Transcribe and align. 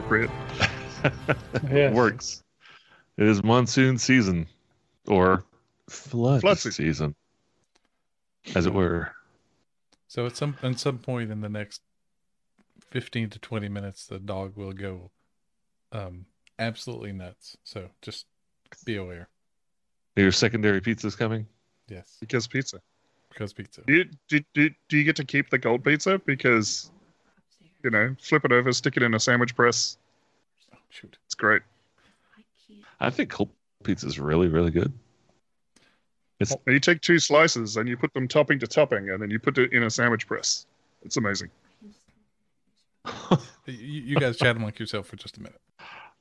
felt 0.00 0.24
appropriate. 0.24 0.30
Yes. 1.70 1.94
Works. 1.94 2.42
It 3.16 3.28
is 3.28 3.44
monsoon 3.44 3.96
season, 3.98 4.46
or 5.06 5.44
flood, 5.88 6.40
Flood 6.40 6.58
season. 6.58 6.72
season, 6.72 7.14
as 8.56 8.66
it 8.66 8.74
were. 8.74 9.12
So 10.08 10.26
at 10.26 10.36
some 10.36 10.56
at 10.62 10.78
some 10.80 10.98
point 10.98 11.30
in 11.30 11.40
the 11.42 11.48
next 11.48 11.82
fifteen 12.90 13.30
to 13.30 13.38
twenty 13.38 13.68
minutes, 13.68 14.06
the 14.06 14.18
dog 14.18 14.56
will 14.56 14.72
go 14.72 15.10
um 15.92 16.26
absolutely 16.58 17.12
nuts. 17.12 17.56
So 17.62 17.88
just 18.02 18.26
be 18.84 18.96
aware. 18.96 19.28
Your 20.16 20.32
secondary 20.32 20.80
pizza's 20.80 21.14
coming. 21.14 21.46
Yes, 21.88 22.16
Because 22.20 22.48
pizza. 22.48 22.80
because 23.28 23.52
pizza. 23.52 23.82
Do 23.86 23.92
you, 23.94 24.04
do, 24.28 24.40
do, 24.54 24.70
do 24.88 24.98
you 24.98 25.04
get 25.04 25.14
to 25.16 25.24
keep 25.24 25.50
the 25.50 25.58
gold 25.58 25.84
pizza? 25.84 26.18
Because, 26.24 26.90
you 27.82 27.90
know, 27.90 28.14
flip 28.20 28.44
it 28.44 28.52
over, 28.52 28.72
stick 28.72 28.96
it 28.96 29.02
in 29.02 29.14
a 29.14 29.20
sandwich 29.20 29.54
press. 29.54 29.98
Oh, 30.74 30.78
shoot. 30.90 31.16
It's 31.26 31.34
great. 31.34 31.62
I 33.00 33.10
think 33.10 33.30
cold 33.30 33.50
pizza 33.84 34.06
is 34.06 34.18
really, 34.18 34.48
really 34.48 34.70
good. 34.70 34.92
It's 36.40 36.52
And 36.52 36.74
you 36.74 36.80
take 36.80 37.00
two 37.00 37.18
slices 37.18 37.76
and 37.76 37.88
you 37.88 37.96
put 37.96 38.12
them 38.14 38.28
topping 38.28 38.58
to 38.60 38.66
topping, 38.66 39.10
and 39.10 39.20
then 39.22 39.30
you 39.30 39.38
put 39.38 39.56
it 39.58 39.72
in 39.72 39.82
a 39.84 39.90
sandwich 39.90 40.26
press. 40.26 40.66
It's 41.04 41.16
amazing. 41.16 41.50
You, 43.68 43.74
you 43.74 44.16
guys 44.16 44.36
chat 44.36 44.54
among 44.54 44.72
yourself 44.78 45.08
for 45.08 45.16
just 45.16 45.38
a 45.38 45.40
minute. 45.42 45.60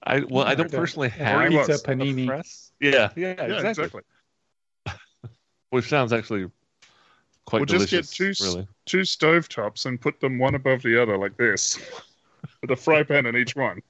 I 0.03 0.21
well, 0.21 0.45
I 0.45 0.55
don't 0.55 0.71
The- 0.71 0.77
personally 0.77 1.09
have 1.09 1.35
Already 1.35 1.57
pizza 1.57 1.73
a 1.73 1.77
panini. 1.77 2.25
press. 2.25 2.71
Yeah, 2.79 3.11
yeah, 3.15 3.35
Yeah, 3.37 3.43
exactly. 3.61 3.83
exactly. 3.85 4.01
Which 5.69 5.87
sounds 5.87 6.11
actually 6.11 6.49
quite 7.45 7.59
We'll 7.59 7.65
just 7.67 7.91
get 7.91 8.05
delicious. 8.07 8.37
two 8.39 8.45
really. 8.45 8.67
Two 8.85 9.03
stove 9.03 9.49
tops 9.49 9.85
and 9.85 9.99
put 9.99 10.19
them 10.19 10.37
one 10.37 10.55
above 10.55 10.81
the 10.83 11.01
other 11.01 11.17
like 11.17 11.37
this, 11.37 11.79
with 12.61 12.71
a 12.71 12.75
fry 12.75 13.03
pan 13.03 13.25
in 13.25 13.35
each 13.35 13.55
one. 13.55 13.81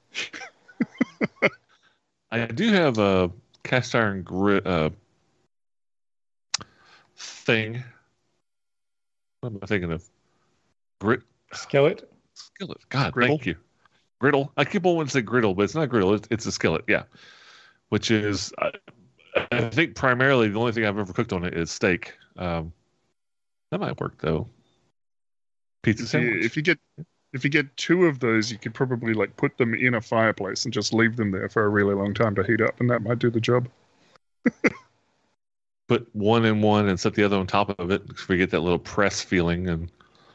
I 2.32 2.46
do 2.46 2.72
have 2.72 2.98
a 2.98 3.32
cast 3.64 3.94
iron 3.96 4.24
grit 4.24 4.66
uh, 4.66 4.90
thing. 7.18 7.84
What 9.42 9.54
am 9.54 9.60
I 9.62 9.66
thinking 9.66 9.92
of? 9.92 10.04
Grit 11.00 11.22
Skillet. 11.54 12.10
skillet. 12.34 12.78
God, 12.90 13.14
Griddle? 13.14 13.38
thank 13.38 13.46
you. 13.46 13.56
Griddle. 14.20 14.52
I 14.58 14.66
keep 14.66 14.86
on 14.86 14.96
wanting 14.96 15.08
to 15.08 15.14
say 15.14 15.22
griddle, 15.22 15.54
but 15.54 15.64
it's 15.64 15.76
not 15.76 15.90
griddle. 15.90 16.14
It's, 16.14 16.28
it's 16.32 16.46
a 16.46 16.52
skillet. 16.52 16.86
Yeah, 16.88 17.04
which 17.90 18.12
is 18.12 18.54
I, 18.60 18.72
I 19.52 19.70
think 19.70 19.96
primarily 19.96 20.50
the 20.50 20.60
only 20.60 20.72
thing 20.72 20.86
I've 20.86 20.98
ever 20.98 21.14
cooked 21.14 21.34
on 21.34 21.44
it 21.44 21.54
is 21.54 21.70
steak. 21.70 22.14
Um, 22.38 22.72
that 23.72 23.80
might 23.80 24.00
work 24.00 24.18
though. 24.20 24.48
Pizza 25.86 26.04
If 26.04 26.14
you, 26.14 26.20
sandwich. 26.20 26.46
if 26.46 26.58
you 26.58 26.64
get 26.64 26.80
if 27.34 27.44
you 27.44 27.50
get 27.50 27.76
two 27.78 28.06
of 28.06 28.20
those, 28.20 28.52
you 28.52 28.58
could 28.58 28.74
probably 28.74 29.14
like 29.14 29.36
put 29.38 29.58
them 29.58 29.74
in 29.74 29.94
a 29.94 30.02
fireplace 30.02 30.66
and 30.66 30.74
just 30.74 30.94
leave 30.94 31.16
them 31.16 31.32
there 31.32 31.48
for 31.50 31.64
a 31.66 31.70
really 31.70 31.94
long 31.94 32.14
time 32.14 32.34
to 32.36 32.44
heat 32.44 32.62
up, 32.62 32.80
and 32.80 32.90
that 32.90 33.02
might 33.04 33.20
do 33.20 33.30
the 33.30 33.40
job. 33.42 33.68
Put 35.88 36.08
one 36.16 36.46
in 36.46 36.62
one 36.64 36.90
and 36.90 37.00
set 37.00 37.14
the 37.14 37.24
other 37.24 37.38
on 37.38 37.46
top 37.46 37.78
of 37.80 37.92
it. 37.92 38.08
because 38.08 38.28
we 38.28 38.38
get 38.38 38.50
that 38.50 38.62
little 38.62 38.80
press 38.80 39.22
feeling 39.22 39.70
and 39.70 39.92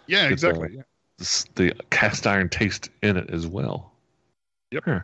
Yeah, 0.06 0.28
exactly. 0.28 0.68
the- 0.68 0.84
s- 1.18 1.44
the 1.56 1.74
cast 1.90 2.24
iron 2.28 2.48
taste 2.48 2.88
in 3.02 3.16
it 3.16 3.30
as 3.30 3.48
well. 3.48 3.92
Yep. 4.70 4.84
Huh. 4.84 5.00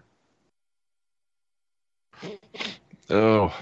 Oh, 3.11 3.55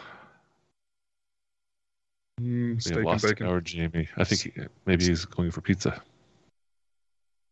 Mm, 2.43 2.83
steak 2.83 2.97
and 2.97 3.23
bacon. 3.23 3.47
our 3.47 3.61
Jamie. 3.61 4.09
I 4.17 4.25
think 4.25 4.41
he, 4.43 4.53
maybe 4.87 5.07
he's 5.07 5.25
going 5.25 5.51
for 5.53 5.61
pizza. 5.63 6.03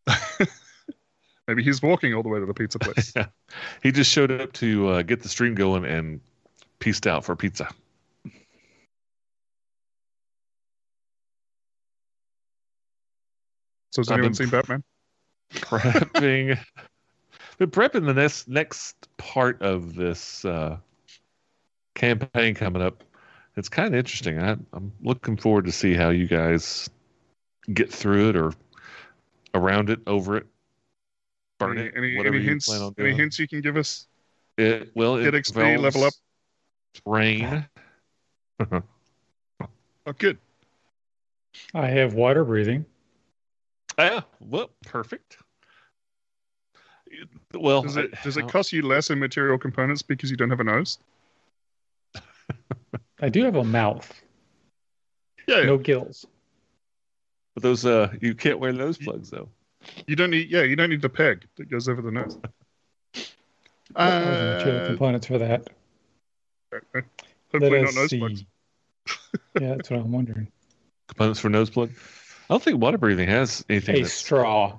Maybe 1.49 1.63
he's 1.63 1.83
walking 1.83 2.15
all 2.15 2.23
the 2.23 2.29
way 2.29 2.41
to 2.41 2.47
the 2.47 2.55
pizza 2.55 2.79
place. 2.79 3.13
he 3.83 3.93
just 3.93 4.11
showed 4.11 4.31
up 4.31 4.53
to 4.55 4.89
uh, 4.89 5.03
get 5.03 5.23
the 5.23 5.29
stream 5.29 5.55
going 5.55 5.85
and 5.85 6.21
pieced 6.79 7.07
out 7.07 7.25
for 7.25 7.35
pizza. 7.37 7.69
So 13.91 14.01
has 14.01 14.09
I've 14.09 14.19
anyone 14.19 14.35
seen 14.35 14.49
Batman? 14.49 14.83
Prepping, 15.53 16.59
been 17.59 17.71
prepping 17.71 18.07
the 18.07 18.15
next 18.15 18.49
next 18.49 19.09
part 19.19 19.61
of 19.61 19.95
this 19.95 20.45
uh, 20.47 20.79
campaign 21.95 22.55
coming 22.55 22.81
up. 22.81 23.05
It's 23.57 23.69
kind 23.69 23.89
of 23.89 23.99
interesting. 23.99 24.41
I, 24.41 24.53
I'm 24.73 24.93
looking 25.03 25.37
forward 25.37 25.67
to 25.67 25.73
see 25.73 25.93
how 25.93 26.09
you 26.09 26.27
guys 26.27 26.89
get 27.73 27.93
through 27.93 28.31
it 28.31 28.37
or 28.37 28.55
around 29.55 29.91
it, 29.91 30.01
over 30.07 30.37
it, 30.37 30.47
burn 31.59 31.79
any, 31.79 31.89
it, 31.89 31.95
any, 31.97 32.17
whatever 32.17 32.35
any 32.37 32.45
you 32.45 32.51
hints? 32.51 32.67
plan 32.69 32.83
on 32.83 32.95
Any 32.99 33.13
hints 33.13 33.39
you 33.39 33.47
can 33.49 33.61
give 33.61 33.77
us? 33.77 34.07
It, 34.59 34.91
well, 34.95 35.17
it 35.17 35.31
Get 35.31 35.35
XP, 35.35 35.79
level 35.81 36.05
up. 36.05 36.13
Rain. 37.07 37.67
Oh, 40.05 40.13
good. 40.19 40.37
I 41.75 41.87
have 41.87 42.15
water 42.15 42.45
breathing. 42.45 42.85
Yeah, 43.97 44.23
well, 44.41 44.71
perfect. 44.85 45.37
Well, 47.55 47.83
Does 47.83 47.97
it 47.97 48.11
I- 48.13 48.23
does 48.25 48.37
it 48.37 48.49
cost 48.49 48.73
you 48.73 48.83
less 48.83 49.11
in 49.11 49.19
material 49.21 49.59
components 49.59 50.03
because 50.03 50.29
you 50.29 50.37
don't 50.37 50.51
have 50.51 50.59
a 50.59 50.65
nose? 50.65 50.99
I 53.21 53.29
do 53.29 53.45
have 53.45 53.55
a 53.55 53.63
mouth, 53.65 54.13
Yeah, 55.47 55.59
yeah. 55.61 55.67
no 55.67 55.79
gills. 55.79 56.27
But 57.55 57.63
those 57.63 57.85
uh, 57.85 58.13
you 58.21 58.35
can't 58.35 58.59
wear 58.59 58.73
nose 58.73 58.97
plugs 58.99 59.31
though. 59.31 59.49
you 60.07 60.17
don't 60.17 60.31
need. 60.31 60.51
Yeah, 60.51 60.63
you 60.63 60.77
don't 60.77 60.91
need 60.91 61.03
the 61.03 61.09
peg 61.09 61.45
that 61.57 61.71
goes 61.71 61.89
over 61.89 62.03
the 62.03 62.11
nose. 62.11 62.39
What 63.95 64.01
the 64.01 64.03
Uh, 64.83 64.87
components 64.87 65.27
for 65.27 65.37
that. 65.39 65.69
Let 66.95 67.05
hopefully 67.53 67.81
not 67.83 67.89
us 67.91 67.95
nose 67.95 68.09
see. 68.11 68.19
plugs. 68.19 68.45
yeah, 69.61 69.75
that's 69.75 69.91
what 69.91 70.01
I'm 70.01 70.11
wondering. 70.13 70.49
Components 71.09 71.41
for 71.41 71.51
nose 71.51 71.69
plug. 71.69 71.91
I 72.49 72.55
don't 72.55 72.63
think 72.63 72.81
water 72.81 72.97
breathing 72.97 73.29
has 73.29 73.63
anything. 73.69 73.97
A 73.97 73.99
that's- 73.99 74.15
straw. 74.15 74.79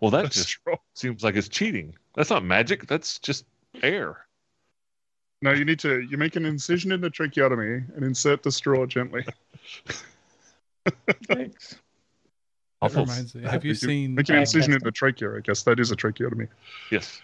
well, 0.00 0.10
that 0.10 0.22
That's 0.22 0.34
just 0.34 0.48
straw. 0.48 0.74
seems 0.94 1.22
like 1.22 1.36
it's 1.36 1.48
cheating. 1.48 1.94
That's 2.16 2.30
not 2.30 2.44
magic. 2.44 2.88
That's 2.88 3.20
just 3.20 3.44
air. 3.84 4.26
No, 5.40 5.52
you 5.52 5.64
need 5.64 5.78
to. 5.80 6.00
You 6.00 6.16
make 6.18 6.34
an 6.34 6.44
incision 6.44 6.90
in 6.90 7.00
the 7.00 7.10
tracheotomy 7.10 7.84
and 7.94 8.04
insert 8.04 8.42
the 8.42 8.50
straw 8.50 8.84
gently. 8.86 9.24
Thanks. 11.26 11.76
That 12.80 12.92
reminds 12.94 13.34
me. 13.34 13.42
Have 13.44 13.64
you 13.64 13.74
seen 13.74 14.14
Make 14.14 14.28
an 14.28 14.36
incision 14.36 14.72
in 14.72 14.80
the 14.82 14.90
trachea. 14.90 15.36
I 15.36 15.40
guess 15.40 15.62
that 15.62 15.78
is 15.78 15.90
a 15.92 15.96
tracheotomy. 15.96 16.46
Yes. 16.90 17.20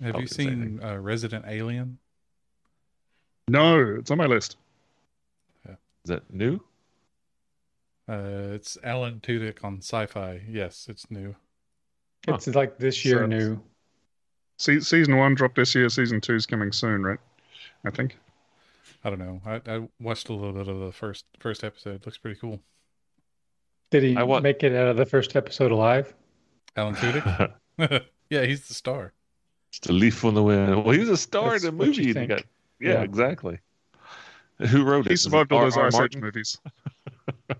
Have 0.00 0.14
you 0.14 0.22
was 0.22 0.32
gonna 0.32 0.48
say 0.50 0.54
seen 0.54 0.80
uh, 0.82 0.96
Resident 0.98 1.44
Alien? 1.48 1.98
No, 3.48 3.96
it's 3.98 4.10
on 4.10 4.18
my 4.18 4.26
list. 4.26 4.56
Is 5.68 5.76
that 6.06 6.32
new? 6.32 6.60
Uh, 8.08 8.54
it's 8.54 8.78
Alan 8.82 9.20
Tudyk 9.20 9.62
on 9.62 9.78
Syfy. 9.80 10.40
Yes, 10.48 10.86
it's 10.88 11.10
new. 11.10 11.34
Huh. 12.26 12.34
It's 12.36 12.46
like 12.48 12.78
this 12.78 13.04
year 13.04 13.18
So- 13.20 13.26
new. 13.26 13.60
Se- 14.58 14.80
season 14.80 15.16
one 15.16 15.34
dropped 15.34 15.56
this 15.56 15.74
year. 15.74 15.88
Season 15.88 16.20
two 16.20 16.34
is 16.34 16.46
coming 16.46 16.70
soon, 16.72 17.02
right? 17.02 17.18
I 17.84 17.90
think. 17.90 18.16
I 19.04 19.10
don't 19.10 19.18
know. 19.18 19.40
I, 19.46 19.60
I 19.66 19.88
watched 20.00 20.28
a 20.28 20.32
little 20.34 20.52
bit 20.52 20.68
of 20.68 20.78
the 20.80 20.92
first 20.92 21.24
first 21.38 21.64
episode. 21.64 22.04
looks 22.06 22.18
pretty 22.18 22.38
cool. 22.38 22.60
Did 23.90 24.02
he 24.04 24.16
I 24.16 24.22
wa- 24.22 24.40
make 24.40 24.62
it 24.62 24.74
out 24.74 24.88
of 24.88 24.96
the 24.96 25.06
first 25.06 25.34
episode 25.36 25.72
alive? 25.72 26.14
Alan 26.76 26.94
Tudyk. 26.94 27.52
yeah, 28.30 28.44
he's 28.44 28.66
the 28.68 28.74
star. 28.74 29.12
Just 29.72 29.88
a 29.88 29.92
leaf 29.92 30.24
on 30.24 30.34
the 30.34 30.42
wind. 30.42 30.84
Well, 30.84 30.90
he 30.92 30.98
was 31.00 31.08
a 31.08 31.16
star 31.16 31.50
That's 31.52 31.64
in 31.64 31.74
a 31.74 31.76
what 31.76 31.86
you 31.88 32.02
movie. 32.06 32.12
think. 32.12 32.28
Got, 32.28 32.42
yeah, 32.80 32.92
Yeah. 32.94 33.02
exactly. 33.02 33.58
Who 34.68 34.84
wrote 34.84 35.06
it? 35.06 35.10
He 35.10 35.14
Is 35.14 35.20
it 35.20 35.24
survived 35.24 35.52
all 35.52 35.58
R. 35.60 35.64
those 35.66 35.76
R. 35.76 35.86
Ice 35.86 36.00
Age 36.00 36.16
movies. 36.16 36.58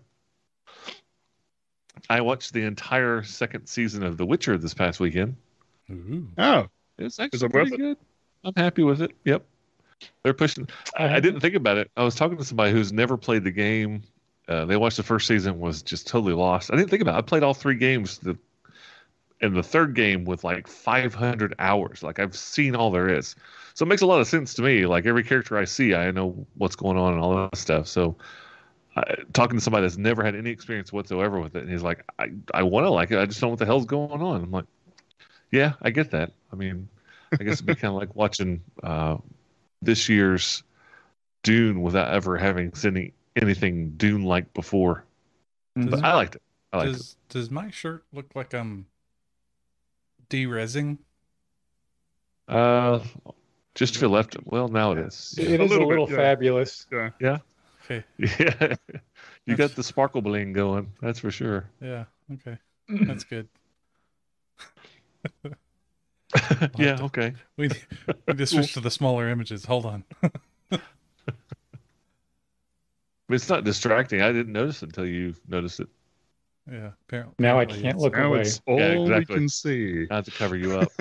I 2.08 2.20
watched 2.20 2.52
the 2.52 2.62
entire 2.62 3.22
second 3.22 3.66
season 3.66 4.02
of 4.02 4.16
The 4.16 4.26
Witcher 4.26 4.58
this 4.58 4.74
past 4.74 4.98
weekend. 5.00 5.36
Ooh. 5.90 6.26
Oh, 6.38 6.66
It's 6.98 7.14
Is 7.14 7.20
actually 7.20 7.46
it 7.46 7.52
pretty 7.52 7.76
good. 7.76 7.96
I'm 8.44 8.54
happy 8.56 8.82
with 8.82 9.02
it. 9.02 9.12
Yep. 9.24 9.44
They're 10.24 10.34
pushing. 10.34 10.68
I, 10.96 11.16
I 11.16 11.20
didn't 11.20 11.40
think 11.40 11.54
about 11.54 11.76
it. 11.76 11.90
I 11.96 12.02
was 12.02 12.14
talking 12.14 12.36
to 12.38 12.44
somebody 12.44 12.72
who's 12.72 12.92
never 12.92 13.16
played 13.16 13.44
the 13.44 13.50
game. 13.50 14.02
Uh, 14.50 14.64
they 14.64 14.76
watched 14.76 14.96
the 14.96 15.02
first 15.02 15.26
season, 15.26 15.60
was 15.60 15.82
just 15.82 16.06
totally 16.06 16.34
lost. 16.34 16.72
I 16.72 16.76
didn't 16.76 16.90
think 16.90 17.02
about. 17.02 17.14
it. 17.14 17.18
I 17.18 17.22
played 17.22 17.42
all 17.42 17.54
three 17.54 17.76
games. 17.76 18.18
The 18.18 18.36
and 19.40 19.56
the 19.56 19.62
third 19.62 19.94
game 19.94 20.26
with 20.26 20.44
like 20.44 20.68
500 20.68 21.54
hours. 21.58 22.02
Like 22.02 22.18
I've 22.18 22.36
seen 22.36 22.76
all 22.76 22.90
there 22.90 23.08
is. 23.08 23.36
So 23.74 23.84
it 23.84 23.88
makes 23.88 24.02
a 24.02 24.06
lot 24.06 24.20
of 24.20 24.26
sense 24.26 24.52
to 24.54 24.62
me. 24.62 24.84
Like 24.84 25.06
every 25.06 25.24
character 25.24 25.56
I 25.56 25.64
see, 25.64 25.94
I 25.94 26.10
know 26.10 26.46
what's 26.56 26.76
going 26.76 26.98
on 26.98 27.14
and 27.14 27.22
all 27.22 27.34
that 27.36 27.56
stuff. 27.56 27.88
So 27.88 28.16
talking 29.32 29.58
to 29.58 29.62
somebody 29.62 29.82
that's 29.82 29.96
never 29.96 30.22
had 30.22 30.34
any 30.34 30.50
experience 30.50 30.92
whatsoever 30.92 31.40
with 31.40 31.54
it, 31.56 31.62
and 31.62 31.70
he's 31.70 31.82
like, 31.82 32.04
I 32.18 32.30
I 32.52 32.62
want 32.62 32.84
to 32.84 32.90
like 32.90 33.10
it. 33.10 33.18
I 33.18 33.26
just 33.26 33.40
don't 33.40 33.48
know 33.48 33.52
what 33.52 33.58
the 33.58 33.66
hell's 33.66 33.86
going 33.86 34.20
on. 34.20 34.42
I'm 34.42 34.50
like, 34.50 34.66
yeah, 35.50 35.74
I 35.82 35.90
get 35.90 36.10
that. 36.10 36.32
I 36.52 36.56
mean, 36.56 36.88
I 37.38 37.44
guess 37.44 37.54
it'd 37.54 37.66
be 37.66 37.74
kind 37.74 37.92
of 37.94 38.00
like 38.00 38.14
watching 38.14 38.62
uh, 38.82 39.18
this 39.82 40.08
year's 40.08 40.62
Dune 41.42 41.82
without 41.82 42.12
ever 42.12 42.36
having 42.36 42.74
seen 42.74 42.96
any, 42.96 43.12
anything 43.36 43.90
Dune 43.96 44.22
like 44.24 44.52
before. 44.54 45.04
Mhm. 45.76 45.90
But 45.90 46.04
I 46.04 46.14
liked 46.14 46.34
it. 46.36 46.42
I 46.72 46.78
liked 46.78 46.88
it. 46.90 46.92
Does 46.92 47.16
does 47.28 47.50
my 47.50 47.70
shirt 47.70 48.04
look 48.12 48.34
like 48.34 48.54
I'm 48.54 48.86
derezzing? 50.28 50.98
Uh, 52.48 53.00
just 53.74 53.94
to 53.94 54.00
the 54.00 54.08
left. 54.08 54.36
Well, 54.44 54.68
now 54.68 54.92
it 54.92 54.98
is. 54.98 55.34
It 55.38 55.48
Yeah. 55.48 55.54
is 55.54 55.60
A 55.60 55.62
a 55.62 55.66
little 55.66 55.88
little, 55.88 56.06
bit, 56.06 56.12
yeah. 56.12 56.18
fabulous. 56.18 56.86
Okay. 56.92 58.04
yeah. 58.18 58.74
You 59.46 59.56
got 59.56 59.74
the 59.74 59.82
sparkle 59.82 60.22
bling 60.22 60.52
going. 60.52 60.92
That's 61.00 61.18
for 61.20 61.30
sure. 61.30 61.68
Yeah. 61.80 62.04
Okay. 62.32 62.58
That's 62.88 63.24
good. 63.24 63.48
yeah. 66.76 66.98
Okay. 67.02 67.34
We 67.56 67.68
need, 67.68 67.86
we 68.06 68.14
need 68.28 68.38
to 68.38 68.46
switch 68.46 68.74
to 68.74 68.80
the 68.80 68.90
smaller 68.90 69.28
images. 69.28 69.64
Hold 69.64 69.86
on. 69.86 70.04
It's 73.30 73.48
not 73.48 73.64
distracting. 73.64 74.22
I 74.22 74.32
didn't 74.32 74.52
notice 74.52 74.82
until 74.82 75.06
you 75.06 75.34
noticed 75.48 75.80
it. 75.80 75.88
Yeah. 76.70 76.90
Apparently. 77.08 77.34
Now 77.38 77.58
I 77.58 77.64
can't 77.64 77.78
it's- 77.80 77.96
look 77.96 78.14
Now 78.16 78.28
away. 78.28 78.40
it's 78.42 78.60
all 78.66 78.78
Yeah, 78.78 79.18
we 79.18 79.24
can 79.24 79.48
see. 79.48 80.06
Not 80.10 80.24
to 80.26 80.30
cover 80.30 80.56
you 80.56 80.78
up. 80.78 80.88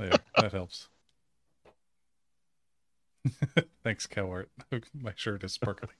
Yeah, 0.00 0.16
that 0.38 0.50
helps. 0.52 0.88
Thanks, 3.84 4.06
Cowart. 4.08 4.46
My 5.00 5.12
shirt 5.14 5.44
is 5.44 5.52
sparkly. 5.52 5.90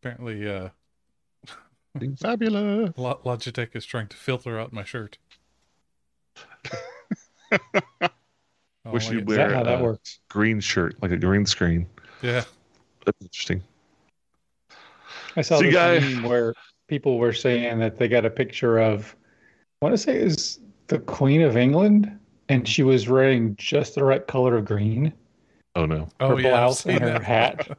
Apparently, 0.00 0.48
uh, 0.48 0.68
Fabulous. 2.20 2.90
Logitech 2.96 3.74
is 3.74 3.84
trying 3.84 4.06
to 4.06 4.16
filter 4.16 4.56
out 4.58 4.72
my 4.72 4.84
shirt. 4.84 5.18
Oh, 7.52 8.90
Wish 8.92 9.06
look 9.06 9.14
you'd 9.14 9.22
at- 9.22 9.26
wear 9.26 9.36
that 9.38 9.52
how 9.52 9.62
that 9.64 9.80
uh, 9.80 9.82
works? 9.82 10.20
green 10.28 10.60
shirt, 10.60 10.94
like 11.02 11.10
a 11.10 11.16
green 11.16 11.44
screen. 11.44 11.88
Yeah. 12.22 12.44
That's 13.06 13.22
interesting. 13.22 13.62
I 15.36 15.42
saw 15.42 15.56
So 15.58 15.62
this 15.64 15.74
guy- 15.74 15.98
meme 16.00 16.24
where 16.24 16.52
people 16.88 17.18
were 17.18 17.32
saying 17.32 17.78
that 17.78 17.96
they 17.98 18.08
got 18.08 18.24
a 18.24 18.30
picture 18.30 18.78
of, 18.78 19.14
I 19.80 19.86
want 19.86 19.92
to 19.94 19.98
say 19.98 20.16
is 20.16 20.58
the 20.88 20.98
Queen 20.98 21.42
of 21.42 21.56
England, 21.56 22.18
and 22.48 22.66
she 22.68 22.82
was 22.82 23.08
wearing 23.08 23.56
just 23.56 23.94
the 23.96 24.04
right 24.04 24.26
color 24.26 24.56
of 24.56 24.64
green, 24.64 25.12
Oh 25.74 25.84
no. 25.84 26.08
Oh 26.20 26.28
her 26.36 26.40
yeah. 26.40 26.48
I've 26.48 26.52
blouse 26.52 26.86
and 26.86 26.94
seen 26.98 27.02
her 27.08 27.18
that. 27.18 27.78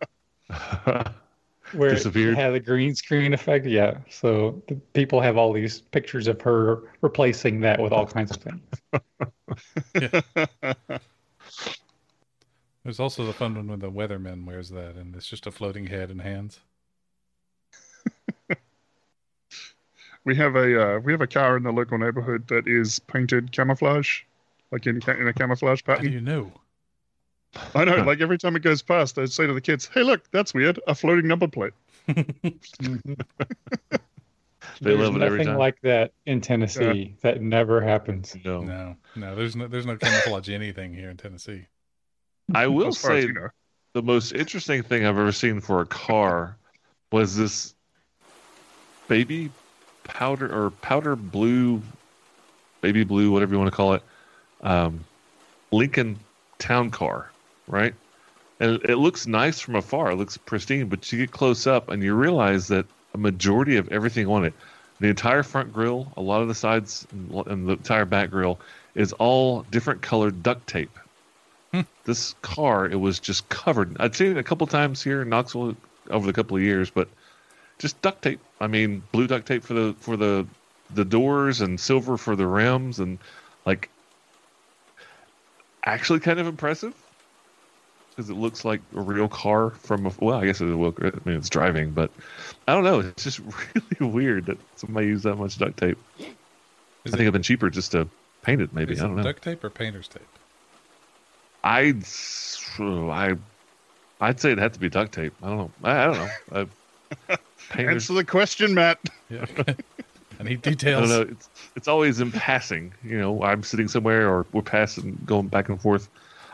hat, 0.50 1.14
where 1.74 1.90
Disappeared. 1.96 2.34
it 2.34 2.36
had 2.38 2.54
a 2.54 2.60
green 2.60 2.94
screen 2.96 3.34
effect. 3.34 3.66
Yeah, 3.66 3.98
so 4.10 4.62
the 4.68 4.76
people 4.94 5.20
have 5.20 5.36
all 5.38 5.52
these 5.52 5.82
pictures 5.82 6.28
of 6.28 6.40
her 6.42 6.84
replacing 7.02 7.60
that 7.62 7.80
with 7.80 7.92
all 7.92 8.06
kinds 8.06 8.32
of 8.32 8.38
things. 8.44 8.62
There's 12.88 13.02
also 13.02 13.26
the 13.26 13.34
fun 13.34 13.54
one 13.54 13.68
when 13.68 13.80
the 13.80 13.92
weatherman 13.92 14.46
wears 14.46 14.70
that, 14.70 14.96
and 14.96 15.14
it's 15.14 15.28
just 15.28 15.46
a 15.46 15.52
floating 15.52 15.88
head 15.88 16.10
and 16.10 16.22
hands. 16.22 16.62
we 20.24 20.38
have 20.38 20.56
a 20.56 20.96
uh, 20.96 21.00
we 21.00 21.12
have 21.12 21.20
a 21.20 21.28
car 21.28 21.58
in 21.58 21.64
the 21.64 21.74
local 21.74 21.98
neighborhood 21.98 22.48
that 22.48 22.66
is 22.66 23.00
painted 23.00 23.52
camouflage, 23.52 24.22
like 24.72 24.88
in 24.88 25.02
in 25.06 25.28
a 25.28 25.34
camouflage 25.34 25.82
How 25.86 25.96
do 25.96 25.98
pattern. 25.98 26.14
you 26.14 26.22
know? 26.22 26.54
I 27.76 27.84
know. 27.84 28.04
Like 28.04 28.22
every 28.22 28.38
time 28.38 28.56
it 28.56 28.62
goes 28.62 28.82
past, 28.82 29.18
I 29.18 29.26
say 29.26 29.46
to 29.46 29.54
the 29.54 29.60
kids, 29.60 29.90
"Hey, 29.94 30.04
look, 30.04 30.24
that's 30.32 30.54
weird. 30.54 30.80
A 30.88 30.96
floating 30.96 31.28
number 31.28 31.50
plate." 31.50 31.74
They 34.80 34.92
There's 34.92 35.00
love 35.00 35.16
it 35.16 35.24
every 35.24 35.40
nothing 35.40 35.48
time. 35.48 35.58
like 35.58 35.82
that 35.82 36.14
in 36.26 36.40
Tennessee. 36.40 37.16
That 37.22 37.42
never 37.42 37.82
happens. 37.82 38.36
no. 38.46 38.62
No, 38.62 38.96
no. 39.16 39.36
There's 39.36 39.56
no 39.58 39.68
there's 39.68 39.86
no 39.86 39.98
camouflage 39.98 40.50
anything 40.50 40.94
here 40.94 41.10
in 41.10 41.18
Tennessee. 41.18 41.66
I 42.54 42.68
will 42.68 42.88
as 42.88 42.98
far 42.98 43.14
as 43.14 43.24
say 43.24 43.28
you 43.28 43.34
know. 43.34 43.50
the 43.94 44.02
most 44.02 44.34
interesting 44.34 44.84
thing 44.84 45.06
I've 45.06 45.18
ever 45.18 45.32
seen 45.32 45.62
for 45.62 45.82
a 45.82 45.86
car 45.86 46.58
was 47.12 47.36
this 47.36 47.74
baby 49.08 49.50
powder 50.04 50.54
or 50.54 50.72
powder 50.72 51.16
blue, 51.16 51.82
baby 52.82 53.04
blue, 53.04 53.32
whatever 53.32 53.54
you 53.54 53.60
want 53.60 53.72
to 53.72 53.76
call 53.76 53.94
it, 53.94 54.04
um, 54.62 55.04
Lincoln 55.72 56.20
Town 56.60 56.92
Car, 56.92 57.30
right? 57.68 57.94
And 58.60 58.82
it 58.86 58.96
looks 58.96 59.28
nice 59.28 59.60
from 59.60 59.76
afar. 59.76 60.12
It 60.12 60.16
looks 60.16 60.38
pristine, 60.38 60.88
but 60.88 61.12
you 61.12 61.20
get 61.20 61.32
close 61.32 61.68
up 61.68 61.90
and 61.90 62.02
you 62.02 62.16
realize 62.16 62.68
that 62.70 62.86
a 63.14 63.18
majority 63.18 63.78
of 63.78 63.92
everything 63.92 64.28
on 64.28 64.46
it, 64.46 64.54
the 65.00 65.08
entire 65.08 65.44
front 65.44 65.72
grille, 65.72 66.12
a 66.18 66.22
lot 66.22 66.42
of 66.42 66.48
the 66.48 66.56
sides, 66.56 67.06
and 67.12 67.48
and 67.48 67.68
the 67.68 67.74
entire 67.74 68.06
back 68.06 68.32
grille, 68.32 68.60
is 68.96 69.14
all 69.14 69.62
different 69.70 70.02
colored 70.02 70.42
duct 70.42 70.66
tape. 70.68 70.98
This 72.06 72.34
car, 72.42 72.88
it 72.88 72.96
was 72.96 73.20
just 73.20 73.48
covered. 73.50 73.98
I'd 74.00 74.16
seen 74.16 74.32
it 74.32 74.38
a 74.38 74.44
couple 74.44 74.66
times 74.68 75.04
here 75.04 75.22
in 75.22 75.30
Knoxville 75.30 75.76
over 76.10 76.26
the 76.26 76.34
couple 76.34 76.56
of 76.56 76.64
years, 76.64 76.90
but 76.90 77.10
just 77.80 78.02
duct 78.02 78.22
tape. 78.22 78.40
I 78.62 78.68
mean, 78.68 79.04
blue 79.12 79.28
duct 79.28 79.46
tape 79.46 79.64
for 79.64 79.74
the 79.74 79.96
for 80.00 80.16
the 80.18 80.48
the 80.94 81.06
doors 81.06 81.62
and 81.62 81.80
silver 81.80 82.18
for 82.18 82.36
the 82.36 82.48
rims 82.48 83.00
and 83.00 83.20
like 83.66 83.90
actually 85.84 86.20
kind 86.20 86.40
of 86.40 86.48
impressive 86.48 86.94
because 88.10 88.30
it 88.30 88.36
looks 88.36 88.66
like 88.66 88.82
a 88.96 89.02
real 89.02 89.28
car 89.28 89.72
from 89.72 90.06
a 90.08 90.12
well, 90.20 90.40
I 90.40 90.46
guess 90.46 90.60
it 90.62 90.66
will. 90.66 90.96
I 91.02 91.12
mean, 91.26 91.36
it's 91.36 91.50
driving, 91.50 91.92
but 91.92 92.10
I 92.68 92.74
don't 92.74 92.84
know. 92.84 93.02
It's 93.02 93.24
just 93.24 93.40
really 93.76 94.12
weird 94.14 94.46
that 94.48 94.58
somebody 94.76 95.08
used 95.08 95.26
that 95.26 95.36
much 95.36 95.58
duct 95.58 95.78
tape. 95.78 96.00
Is 96.20 96.26
I 96.26 96.30
it, 96.30 97.12
think 97.12 97.22
it'd 97.22 97.34
been 97.34 97.44
cheaper 97.44 97.70
just 97.70 97.92
to 97.92 98.08
paint 98.42 98.62
it. 98.62 98.74
Maybe 98.74 98.98
I 98.98 99.04
don't 99.04 99.18
know. 99.18 99.24
duct 99.24 99.44
tape 99.44 99.64
or 99.64 99.70
painter's 99.70 100.08
tape? 100.08 100.24
I'd 101.68 102.04
I 102.80 103.36
I'd 104.22 104.40
say 104.40 104.52
it 104.52 104.58
had 104.58 104.74
to 104.74 104.80
be 104.80 104.90
duct 104.90 105.14
tape. 105.14 105.34
I 105.44 105.48
don't 105.48 105.58
know. 105.58 105.72
I, 105.84 105.92
I 105.92 106.06
don't 106.06 106.30
know. 106.52 106.68
Painters, 107.70 108.04
Answer 108.04 108.14
the 108.14 108.24
question, 108.24 108.74
Matt. 108.74 109.00
Yeah. 109.30 109.46
I 110.40 110.44
need 110.44 110.66
I 110.66 110.70
details. 110.72 111.10
don't 111.10 111.28
know. 111.28 111.34
It's 111.34 111.50
it's 111.76 111.88
always 111.88 112.22
in 112.22 112.32
passing. 112.32 112.94
You 113.04 113.20
know, 113.20 113.44
I'm 113.44 113.64
sitting 113.64 113.88
somewhere 113.90 114.30
or 114.30 114.46
we're 114.54 114.62
passing, 114.62 115.20
going 115.26 115.48
back 115.48 115.68
and 115.68 115.82
forth. 115.82 116.08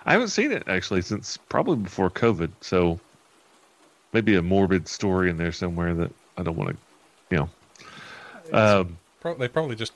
I 0.05 0.13
haven't 0.13 0.29
seen 0.29 0.51
it 0.51 0.63
actually 0.67 1.03
since 1.03 1.37
probably 1.37 1.77
before 1.77 2.09
COVID. 2.09 2.49
So 2.61 2.99
maybe 4.13 4.35
a 4.35 4.41
morbid 4.41 4.87
story 4.87 5.29
in 5.29 5.37
there 5.37 5.51
somewhere 5.51 5.93
that 5.93 6.11
I 6.37 6.43
don't 6.43 6.55
want 6.55 6.71
to, 6.71 6.77
you 7.29 7.37
know. 7.37 7.49
Um, 8.51 8.97
Pro- 9.21 9.35
they 9.35 9.47
probably 9.47 9.75
just 9.75 9.93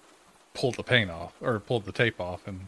pulled 0.53 0.75
the 0.75 0.83
paint 0.83 1.09
off 1.09 1.33
or 1.41 1.59
pulled 1.59 1.85
the 1.85 1.91
tape 1.91 2.19
off, 2.21 2.47
and 2.47 2.59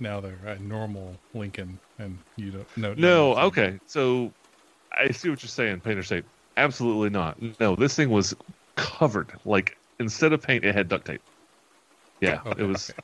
now 0.00 0.20
they're 0.20 0.38
a 0.46 0.58
normal 0.58 1.14
Lincoln, 1.34 1.78
and 1.98 2.18
you 2.36 2.50
don't 2.50 2.76
know. 2.76 2.94
No, 2.94 3.28
nothing. 3.34 3.44
okay. 3.44 3.78
So 3.86 4.32
I 4.92 5.10
see 5.10 5.28
what 5.30 5.42
you're 5.42 5.48
saying, 5.48 5.80
painter's 5.80 6.08
tape. 6.08 6.24
Absolutely 6.56 7.10
not. 7.10 7.36
No, 7.60 7.76
this 7.76 7.94
thing 7.94 8.10
was 8.10 8.34
covered. 8.76 9.32
Like 9.44 9.76
instead 10.00 10.32
of 10.32 10.42
paint, 10.42 10.64
it 10.64 10.74
had 10.74 10.88
duct 10.88 11.06
tape. 11.06 11.22
Yeah, 12.20 12.40
Okay, 12.46 12.62
it 12.62 12.66
was. 12.66 12.90
okay. 12.90 12.98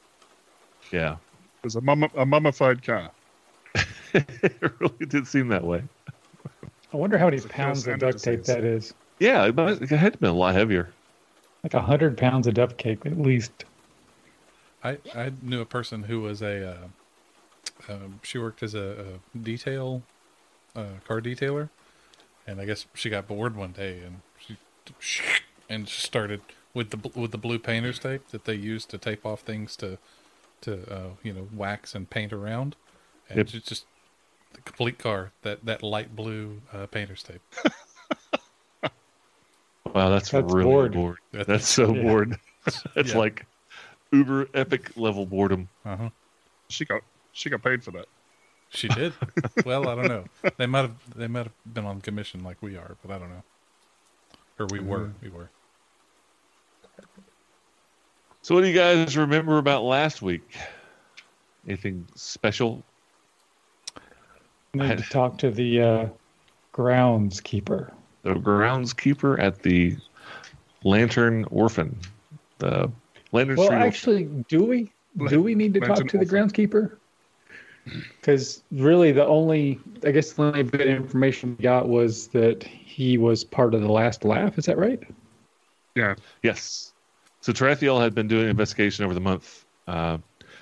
Yeah, 0.90 1.12
It 1.12 1.64
was 1.64 1.76
a, 1.76 1.80
mummi- 1.80 2.14
a 2.16 2.26
mummified 2.26 2.82
car. 2.82 3.10
it 4.14 4.80
really 4.80 5.06
did 5.06 5.26
seem 5.26 5.48
that 5.48 5.64
way. 5.64 5.82
I 6.92 6.96
wonder 6.96 7.16
how 7.18 7.26
many 7.26 7.40
pounds 7.40 7.86
of 7.86 7.98
duct 7.98 8.22
tape 8.22 8.44
that 8.44 8.64
is. 8.64 8.92
Yeah, 9.20 9.46
it, 9.46 9.54
might, 9.54 9.80
it 9.80 9.88
had 9.90 10.12
to 10.14 10.18
been 10.18 10.30
a 10.30 10.34
lot 10.34 10.54
heavier. 10.54 10.92
Like 11.62 11.74
a 11.74 11.80
hundred 11.80 12.18
pounds 12.18 12.46
of 12.46 12.54
duct 12.54 12.78
tape 12.78 13.06
at 13.06 13.18
least. 13.18 13.64
I 14.84 14.98
I 15.14 15.32
knew 15.42 15.60
a 15.60 15.66
person 15.66 16.04
who 16.04 16.20
was 16.20 16.42
a. 16.42 16.68
Uh, 16.70 16.88
um, 17.88 18.20
she 18.22 18.38
worked 18.38 18.62
as 18.62 18.74
a, 18.74 19.18
a 19.34 19.38
detail, 19.38 20.02
uh, 20.76 21.00
car 21.06 21.20
detailer, 21.20 21.70
and 22.46 22.60
I 22.60 22.64
guess 22.66 22.86
she 22.94 23.10
got 23.10 23.28
bored 23.28 23.56
one 23.56 23.72
day 23.72 24.00
and 24.00 24.22
she 25.00 25.22
and 25.68 25.86
just 25.86 26.02
started 26.04 26.42
with 26.74 26.90
the 26.90 27.10
with 27.18 27.30
the 27.32 27.38
blue 27.38 27.58
painter's 27.58 27.98
tape 27.98 28.28
that 28.30 28.44
they 28.44 28.54
use 28.54 28.84
to 28.86 28.98
tape 28.98 29.26
off 29.26 29.40
things 29.40 29.76
to 29.76 29.98
to 30.62 30.90
uh, 30.92 31.10
you 31.22 31.32
know 31.32 31.48
wax 31.54 31.94
and 31.94 32.10
paint 32.10 32.32
around, 32.32 32.76
and 33.30 33.38
Yep. 33.38 33.48
just, 33.48 33.68
just 33.68 33.86
the 34.54 34.62
complete 34.62 34.98
car 34.98 35.32
that 35.42 35.64
that 35.66 35.82
light 35.82 36.16
blue 36.16 36.62
uh, 36.72 36.86
painter's 36.86 37.22
tape. 37.22 37.42
Wow, 39.94 40.10
that's, 40.10 40.32
That's 40.32 40.54
really 40.54 40.56
bored. 40.56 40.92
bored. 40.92 41.18
That's 41.32 41.68
so 41.68 41.94
Yeah. 41.94 42.02
bored. 42.02 42.36
it's 42.96 43.14
Yeah. 43.14 43.14
like 43.14 43.46
uber 44.12 44.48
epic 44.54 44.96
level 44.96 45.26
boredom. 45.26 45.68
Uh 45.84 45.96
huh. 45.96 46.10
She 46.68 46.84
got 46.84 47.02
she 47.32 47.50
got 47.50 47.62
paid 47.62 47.82
for 47.82 47.90
that. 47.92 48.06
She 48.70 48.88
did. 48.88 49.12
well, 49.66 49.88
I 49.88 49.94
don't 49.94 50.08
know. 50.08 50.24
They 50.56 50.66
might 50.66 50.82
have 50.82 51.14
they 51.16 51.26
might 51.26 51.44
have 51.44 51.74
been 51.74 51.84
on 51.84 52.00
commission 52.00 52.44
like 52.44 52.62
we 52.62 52.76
are, 52.76 52.96
but 53.02 53.14
I 53.14 53.18
don't 53.18 53.30
know. 53.30 53.42
Or 54.58 54.66
we 54.70 54.80
were. 54.80 55.12
We 55.22 55.28
were. 55.28 55.50
So, 58.42 58.54
what 58.54 58.62
do 58.62 58.68
you 58.68 58.74
guys 58.74 59.16
remember 59.16 59.58
about 59.58 59.84
last 59.84 60.20
week? 60.22 60.56
Anything 61.66 62.08
special? 62.14 62.84
I 64.74 64.88
Need 64.88 64.98
to 64.98 65.04
talk 65.10 65.38
to 65.38 65.50
the 65.50 65.80
uh, 65.80 66.08
groundskeeper. 66.74 67.92
The 68.22 68.34
groundskeeper 68.34 69.38
at 69.38 69.62
the 69.62 69.96
Lantern 70.82 71.44
Orphan, 71.50 71.98
the 72.58 72.90
Lantern 73.32 73.56
Well, 73.56 73.66
Street. 73.66 73.78
Actually, 73.78 74.24
do 74.48 74.64
we? 74.64 74.92
Do 75.28 75.42
we 75.42 75.54
need 75.54 75.74
to 75.74 75.80
talk 75.80 76.06
to 76.06 76.18
the 76.18 76.24
groundskeeper? 76.24 76.96
Because 78.20 78.62
really, 78.70 79.12
the 79.12 79.26
only, 79.26 79.78
I 80.04 80.10
guess, 80.10 80.32
the 80.32 80.44
only 80.44 80.62
bit 80.62 80.80
of 80.80 80.86
information 80.86 81.56
we 81.58 81.62
got 81.62 81.88
was 81.88 82.28
that 82.28 82.62
he 82.62 83.18
was 83.18 83.44
part 83.44 83.74
of 83.74 83.82
the 83.82 83.92
last 83.92 84.24
laugh. 84.24 84.56
Is 84.56 84.66
that 84.66 84.78
right? 84.78 85.02
Yeah, 85.94 86.14
Yes. 86.42 86.92
So 87.42 87.52
Tarathiel 87.52 88.00
had 88.00 88.14
been 88.14 88.28
doing 88.28 88.44
an 88.44 88.50
investigation 88.50 89.04
over 89.04 89.14
the 89.14 89.20
month 89.20 89.66
uh, 89.88 90.18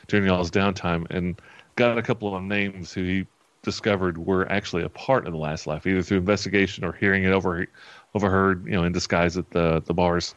during 0.09 0.27
y'all's 0.27 0.51
downtime 0.51 1.07
and 1.11 1.41
got 1.77 1.99
a 1.99 2.03
couple 2.03 2.35
of 2.35 2.43
names 2.43 2.91
who 2.91 3.05
he 3.05 3.27
discovered 3.63 4.17
were 4.17 4.51
actually 4.51 4.83
a 4.83 4.89
part 4.89 5.27
of 5.27 5.33
the 5.35 5.39
last 5.39 5.67
laugh, 5.67 5.87
either 5.87 6.03
through 6.03 6.17
investigation 6.17 6.83
or 6.83 6.93
hearing 6.93 7.25
it 7.25 7.33
over 7.33 7.67
overheard, 8.15 8.65
you 8.65 8.73
know, 8.73 8.85
in 8.85 8.93
disguise 8.93 9.37
at 9.37 9.51
the 9.51 9.83
the 9.85 9.93
bars. 9.93 10.35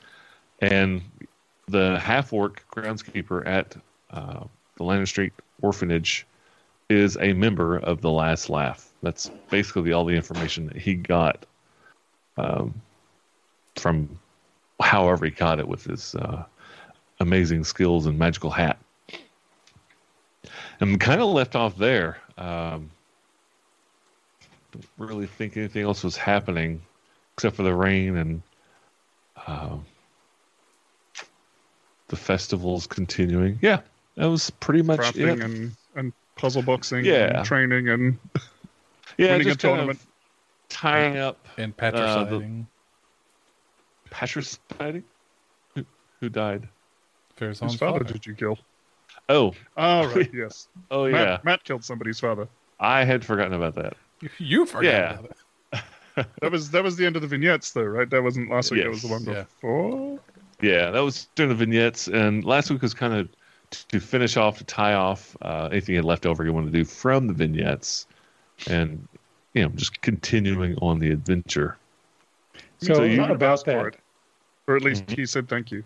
And 0.59 1.01
the 1.67 1.99
half 1.99 2.33
orc 2.33 2.63
groundskeeper 2.73 3.45
at 3.45 3.75
uh, 4.11 4.43
the 4.75 4.83
Lantern 4.83 5.05
Street 5.05 5.33
Orphanage 5.61 6.25
is 6.89 7.17
a 7.19 7.33
member 7.33 7.77
of 7.77 8.01
the 8.01 8.11
Last 8.11 8.49
Laugh. 8.49 8.89
That's 9.01 9.29
basically 9.49 9.91
all 9.91 10.05
the 10.05 10.15
information 10.15 10.67
that 10.67 10.77
he 10.77 10.95
got 10.95 11.45
um, 12.37 12.73
from 13.75 14.09
however 14.81 15.25
he 15.25 15.31
got 15.31 15.59
it 15.59 15.67
with 15.67 15.83
his 15.85 16.15
uh, 16.15 16.43
amazing 17.19 17.63
skills 17.63 18.05
and 18.05 18.17
magical 18.17 18.49
hat. 18.49 18.77
I'm 20.81 20.97
kind 20.99 21.21
of 21.21 21.27
left 21.29 21.55
off 21.55 21.77
there. 21.77 22.17
Um, 22.37 22.89
don't 24.71 24.85
really 24.97 25.27
think 25.27 25.55
anything 25.55 25.83
else 25.83 26.03
was 26.03 26.17
happening 26.17 26.81
except 27.35 27.55
for 27.55 27.63
the 27.63 27.73
rain 27.73 28.17
and 28.17 28.41
uh, 29.47 29.77
the 32.07 32.15
festivals 32.15 32.87
continuing. 32.87 33.59
Yeah, 33.61 33.81
that 34.15 34.25
was 34.25 34.49
pretty 34.49 34.81
much 34.81 34.99
Crafting 34.99 35.37
it. 35.37 35.43
and, 35.43 35.71
and 35.95 36.13
puzzle 36.35 36.61
boxing 36.61 37.05
Yeah. 37.05 37.37
and 37.37 37.45
training 37.45 37.89
and 37.89 38.19
yeah, 39.17 39.31
winning 39.33 39.41
a 39.41 39.43
just 39.51 39.59
kind 39.59 39.75
tournament. 39.75 39.99
of 39.99 40.07
tying 40.69 41.17
up 41.17 41.47
And 41.57 41.73
Uh, 41.79 42.23
the- 42.25 42.65
Who, 45.75 45.85
who 46.19 46.29
died? 46.29 46.67
Farazan's 47.37 47.59
whose 47.71 47.75
father 47.75 47.99
father. 47.99 48.13
did 48.13 48.25
you 48.25 48.35
kill? 48.35 48.57
Oh, 49.29 49.53
Oh, 49.77 50.07
right, 50.13 50.29
yes. 50.33 50.67
oh 50.91 51.09
Matt, 51.09 51.27
yeah. 51.27 51.37
Matt 51.43 51.63
killed 51.63 51.83
somebody's 51.83 52.19
father. 52.19 52.47
I 52.79 53.03
had 53.05 53.23
forgotten 53.25 53.53
about 53.53 53.75
that. 53.75 53.95
You 54.37 54.65
forgot 54.65 54.83
Yeah. 54.83 55.13
about 55.19 55.25
it. 55.25 56.25
That 56.41 56.51
was 56.51 56.69
that 56.71 56.83
was 56.83 56.95
the 56.95 57.05
end 57.07 57.15
of 57.15 57.23
the 57.23 57.27
vignettes, 57.27 57.71
though, 57.71 57.81
right? 57.83 58.07
That 58.09 58.21
wasn't 58.21 58.51
last 58.51 58.69
week. 58.71 58.83
That 58.83 58.89
was 58.91 59.01
the 59.01 59.07
Yes. 59.07 59.25
one 59.25 59.35
Yeah. 59.35 59.43
before. 59.43 60.19
Yeah, 60.63 60.91
that 60.91 61.01
was 61.01 61.27
during 61.35 61.49
the 61.49 61.55
vignettes, 61.55 62.07
and 62.07 62.43
last 62.45 62.71
week 62.71 62.81
was 62.81 62.93
kind 62.93 63.13
of 63.13 63.27
to 63.89 63.99
finish 63.99 64.37
off, 64.37 64.59
to 64.59 64.63
tie 64.63 64.93
off 64.93 65.35
uh, 65.41 65.67
anything 65.71 65.93
you 65.93 65.99
had 65.99 66.05
left 66.05 66.25
over 66.25 66.45
you 66.45 66.53
wanted 66.53 66.71
to 66.71 66.77
do 66.77 66.85
from 66.85 67.27
the 67.27 67.33
vignettes, 67.33 68.07
and 68.69 69.05
you 69.53 69.63
know, 69.63 69.69
just 69.69 70.01
continuing 70.01 70.77
on 70.77 70.99
the 70.99 71.11
adventure. 71.11 71.77
So, 72.79 72.93
So 72.95 73.03
you- 73.03 73.23
about 73.23 73.59
for 73.65 73.65
that, 73.71 73.85
it. 73.87 73.99
or 74.67 74.75
at 74.77 74.83
least 74.83 75.05
Mhm. 75.07 75.17
he 75.17 75.25
said 75.25 75.49
thank 75.49 75.69
you. 75.71 75.83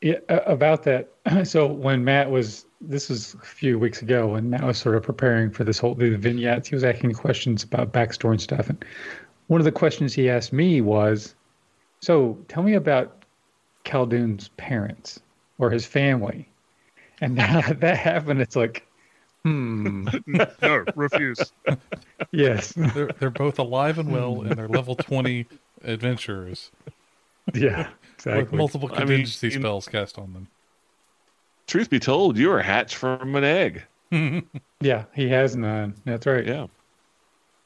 Yeah, 0.00 0.18
a- 0.28 0.42
about 0.52 0.82
that. 0.84 1.10
So 1.44 1.66
when 1.66 2.04
Matt 2.04 2.30
was, 2.30 2.66
this 2.80 3.08
was 3.08 3.34
a 3.34 3.38
few 3.46 3.78
weeks 3.78 4.02
ago, 4.02 4.28
when 4.32 4.50
Matt 4.50 4.64
was 4.64 4.78
sort 4.78 4.96
of 4.96 5.02
preparing 5.04 5.50
for 5.50 5.62
this 5.64 5.78
whole 5.78 5.94
the 5.94 6.10
vignettes, 6.16 6.68
he 6.68 6.74
was 6.74 6.82
asking 6.84 7.12
questions 7.12 7.62
about 7.62 7.92
backstory 7.92 8.32
and 8.32 8.40
stuff. 8.40 8.68
And 8.68 8.84
one 9.46 9.60
of 9.60 9.64
the 9.64 9.72
questions 9.72 10.12
he 10.12 10.28
asked 10.28 10.52
me 10.52 10.80
was, 10.80 11.34
"So 12.00 12.36
tell 12.48 12.62
me 12.62 12.74
about 12.74 13.23
Khaldun's 13.84 14.48
parents 14.56 15.20
or 15.58 15.70
his 15.70 15.86
family." 15.86 16.48
And 17.20 17.34
now 17.36 17.60
that, 17.60 17.80
that 17.80 17.96
happened. 17.98 18.40
It's 18.40 18.56
like, 18.56 18.86
hmm, 19.44 20.08
No, 20.62 20.84
refuse. 20.94 21.52
yes, 22.32 22.72
They're 22.72 23.10
they're 23.18 23.30
both 23.30 23.58
alive 23.58 23.98
and 23.98 24.10
well, 24.10 24.42
and 24.42 24.58
they're 24.58 24.68
level 24.68 24.94
twenty 24.94 25.46
adventurers 25.82 26.70
yeah, 27.54 27.88
with 28.08 28.14
exactly. 28.14 28.58
multiple 28.58 28.88
I 28.88 29.00
mean, 29.00 29.08
contingency 29.08 29.54
in- 29.54 29.62
spells 29.62 29.88
cast 29.88 30.18
on 30.18 30.32
them. 30.32 30.48
Truth 31.66 31.90
be 31.90 31.98
told, 31.98 32.36
you 32.36 32.50
were 32.50 32.62
hatched 32.62 32.94
from 32.94 33.34
an 33.36 33.44
egg. 33.44 33.82
Yeah, 34.80 35.06
he 35.14 35.28
has 35.30 35.56
none. 35.56 35.94
That's 36.04 36.26
right. 36.26 36.46
Yeah, 36.46 36.66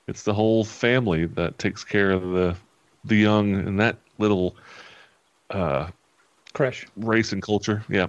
it's 0.06 0.22
the 0.22 0.34
whole 0.34 0.64
family 0.64 1.26
that 1.26 1.58
takes 1.58 1.84
care 1.84 2.10
of 2.10 2.22
the 2.22 2.56
the 3.04 3.16
young 3.16 3.54
and 3.54 3.80
that 3.80 3.98
little 4.18 4.56
uh, 5.50 5.88
Crush. 6.58 6.86
race 6.96 7.32
and 7.32 7.40
culture. 7.40 7.84
Yeah. 7.88 8.08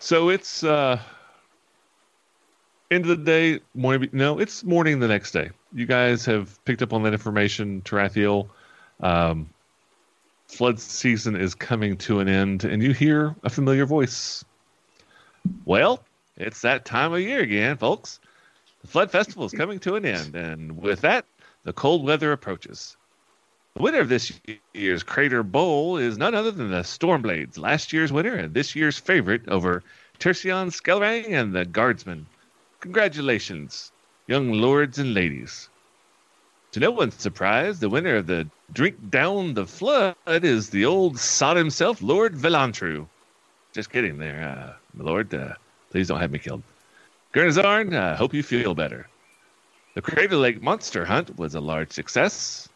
So 0.00 0.28
it's 0.28 0.64
uh 0.64 0.98
end 2.90 3.04
of 3.04 3.16
the 3.16 3.24
day, 3.24 3.60
morning. 3.76 4.10
No, 4.12 4.40
it's 4.40 4.64
morning 4.64 4.98
the 4.98 5.06
next 5.06 5.30
day. 5.30 5.50
You 5.72 5.86
guys 5.86 6.24
have 6.26 6.58
picked 6.64 6.82
up 6.82 6.92
on 6.92 7.04
that 7.04 7.12
information, 7.12 7.80
Tarathiel. 7.82 8.48
Um, 8.98 9.50
flood 10.48 10.80
season 10.80 11.36
is 11.36 11.54
coming 11.54 11.96
to 11.98 12.18
an 12.18 12.28
end, 12.28 12.64
and 12.64 12.82
you 12.82 12.92
hear 12.92 13.36
a 13.44 13.48
familiar 13.48 13.86
voice. 13.86 14.44
Well, 15.64 16.02
it's 16.36 16.60
that 16.62 16.84
time 16.84 17.12
of 17.12 17.20
year 17.20 17.38
again, 17.38 17.76
folks. 17.76 18.18
The 18.80 18.88
flood 18.88 19.12
festival 19.12 19.44
is 19.44 19.52
coming 19.52 19.78
to 19.78 19.94
an 19.94 20.04
end, 20.04 20.34
and 20.34 20.76
with 20.76 21.02
that, 21.02 21.24
the 21.62 21.72
cold 21.72 22.04
weather 22.04 22.32
approaches. 22.32 22.96
Winner 23.82 23.98
of 23.98 24.08
this 24.08 24.32
year's 24.74 25.02
Crater 25.02 25.42
Bowl 25.42 25.96
is 25.96 26.16
none 26.16 26.36
other 26.36 26.52
than 26.52 26.70
the 26.70 26.84
Stormblades, 26.84 27.58
last 27.58 27.92
year's 27.92 28.12
winner 28.12 28.32
and 28.32 28.54
this 28.54 28.76
year's 28.76 28.96
favorite 28.96 29.48
over 29.48 29.82
Tercion 30.20 30.68
Skelrang 30.68 31.32
and 31.32 31.52
the 31.52 31.64
Guardsmen. 31.64 32.26
Congratulations, 32.78 33.90
young 34.28 34.52
lords 34.52 35.00
and 35.00 35.14
ladies. 35.14 35.68
To 36.70 36.78
no 36.78 36.92
one's 36.92 37.16
surprise, 37.16 37.80
the 37.80 37.88
winner 37.88 38.14
of 38.14 38.28
the 38.28 38.46
Drink 38.72 39.10
Down 39.10 39.54
the 39.54 39.66
Flood 39.66 40.14
is 40.28 40.70
the 40.70 40.84
old 40.84 41.18
sod 41.18 41.56
himself, 41.56 42.00
Lord 42.00 42.36
Vhalantru. 42.36 43.08
Just 43.72 43.90
kidding 43.90 44.16
there, 44.16 44.44
uh, 44.44 44.76
my 44.94 45.04
lord. 45.04 45.34
Uh, 45.34 45.54
please 45.90 46.06
don't 46.06 46.20
have 46.20 46.30
me 46.30 46.38
killed. 46.38 46.62
Gurnazarn, 47.34 47.96
I 47.96 48.14
hope 48.14 48.32
you 48.32 48.44
feel 48.44 48.76
better. 48.76 49.08
The 49.96 50.02
Crater 50.02 50.36
Lake 50.36 50.62
Monster 50.62 51.04
Hunt 51.04 51.36
was 51.36 51.56
a 51.56 51.60
large 51.60 51.90
success. 51.90 52.68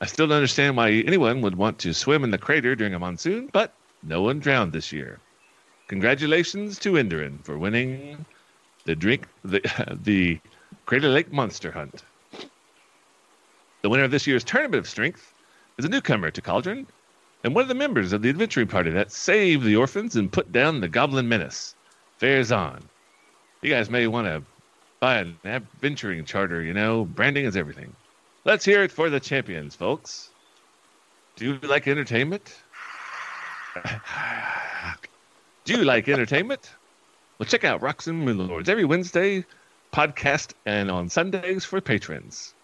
I 0.00 0.06
still 0.06 0.26
don't 0.26 0.36
understand 0.36 0.76
why 0.76 0.90
anyone 0.90 1.40
would 1.40 1.56
want 1.56 1.78
to 1.80 1.94
swim 1.94 2.22
in 2.22 2.30
the 2.30 2.38
crater 2.38 2.76
during 2.76 2.92
a 2.92 2.98
monsoon, 2.98 3.48
but 3.52 3.72
no 4.02 4.20
one 4.20 4.40
drowned 4.40 4.72
this 4.72 4.92
year. 4.92 5.20
Congratulations 5.88 6.78
to 6.80 6.98
Enderin 6.98 7.42
for 7.44 7.56
winning 7.56 8.26
the 8.84 8.94
drink 8.94 9.26
the 9.44 9.60
the 10.02 10.38
Crater 10.84 11.08
Lake 11.08 11.32
Monster 11.32 11.70
Hunt. 11.70 12.04
The 13.82 13.88
winner 13.88 14.04
of 14.04 14.10
this 14.10 14.26
year's 14.26 14.44
Tournament 14.44 14.80
of 14.80 14.88
Strength 14.88 15.32
is 15.78 15.84
a 15.84 15.88
newcomer 15.88 16.30
to 16.30 16.42
Cauldron 16.42 16.86
and 17.42 17.54
one 17.54 17.62
of 17.62 17.68
the 17.68 17.74
members 17.74 18.12
of 18.12 18.22
the 18.22 18.28
adventuring 18.28 18.66
party 18.66 18.90
that 18.90 19.12
saved 19.12 19.64
the 19.64 19.76
orphans 19.76 20.16
and 20.16 20.32
put 20.32 20.52
down 20.52 20.80
the 20.80 20.88
Goblin 20.88 21.28
Menace. 21.28 21.74
Fares 22.18 22.52
on. 22.52 22.82
You 23.62 23.70
guys 23.70 23.88
may 23.88 24.06
want 24.06 24.26
to 24.26 24.42
buy 25.00 25.18
an 25.18 25.38
adventuring 25.44 26.24
charter, 26.24 26.62
you 26.62 26.74
know, 26.74 27.04
branding 27.04 27.44
is 27.44 27.56
everything. 27.56 27.94
Let's 28.46 28.64
hear 28.64 28.84
it 28.84 28.92
for 28.92 29.10
the 29.10 29.18
champions, 29.18 29.74
folks. 29.74 30.30
Do 31.34 31.46
you 31.46 31.58
like 31.68 31.88
entertainment? 31.88 32.54
Do 35.64 35.72
you 35.76 35.82
like 35.82 36.08
entertainment? 36.08 36.70
Well, 37.40 37.48
check 37.48 37.64
out 37.64 37.82
Rocks 37.82 38.06
and 38.06 38.24
Moonlords 38.24 38.68
every 38.68 38.84
Wednesday 38.84 39.44
podcast 39.92 40.52
and 40.64 40.92
on 40.92 41.08
Sundays 41.08 41.64
for 41.64 41.80
patrons. 41.80 42.54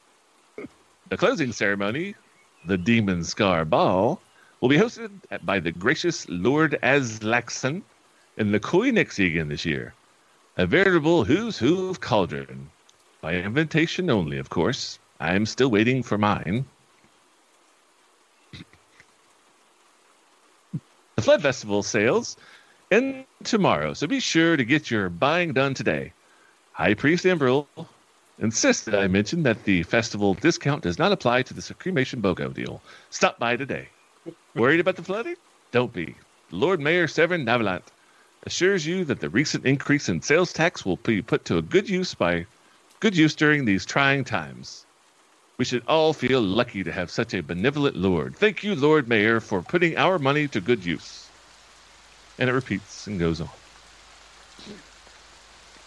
The 1.09 1.17
closing 1.17 1.51
ceremony, 1.51 2.15
the 2.65 2.79
Demon 2.79 3.25
Scar 3.25 3.65
Ball, 3.65 4.21
will 4.61 4.69
be 4.69 4.79
hosted 4.79 5.11
by 5.43 5.59
the 5.59 5.73
gracious 5.73 6.29
Lord 6.29 6.79
Aslaxon 6.85 7.83
in 8.37 8.53
the 8.53 8.61
Koenigseggen 8.61 9.49
this 9.49 9.65
year. 9.65 9.95
A 10.57 10.65
veritable 10.65 11.25
who's 11.25 11.59
who 11.59 11.89
of 11.89 12.01
Cauldron. 12.01 12.71
By 13.21 13.35
invitation 13.35 14.11
only, 14.11 14.39
of 14.39 14.49
course. 14.49 15.01
I'm 15.23 15.47
still 15.47 15.71
waiting 15.71 16.03
for 16.03 16.19
mine. 16.19 16.65
the 21.15 21.23
Flood 21.23 21.43
Festival 21.43 21.85
sales 21.85 22.37
end 22.91 23.25
tomorrow, 23.45 23.95
so 23.95 24.09
be 24.09 24.19
sure 24.19 24.57
to 24.57 24.65
get 24.65 24.91
your 24.91 25.09
buying 25.09 25.53
done 25.53 25.75
today. 25.75 26.13
High 26.73 26.95
Priest 26.95 27.25
Embril 27.25 27.69
insists 28.41 28.83
that 28.87 28.99
I 28.99 29.07
mention 29.07 29.45
that 29.45 29.63
the 29.63 29.85
festival 29.85 30.35
discount 30.35 30.83
does 30.83 30.99
not 30.99 31.13
apply 31.13 31.43
to 31.43 31.55
the 31.55 31.75
cremation 31.75 32.21
BOGO 32.21 32.53
deal. 32.53 32.83
Stop 33.11 33.39
by 33.39 33.55
today. 33.55 33.91
Worried 34.57 34.81
about 34.81 34.97
the 34.97 35.05
flooding? 35.05 35.37
Don't 35.71 35.93
be. 35.93 36.17
Lord 36.51 36.81
Mayor 36.81 37.07
Severin 37.07 37.47
Navalant 37.47 37.85
assures 38.43 38.85
you 38.85 39.05
that 39.05 39.21
the 39.21 39.31
recent 39.31 39.67
increase 39.67 40.09
in 40.09 40.21
sales 40.21 40.53
tax 40.53 40.85
will 40.85 40.97
be 40.97 41.23
put 41.23 41.45
to 41.45 41.59
a 41.59 41.63
good 41.63 41.89
use 41.89 42.13
by 42.13 42.45
good 42.99 43.17
use 43.17 43.37
during 43.37 43.65
these 43.65 43.87
trying 43.87 44.25
times. 44.25 44.85
We 45.59 45.65
should 45.67 45.85
all 45.87 46.13
feel 46.15 46.41
lucky 46.43 46.85
to 46.85 46.93
have 46.93 47.11
such 47.11 47.35
a 47.35 47.43
benevolent 47.43 47.97
Lord. 47.97 48.37
Thank 48.37 48.65
you, 48.65 48.75
Lord 48.75 49.09
Mayor, 49.09 49.41
for 49.41 49.63
putting 49.63 49.97
our 49.97 50.19
money 50.19 50.49
to 50.49 50.61
good 50.61 50.85
use. 50.85 51.33
And 52.39 52.51
it 52.51 52.55
repeats 52.55 53.07
and 53.07 53.21
goes 53.21 53.41
on. 53.41 53.51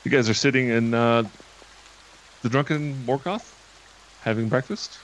You 0.06 0.12
guys 0.12 0.30
are 0.30 0.34
sitting 0.36 0.70
in 0.70 0.94
uh, 0.94 1.26
the 2.44 2.50
drunken 2.50 3.06
Morkoth 3.06 3.56
having 4.20 4.50
breakfast. 4.50 5.00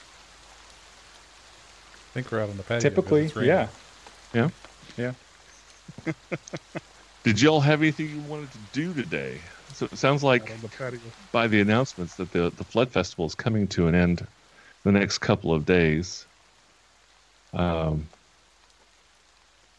I 2.00 2.20
think 2.20 2.32
we're 2.32 2.41
out 2.41 2.50
on 2.50 2.58
the 2.58 2.63
patio. 2.63 2.82
'cause 2.82 2.94
Typically, 2.94 3.48
yeah. 3.48 3.72
Yeah. 4.34 4.50
Yeah. 4.98 5.13
Did 7.24 7.41
y'all 7.41 7.62
have 7.62 7.82
anything 7.82 8.10
you 8.10 8.22
wanted 8.22 8.51
to 8.53 8.60
do 8.60 8.94
today? 8.94 9.44
So 9.74 9.88
it 9.88 9.98
sounds 9.98 10.24
like 10.24 10.46
the 10.62 10.70
by 11.32 11.48
the 11.48 11.62
announcements 11.62 12.15
that 12.18 12.32
the 12.32 12.51
the 12.51 12.65
flood 12.65 12.94
festival 12.94 13.25
is 13.25 13.36
coming 13.36 13.68
to 13.70 13.88
an 13.88 13.96
end 13.96 14.27
the 14.83 14.91
next 14.91 15.19
couple 15.19 15.53
of 15.53 15.65
days. 15.65 16.25
Um, 17.53 18.07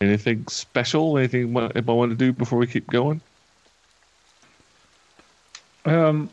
anything 0.01 0.47
special? 0.49 1.19
Anything 1.19 1.57
if 1.75 1.89
I 1.89 1.93
want 1.93 2.11
to 2.11 2.17
do 2.17 2.33
before 2.33 2.59
we 2.59 2.67
keep 2.67 2.89
going? 2.89 3.21
Um, 5.85 6.31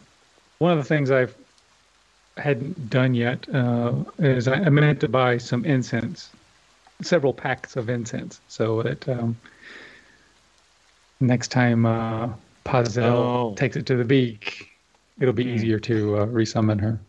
one 0.60 0.72
of 0.72 0.78
the 0.78 0.84
things 0.84 1.10
I've 1.12 1.36
hadn't 2.38 2.90
done 2.90 3.14
yet 3.14 3.48
uh, 3.54 3.94
is 4.20 4.48
I, 4.48 4.54
I 4.56 4.70
meant 4.70 5.02
to 5.02 5.10
buy 5.10 5.38
some 5.38 5.66
incense, 5.66 6.30
several 7.02 7.34
packs 7.34 7.76
of 7.76 7.90
incense, 7.90 8.40
so 8.48 8.82
that 8.84 9.10
um, 9.10 9.36
next 11.20 11.50
time 11.50 11.86
uh, 11.86 12.30
Pazel 12.64 13.04
Oh. 13.04 13.56
takes 13.56 13.76
it 13.76 13.86
to 13.88 13.96
the 13.96 14.06
beak, 14.06 14.70
it'll 15.20 15.34
be 15.34 15.46
easier 15.46 15.80
to 15.80 16.18
uh, 16.18 16.26
resummon 16.28 16.80
her. 16.80 17.00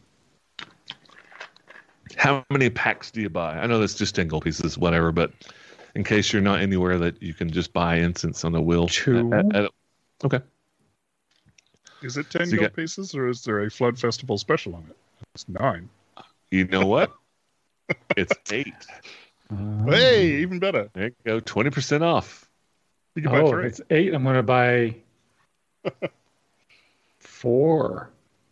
How 2.21 2.45
many 2.51 2.69
packs 2.69 3.11
do 3.11 3.23
you 3.23 3.31
buy? 3.31 3.57
I 3.59 3.67
know 3.67 3.79
that's 3.79 3.95
just 3.95 4.19
in 4.19 4.29
gold 4.29 4.45
pieces, 4.45 4.77
whatever, 4.77 5.11
but 5.11 5.33
in 5.95 6.05
case 6.05 6.35
you're 6.35 6.43
not 6.43 6.61
anywhere 6.61 6.99
that 6.99 7.23
you 7.23 7.33
can 7.33 7.51
just 7.51 7.73
buy 7.73 7.95
incense 7.97 8.45
on 8.45 8.53
the 8.53 8.61
wheel. 8.61 8.89
Two. 8.89 9.33
At- 9.33 9.57
at- 9.57 9.71
okay. 10.25 10.41
Is 12.03 12.19
it 12.19 12.29
10 12.29 12.47
So 12.49 12.57
gold 12.57 12.61
got- 12.69 12.77
pieces 12.77 13.15
or 13.15 13.27
is 13.29 13.43
there 13.43 13.61
a 13.65 13.71
Flood 13.71 13.99
Festival 13.99 14.37
special 14.37 14.75
on 14.75 14.85
it? 14.91 14.97
It's 15.35 15.49
nine. 15.49 15.89
You 16.51 16.67
know 16.67 16.85
what? 16.87 17.11
it's 18.19 18.35
eight. 18.53 18.75
Uh, 19.51 19.87
Hey, 19.87 20.37
even 20.43 20.59
better. 20.59 20.91
There 20.93 21.05
you 21.07 21.15
go. 21.25 21.41
20% 21.41 22.03
off. 22.03 22.51
You 23.15 23.23
can 23.23 23.33
buy 23.33 23.41
oh, 23.41 23.59
if 23.61 23.65
it's 23.65 23.81
eight. 23.89 24.13
I'm 24.13 24.23
going 24.25 24.37
to 24.37 24.43
buy 24.43 24.95
four. 27.19 28.11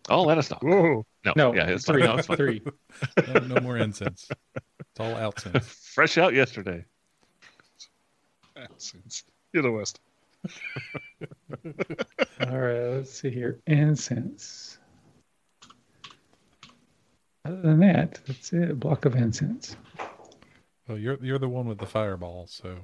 Oh, 0.09 0.23
let 0.23 0.39
us 0.39 0.51
know. 0.51 0.59
Whoa. 0.63 1.07
No, 1.37 1.51
No, 1.51 1.55
yeah, 1.55 1.69
it's 1.69 1.85
three. 1.87 2.03
fine. 2.03 2.11
No, 2.11 2.17
it's 2.17 2.27
fine. 2.27 2.37
three. 2.37 2.63
No, 3.29 3.35
no 3.41 3.61
more 3.61 3.77
incense. 3.79 4.29
It's 4.57 5.01
all 5.01 5.13
outcense. 5.15 5.65
Fresh 5.65 6.19
out 6.19 6.35
yesterday. 6.35 6.85
Incense. 8.57 9.25
You're 9.53 9.63
the 9.63 9.71
worst. 9.73 10.01
All 12.41 12.59
right, 12.59 12.89
let's 12.91 13.11
see 13.13 13.31
here. 13.31 13.59
Incense. 13.67 14.79
Other 17.45 17.61
than 17.63 17.81
that, 17.81 18.21
that's 18.27 18.53
it. 18.53 18.71
A 18.71 18.75
block 18.75 19.05
of 19.05 19.15
incense. 19.17 19.77
Well, 20.87 20.99
you're 20.99 21.19
you're 21.23 21.39
the 21.39 21.49
one 21.49 21.67
with 21.67 21.79
the 21.79 21.87
fireball, 21.87 22.47
so 22.49 22.77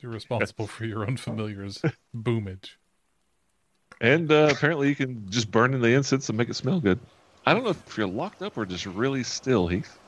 you're 0.00 0.12
responsible 0.12 0.66
for 0.66 0.84
your 0.84 1.06
own 1.06 1.16
familiar's 1.16 1.80
boomage. 2.14 2.78
And 4.00 4.30
uh, 4.30 4.48
apparently, 4.56 4.88
you 4.88 4.96
can 4.96 5.30
just 5.30 5.50
burn 5.50 5.74
in 5.74 5.80
the 5.80 5.94
incense 5.94 6.28
and 6.28 6.36
make 6.36 6.48
it 6.50 6.54
smell 6.54 6.80
good. 6.80 7.00
I 7.44 7.54
don't 7.54 7.64
know 7.64 7.70
if 7.70 7.96
you're 7.96 8.06
locked 8.06 8.42
up 8.42 8.58
or 8.58 8.66
just 8.66 8.86
really 8.86 9.22
still, 9.22 9.68
Heath. 9.68 9.98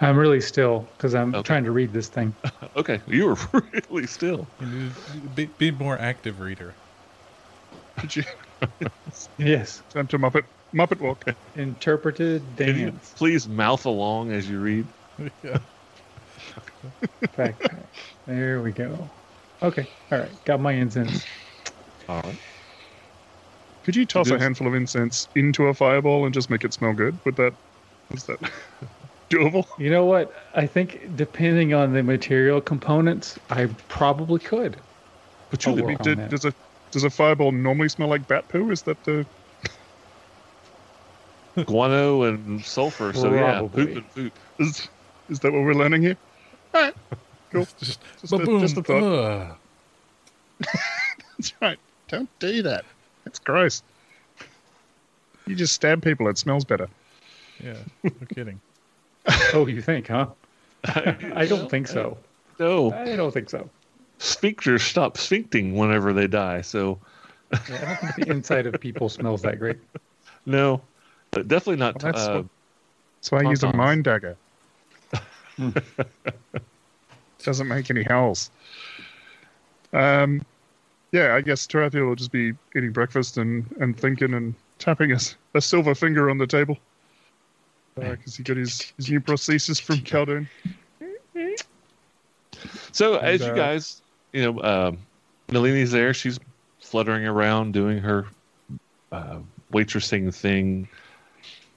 I'm 0.00 0.16
really 0.16 0.40
still 0.40 0.92
because 0.96 1.14
I'm 1.14 1.32
Okay. 1.34 1.42
trying 1.42 1.64
to 1.64 1.72
read 1.72 1.92
this 1.92 2.08
thing. 2.08 2.36
Okay, 2.76 3.00
you 3.06 3.26
were 3.26 3.36
really 3.90 4.06
still. 4.06 4.48
You 4.60 4.66
need 4.66 4.96
to 5.06 5.28
be, 5.28 5.46
be 5.46 5.70
more 5.72 5.98
active 5.98 6.38
reader. 6.38 6.76
Could 7.98 8.16
you 8.16 8.22
Yes, 9.38 9.82
time 9.90 10.06
to 10.08 10.18
Muppet 10.18 10.44
Muppet 10.74 11.00
walk? 11.00 11.24
interpreted 11.54 12.54
Can 12.62 12.76
you 12.76 12.92
dance 12.92 13.12
please 13.16 13.48
mouth 13.48 13.84
along 13.86 14.30
as 14.32 14.48
you 14.48 14.60
read? 14.60 14.94
yeah. 15.42 15.58
backpack. 17.36 17.88
There 18.26 18.62
we 18.62 18.72
go. 18.72 19.12
Okay, 19.62 19.88
all 20.10 20.18
right. 20.18 20.44
Got 20.44 20.60
my 20.60 20.72
incense. 20.72 21.26
All 22.08 22.20
right. 22.24 22.38
Could 23.90 23.96
you 23.96 24.06
toss 24.06 24.30
a 24.30 24.38
handful 24.38 24.68
of 24.68 24.74
incense 24.76 25.26
into 25.34 25.64
a 25.64 25.74
fireball 25.74 26.24
and 26.24 26.32
just 26.32 26.48
make 26.48 26.62
it 26.62 26.72
smell 26.72 26.92
good? 26.92 27.18
Would 27.24 27.34
that 27.34 27.52
is 28.12 28.22
that 28.26 28.38
doable? 29.30 29.66
You 29.78 29.90
know 29.90 30.04
what? 30.04 30.32
I 30.54 30.64
think 30.64 31.16
depending 31.16 31.74
on 31.74 31.92
the 31.92 32.04
material 32.04 32.60
components, 32.60 33.36
I 33.50 33.66
probably 33.88 34.38
could. 34.38 34.76
But 35.50 35.66
I'll 35.66 35.76
surely, 35.76 35.96
oh, 35.98 36.04
did, 36.04 36.28
does 36.28 36.44
a 36.44 36.54
does 36.92 37.02
a 37.02 37.10
fireball 37.10 37.50
normally 37.50 37.88
smell 37.88 38.06
like 38.06 38.28
bat 38.28 38.46
poo? 38.48 38.70
Is 38.70 38.82
that 38.82 39.02
the 39.02 39.26
Guano 41.64 42.22
and 42.22 42.64
sulfur. 42.64 43.12
So 43.12 43.34
yeah, 43.34 43.58
poop 43.58 43.76
and 43.76 44.14
poop. 44.14 44.32
is 44.60 44.88
is 45.30 45.40
that 45.40 45.52
what 45.52 45.64
we're 45.64 45.74
learning 45.74 46.02
here? 46.02 46.16
All 46.74 46.82
right, 46.82 46.94
cool. 47.50 47.66
Just, 47.80 48.00
Just 48.20 48.32
a, 48.34 48.60
just 48.60 48.76
a 48.76 48.82
thought. 48.84 49.02
Uh. 49.02 49.54
Ugh. 50.60 50.80
That's 51.36 51.52
right. 51.60 51.78
Don't 52.06 52.30
do 52.38 52.62
that. 52.62 52.84
That's 53.30 53.38
gross. 53.38 53.84
You 55.46 55.54
just 55.54 55.72
stab 55.72 56.02
people. 56.02 56.26
It 56.26 56.36
smells 56.36 56.64
better. 56.64 56.88
Yeah, 57.62 57.76
no 58.02 58.10
kidding. 58.34 58.60
Oh, 59.52 59.66
you 59.68 59.80
think, 59.82 60.08
huh? 60.08 60.26
I 60.84 61.46
don't 61.48 61.70
think 61.70 61.86
so. 61.86 62.18
No, 62.58 62.90
I 62.92 63.14
don't 63.14 63.32
think 63.32 63.48
so. 63.50 63.70
Sphincters 64.18 64.80
stop 64.80 65.16
sphincting 65.16 65.74
whenever 65.74 66.12
they 66.12 66.26
die. 66.26 66.62
So 66.62 66.98
Yeah, 67.52 67.58
I 67.68 67.84
don't 67.84 68.14
think 68.14 68.26
the 68.26 68.32
inside 68.34 68.66
of 68.66 68.80
people 68.80 69.08
smells 69.08 69.42
that 69.42 69.60
great. 69.60 69.78
no, 70.46 70.80
but 71.30 71.46
definitely 71.46 71.76
not. 71.76 72.02
Well, 72.02 72.12
that's 72.12 72.26
uh, 72.26 72.32
what- 72.32 72.46
So 73.20 73.36
I 73.36 73.42
use 73.42 73.62
a 73.62 73.66
Tauntaun's. 73.70 73.76
mind 73.78 74.04
dagger. 74.04 74.36
Doesn't 77.44 77.68
make 77.68 77.90
any 77.90 78.02
howls. 78.04 78.50
Um, 79.92 80.42
yeah, 81.12 81.34
I 81.34 81.40
guess 81.40 81.66
Tarathiel 81.66 82.08
will 82.08 82.14
just 82.14 82.32
be 82.32 82.52
eating 82.76 82.92
breakfast 82.92 83.36
and, 83.36 83.66
and 83.80 83.98
thinking 83.98 84.34
and 84.34 84.54
tapping 84.78 85.10
his, 85.10 85.36
a 85.54 85.60
silver 85.60 85.94
finger 85.94 86.30
on 86.30 86.38
the 86.38 86.46
table. 86.46 86.78
Because 87.96 88.36
he 88.36 88.42
got 88.42 88.56
his, 88.56 88.92
his 88.96 89.10
new 89.10 89.20
prosthesis 89.20 89.80
from 89.80 89.96
Khaldun. 89.96 90.48
So 92.92 93.16
And, 93.16 93.26
as 93.26 93.40
you 93.40 93.48
uh, 93.48 93.54
guys, 93.54 94.02
you 94.32 94.52
know, 94.52 94.62
um, 94.62 94.98
Nalini's 95.48 95.90
there. 95.90 96.14
She's 96.14 96.38
fluttering 96.80 97.26
around 97.26 97.72
doing 97.72 97.98
her 97.98 98.26
uh, 99.12 99.40
waitressing 99.72 100.34
thing. 100.34 100.88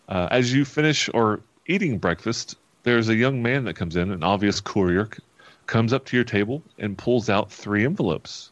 Uh, 0.07 0.27
as 0.31 0.53
you 0.53 0.65
finish 0.65 1.09
or 1.13 1.41
eating 1.67 1.97
breakfast, 1.97 2.55
there's 2.83 3.09
a 3.09 3.15
young 3.15 3.41
man 3.41 3.65
that 3.65 3.75
comes 3.75 3.95
in, 3.95 4.11
an 4.11 4.23
obvious 4.23 4.59
courier, 4.61 5.09
c- 5.11 5.23
comes 5.65 5.93
up 5.93 6.05
to 6.05 6.15
your 6.17 6.25
table 6.25 6.61
and 6.77 6.97
pulls 6.97 7.29
out 7.29 7.51
three 7.51 7.85
envelopes. 7.85 8.51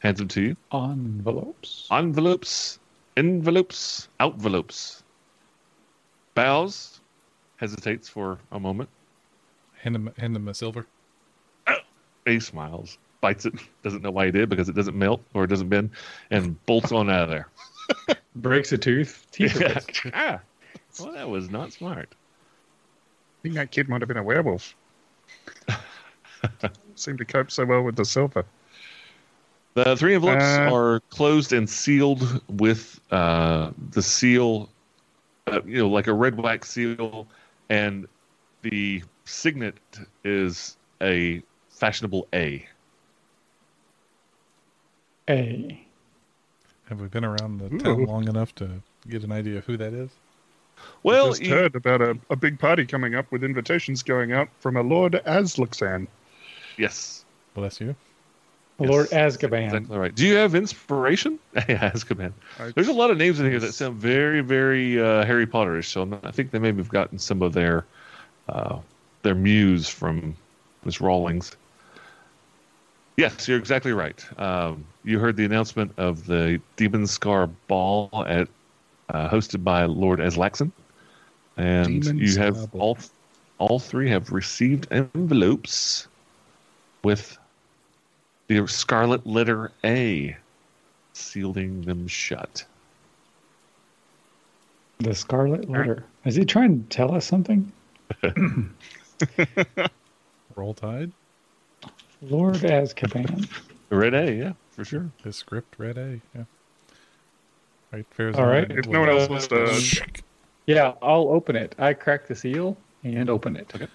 Hands 0.00 0.18
them 0.18 0.28
to 0.28 0.40
you. 0.40 0.56
Envelopes. 0.72 1.86
Envelopes, 1.90 2.78
envelopes, 3.16 4.08
envelopes. 4.18 5.02
Bows, 6.34 7.00
hesitates 7.56 8.08
for 8.08 8.38
a 8.50 8.58
moment. 8.58 8.88
Hand 9.82 9.96
him, 9.96 10.10
hand 10.16 10.36
him 10.36 10.48
a 10.48 10.54
silver. 10.54 10.86
He 12.26 12.40
smiles, 12.40 12.98
bites 13.20 13.46
it, 13.46 13.54
doesn't 13.82 14.02
know 14.02 14.10
why 14.10 14.26
he 14.26 14.32
did 14.32 14.48
because 14.48 14.68
it 14.68 14.74
doesn't 14.74 14.96
melt 14.96 15.20
or 15.34 15.44
it 15.44 15.48
doesn't 15.48 15.68
bend, 15.68 15.90
and 16.30 16.64
bolts 16.66 16.92
on 16.92 17.10
out 17.10 17.24
of 17.24 17.28
there. 17.30 17.48
Breaks 18.36 18.72
a 18.72 18.78
tooth. 18.78 19.26
Teeth 19.32 19.58
missed. 19.58 20.02
ah, 20.14 20.40
well, 20.98 21.12
that 21.12 21.28
was 21.28 21.50
not 21.50 21.72
smart. 21.72 22.08
I 22.12 23.42
think 23.42 23.54
that 23.54 23.70
kid 23.70 23.88
might 23.88 24.00
have 24.00 24.08
been 24.08 24.16
a 24.16 24.22
werewolf. 24.22 24.74
Seemed 26.94 27.18
to 27.18 27.24
cope 27.24 27.50
so 27.50 27.64
well 27.64 27.82
with 27.82 27.96
the 27.96 28.04
silver. 28.04 28.44
The 29.74 29.96
three 29.96 30.14
envelopes 30.14 30.42
Uh, 30.44 30.68
are 30.74 31.00
closed 31.10 31.52
and 31.52 31.68
sealed 31.70 32.42
with 32.48 33.00
uh, 33.10 33.70
the 33.90 34.02
seal, 34.02 34.68
uh, 35.46 35.60
you 35.64 35.78
know, 35.78 35.88
like 35.88 36.06
a 36.08 36.12
red 36.12 36.36
wax 36.36 36.70
seal, 36.70 37.26
and 37.68 38.06
the 38.62 39.02
signet 39.24 39.76
is 40.24 40.76
a 41.00 41.42
fashionable 41.70 42.26
A. 42.34 42.66
A. 45.28 45.86
Have 46.88 47.00
we 47.00 47.06
been 47.06 47.24
around 47.24 47.58
the 47.58 47.78
town 47.78 48.04
long 48.04 48.26
enough 48.28 48.52
to 48.56 48.68
get 49.08 49.22
an 49.22 49.30
idea 49.30 49.58
of 49.58 49.64
who 49.64 49.76
that 49.76 49.92
is? 49.92 50.10
Well, 51.04 51.28
just 51.28 51.42
you- 51.42 51.50
heard 51.50 51.76
about 51.76 52.00
a, 52.02 52.18
a 52.30 52.36
big 52.36 52.58
party 52.58 52.84
coming 52.86 53.14
up 53.14 53.30
with 53.30 53.44
invitations 53.44 54.02
going 54.02 54.32
out 54.32 54.48
from 54.58 54.76
a 54.76 54.82
Lord 54.82 55.12
Aslaxon. 55.26 56.08
yes, 56.76 57.24
Bless 57.54 57.80
you. 57.80 57.94
Lord 58.80 59.08
Yes, 59.12 59.36
Azkaban. 59.36 59.66
Exactly 59.66 59.98
right. 59.98 60.14
Do 60.14 60.26
you 60.26 60.36
have 60.36 60.54
inspiration? 60.54 61.38
yeah, 61.54 61.90
Azkaban. 61.90 62.32
There's 62.74 62.88
a 62.88 62.92
lot 62.92 63.10
of 63.10 63.18
names 63.18 63.38
in 63.40 63.46
here 63.46 63.60
that 63.60 63.72
sound 63.74 63.96
very, 63.96 64.40
very 64.40 65.00
uh, 65.00 65.24
Harry 65.24 65.46
Potterish. 65.46 65.86
So 65.86 66.02
I'm 66.02 66.10
not- 66.10 66.24
I 66.24 66.30
think 66.30 66.50
they 66.50 66.58
maybe 66.58 66.78
have 66.78 66.88
gotten 66.88 67.18
some 67.18 67.42
of 67.42 67.52
their 67.52 67.84
uh, 68.48 68.78
their 69.22 69.34
muse 69.34 69.88
from 69.88 70.34
Miss 70.84 71.00
Rawlings. 71.00 71.56
Yes, 73.16 73.46
you're 73.46 73.58
exactly 73.58 73.92
right. 73.92 74.24
Um, 74.40 74.84
you 75.04 75.18
heard 75.18 75.36
the 75.36 75.44
announcement 75.44 75.92
of 75.98 76.26
the 76.26 76.60
Demon 76.76 77.06
Scar 77.06 77.48
Ball 77.68 78.08
at 78.26 78.48
uh, 79.10 79.28
hosted 79.28 79.62
by 79.62 79.84
Lord 79.84 80.20
Aslaxon, 80.20 80.70
and 81.56 82.02
Demon 82.02 82.18
you 82.18 82.36
have 82.38 82.70
Ball. 82.72 82.80
all 82.80 82.98
all 83.58 83.78
three 83.78 84.08
have 84.08 84.32
received 84.32 84.88
envelopes 84.90 86.08
with 87.04 87.36
the 88.50 88.66
scarlet 88.66 89.24
letter 89.24 89.70
A, 89.84 90.36
sealing 91.12 91.82
them 91.82 92.08
shut. 92.08 92.64
The 94.98 95.14
Scarlet 95.14 95.70
Letter. 95.70 96.04
Is 96.26 96.34
he 96.34 96.44
trying 96.44 96.82
to 96.82 96.88
tell 96.88 97.14
us 97.14 97.24
something? 97.24 97.72
Roll 100.56 100.74
Tide. 100.74 101.12
Lord 102.20 102.56
Azkaban. 102.56 103.48
The 103.88 103.96
red 103.96 104.14
A, 104.14 104.34
yeah, 104.34 104.52
for 104.72 104.84
sure. 104.84 105.10
His 105.24 105.36
script 105.36 105.76
Red 105.78 105.96
A. 105.96 106.20
Yeah. 106.36 106.42
Right. 107.92 108.04
Fair's 108.10 108.34
All 108.34 108.46
right. 108.46 108.70
If 108.70 108.88
no 108.88 109.00
one 109.00 109.08
else 109.08 109.28
wants 109.28 109.46
to, 109.46 109.64
uh, 109.64 109.80
Yeah, 110.66 110.94
I'll 111.00 111.28
open 111.28 111.56
it. 111.56 111.74
I 111.78 111.94
crack 111.94 112.26
the 112.26 112.34
seal 112.34 112.76
and 113.04 113.30
open 113.30 113.56
it. 113.56 113.72
Okay. 113.74 113.88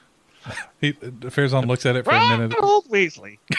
He 0.79 0.89
uh, 0.91 1.11
Fairzon 1.27 1.67
looks 1.67 1.85
at 1.85 1.95
it 1.97 2.05
for 2.05 2.11
a 2.11 2.37
minute. 2.37 2.53
Ronald 2.57 2.87
Weasley. 2.89 3.37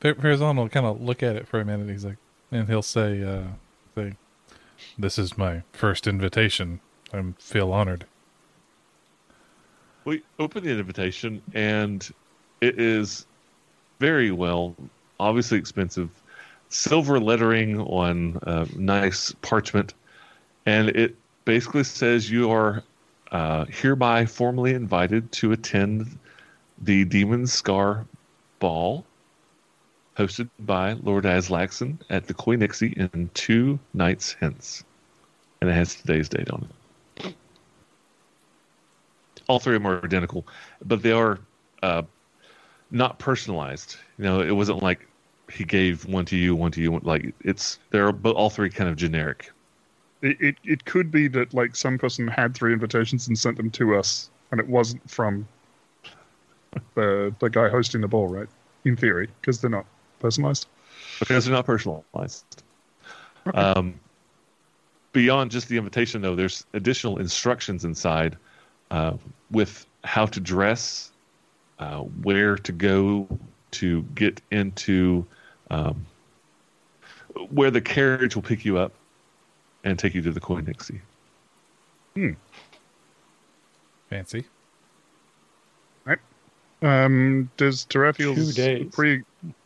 Fa- 0.00 0.14
will 0.20 0.68
kind 0.68 0.86
of 0.86 1.00
look 1.00 1.22
at 1.22 1.36
it 1.36 1.48
for 1.48 1.60
a 1.60 1.64
minute. 1.64 1.88
He's 1.88 2.04
like, 2.04 2.18
and 2.52 2.68
he'll 2.68 2.82
say, 2.82 3.22
uh, 3.22 3.42
"Say, 3.94 4.14
this 4.98 5.18
is 5.18 5.36
my 5.36 5.62
first 5.72 6.06
invitation. 6.06 6.80
I 7.12 7.22
feel 7.38 7.72
honored." 7.72 8.06
We 10.04 10.22
open 10.38 10.62
the 10.62 10.70
invitation, 10.70 11.42
and 11.54 12.08
it 12.60 12.78
is 12.78 13.26
very 13.98 14.30
well, 14.30 14.76
obviously 15.18 15.58
expensive, 15.58 16.10
silver 16.68 17.18
lettering 17.18 17.80
on 17.80 18.36
uh, 18.44 18.66
nice 18.76 19.32
parchment, 19.42 19.94
and 20.66 20.90
it 20.90 21.16
basically 21.44 21.82
says 21.82 22.30
you 22.30 22.50
are 22.50 22.84
uh, 23.32 23.64
hereby 23.64 24.26
formally 24.26 24.74
invited 24.74 25.32
to 25.32 25.50
attend 25.50 26.18
the 26.82 27.04
Demon 27.04 27.46
Scar 27.46 28.06
Ball, 28.58 29.04
hosted 30.16 30.48
by 30.60 30.92
Lord 30.92 31.24
Aslaxon 31.24 31.98
at 32.10 32.26
the 32.26 32.34
Koi 32.34 32.56
Nixie 32.56 32.94
in 32.96 33.30
two 33.34 33.78
nights 33.94 34.36
hence, 34.40 34.84
and 35.60 35.70
it 35.70 35.74
has 35.74 35.94
today's 35.94 36.28
date 36.28 36.50
on 36.50 36.64
it 36.64 36.70
all 39.48 39.58
three 39.58 39.76
of 39.76 39.82
them 39.82 39.90
are 39.90 40.04
identical, 40.04 40.46
but 40.84 41.02
they 41.02 41.12
are 41.12 41.38
uh, 41.82 42.02
not 42.90 43.18
personalized. 43.18 43.96
You 44.18 44.24
know, 44.24 44.40
it 44.40 44.52
wasn't 44.52 44.82
like 44.82 45.06
he 45.52 45.64
gave 45.64 46.04
one 46.06 46.24
to 46.26 46.36
you, 46.36 46.54
one 46.54 46.72
to 46.72 46.80
you. 46.80 46.98
Like 47.00 47.34
it's 47.40 47.78
they're 47.90 48.10
all 48.10 48.50
three 48.50 48.70
kind 48.70 48.90
of 48.90 48.96
generic. 48.96 49.50
it, 50.22 50.40
it, 50.40 50.56
it 50.64 50.84
could 50.84 51.10
be 51.10 51.28
that 51.28 51.54
like 51.54 51.76
some 51.76 51.98
person 51.98 52.26
had 52.26 52.54
three 52.54 52.72
invitations 52.72 53.28
and 53.28 53.38
sent 53.38 53.56
them 53.56 53.70
to 53.72 53.96
us, 53.96 54.30
and 54.50 54.60
it 54.60 54.66
wasn't 54.66 55.08
from 55.08 55.46
the 56.94 57.34
the 57.38 57.48
guy 57.48 57.68
hosting 57.68 58.00
the 58.00 58.08
ball, 58.08 58.28
right? 58.28 58.48
In 58.84 58.96
theory, 58.96 59.28
because 59.40 59.60
they're 59.60 59.70
not 59.70 59.86
personalized. 60.20 60.66
because 61.18 61.44
they're 61.44 61.54
not 61.54 61.66
personalized. 61.66 62.62
Um, 63.54 63.98
beyond 65.12 65.50
just 65.50 65.68
the 65.68 65.76
invitation, 65.76 66.22
though, 66.22 66.36
there's 66.36 66.64
additional 66.74 67.18
instructions 67.18 67.84
inside 67.84 68.36
uh, 68.90 69.16
with 69.50 69.86
how 70.04 70.26
to 70.26 70.40
dress, 70.40 71.12
uh, 71.78 72.00
where 72.00 72.56
to 72.56 72.72
go 72.72 73.26
to 73.72 74.02
get 74.14 74.40
into, 74.50 75.26
um, 75.70 76.06
where 77.50 77.70
the 77.70 77.80
carriage 77.80 78.34
will 78.34 78.42
pick 78.42 78.64
you 78.64 78.78
up 78.78 78.92
and 79.84 79.98
take 79.98 80.14
you 80.14 80.22
to 80.22 80.32
the 80.32 80.40
Koi 80.40 80.60
Nixie. 80.60 81.00
Fancy. 84.10 84.44
Um, 86.82 87.50
does 87.56 87.84
Two 87.84 87.98
Tarathiel's 87.98 88.94
pre 88.94 89.22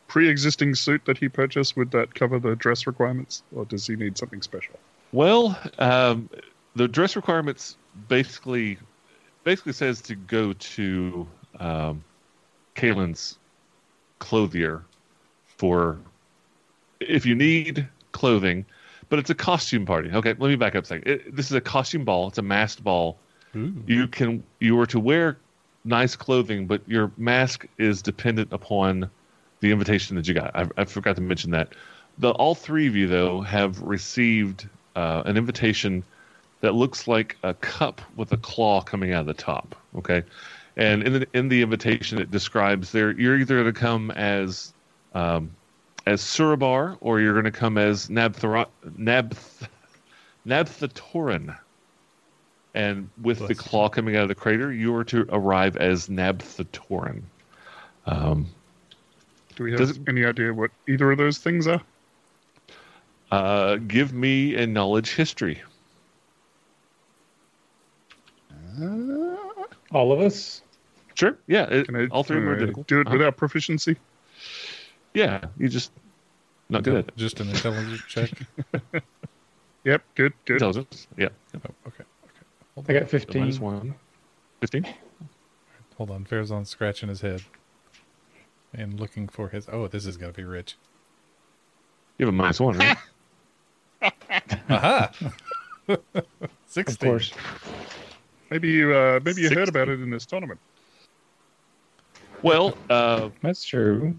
pre-existing 0.09 0.75
suit 0.75 1.05
that 1.05 1.17
he 1.17 1.29
purchased 1.29 1.77
would 1.77 1.93
that 1.93 2.15
cover 2.15 2.39
the 2.39 2.57
dress 2.57 2.87
requirements, 2.87 3.43
or 3.55 3.65
does 3.65 3.87
he 3.87 3.95
need 3.95 4.19
something 4.19 4.43
special? 4.43 4.75
Well, 5.13 5.59
um, 5.79 6.29
the 6.75 6.89
dress 6.89 7.17
requirements 7.17 7.77
basically 8.09 8.79
basically 9.45 9.73
says 9.73 10.01
to 10.03 10.15
go 10.15 10.53
to 10.53 11.27
um, 11.59 12.05
Kalen's 12.75 13.39
clothier 14.19 14.83
for 15.57 15.99
if 17.01 17.25
you 17.25 17.35
need 17.35 17.89
clothing, 18.13 18.67
but 19.09 19.19
it's 19.19 19.31
a 19.31 19.35
costume 19.35 19.87
party. 19.87 20.11
Okay, 20.13 20.35
let 20.39 20.49
me 20.49 20.57
back 20.57 20.75
up 20.75 20.85
a 20.85 20.87
second. 20.87 21.09
It, 21.09 21.37
this 21.37 21.47
is 21.47 21.53
a 21.53 21.61
costume 21.61 22.05
ball. 22.05 22.29
It's 22.29 22.39
a 22.39 22.43
masked 22.43 22.85
ball. 22.85 23.19
Ooh. 23.57 23.75
You 23.87 24.07
can 24.07 24.43
you 24.61 24.77
were 24.77 24.87
to 24.87 25.01
wear 25.01 25.39
nice 25.85 26.17
clothing, 26.17 26.67
but 26.67 26.83
your 26.87 27.11
mask 27.17 27.67
is 27.79 28.03
dependent 28.03 28.53
upon 28.53 29.11
the 29.61 29.71
invitation 29.73 30.17
that 30.17 30.27
you 30.27 30.35
got. 30.35 30.55
I, 30.55 30.69
I 30.77 30.85
forgot 30.85 31.17
to 31.17 31.23
mention 31.23 31.51
that. 31.53 31.75
The 32.19 32.31
all 32.33 32.55
three 32.55 32.87
of 32.87 32.97
you 32.97 33.07
though 33.07 33.41
have 33.41 33.81
received 33.81 34.69
uh, 34.97 35.23
an 35.25 35.37
invitation 35.37 36.05
that 36.61 36.75
looks 36.75 37.09
like 37.09 37.37
a 37.43 37.55
cup 37.55 38.01
with 38.17 38.33
a 38.33 38.37
claw 38.37 38.83
coming 38.83 39.13
out 39.13 39.21
of 39.21 39.27
the 39.27 39.35
top. 39.35 39.75
Okay, 39.97 40.23
and 40.77 41.03
in 41.03 41.13
the 41.15 41.27
in 41.33 41.49
the 41.49 41.63
invitation 41.63 42.19
it 42.19 42.31
describes 42.31 42.93
there 42.93 43.13
you're 43.13 43.39
either 43.39 43.63
going 43.63 43.73
to 43.73 43.81
come 43.81 44.11
as 44.13 44.73
um, 45.15 45.51
as 46.07 46.21
Surabar 46.23 46.97
or 47.01 47.21
you're 47.21 47.33
going 47.33 47.45
to 47.45 47.51
come 47.51 47.79
as 47.79 48.09
Nabthara- 48.09 48.69
Nabth 48.99 49.69
Nabthatoran. 50.47 51.57
And 52.75 53.11
with 53.21 53.39
the 53.39 53.47
Bless 53.47 53.57
you. 53.57 53.63
claw 53.71 53.89
coming 53.89 54.17
out 54.17 54.23
of 54.23 54.29
the 54.29 54.35
crater, 54.35 54.73
you 54.73 54.95
are 54.95 55.05
to 55.05 55.27
arrive 55.31 55.77
as 55.77 56.07
Nabthatoran. 56.09 57.23
Um, 58.07 58.47
Do 59.57 59.65
we 59.65 59.73
have 59.73 59.81
Does 59.81 59.91
it- 59.97 60.09
any 60.09 60.25
idea 60.25 60.55
what 60.55 60.71
either 60.89 61.11
of 61.11 61.19
those 61.19 61.39
things 61.39 61.67
are? 61.67 61.83
uh, 63.33 63.77
give 63.77 64.13
me 64.13 64.55
a 64.57 64.67
knowledge 64.67 65.15
history. 65.15 65.61
All 69.93 70.13
of 70.13 70.21
us? 70.21 70.63
Sure. 71.15 71.37
Yeah. 71.47 71.65
It, 71.65 71.87
Can 71.87 71.97
I, 71.97 72.07
all 72.07 72.23
three 72.25 72.37
of 72.39 72.43
them 72.45 72.51
are 72.51 72.55
I 72.55 72.57
identical. 72.59 72.83
do 72.85 73.01
it 73.01 73.07
Uh-huh. 73.07 73.17
without 73.17 73.37
proficiency? 73.37 73.97
Yeah. 75.15 75.45
You 75.59 75.69
just 75.69 75.91
not 76.69 76.83
good. 76.85 77.11
Just 77.17 77.41
an 77.41 77.49
intelligence 77.51 78.03
check. 78.09 78.31
Yep, 79.83 80.03
good, 80.15 80.35
good. 80.45 80.55
Intelligence. 80.57 81.07
Yeah. 81.17 81.31
Oh, 81.57 81.61
okay. 81.87 82.05
Okay. 82.79 82.95
Hold 82.95 82.97
I 82.97 83.01
got 83.01 83.11
15. 83.11 83.41
minus 83.41 83.61
one. 83.61 83.95
15. 84.61 84.87
Hold 85.97 86.11
on. 86.11 86.25
Fairzon's 86.25 86.69
scratching 86.69 87.09
his 87.09 87.21
head 87.21 87.43
and 88.73 88.99
looking 88.99 89.29
for 89.29 89.49
his. 89.49 89.69
Oh, 89.71 89.87
this 89.89 90.07
is 90.07 90.17
gonna 90.17 90.33
be 90.33 90.45
rich. 90.45 90.77
You 92.19 92.27
have 92.27 92.35
a 92.35 92.37
minus 92.37 92.61
one, 92.61 92.79
right? 92.79 92.97
Aha. 94.71 95.11
Of 95.89 96.51
Sixteen. 96.67 97.11
course. 97.11 97.33
Maybe 98.51 98.69
you, 98.69 98.95
uh, 98.95 99.19
maybe 99.25 99.43
you 99.43 99.51
heard 99.51 99.69
about 99.69 99.89
it 99.89 100.01
in 100.01 100.09
this 100.11 100.25
tournament. 100.25 100.61
well, 102.43 102.77
uh, 102.89 103.31
That's 103.43 103.65
true. 103.65 104.15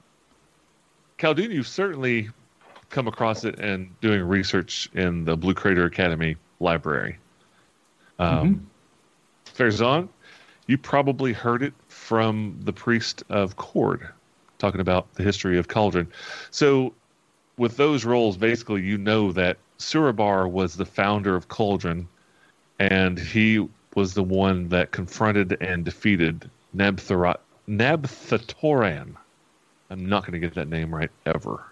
Khaldun, 1.18 1.50
you've 1.50 1.68
certainly 1.70 2.30
come 2.90 3.08
across 3.08 3.46
it 3.46 3.58
and 3.60 3.98
doing 4.02 4.22
research 4.24 4.90
in 4.94 5.24
the 5.24 5.38
Blue 5.38 5.54
Crater 5.54 5.86
Academy 5.86 6.36
library. 6.60 7.18
Um, 8.22 8.70
Fairzon, 9.46 10.08
you 10.68 10.78
probably 10.78 11.34
heard 11.34 11.64
it 11.64 11.74
from 11.88 12.60
the 12.64 12.72
priest 12.72 13.24
of 13.30 13.58
Kord 13.58 14.12
talking 14.60 14.80
about 14.80 15.12
the 15.16 15.24
history 15.24 15.58
of 15.58 15.68
Cauldron. 15.68 16.08
So, 16.52 16.94
with 17.58 17.78
those 17.78 18.06
roles, 18.06 18.38
basically, 18.38 18.84
you 18.84 18.98
know 18.98 19.32
that 19.32 19.58
Surabar 19.80 20.50
was 20.50 20.76
the 20.76 20.86
founder 20.86 21.36
of 21.36 21.48
Cauldron, 21.48 22.08
and 22.80 23.18
he 23.18 23.68
was 23.96 24.14
the 24.14 24.24
one 24.24 24.70
that 24.70 24.92
confronted 24.92 25.58
and 25.60 25.84
defeated 25.84 26.50
Nabtharat- 26.76 27.40
Nabthatoran. 27.68 29.16
I'm 29.90 30.06
not 30.06 30.22
going 30.22 30.40
to 30.40 30.40
get 30.40 30.56
that 30.56 30.70
name 30.70 30.94
right 30.94 31.12
ever. 31.26 31.64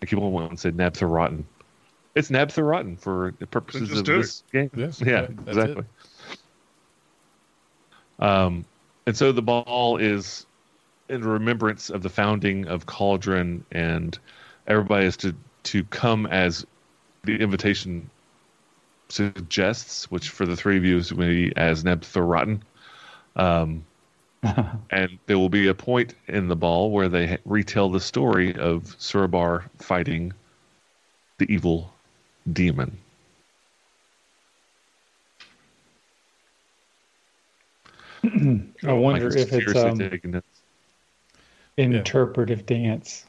I 0.00 0.06
keep 0.06 0.20
on 0.20 0.32
wanting 0.32 0.56
to 0.56 0.56
say 0.56 0.70
Nabtharotten. 0.70 1.44
It's 2.14 2.28
Nabtharotten 2.28 2.98
for 2.98 3.34
the 3.38 3.46
purposes 3.46 3.90
of 3.98 4.04
do 4.04 4.16
it. 4.16 4.18
this 4.18 4.42
game. 4.52 4.70
Yes, 4.76 5.00
Yeah, 5.00 5.20
right, 5.20 5.30
exactly. 5.46 5.84
Um, 8.18 8.64
and 9.06 9.16
so 9.16 9.32
the 9.32 9.42
ball 9.42 9.96
is 9.96 10.46
in 11.08 11.24
remembrance 11.24 11.90
of 11.90 12.02
the 12.02 12.08
founding 12.08 12.68
of 12.68 12.86
Cauldron, 12.86 13.64
and 13.72 14.18
everybody 14.66 15.06
is 15.06 15.16
to 15.18 15.34
to 15.64 15.84
come 15.84 16.26
as 16.26 16.66
the 17.24 17.36
invitation 17.36 18.10
suggests, 19.08 20.10
which 20.10 20.30
for 20.30 20.46
the 20.46 20.56
three 20.56 20.76
of 20.76 20.84
you 20.84 20.96
is 20.96 21.12
going 21.12 21.28
to 21.28 21.48
be 21.48 21.56
as 21.56 21.84
Nabtharotten. 21.84 22.62
Um, 23.36 23.84
and 24.90 25.18
there 25.26 25.38
will 25.38 25.48
be 25.48 25.68
a 25.68 25.74
point 25.74 26.14
in 26.26 26.48
the 26.48 26.56
ball 26.56 26.90
where 26.90 27.08
they 27.08 27.38
retell 27.44 27.90
the 27.90 28.00
story 28.00 28.54
of 28.56 28.84
Surabar 28.98 29.68
fighting 29.78 30.32
the 31.38 31.52
evil 31.52 31.91
demon. 32.50 32.98
I 38.84 38.92
wonder 38.92 39.28
Mike 39.28 39.36
is 39.36 39.46
if 39.52 39.52
it's 39.52 39.74
um, 39.74 39.98
taking 39.98 40.34
it. 40.34 40.44
interpretive 41.76 42.66
dance. 42.66 43.26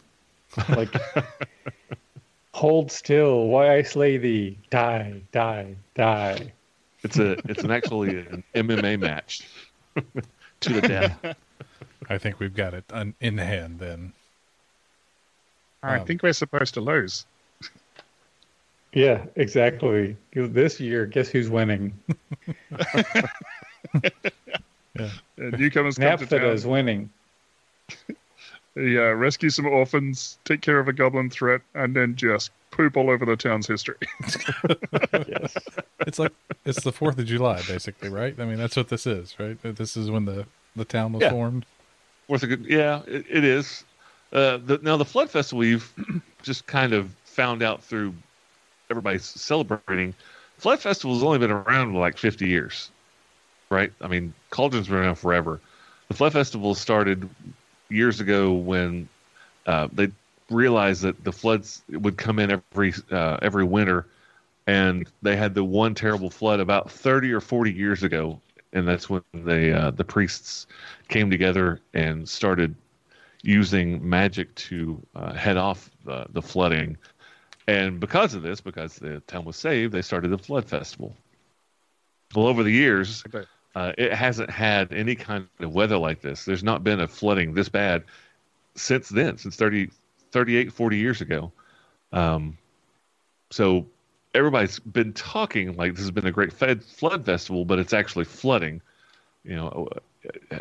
Like, 0.70 0.96
hold 2.54 2.92
still, 2.92 3.48
why 3.48 3.76
I 3.76 3.82
slay 3.82 4.18
thee, 4.18 4.58
die, 4.70 5.22
die, 5.32 5.76
die. 5.96 6.54
It's 7.04 7.18
a 7.20 7.34
it's 7.50 7.64
an 7.64 7.72
actually 7.72 8.18
an 8.20 8.44
MMA 8.56 9.00
match 9.00 9.42
to 10.62 10.74
the 10.74 10.82
death. 10.82 11.36
I 12.10 12.18
think 12.18 12.40
we've 12.40 12.54
got 12.54 12.74
it 12.74 12.86
in 13.20 13.38
hand 13.38 13.80
then. 13.80 14.14
I 15.84 16.00
Um, 16.00 16.06
think 16.06 16.24
we're 16.24 16.34
supposed 16.34 16.74
to 16.76 16.82
lose. 16.82 17.26
Yeah, 18.94 19.26
exactly. 19.36 20.16
This 20.34 20.80
year, 20.80 21.06
guess 21.06 21.30
who's 21.30 21.50
winning? 21.50 21.94
Uh, 25.00 25.10
newcomers 25.38 25.96
come 25.98 26.04
to 26.04 26.10
Naphtha 26.24 26.38
town. 26.40 26.50
is 26.50 26.66
winning. 26.68 27.10
Yeah, 28.76 29.02
rescue 29.12 29.52
some 29.52 29.68
orphans, 29.68 30.40
take 30.46 30.62
care 30.62 30.80
of 30.80 30.88
a 30.88 30.94
goblin 30.94 31.30
threat, 31.30 31.62
and 31.76 31.96
then 31.96 32.16
just 32.16 32.50
poop 32.72 32.98
all 32.98 33.12
over 33.12 33.24
the 33.24 33.36
town's 33.36 33.68
history. 33.68 33.98
Yes. 35.28 35.56
It's 36.08 36.18
like 36.18 36.32
it's 36.66 36.84
the 36.84 36.92
Fourth 36.92 37.20
of 37.20 37.26
July, 37.26 37.62
basically, 37.68 38.10
right? 38.10 38.34
I 38.40 38.46
mean, 38.46 38.58
that's 38.58 38.76
what 38.76 38.88
this 38.90 39.06
is, 39.06 39.36
right? 39.40 39.58
This 39.62 39.96
is 39.96 40.10
when 40.10 40.26
the 40.26 40.48
the 40.76 40.86
town 40.86 41.14
was 41.14 41.22
Yeah. 41.22 41.30
formed. 41.30 41.68
Worth 42.28 42.42
a 42.44 42.48
good, 42.48 42.66
yeah, 42.66 43.02
it, 43.06 43.26
it 43.30 43.44
is. 43.44 43.84
Uh, 44.32 44.58
the, 44.58 44.80
now 44.82 44.98
the 44.98 45.06
Flood 45.06 45.30
Festival 45.30 45.60
we've 45.60 45.94
just 46.42 46.66
kind 46.66 46.94
of 46.94 47.12
found 47.26 47.62
out 47.62 47.84
through 47.84 48.14
everybody's 48.94 49.26
celebrating. 49.26 50.14
Flood 50.58 50.80
Festival 50.80 51.16
has 51.16 51.24
only 51.24 51.40
been 51.40 51.52
around 51.52 51.96
like 51.96 52.18
50 52.18 52.48
years, 52.48 52.92
right? 53.70 53.92
I 54.02 54.08
mean, 54.08 54.34
Cauldron's 54.52 54.88
been 54.88 54.98
around 54.98 55.16
forever. 55.16 55.60
The 56.08 56.14
Flood 56.14 56.34
Festival 56.34 56.76
started 56.76 57.28
years 57.90 58.20
ago 58.20 58.54
when 58.54 59.10
uh, 59.66 59.88
they 59.92 60.10
realized 60.50 61.02
that 61.02 61.24
the 61.24 61.32
floods 61.32 61.82
would 61.90 62.18
come 62.18 62.40
in 62.40 62.62
every 62.72 62.94
uh, 63.12 63.38
every 63.42 63.64
winter, 63.64 64.06
and 64.68 65.10
they 65.22 65.36
had 65.36 65.56
the 65.56 65.64
one 65.64 65.96
terrible 65.96 66.30
flood 66.30 66.60
about 66.60 66.92
30 66.92 67.32
or 67.34 67.42
40 67.42 67.74
years 67.74 68.04
ago, 68.04 68.40
and 68.74 68.88
that's 68.88 69.10
when 69.10 69.24
they 69.34 69.72
uh, 69.74 69.92
the 69.92 70.04
priests 70.04 70.68
came 71.08 71.30
together 71.30 71.80
and 71.94 72.28
started 72.28 72.76
using 73.44 74.08
magic 74.08 74.54
to 74.56 75.02
uh, 75.16 75.34
head 75.34 75.58
off 75.58 75.90
the, 76.06 76.26
the 76.32 76.42
flooding. 76.42 76.98
And 77.68 78.00
because 78.00 78.34
of 78.34 78.42
this, 78.42 78.62
because 78.62 78.96
the 78.96 79.22
town 79.22 79.46
was 79.46 79.56
saved, 79.56 79.94
they 79.94 80.02
started 80.02 80.30
the 80.30 80.38
Flood 80.38 80.66
Festival. 80.66 81.16
Well, 82.36 82.48
over 82.48 82.64
the 82.64 82.72
years, 82.72 83.24
uh, 83.76 83.94
it 83.98 84.14
hasn't 84.14 84.50
had 84.50 84.92
any 84.92 85.16
kind 85.16 85.48
of 85.60 85.74
weather 85.74 85.98
like 85.98 86.22
this. 86.22 86.46
There's 86.46 86.64
not 86.64 86.84
been 86.84 87.00
a 87.00 87.08
flooding 87.08 87.54
this 87.54 87.70
bad 87.70 88.04
since 88.76 89.10
then, 89.10 89.38
since 89.38 89.56
30, 89.56 89.90
38, 90.32 90.74
40 90.74 90.98
years 90.98 91.22
ago. 91.22 91.52
Um, 92.12 92.58
so 93.52 93.86
everybody's 94.34 94.80
been 94.80 95.14
talking 95.14 95.76
like 95.76 95.94
this 95.94 96.02
has 96.02 96.12
been 96.12 96.26
a 96.28 96.32
great 96.32 96.52
fed 96.52 96.84
flood 96.84 97.26
festival, 97.26 97.66
but 97.66 97.80
it's 97.80 97.94
actually 97.94 98.26
flooding. 98.26 98.82
You 99.44 99.56
know, 99.56 99.88
uh, 100.52 100.60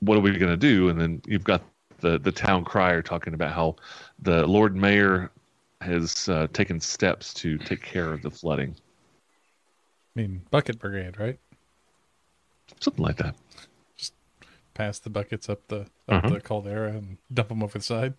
what 0.00 0.16
are 0.16 0.20
we 0.20 0.36
going 0.38 0.52
to 0.52 0.56
do? 0.56 0.88
And 0.88 1.00
then 1.00 1.22
you've 1.26 1.44
got 1.44 1.62
the 2.00 2.18
the 2.18 2.32
town 2.32 2.64
crier 2.64 3.02
talking 3.02 3.34
about 3.34 3.52
how 3.52 3.76
the 4.20 4.46
Lord 4.46 4.76
Mayor 4.76 5.30
has 5.80 6.28
uh, 6.28 6.46
taken 6.52 6.80
steps 6.80 7.34
to 7.34 7.58
take 7.58 7.82
care 7.82 8.12
of 8.12 8.22
the 8.22 8.30
flooding, 8.30 8.74
I 10.16 10.20
mean, 10.20 10.42
bucket 10.50 10.78
brigade, 10.78 11.18
right? 11.18 11.38
something 12.80 13.04
like 13.04 13.16
that. 13.16 13.34
Just 13.96 14.12
pass 14.74 14.98
the 14.98 15.08
buckets 15.10 15.48
up 15.48 15.66
the 15.68 15.80
up 15.80 15.88
Uh-huh. 16.24 16.28
the 16.30 16.40
caldera 16.40 16.90
and 16.90 17.16
dump 17.32 17.48
them 17.48 17.62
over 17.62 17.78
the 17.78 17.84
side. 17.84 18.14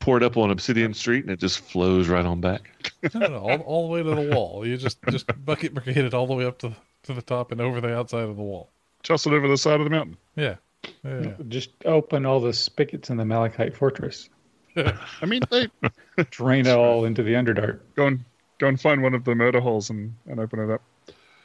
Pour 0.00 0.18
it 0.18 0.22
up 0.22 0.36
on 0.36 0.50
Obsidian 0.50 0.92
Street, 0.92 1.24
and 1.24 1.30
it 1.32 1.38
just 1.40 1.60
flows 1.60 2.08
right 2.08 2.26
on 2.26 2.40
back. 2.40 2.92
No, 3.14 3.20
no, 3.20 3.26
no, 3.28 3.38
all, 3.38 3.60
all 3.60 3.86
the 3.88 3.92
way 3.94 4.02
to 4.02 4.14
the 4.22 4.34
wall. 4.34 4.66
You 4.66 4.76
just 4.76 4.98
just 5.10 5.26
bucket 5.46 5.72
brigade 5.72 5.98
it 6.04 6.12
all 6.14 6.26
the 6.26 6.34
way 6.34 6.44
up 6.44 6.58
to 6.58 6.72
to 7.04 7.14
the 7.14 7.22
top 7.22 7.52
and 7.52 7.60
over 7.60 7.80
the 7.80 7.96
outside 7.96 8.24
of 8.28 8.36
the 8.36 8.42
wall. 8.42 8.70
Toss 9.02 9.26
it 9.26 9.32
over 9.32 9.48
the 9.48 9.56
side 9.56 9.80
of 9.80 9.84
the 9.84 9.90
mountain. 9.90 10.16
Yeah, 10.36 10.56
yeah. 11.04 11.32
Just 11.48 11.70
open 11.86 12.26
all 12.26 12.40
the 12.40 12.52
spigots 12.52 13.08
in 13.10 13.16
the 13.16 13.24
Malachite 13.24 13.74
fortress. 13.76 14.28
I 15.22 15.26
mean, 15.26 15.42
they 15.50 15.68
Drain 16.30 16.66
it 16.66 16.76
all 16.76 17.04
into 17.04 17.22
the 17.22 17.32
Underdark. 17.32 17.80
go 17.96 18.06
and 18.06 18.24
go 18.58 18.66
and 18.68 18.80
find 18.80 19.02
one 19.02 19.14
of 19.14 19.24
the 19.24 19.34
murder 19.34 19.60
holes 19.60 19.90
and, 19.90 20.14
and 20.26 20.40
open 20.40 20.58
it 20.60 20.70
up. 20.70 20.82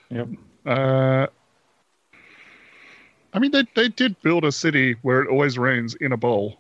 Yep. 0.10 0.28
Uh, 0.66 1.28
I 3.34 3.40
mean, 3.40 3.52
they 3.52 3.66
they 3.76 3.90
did 3.90 4.20
build 4.22 4.44
a 4.46 4.52
city 4.52 4.96
where 5.04 5.22
it 5.22 5.30
always 5.30 5.58
rains 5.58 5.96
in 5.96 6.12
a 6.12 6.18
bowl. 6.18 6.58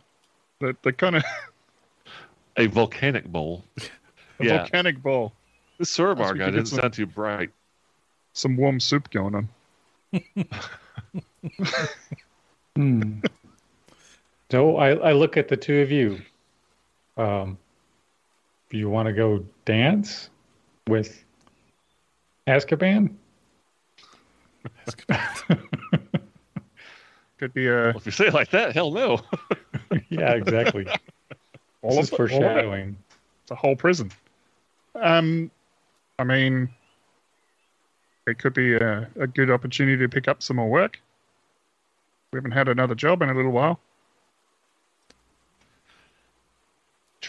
That 0.60 0.82
they 0.84 0.92
kind 0.92 1.16
of 1.16 1.24
A 2.58 2.68
volcanic 2.68 3.26
bowl. 3.26 3.64
a 4.40 4.46
Yeah. 4.46 4.58
volcanic 4.60 5.02
bowl. 5.02 5.34
This 5.78 5.96
Guess 5.96 6.06
Surbar 6.06 6.18
guy 6.38 6.46
could 6.46 6.54
get 6.54 6.60
doesn't 6.60 6.80
sound 6.82 6.94
too 6.94 7.06
bright. 7.06 7.50
Some 8.34 8.58
warm 8.58 8.80
soup 8.80 9.10
going 9.10 9.36
on. 9.36 9.50
Hmm. 12.76 13.20
so 14.52 14.78
I, 14.78 14.90
I 15.10 15.12
look 15.14 15.38
at 15.38 15.48
the 15.48 15.58
two 15.58 15.80
of 15.80 15.92
you. 15.92 16.20
Um, 17.20 17.58
do 18.70 18.78
you 18.78 18.90
want 18.90 19.08
to 19.08 19.14
go 19.14 19.44
dance 19.66 20.30
with 20.88 21.22
Azkaban? 22.48 23.14
Could 27.38 27.54
be 27.54 27.68
a 27.68 27.72
Well, 27.72 27.98
if 27.98 28.06
you 28.06 28.12
say 28.14 28.28
it 28.28 28.34
like 28.34 28.52
that, 28.52 28.74
hell 28.74 28.92
no. 28.92 29.20
yeah, 30.10 30.32
exactly. 30.32 30.88
all 31.82 31.96
this 31.96 32.08
is 32.08 32.14
of 32.14 32.20
it- 32.20 32.34
all 32.34 32.40
foreshadowing. 32.40 32.96
It's 33.44 33.52
a 33.52 33.56
whole 33.56 33.76
prison. 33.76 34.12
Um, 34.96 35.52
I 36.18 36.24
mean, 36.24 36.70
it 38.28 38.38
could 38.38 38.54
be 38.54 38.76
a, 38.76 39.10
a 39.20 39.28
good 39.28 39.50
opportunity 39.52 39.98
to 39.98 40.10
pick 40.10 40.28
up 40.30 40.42
some 40.42 40.56
more 40.58 40.70
work. 40.70 41.02
We 42.32 42.38
haven't 42.38 42.52
had 42.52 42.68
another 42.70 42.96
job 42.96 43.22
in 43.22 43.30
a 43.30 43.34
little 43.34 43.52
while. 43.52 43.80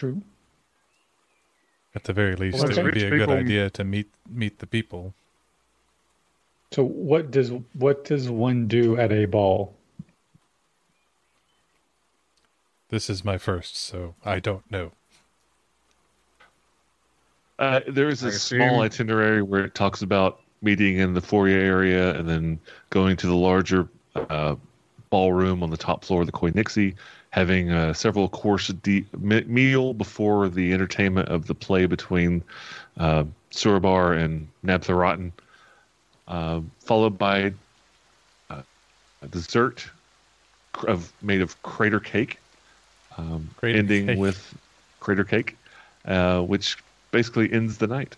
True. 0.01 0.23
At 1.93 2.05
the 2.05 2.13
very 2.13 2.35
least, 2.35 2.57
Well, 2.57 2.71
it 2.71 2.83
would 2.83 2.95
be 2.95 3.03
a 3.05 3.11
Rich 3.11 3.19
good 3.19 3.19
people- 3.19 3.35
idea 3.35 3.69
to 3.69 3.83
meet 3.83 4.09
meet 4.27 4.57
the 4.57 4.65
people. 4.65 5.13
So 6.71 6.83
what 6.83 7.29
does 7.29 7.51
what 7.73 8.03
does 8.05 8.27
one 8.27 8.67
do 8.67 8.97
at 8.97 9.11
a 9.11 9.25
ball? 9.25 9.75
This 12.89 13.11
is 13.11 13.23
my 13.23 13.37
first, 13.37 13.75
so 13.77 14.15
I 14.25 14.39
don't 14.39 14.63
know. 14.71 14.91
Uh, 17.59 17.81
there 17.87 18.09
is 18.09 18.23
I 18.23 18.29
a 18.29 18.31
small 18.31 18.67
assume- 18.69 18.79
itinerary 18.81 19.43
where 19.43 19.63
it 19.65 19.75
talks 19.75 20.01
about 20.01 20.41
meeting 20.63 20.97
in 20.97 21.13
the 21.13 21.21
foyer 21.21 21.59
area 21.59 22.17
and 22.17 22.27
then 22.27 22.59
going 22.89 23.17
to 23.17 23.27
the 23.27 23.35
larger 23.35 23.87
uh, 24.15 24.55
ballroom 25.11 25.61
on 25.61 25.69
the 25.69 25.77
top 25.77 26.03
floor 26.03 26.21
of 26.21 26.25
the 26.25 26.33
Koinixie, 26.33 26.95
having 27.31 27.71
uh, 27.71 27.93
several 27.93 28.27
course 28.29 28.67
de- 28.67 29.05
me- 29.17 29.43
meal 29.45 29.93
before 29.93 30.49
the 30.49 30.73
entertainment 30.73 31.29
of 31.29 31.47
the 31.47 31.55
play 31.55 31.85
between 31.85 32.43
uh, 32.97 33.23
Surabar 33.51 34.17
and 34.17 34.47
Nabtharotten, 34.65 35.31
uh, 36.27 36.59
followed 36.79 37.17
by 37.17 37.53
uh, 38.49 38.61
a 39.21 39.27
dessert 39.29 39.89
cr- 40.73 40.87
of 40.89 41.11
made 41.21 41.41
of 41.41 41.61
crater 41.63 41.99
cake, 42.01 42.37
um, 43.17 43.49
Crater 43.55 43.79
ending 43.79 44.07
cake. 44.07 44.17
with 44.17 44.57
crater 44.99 45.23
cake, 45.23 45.55
uh, 46.05 46.41
which 46.41 46.77
basically 47.11 47.51
ends 47.51 47.77
the 47.77 47.87
night. 47.87 48.15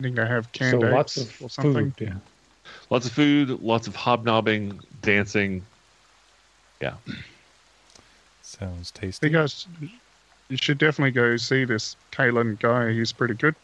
I 0.00 0.04
think 0.04 0.18
I 0.18 0.26
have 0.26 0.48
So 0.56 0.78
lots 0.78 1.16
of 1.16 1.42
or 1.42 1.50
something. 1.50 1.92
food. 1.92 2.08
Yeah. 2.08 2.14
Lots 2.90 3.06
of 3.06 3.12
food, 3.12 3.50
lots 3.60 3.88
of 3.88 3.96
hobnobbing, 3.96 4.80
dancing. 5.00 5.64
Yeah. 6.80 6.94
Sounds 8.62 8.92
You 8.94 9.00
tasty. 9.00 9.28
guys, 9.28 9.66
you 10.48 10.56
should 10.56 10.78
definitely 10.78 11.10
go 11.10 11.36
see 11.36 11.64
this 11.64 11.96
Kalen 12.12 12.58
guy. 12.60 12.92
He's 12.92 13.10
pretty 13.12 13.34
good. 13.34 13.56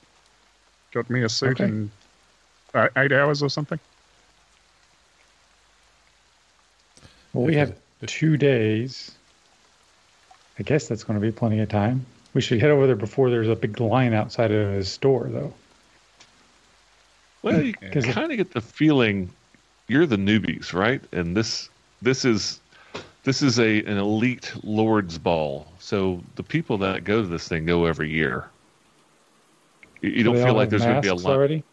Got 0.92 1.08
me 1.08 1.22
a 1.22 1.28
suit 1.28 1.60
Okay. 1.60 1.64
in 1.64 1.90
uh, 2.74 2.88
eight 2.96 3.12
hours 3.12 3.40
or 3.42 3.48
something. 3.48 3.78
Well, 7.32 7.44
we 7.44 7.54
have 7.54 7.76
two 8.06 8.36
days. 8.36 9.12
I 10.58 10.64
guess 10.64 10.88
that's 10.88 11.04
going 11.04 11.20
to 11.20 11.24
be 11.24 11.30
plenty 11.30 11.60
of 11.60 11.68
time. 11.68 12.04
We 12.34 12.40
should 12.40 12.60
head 12.60 12.70
over 12.70 12.86
there 12.86 12.96
before 12.96 13.30
there's 13.30 13.48
a 13.48 13.54
big 13.54 13.78
line 13.80 14.12
outside 14.14 14.50
of 14.50 14.72
his 14.72 14.90
store, 14.90 15.28
though. 15.30 15.52
Well, 17.42 17.62
you 17.62 17.74
Yeah. 17.80 18.00
kind 18.12 18.32
of 18.32 18.36
get 18.38 18.52
the 18.52 18.60
feeling 18.60 19.30
you're 19.86 20.06
the 20.06 20.16
newbies, 20.16 20.72
right? 20.72 21.00
And 21.12 21.36
this 21.36 21.70
this 22.02 22.24
is 22.24 22.58
this 23.28 23.42
is 23.42 23.58
a 23.58 23.80
an 23.84 23.98
elite 23.98 24.52
lord's 24.64 25.18
ball. 25.18 25.68
So 25.78 26.22
the 26.36 26.42
people 26.42 26.78
that 26.78 27.04
go 27.04 27.20
to 27.22 27.28
this 27.28 27.46
thing 27.46 27.66
go 27.66 27.84
every 27.84 28.10
year. 28.10 28.50
You, 30.00 30.10
you 30.10 30.16
Do 30.16 30.24
don't 30.24 30.36
feel 30.36 30.54
like 30.54 30.70
there's 30.70 30.82
going 30.82 30.94
to 30.96 31.00
be 31.02 31.08
a 31.08 31.12
masks 31.12 31.24
line. 31.24 31.36
already. 31.36 31.64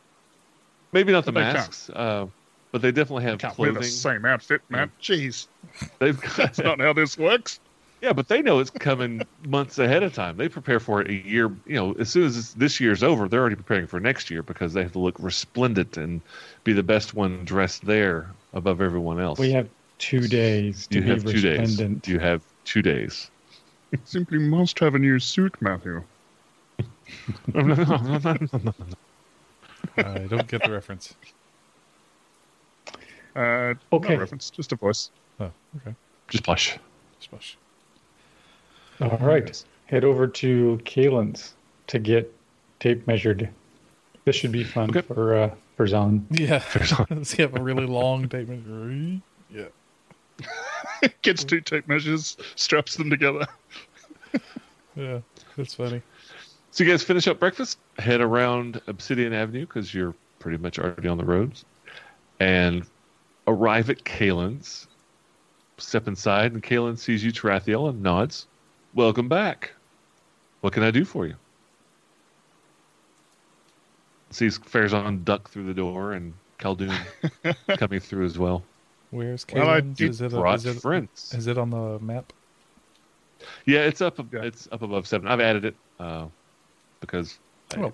Maybe 0.92 1.12
not 1.12 1.26
the 1.26 1.32
they 1.32 1.40
masks, 1.40 1.90
uh, 1.90 2.28
but 2.72 2.82
they 2.82 2.92
definitely 2.92 3.24
have 3.24 3.40
Can't 3.40 3.58
wear 3.58 3.72
clothing. 3.72 3.82
the 3.84 3.88
same 3.88 4.26
outfit, 4.26 4.62
man. 4.70 4.92
Jeez, 5.02 5.48
They've 6.00 6.20
got 6.20 6.36
that's 6.36 6.60
not 6.60 6.80
how 6.80 6.94
this 6.94 7.18
works. 7.18 7.60
Yeah, 8.02 8.14
but 8.14 8.28
they 8.28 8.42
know 8.42 8.60
it's 8.60 8.70
coming 8.70 9.22
months 9.48 9.80
ahead 9.80 10.04
of 10.04 10.14
time. 10.14 10.38
They 10.38 10.50
prepare 10.50 10.80
for 10.80 11.02
it 11.02 11.10
a 11.10 11.14
year. 11.14 11.48
You 11.66 11.76
know, 11.76 11.94
as 11.94 12.10
soon 12.10 12.26
as 12.26 12.54
this 12.54 12.80
year's 12.80 13.02
over, 13.02 13.28
they're 13.30 13.40
already 13.40 13.56
preparing 13.56 13.88
for 13.88 14.00
next 14.00 14.30
year 14.30 14.44
because 14.44 14.74
they 14.74 14.84
have 14.84 14.92
to 14.92 15.00
look 15.00 15.16
resplendent 15.20 15.98
and 15.98 16.22
be 16.66 16.74
the 16.74 16.84
best 16.84 17.14
one 17.14 17.46
dressed 17.46 17.86
there 17.86 18.36
above 18.54 18.82
everyone 18.82 19.20
else. 19.20 19.40
We 19.40 19.52
have 19.54 19.70
two 19.98 20.28
days 20.28 20.88
to 20.88 20.96
you 20.96 21.02
be 21.04 21.10
have 21.10 21.24
two 21.26 21.42
days. 21.42 21.60
resplendent. 21.60 22.08
You 22.08 22.20
have 22.20 22.42
two 22.66 22.82
days. 22.82 23.30
You 23.92 24.00
simply 24.06 24.40
must 24.40 24.80
have 24.80 24.96
a 24.96 25.00
new 25.00 25.20
suit, 25.20 25.56
Matthew. 25.62 26.04
I 27.56 28.38
don't 30.30 30.48
get 30.48 30.64
the 30.64 30.72
reference. 30.72 31.16
Uh, 33.36 33.74
Okay. 33.92 34.14
No 34.14 34.20
reference, 34.20 34.50
just 34.50 34.72
a 34.72 34.76
voice. 34.76 35.12
Oh, 35.40 35.52
okay. 35.78 35.96
Just 36.30 36.44
plush. 36.44 36.78
Splash. 37.20 37.58
All 39.02 39.18
right. 39.20 39.64
Head 39.88 40.04
over 40.04 40.28
to 40.28 40.80
Kalen's 40.86 41.54
to 41.88 42.00
get 42.00 42.34
tape 42.80 43.06
measured. 43.08 43.50
This 44.24 44.36
should 44.36 44.52
be 44.52 44.64
fun 44.64 44.90
Okay. 44.90 45.02
for 45.02 45.36
uh, 45.36 45.52
for 45.78 45.86
Zon. 45.86 46.26
Yeah. 46.32 46.64
Does 47.10 47.32
he 47.32 47.42
have 47.42 47.56
a 47.56 47.62
really 47.62 47.86
long 47.86 48.28
tape 48.30 48.48
measure? 48.48 49.20
Yeah. 49.54 49.66
Gets 51.22 51.44
two 51.44 51.62
tape 51.62 51.88
measures, 51.88 52.38
straps 52.56 52.96
them 52.96 53.10
together. 53.10 53.48
Yeah. 54.96 55.20
That's 55.58 55.74
funny. 55.74 56.02
So 56.72 56.84
you 56.84 56.90
guys 56.90 57.04
finish 57.04 57.28
up 57.28 57.40
breakfast, 57.40 57.80
head 58.00 58.22
around 58.22 58.82
Obsidian 58.88 59.34
Avenue 59.34 59.66
because 59.66 59.94
you're 59.94 60.16
pretty 60.40 60.58
much 60.58 60.80
already 60.80 61.08
on 61.08 61.18
the 61.18 61.26
roads, 61.26 61.66
and 62.40 62.86
arrive 63.48 63.90
at 63.90 64.04
Kalen's. 64.04 64.88
Step 65.78 66.08
inside, 66.08 66.54
and 66.54 66.64
Kalen 66.64 66.98
sees 66.98 67.24
you, 67.24 67.34
Tarathiel, 67.34 67.90
and 67.90 68.02
nods. 68.02 68.48
Welcome 68.94 69.28
back. 69.28 69.74
What 70.62 70.72
can 70.72 70.84
I 70.84 70.92
do 70.92 71.04
for 71.04 71.28
you? 71.28 71.36
Sees 74.30 74.58
Farazan 74.58 75.26
duck 75.26 75.50
through 75.50 75.66
the 75.66 75.74
door 75.74 76.14
and 76.14 76.34
Khaldun 76.60 76.94
coming 77.78 78.00
through 78.00 78.26
as 78.26 78.40
well. 78.40 78.64
Where's 79.16 79.46
Well, 79.54 79.70
I 79.70 79.80
did 79.80 80.10
is 80.10 80.22
it, 80.22 80.34
a, 80.34 80.38
Brought 80.38 80.56
is, 80.56 80.66
it, 80.66 80.82
friends. 80.82 81.34
is 81.38 81.48
it 81.48 81.58
on 81.58 81.70
the 81.70 82.00
map? 82.00 82.34
Yeah, 83.66 83.82
it's 83.82 84.02
up. 84.02 84.18
Yeah. 84.34 84.42
It's 84.42 84.68
up 84.72 84.82
above 84.82 85.08
seven. 85.08 85.28
I've 85.28 85.40
added 85.40 85.66
it 85.66 85.76
uh, 86.00 86.26
because 87.00 87.38
I, 87.76 87.80
Oh. 87.82 87.94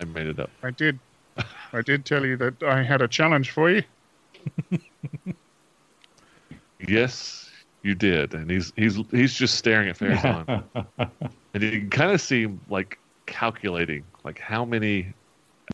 I 0.00 0.04
made 0.06 0.26
it 0.26 0.38
up. 0.40 0.50
I 0.62 0.70
did. 0.70 0.98
I 1.72 1.82
did 1.82 2.04
tell 2.04 2.24
you 2.26 2.36
that 2.38 2.62
I 2.62 2.82
had 2.82 3.00
a 3.02 3.08
challenge 3.08 3.50
for 3.50 3.70
you. 3.70 3.82
Yes, 6.88 7.50
you 7.82 7.94
did, 7.94 8.32
and 8.34 8.50
he's 8.50 8.72
he's 8.74 8.96
he's 9.10 9.34
just 9.34 9.54
staring 9.56 9.88
at 9.90 9.98
Farazan, 9.98 10.64
and 11.54 11.62
you 11.62 11.70
can 11.80 11.90
kind 11.90 12.10
of 12.12 12.20
see 12.20 12.42
him 12.42 12.58
like 12.70 12.98
calculating, 13.26 14.02
like 14.24 14.38
how 14.38 14.64
many 14.64 15.12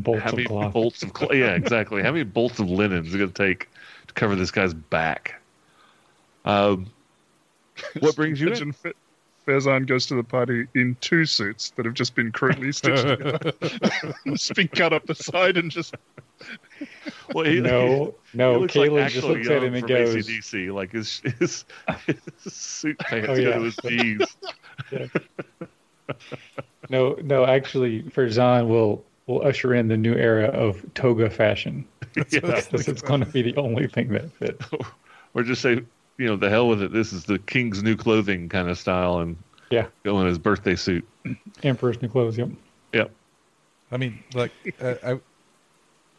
Bolts 0.03 0.23
how 0.23 0.31
of 0.31 0.37
many 0.37 0.47
cloth. 0.49 0.73
bolts 0.73 1.03
of 1.05 1.13
cl- 1.17 1.35
yeah, 1.35 1.55
exactly. 1.55 2.03
How 2.03 2.11
many 2.13 2.25
bolts 2.25 2.59
of 2.59 2.69
linen 2.69 3.07
is 3.07 3.15
it 3.15 3.19
going 3.19 3.31
to 3.33 3.47
take 3.47 3.69
to 4.09 4.15
cover 4.15 4.35
this 4.37 4.51
guy's 4.51 4.75
back? 4.75 5.41
Um, 6.45 6.87
what 8.01 8.17
brings 8.17 8.41
you 8.41 8.47
in? 8.49 8.53
Imagine 8.53 8.73
Fe- 8.73 8.93
Farazan 9.47 9.87
goes 9.87 10.07
to 10.07 10.15
the 10.15 10.25
party 10.25 10.67
in 10.75 10.97
two 11.01 11.25
suits 11.25 11.71
that 11.77 11.85
have 11.85 11.95
just 11.95 12.15
been 12.15 12.33
crudely 12.33 12.73
stitched 12.73 13.03
together. 13.07 13.53
just 14.29 14.55
been 14.55 14.69
cut 14.69 14.93
up 14.93 15.07
the 15.07 15.15
side 15.15 15.57
and 15.57 15.71
just 15.71 15.95
Well, 17.35 17.45
he, 17.45 17.61
no, 17.61 18.15
he 18.33 18.39
no. 18.39 18.59
looks 18.61 18.77
like 18.77 18.91
just 18.91 19.17
Axel 19.17 19.31
looks 19.31 19.49
at 19.49 19.63
him 19.63 19.75
and 19.75 19.87
goes, 19.87 20.15
AC/DC, 20.15 20.73
like 20.73 20.93
his 20.93 21.21
his, 21.39 21.65
his 22.07 22.53
suit 22.53 22.99
pants 22.99 23.29
Oh, 23.31 23.37
go 23.37 23.41
yeah. 23.41 23.57
to 23.59 23.63
his 23.63 23.85
knees. 23.85 24.37
"No, 26.91 27.15
no. 27.23 27.45
Actually, 27.45 28.03
Farazan 28.03 28.69
will 28.69 29.05
will 29.27 29.45
usher 29.45 29.75
in 29.75 29.89
the 29.89 29.97
new 29.97 30.15
era 30.15 30.47
of 30.47 30.85
toga 30.95 31.29
fashion. 31.31 31.87
yeah. 32.17 32.23
Because 32.41 32.89
it's 32.89 33.03
going 33.03 33.21
to 33.21 33.27
be 33.27 33.43
the 33.43 33.57
only 33.57 33.89
thing 33.89 34.09
that 34.09 34.33
fits. 34.33 34.65
or 35.35 35.43
just 35.43 35.63
say, 35.63 35.81
you 36.19 36.27
know, 36.27 36.37
the 36.37 36.49
hell 36.49 36.69
with 36.69 36.83
it. 36.83 36.93
This 36.93 37.13
is 37.13 37.25
the 37.25 37.39
king's 37.39 37.83
new 37.83 37.97
clothing 37.97 38.49
kind 38.49 38.69
of 38.71 38.79
style, 38.79 39.19
and 39.19 39.37
Yeah. 39.71 39.87
go 40.05 40.21
in 40.21 40.27
his 40.27 40.39
birthday 40.39 40.77
suit. 40.77 41.07
Emperor's 41.63 42.01
new 42.01 42.09
clothes. 42.09 42.39
Yep. 42.39 42.51
Yep. 42.93 43.11
I 43.91 43.97
mean, 43.97 44.23
like, 44.35 44.53
uh, 44.81 44.95
I, 45.03 45.21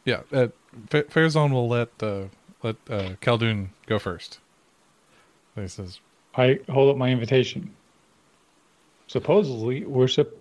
yeah, 0.05 0.21
uh, 0.31 0.47
Fa- 0.89 1.03
Farazan 1.03 1.51
will 1.51 1.67
let 1.67 1.89
uh, 2.01 2.25
let 2.63 2.75
uh, 2.89 3.09
Khaldun 3.21 3.69
go 3.87 3.99
first. 3.99 4.39
He 5.55 5.67
says, 5.67 5.99
I 6.35 6.59
hold 6.69 6.91
up 6.91 6.97
my 6.97 7.09
invitation. 7.09 7.73
Supposedly, 9.07 9.83
we're 9.85 10.07
sup- 10.07 10.35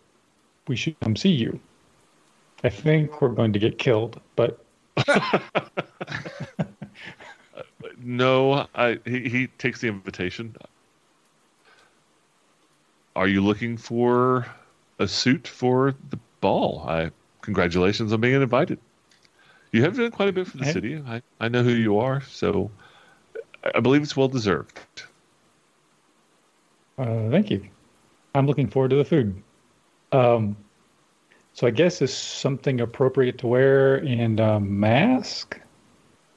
we 0.68 0.76
should 0.76 0.98
come 1.00 1.16
see 1.16 1.30
you. 1.30 1.58
I 2.64 2.68
think 2.70 3.20
we're 3.20 3.28
going 3.30 3.52
to 3.52 3.58
get 3.58 3.78
killed, 3.78 4.20
but 4.34 4.64
No, 7.98 8.66
I 8.74 8.98
he, 9.04 9.28
he 9.28 9.46
takes 9.46 9.80
the 9.80 9.88
invitation. 9.88 10.54
Are 13.14 13.26
you 13.28 13.40
looking 13.42 13.76
for 13.76 14.46
a 14.98 15.08
suit 15.08 15.48
for 15.48 15.94
the 16.10 16.18
ball? 16.40 16.84
I 16.86 17.10
congratulations 17.42 18.12
on 18.12 18.20
being 18.20 18.40
invited. 18.40 18.78
You 19.72 19.82
have 19.82 19.96
done 19.96 20.10
quite 20.10 20.28
a 20.28 20.32
bit 20.32 20.46
for 20.46 20.58
the 20.58 20.64
Hey. 20.64 20.72
city. 20.72 21.02
I, 21.06 21.22
I 21.40 21.48
know 21.48 21.62
who 21.62 21.70
you 21.72 21.98
are, 21.98 22.20
so 22.22 22.70
I- 23.64 23.72
I 23.76 23.80
believe 23.80 24.02
it's 24.02 24.16
well 24.16 24.28
deserved. 24.28 24.80
uh, 26.98 27.30
thank 27.30 27.50
you. 27.50 27.68
I'm 28.34 28.46
looking 28.46 28.68
forward 28.68 28.90
to 28.90 28.96
the 28.96 29.04
food. 29.04 29.42
Um, 30.12 30.56
so 31.56 31.66
I 31.66 31.70
guess 31.70 32.02
it's 32.02 32.12
something 32.12 32.82
appropriate 32.82 33.38
to 33.38 33.46
wear 33.46 33.96
and 34.04 34.38
a 34.40 34.60
mask. 34.60 35.58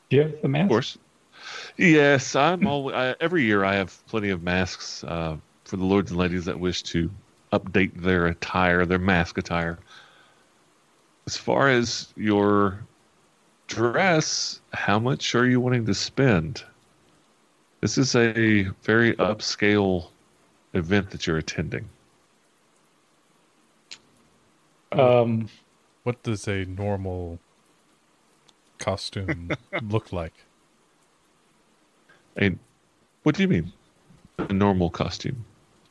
Do 0.07 0.15
you 0.15 0.21
have 0.21 0.41
the 0.41 0.47
mask? 0.47 0.63
Of 0.63 0.69
course. 0.69 0.97
Yes, 1.75 2.37
I'm 2.37 2.65
always. 2.65 2.95
I, 2.95 3.15
every 3.19 3.43
year 3.43 3.65
I 3.65 3.75
have 3.75 4.01
plenty 4.07 4.29
of 4.29 4.43
masks 4.43 5.03
uh, 5.03 5.35
for 5.65 5.75
the 5.75 5.83
lords 5.83 6.11
and 6.11 6.17
ladies 6.17 6.45
that 6.45 6.57
wish 6.57 6.83
to 6.83 7.11
update 7.51 8.01
their 8.01 8.27
attire, 8.27 8.85
their 8.85 8.97
mask 8.97 9.37
attire. 9.37 9.77
As 11.27 11.35
far 11.35 11.67
as 11.67 12.13
your 12.15 12.79
dress, 13.67 14.61
how 14.71 14.99
much 14.99 15.35
are 15.35 15.45
you 15.45 15.59
wanting 15.59 15.85
to 15.87 15.93
spend? 15.93 16.63
This 17.81 17.97
is 17.97 18.15
a 18.15 18.63
very 18.83 19.15
upscale 19.15 20.07
event 20.73 21.09
that 21.09 21.27
you're 21.27 21.37
attending. 21.37 21.89
Um, 24.91 25.49
"What 26.03 26.21
does 26.23 26.47
a 26.47 26.65
normal 26.65 27.39
costume 28.77 29.51
look 29.81 30.11
like?" 30.11 30.33
And 32.35 32.59
what 33.23 33.35
do 33.35 33.43
you 33.43 33.47
mean? 33.47 33.73
A 34.37 34.53
normal 34.53 34.89
costume? 34.89 35.45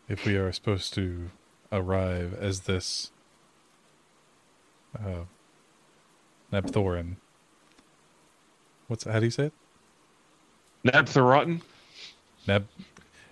If 0.09 0.25
we 0.25 0.37
are 0.37 0.51
supposed 0.53 0.95
to 0.95 1.31
arrive 1.71 2.35
as 2.41 2.61
this 2.61 3.11
uh, 4.99 5.25
Nebthorin, 6.53 7.17
what's 8.87 9.05
how 9.05 9.19
do 9.21 9.27
you 9.27 9.31
say 9.31 9.47
it? 9.47 9.53
Nabtharotten? 10.85 11.61
Neb. 12.47 12.67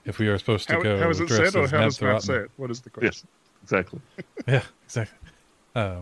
If 0.04 0.18
we 0.18 0.28
are 0.28 0.38
supposed 0.38 0.68
to 0.68 0.74
how, 0.74 0.82
go 0.82 0.98
how 1.00 1.10
is 1.10 1.20
it 1.20 1.28
dressed 1.28 1.54
said, 1.54 1.60
or 1.60 1.64
as 1.64 1.70
how 1.70 1.80
does 1.80 2.00
Matt 2.00 2.22
say 2.22 2.36
it? 2.36 2.50
What 2.56 2.70
is 2.70 2.80
the 2.80 2.90
question? 2.90 3.06
Yes, 3.06 3.24
exactly. 3.62 4.00
Yeah, 4.46 4.62
exactly. 4.84 5.18
Uh, 5.76 6.00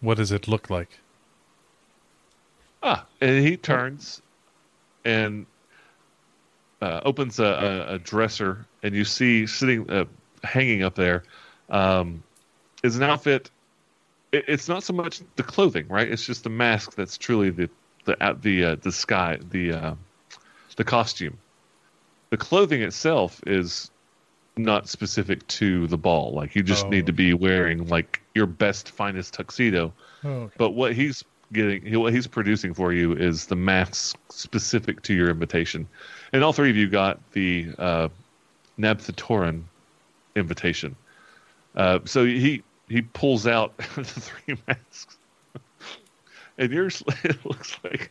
what 0.00 0.18
does 0.18 0.30
it 0.30 0.46
look 0.46 0.70
like? 0.70 1.00
Ah, 2.80 3.04
and 3.20 3.44
he 3.44 3.56
turns 3.56 4.22
and 5.04 5.46
uh, 6.80 7.00
opens 7.04 7.40
a, 7.40 7.44
a, 7.88 7.94
a 7.94 7.98
dresser, 7.98 8.64
and 8.84 8.94
you 8.94 9.04
see 9.04 9.48
sitting, 9.48 9.90
uh, 9.90 10.04
hanging 10.44 10.84
up 10.84 10.94
there, 10.94 11.24
um, 11.70 12.22
is 12.84 12.96
an 12.96 13.02
outfit. 13.02 13.50
It, 14.30 14.44
it's 14.46 14.68
not 14.68 14.84
so 14.84 14.92
much 14.92 15.22
the 15.34 15.42
clothing, 15.42 15.88
right? 15.88 16.08
It's 16.08 16.24
just 16.24 16.44
the 16.44 16.50
mask 16.50 16.94
that's 16.94 17.18
truly 17.18 17.50
the 17.50 17.68
the 18.04 18.22
uh, 18.22 18.34
the 18.40 18.64
uh, 18.64 18.76
the 18.76 18.92
sky, 18.92 19.40
the 19.50 19.72
uh, 19.72 19.94
the 20.76 20.84
costume. 20.84 21.36
The 22.30 22.36
clothing 22.36 22.80
itself 22.80 23.40
is 23.44 23.90
not 24.62 24.88
specific 24.88 25.46
to 25.48 25.86
the 25.88 25.98
ball. 25.98 26.32
Like 26.32 26.54
you 26.54 26.62
just 26.62 26.86
Oh. 26.86 26.88
need 26.90 27.06
to 27.06 27.12
be 27.12 27.34
wearing 27.34 27.86
like 27.88 28.20
your 28.34 28.46
best, 28.46 28.90
finest 28.90 29.34
tuxedo. 29.34 29.92
Oh, 30.24 30.28
okay. 30.28 30.54
But 30.58 30.70
what 30.70 30.94
he's 30.94 31.24
getting, 31.52 31.84
he- 31.84 31.96
what 31.96 32.12
he's 32.12 32.26
producing 32.26 32.74
for 32.74 32.92
you 32.92 33.12
is 33.12 33.46
the 33.46 33.56
masks 33.56 34.14
specific 34.28 35.02
to 35.02 35.14
your 35.14 35.30
invitation, 35.30 35.86
and 36.32 36.44
all 36.44 36.52
three 36.52 36.70
of 36.70 36.76
you 36.76 36.88
got 36.88 37.18
the 37.32 37.68
uh, 37.78 38.08
Nabthatoran 38.78 39.62
invitation. 40.36 40.94
Uh, 41.74 41.98
so 42.04 42.24
he 42.24 42.62
he 42.88 43.02
pulls 43.02 43.46
out 43.46 43.76
the 43.96 44.04
three 44.04 44.56
masks, 44.68 45.16
and 46.58 46.72
yours 46.72 47.02
it 47.24 47.44
looks 47.44 47.76
like 47.84 48.10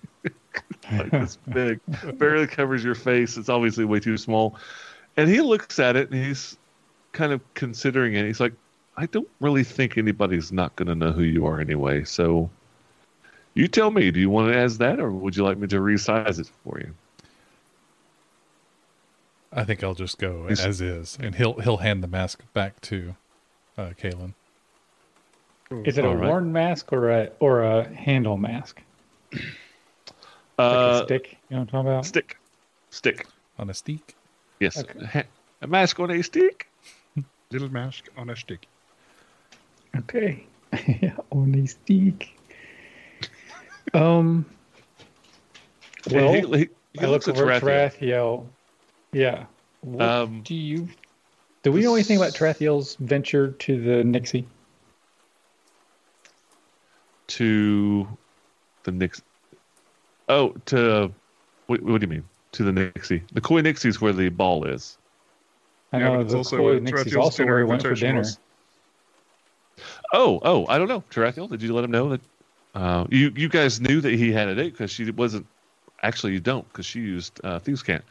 like 0.92 1.12
this 1.12 1.38
big, 1.54 1.80
barely 2.18 2.48
covers 2.48 2.84
your 2.84 2.96
face. 2.96 3.38
It's 3.38 3.50
obviously 3.50 3.86
way 3.86 4.00
too 4.00 4.18
small, 4.18 4.58
and 5.20 5.30
he 5.30 5.42
looks 5.42 5.80
at 5.80 5.96
it 5.96 6.10
and 6.12 6.24
he's 6.26 6.58
kind 7.12 7.32
of 7.32 7.42
considering 7.54 8.14
it. 8.16 8.26
He's 8.26 8.40
like, 8.40 8.54
I 8.98 9.06
don't 9.08 9.28
really 9.40 9.64
think 9.64 9.98
anybody's 9.98 10.52
not 10.52 10.76
going 10.76 10.88
to 10.88 10.96
know 10.96 11.12
who 11.12 11.24
you 11.24 11.46
are 11.46 11.60
anyway. 11.60 12.04
So 12.04 12.50
you 13.54 13.68
tell 13.68 13.92
me, 13.92 14.12
do 14.12 14.20
you 14.20 14.30
want 14.30 14.50
it 14.50 14.56
as 14.56 14.78
that 14.80 15.00
or 15.00 15.12
would 15.12 15.36
you 15.36 15.44
like 15.44 15.58
me 15.58 15.68
to 15.68 15.78
resize 15.80 16.40
it 16.40 16.50
for 16.64 16.80
you? 16.80 16.94
I 19.52 19.64
think 19.64 19.84
I'll 19.84 19.96
just 19.96 20.20
go 20.20 20.46
He's- 20.48 20.60
as 20.64 20.80
is, 20.80 21.18
and 21.20 21.34
he'll 21.36 21.60
he'll 21.60 21.78
hand 21.78 22.04
the 22.04 22.08
mask 22.08 22.44
back 22.54 22.80
to 22.82 23.16
uh, 23.78 23.92
Kalen. 24.00 24.34
Is 25.86 25.98
it 25.98 26.06
a 26.06 26.08
All 26.08 26.16
right. 26.16 26.28
worn 26.28 26.52
mask 26.52 26.94
or 26.94 27.10
a 27.10 27.32
or 27.40 27.64
a 27.64 27.88
handle 27.90 28.38
mask? 28.38 28.82
Like 29.32 29.42
Uh, 30.60 31.00
a 31.02 31.06
stick? 31.06 31.38
You 31.50 31.56
know 31.56 31.58
what 31.58 31.62
I'm 31.62 31.68
talking 31.68 31.88
about? 31.92 32.06
stick. 32.06 32.38
Stick. 32.92 33.28
on 33.58 33.70
a 33.70 33.74
steak. 33.74 34.16
Yes. 34.60 34.78
Okay. 34.78 35.24
A 35.62 35.68
mask 35.68 36.00
on 36.00 36.12
a 36.12 36.22
stick. 36.22 36.68
Little 37.52 37.70
mask 37.70 38.08
on 38.18 38.30
a 38.30 38.36
stick. 38.36 38.68
Okay. 39.98 40.46
On 41.32 41.56
a 41.56 41.66
stick. 41.66 42.30
Um. 43.94 44.46
Well, 46.12 46.34
he, 46.34 46.42
he, 46.42 46.70
he 46.94 47.00
I 47.00 47.02
look 47.06 47.26
looks 47.26 47.28
at 47.28 47.38
over 47.38 47.52
at 47.52 47.64
Tarathiel. 47.64 48.00
Tarathiel. 48.00 48.46
Yeah. 49.14 49.46
What 49.82 50.02
Um, 50.08 50.42
do 50.44 50.54
you? 50.54 50.88
Do 51.64 51.72
we 51.72 51.82
know 51.82 51.96
anything 51.96 52.18
about 52.18 52.34
Tarathiel's 52.34 52.96
venture 52.98 53.52
to 53.52 53.82
the 53.82 54.04
Nixie? 54.04 54.46
to 57.28 58.08
the 58.84 58.92
Nix. 58.92 59.22
Oh, 60.28 60.50
to 60.66 61.12
what, 61.68 61.82
what 61.82 62.02
do 62.02 62.06
you 62.06 62.10
mean? 62.10 62.24
To 62.54 62.64
the 62.64 62.72
Nixie. 62.72 63.24
The 63.34 63.42
Koi 63.42 63.62
Nixie 63.62 63.90
is 63.90 64.02
where 64.02 64.14
the 64.14 64.30
ball 64.30 64.66
is. 64.66 64.98
I 65.94 66.00
know 66.00 66.16
but 66.18 66.22
it's 66.22 66.32
the 66.32 66.38
also 66.38 66.58
Koi 66.58 66.64
where 66.64 66.80
Nixie's 66.80 67.16
also 67.16 67.46
where 67.46 67.60
he 67.60 67.64
went 67.64 67.82
for 67.82 67.94
dinner. 67.94 68.20
was. 68.20 68.40
Oh, 70.14 70.40
oh, 70.44 70.66
I 70.68 70.78
don't 70.78 70.88
know. 70.88 71.04
Tarathiel, 71.10 71.50
did 71.50 71.62
you 71.62 71.74
let 71.74 71.84
him 71.84 71.92
know 71.92 72.10
that? 72.10 72.22
Uh, 72.76 73.06
you 73.10 73.32
you 73.36 73.50
guys 73.50 73.80
knew 73.82 74.02
that 74.02 74.14
he 74.14 74.32
had 74.32 74.48
a 74.48 74.56
date 74.56 74.74
because 74.74 74.92
she 74.92 75.10
wasn't. 75.12 75.46
Actually, 76.02 76.34
you 76.34 76.40
don't 76.40 76.68
because 76.70 76.86
she 76.86 77.00
used 77.00 77.40
uh, 77.44 77.60
Thieves 77.60 77.84
Cant. 77.84 78.04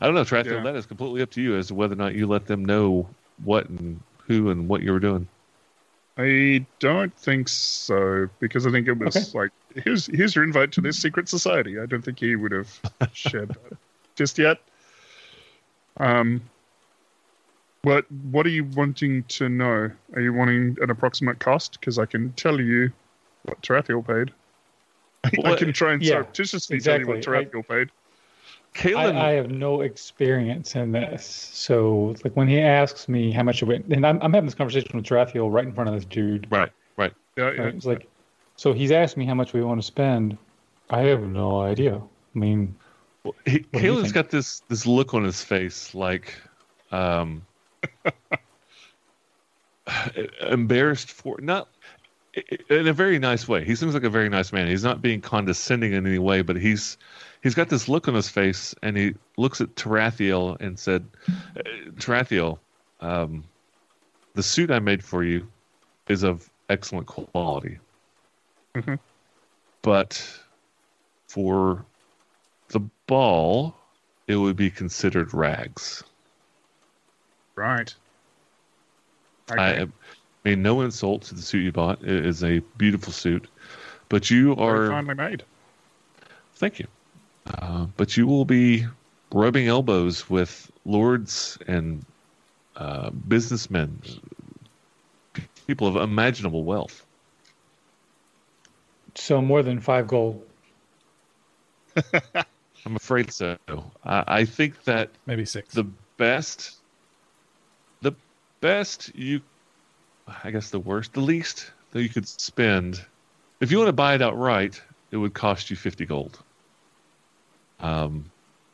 I 0.00 0.06
don't 0.06 0.14
know, 0.14 0.24
Tarathiel. 0.24 0.52
Yeah. 0.52 0.62
That 0.62 0.76
is 0.76 0.86
completely 0.86 1.22
up 1.22 1.30
to 1.32 1.42
you 1.42 1.56
as 1.56 1.68
to 1.68 1.74
whether 1.74 1.94
or 1.94 1.96
not 1.96 2.14
you 2.14 2.26
let 2.26 2.46
them 2.46 2.64
know 2.64 3.08
what 3.44 3.68
and 3.68 4.00
who 4.26 4.50
and 4.50 4.68
what 4.68 4.82
you 4.82 4.92
were 4.92 5.00
doing. 5.00 5.28
I 6.18 6.64
don't 6.80 7.14
think 7.14 7.48
so 7.48 8.28
because 8.40 8.66
I 8.66 8.70
think 8.70 8.88
it 8.88 8.98
was 8.98 9.16
Okay. 9.16 9.38
like 9.38 9.50
here's 9.84 10.06
here's 10.06 10.34
your 10.34 10.44
invite 10.44 10.72
to 10.72 10.80
this 10.80 10.98
secret 10.98 11.28
society. 11.28 11.78
I 11.78 11.86
don't 11.86 12.02
think 12.02 12.18
he 12.18 12.36
would 12.36 12.52
have 12.52 12.80
shared 13.12 13.50
that 13.50 13.76
just 14.16 14.38
yet. 14.38 14.58
Um, 15.98 16.42
what 17.82 18.10
what 18.10 18.44
are 18.46 18.50
you 18.50 18.64
wanting 18.64 19.22
to 19.24 19.48
know? 19.48 19.90
Are 20.14 20.20
you 20.20 20.32
wanting 20.32 20.76
an 20.80 20.90
approximate 20.90 21.38
cost? 21.38 21.78
Because 21.78 21.98
I 21.98 22.06
can 22.06 22.32
tell 22.32 22.60
you 22.60 22.90
what 23.44 23.62
Tarathiel 23.62 24.04
paid. 24.04 24.34
I 25.44 25.54
can 25.54 25.72
try 25.72 25.92
and 25.92 26.02
yeah, 26.02 26.14
surreptitiously 26.14 26.80
tell 26.80 26.98
you 26.98 27.06
what 27.06 27.18
exactly. 27.18 27.38
I- 27.38 27.44
Tarathiel 27.44 27.68
paid. 27.68 27.90
Kalen, 28.74 29.16
I, 29.16 29.30
I 29.30 29.32
have 29.32 29.50
no 29.50 29.80
experience 29.80 30.76
in 30.76 30.92
this, 30.92 31.24
so 31.24 32.14
like 32.24 32.36
when 32.36 32.46
he 32.46 32.60
asks 32.60 33.08
me 33.08 33.30
how 33.32 33.42
much 33.42 33.62
it 33.62 33.64
went, 33.64 33.86
and 33.86 34.06
I'm, 34.06 34.20
I'm 34.20 34.34
having 34.34 34.46
this 34.46 34.54
conversation 34.54 34.90
with 34.94 35.06
Tarathiel 35.06 35.50
right 35.50 35.64
in 35.64 35.72
front 35.72 35.88
of 35.88 35.94
this 35.94 36.04
dude. 36.04 36.46
right, 36.50 36.70
right. 36.98 37.14
Yeah, 37.38 37.52
yeah. 37.52 37.62
Right? 37.62 37.74
It's 37.74 37.86
like, 37.86 38.06
so 38.56 38.74
he's 38.74 38.90
asked 38.90 39.16
me 39.16 39.24
how 39.24 39.32
much 39.32 39.54
we 39.54 39.62
want 39.62 39.80
to 39.80 39.86
spend. 39.86 40.36
I 40.90 41.02
have 41.02 41.22
no 41.22 41.62
idea. 41.62 41.96
I 41.96 42.38
mean, 42.38 42.76
Well, 43.26 43.34
he, 43.44 43.64
What 43.72 43.80
do 43.82 43.86
you 43.86 43.92
Kalen's 43.94 44.12
got 44.12 44.30
this 44.30 44.60
this 44.68 44.86
look 44.86 45.12
on 45.12 45.24
his 45.24 45.42
face, 45.42 45.96
like 45.96 46.32
um, 46.92 47.44
embarrassed 50.48 51.10
for 51.10 51.36
not 51.40 51.68
in 52.70 52.86
a 52.86 52.92
very 52.92 53.18
nice 53.18 53.48
way. 53.48 53.64
He 53.64 53.74
seems 53.74 53.94
like 53.94 54.04
a 54.04 54.10
very 54.10 54.28
nice 54.28 54.52
man. 54.52 54.68
He's 54.68 54.84
not 54.84 55.02
being 55.02 55.20
condescending 55.20 55.92
in 55.92 56.06
any 56.06 56.20
way, 56.20 56.42
but 56.42 56.54
he's 56.54 56.98
he's 57.42 57.54
got 57.56 57.68
this 57.68 57.88
look 57.88 58.06
on 58.06 58.14
his 58.14 58.28
face, 58.28 58.76
and 58.84 58.96
he 58.96 59.14
looks 59.36 59.60
at 59.60 59.74
Tarathiel 59.74 60.56
and 60.60 60.78
said, 60.78 61.04
"Uh, 61.28 61.62
"Tarathiel, 61.98 62.60
um, 63.00 63.42
the 64.34 64.42
suit 64.42 64.70
I 64.70 64.78
made 64.78 65.02
for 65.02 65.24
you 65.24 65.48
is 66.08 66.22
of 66.22 66.48
excellent 66.68 67.08
quality, 67.08 67.78
Mhm. 68.76 69.00
but 69.82 70.40
for 71.26 71.84
ball, 73.06 73.74
it 74.26 74.36
would 74.36 74.56
be 74.56 74.70
considered 74.70 75.32
rags. 75.34 76.02
right. 77.56 77.94
I, 79.50 79.52
Okay. 79.54 79.82
I 79.82 80.48
mean, 80.48 80.62
no 80.62 80.80
insult 80.82 81.22
to 81.24 81.34
the 81.34 81.42
suit 81.42 81.62
you 81.64 81.72
bought. 81.72 82.02
It 82.02 82.26
is 82.26 82.42
a 82.44 82.60
beautiful 82.76 83.12
suit, 83.12 83.48
but 84.08 84.30
you 84.30 84.54
Very 84.54 84.88
are. 84.88 84.90
finely 84.90 85.14
made. 85.14 85.44
Thank 86.54 86.78
you. 86.78 86.86
Uh, 87.58 87.86
but 87.96 88.16
you 88.16 88.26
will 88.26 88.44
be 88.44 88.86
rubbing 89.32 89.68
elbows 89.68 90.28
with 90.28 90.70
lords 90.84 91.58
and 91.66 92.04
uh, 92.76 93.10
businessmen, 93.10 94.00
people 95.66 95.86
of 95.86 95.96
imaginable 95.96 96.64
wealth. 96.64 97.04
so 99.14 99.40
more 99.40 99.62
than 99.62 99.80
five 99.80 100.06
gold. 100.06 100.42
I'm 102.86 102.94
afraid 102.94 103.32
so. 103.32 103.56
I, 104.04 104.24
I 104.28 104.44
think 104.44 104.84
that 104.84 105.10
Maybe 105.26 105.44
six. 105.44 105.74
the 105.74 105.84
best 106.16 106.76
the 108.00 108.12
best 108.60 109.14
you 109.14 109.40
i 110.42 110.50
guess 110.50 110.70
the 110.70 110.78
worst 110.78 111.12
the 111.12 111.20
least 111.20 111.72
that 111.90 112.02
you 112.02 112.08
could 112.08 112.26
spend 112.26 113.04
if 113.60 113.70
you 113.70 113.76
want 113.78 113.88
to 113.88 113.92
buy 113.92 114.14
it 114.14 114.22
outright 114.22 114.80
it 115.10 115.16
would 115.16 115.34
cost 115.34 115.70
you 115.70 115.76
50 115.76 116.04
gold. 116.06 116.38
Um, 117.80 118.24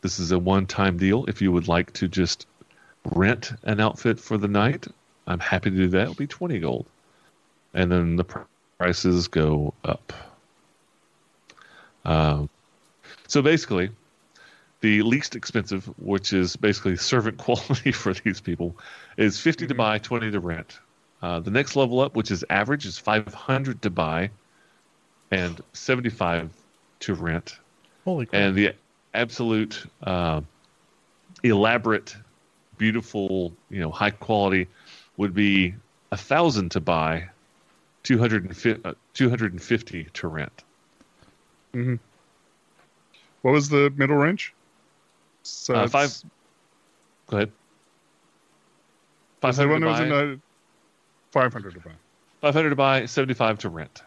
this 0.00 0.18
is 0.18 0.32
a 0.32 0.38
one-time 0.38 0.96
deal. 0.96 1.24
If 1.26 1.42
you 1.42 1.52
would 1.52 1.68
like 1.68 1.92
to 1.94 2.08
just 2.08 2.46
rent 3.12 3.52
an 3.64 3.80
outfit 3.80 4.18
for 4.20 4.38
the 4.38 4.48
night 4.48 4.86
i'm 5.26 5.40
happy 5.40 5.70
to 5.70 5.76
do 5.76 5.88
that. 5.88 6.02
It'll 6.02 6.14
be 6.14 6.26
20 6.26 6.58
gold. 6.58 6.86
And 7.74 7.90
then 7.90 8.16
the 8.16 8.24
pr- 8.24 8.40
prices 8.78 9.28
go 9.28 9.72
up. 9.84 10.12
Um, 12.04 12.50
so 13.28 13.40
basically 13.40 13.90
the 14.82 15.02
least 15.02 15.34
expensive, 15.36 15.86
which 15.98 16.32
is 16.32 16.56
basically 16.56 16.96
servant 16.96 17.38
quality 17.46 17.92
for 17.92 18.12
these 18.12 18.40
people, 18.40 18.76
is 19.16 19.40
50 19.40 19.66
to 19.68 19.74
Mhm. 19.74 19.78
buy, 19.78 19.98
20 19.98 20.30
to 20.30 20.40
rent. 20.40 20.78
Uh, 21.22 21.40
the 21.40 21.50
next 21.50 21.76
level 21.76 22.00
up, 22.00 22.16
which 22.16 22.30
is 22.30 22.44
average, 22.50 22.84
is 22.84 22.98
500 22.98 23.80
to 23.82 23.90
buy 23.90 24.30
and 25.30 25.60
75 25.72 26.50
to 27.00 27.14
rent. 27.14 27.58
Holy 28.04 28.26
crap. 28.26 28.42
And 28.42 28.56
the 28.56 28.74
absolute 29.14 29.86
uh, 30.02 30.42
elaborate, 31.44 32.16
beautiful, 32.76 33.52
you 33.70 33.80
know, 33.80 33.90
high 33.90 34.10
quality 34.10 34.66
would 35.16 35.32
be 35.34 35.74
a 36.10 36.16
thousand 36.16 36.72
to 36.72 36.80
buy, 36.80 37.28
250, 38.02 38.84
uh, 38.84 38.94
250 39.14 40.08
to 40.14 40.28
rent. 40.28 40.64
What 43.42 43.52
was 43.52 43.68
the 43.68 43.90
middle 43.96 44.16
range? 44.16 44.54
So 45.42 45.74
Uh, 45.74 45.88
five- 45.88 46.22
Go 47.28 47.36
ahead. 47.38 47.52
500 49.40 49.78
to 49.80 49.86
buy, 49.86 50.38
500 51.32 51.74
to 51.74 51.80
buy. 51.80 51.90
500 52.42 52.70
to 52.70 52.76
buy, 52.76 53.06
75 53.06 53.58
to 53.60 53.68
rent. 53.68 54.02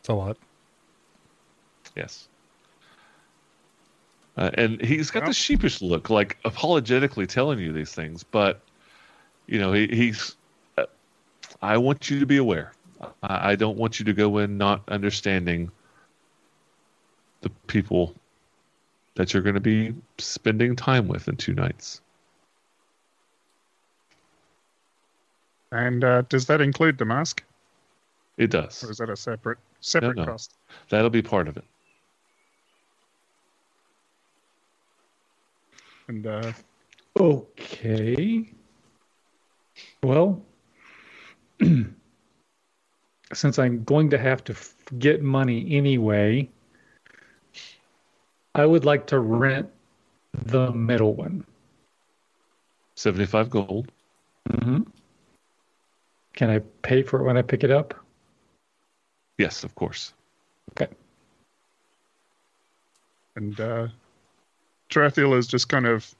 It's 0.00 0.08
a 0.08 0.14
lot. 0.14 0.36
Yes. 1.96 2.28
Uh, 4.36 4.50
and 4.54 4.80
he's 4.80 5.10
got 5.10 5.20
Well- 5.22 5.30
this 5.30 5.36
sheepish 5.36 5.82
look, 5.82 6.08
like 6.08 6.38
apologetically 6.44 7.26
telling 7.26 7.58
you 7.58 7.72
these 7.72 7.92
things, 7.92 8.22
but 8.22 8.60
you 9.46 9.58
know 9.58 9.72
he, 9.72 9.86
he's. 9.88 10.36
Uh, 10.78 10.86
I 11.60 11.76
want 11.76 12.08
you 12.08 12.18
to 12.20 12.26
be 12.26 12.38
aware. 12.38 12.72
I, 13.22 13.50
I 13.52 13.56
don't 13.56 13.76
want 13.76 13.98
you 13.98 14.06
to 14.06 14.12
go 14.14 14.38
in 14.38 14.56
not 14.56 14.82
understanding 14.88 15.70
the 17.42 17.50
people 17.66 18.14
that 19.14 19.32
you're 19.32 19.42
going 19.42 19.54
to 19.54 19.60
be 19.60 19.94
spending 20.18 20.74
time 20.76 21.08
with 21.08 21.28
in 21.28 21.36
two 21.36 21.54
nights. 21.54 22.00
And 25.70 26.04
uh, 26.04 26.22
does 26.22 26.46
that 26.46 26.60
include 26.60 26.98
the 26.98 27.04
mask, 27.04 27.42
It 28.36 28.50
does. 28.50 28.84
or 28.84 28.90
is 28.90 28.98
that 28.98 29.08
a 29.08 29.16
separate 29.16 29.58
separate 29.80 30.16
no. 30.16 30.26
cost? 30.26 30.54
That'll 30.90 31.10
be 31.10 31.22
part 31.22 31.48
of 31.48 31.56
it. 31.56 31.64
And 36.08 36.26
uh, 36.26 36.52
Okay. 37.18 38.50
Well, 40.02 40.42
since 43.32 43.58
I'm 43.58 43.84
going 43.84 44.10
to 44.10 44.18
have 44.18 44.42
to 44.44 44.52
f- 44.52 44.74
get 44.98 45.22
money 45.22 45.74
anyway, 45.76 46.48
I 48.54 48.66
would 48.66 48.84
like 48.84 49.06
to 49.08 49.18
rent 49.18 49.68
the 50.32 50.72
middle 50.72 51.14
one. 51.14 51.44
75 52.96 53.50
gold. 53.50 53.90
Mm-hmm. 54.48 54.82
Can 56.34 56.50
I 56.50 56.60
pay 56.82 57.02
for 57.02 57.20
it 57.20 57.24
when 57.24 57.36
I 57.36 57.42
pick 57.42 57.64
it 57.64 57.70
up? 57.70 57.94
Yes, 59.38 59.64
of 59.64 59.74
course. 59.74 60.12
Okay. 60.72 60.92
And 63.36 63.58
uh, 63.58 63.88
Tarathiel 64.90 65.36
is 65.38 65.46
just 65.46 65.68
kind 65.68 65.86
of 65.86 66.14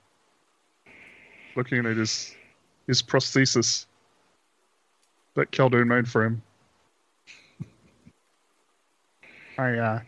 looking 1.57 1.85
at 1.87 1.97
his 1.97 2.35
his 2.87 3.03
prosthesis 3.03 3.87
that 5.35 5.51
Khaldun 5.51 5.87
made 5.87 6.09
for 6.09 6.25
him. 6.25 6.43
I 9.59 9.77
uh, 9.77 10.01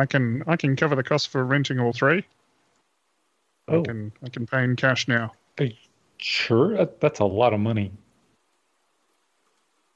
I 0.00 0.06
can 0.06 0.42
I 0.46 0.56
can 0.56 0.76
cover 0.76 0.96
the 0.96 1.02
cost 1.02 1.28
for 1.28 1.44
renting 1.44 1.78
all 1.78 1.92
three. 1.92 2.24
Oh. 3.68 3.80
I 3.80 3.84
can 3.84 4.12
I 4.24 4.28
can 4.30 4.46
pay 4.46 4.64
in 4.64 4.76
cash 4.76 5.06
now. 5.06 5.32
Sure. 6.16 6.76
That, 6.76 7.00
that's 7.00 7.20
a 7.20 7.24
lot 7.24 7.52
of 7.52 7.60
money. 7.60 7.92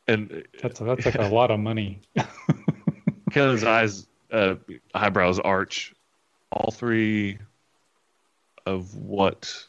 And 0.06 0.44
That's 0.62 0.78
that's 0.78 1.06
like 1.06 1.14
a 1.14 1.28
lot 1.28 1.50
of 1.50 1.58
money. 1.60 2.00
Kalen's 3.30 3.64
eyes, 3.64 4.06
uh, 4.30 4.56
eyebrows 4.94 5.38
arch. 5.38 5.94
All 6.52 6.70
three 6.70 7.38
of 8.66 8.94
what 8.96 9.66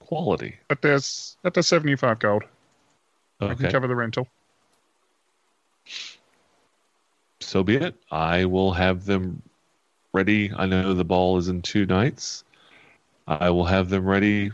quality? 0.00 0.56
But 0.66 0.82
there's 0.82 1.36
at 1.44 1.54
the 1.54 1.62
seventy 1.62 1.94
five 1.94 2.18
gold. 2.18 2.42
I 3.40 3.54
can 3.54 3.70
cover 3.70 3.86
the 3.86 3.94
rental. 3.94 4.26
So 7.48 7.62
be 7.62 7.76
it. 7.76 7.94
I 8.10 8.44
will 8.44 8.72
have 8.72 9.06
them 9.06 9.42
ready. 10.12 10.52
I 10.54 10.66
know 10.66 10.92
the 10.92 11.04
ball 11.04 11.38
is 11.38 11.48
in 11.48 11.62
two 11.62 11.86
nights. 11.86 12.44
I 13.26 13.48
will 13.50 13.64
have 13.64 13.88
them 13.88 14.04
ready 14.04 14.52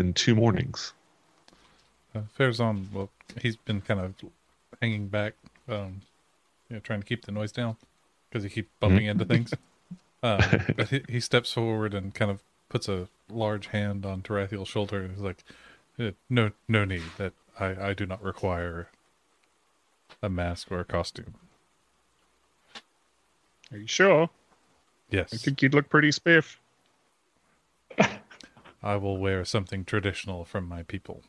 in 0.00 0.12
two 0.12 0.34
mornings. 0.34 0.92
Uh, 2.14 2.22
Farazan, 2.36 2.92
well, 2.92 3.10
he's 3.40 3.56
been 3.56 3.80
kind 3.80 4.00
of 4.00 4.14
hanging 4.82 5.06
back, 5.06 5.34
um, 5.68 6.02
you 6.68 6.76
know, 6.76 6.80
trying 6.80 7.00
to 7.00 7.06
keep 7.06 7.24
the 7.26 7.32
noise 7.32 7.52
down 7.52 7.76
because 8.28 8.42
he 8.42 8.50
keeps 8.50 8.70
bumping 8.80 9.06
into 9.06 9.24
things. 9.24 9.54
Um, 10.22 10.40
but 10.76 10.88
he, 10.88 11.02
he 11.06 11.20
steps 11.20 11.52
forward 11.52 11.92
and 11.92 12.14
kind 12.14 12.30
of 12.30 12.42
puts 12.70 12.88
a 12.88 13.08
large 13.28 13.66
hand 13.66 14.06
on 14.06 14.22
Tarathiel's 14.22 14.68
shoulder 14.68 15.02
and 15.02 15.14
is 15.14 15.20
like, 15.20 15.44
"Uh, 15.98 16.12
"No, 16.30 16.52
no 16.66 16.86
need. 16.86 17.02
That 17.18 17.34
I, 17.60 17.90
I 17.90 17.92
do 17.92 18.06
not 18.06 18.22
require 18.22 18.88
a 20.22 20.30
mask 20.30 20.72
or 20.72 20.80
a 20.80 20.84
costume. 20.86 21.34
Are 23.74 23.78
you 23.78 23.88
sure? 23.88 24.30
Yes, 25.10 25.34
I 25.34 25.36
think 25.36 25.60
you'd 25.60 25.74
look 25.74 25.88
pretty 25.88 26.10
spiff. 26.10 26.56
I 28.84 28.96
will 28.96 29.18
wear 29.18 29.44
something 29.44 29.84
traditional 29.84 30.44
from 30.44 30.68
my 30.68 30.84
people." 30.84 31.22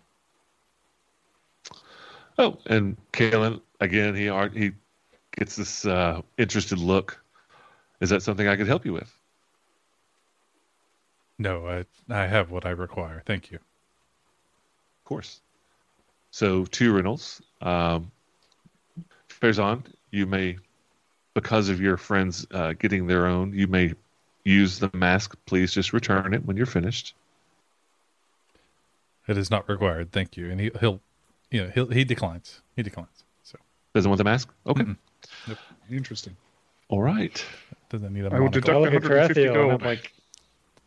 Oh, 2.38 2.60
and 2.68 2.98
Kalen 3.14 3.62
again. 3.80 4.14
He 4.14 4.26
he 4.60 4.74
gets 5.36 5.56
this 5.56 5.88
uh, 5.88 6.22
interested 6.38 6.78
look. 6.78 7.20
Is 8.00 8.12
that 8.12 8.22
something 8.22 8.48
I 8.48 8.56
could 8.58 8.68
help 8.68 8.86
you 8.86 8.94
with? 8.94 9.12
No, 11.40 11.68
I 11.68 11.86
I 12.10 12.28
have 12.28 12.52
what 12.52 12.68
I 12.68 12.70
require. 12.70 13.24
Thank 13.26 13.50
you. 13.50 13.58
Of 13.58 15.06
course. 15.06 15.42
So 16.30 16.66
two 16.66 16.94
rentals. 16.94 17.42
Um, 17.62 18.12
Farazan, 19.30 19.84
you 20.12 20.26
may, 20.26 20.58
because 21.36 21.70
of 21.70 21.80
your 21.80 21.98
friends 21.98 22.48
uh, 22.52 22.74
getting 22.74 23.06
their 23.06 23.28
own, 23.28 23.54
you 23.54 23.68
may 23.68 23.94
use 24.44 24.80
the 24.80 24.90
mask. 24.94 25.36
Please 25.46 25.72
just 25.72 25.94
return 25.94 26.34
it 26.34 26.44
when 26.46 26.58
you're 26.58 26.66
finished. 26.66 27.14
It 29.28 29.38
is 29.38 29.52
not 29.52 29.68
required. 29.70 30.12
Thank 30.12 30.38
you. 30.38 30.50
And 30.50 30.60
he 30.60 30.72
he'll, 30.80 31.02
you 31.52 31.64
know, 31.64 31.70
he'll 31.74 31.88
he 31.88 32.04
declines. 32.04 32.62
He 32.76 32.84
declines. 32.84 33.24
So 33.44 33.58
Doesn't 33.94 34.10
want 34.10 34.18
the 34.18 34.24
mask? 34.24 34.50
Okay. 34.66 34.84
Mm-mm. 34.84 35.58
Interesting. 35.92 36.36
All 36.90 37.02
right. 37.02 37.44
doesn't 37.90 38.14
need 38.14 38.26
a 38.26 38.28
I 38.28 38.34
will 38.40 38.46
monocle. 38.46 38.62
deduct 38.62 38.70
I 38.76 38.80
look 38.80 38.94
at 38.94 39.04
150 39.04 39.42
Tarathiel 39.44 39.50
and 39.52 39.62
I'm 39.62 39.68
gold. 39.70 39.82
like, 39.84 40.14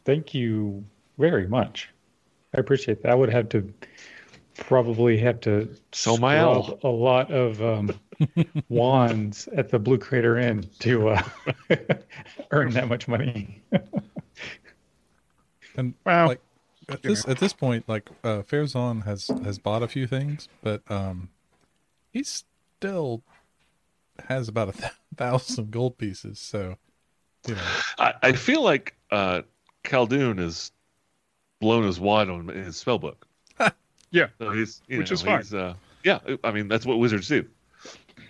thank 0.05 0.35
you 0.35 0.85
very 1.19 1.47
much. 1.49 1.91
I 2.57 2.61
appreciate 2.61 3.03
that. 3.03 3.11
I 3.13 3.15
would 3.15 3.31
have 3.31 3.49
to 3.51 3.73
probably 4.59 5.17
have 5.19 5.41
to 5.43 5.75
So 5.93 6.15
am 6.15 6.25
I 6.25 6.41
all. 6.41 6.65
scrub 6.65 6.81
a 6.85 6.89
lot 6.89 7.31
of 7.31 7.63
um, 7.63 7.93
wands 8.69 9.49
at 9.49 9.71
the 9.71 9.79
Blue 9.79 9.99
Crater 9.99 10.39
Inn 10.39 10.69
to 10.81 11.09
uh, 11.11 11.23
earn 12.51 12.73
that 12.75 12.89
much 12.89 13.09
money. 13.09 13.63
And 15.77 15.95
Wow. 16.05 16.27
like 16.29 16.41
at 16.89 17.03
this 17.03 17.29
at 17.29 17.39
this 17.39 17.53
point, 17.53 17.89
like 17.89 18.11
uh, 18.25 18.43
Farazan 18.43 19.05
has 19.05 19.33
has 19.45 19.59
bought 19.61 19.85
a 19.85 19.89
few 19.89 20.09
things, 20.09 20.49
but 20.61 20.83
um, 20.91 21.29
he 22.13 22.25
still 22.25 23.23
has 24.29 24.49
about 24.49 24.71
a 24.71 24.73
th- 24.73 24.93
thousand 25.17 25.71
gold 25.71 25.97
pieces. 25.97 26.41
So, 26.41 26.79
you 27.47 27.55
know, 27.55 27.61
I, 28.01 28.15
I 28.25 28.33
feel 28.33 28.65
like 28.65 28.97
uh, 29.13 29.43
Khaldun 29.85 30.41
is 30.41 30.73
blown 31.61 31.85
his 31.85 32.01
wad 32.01 32.29
on 32.29 32.49
his 32.49 32.77
spell 32.77 32.99
book. 32.99 33.28
Yeah. 34.11 34.29
So 34.39 34.51
he's, 34.51 34.81
Which 34.89 35.11
know, 35.11 35.15
is 35.15 35.23
fine. 35.23 35.39
he's, 35.39 35.55
Uh, 35.55 35.75
yeah, 36.05 36.19
I 36.45 36.51
mean 36.53 36.69
that's 36.69 36.87
what 36.87 36.99
wizards 36.99 37.29
do. 37.29 37.45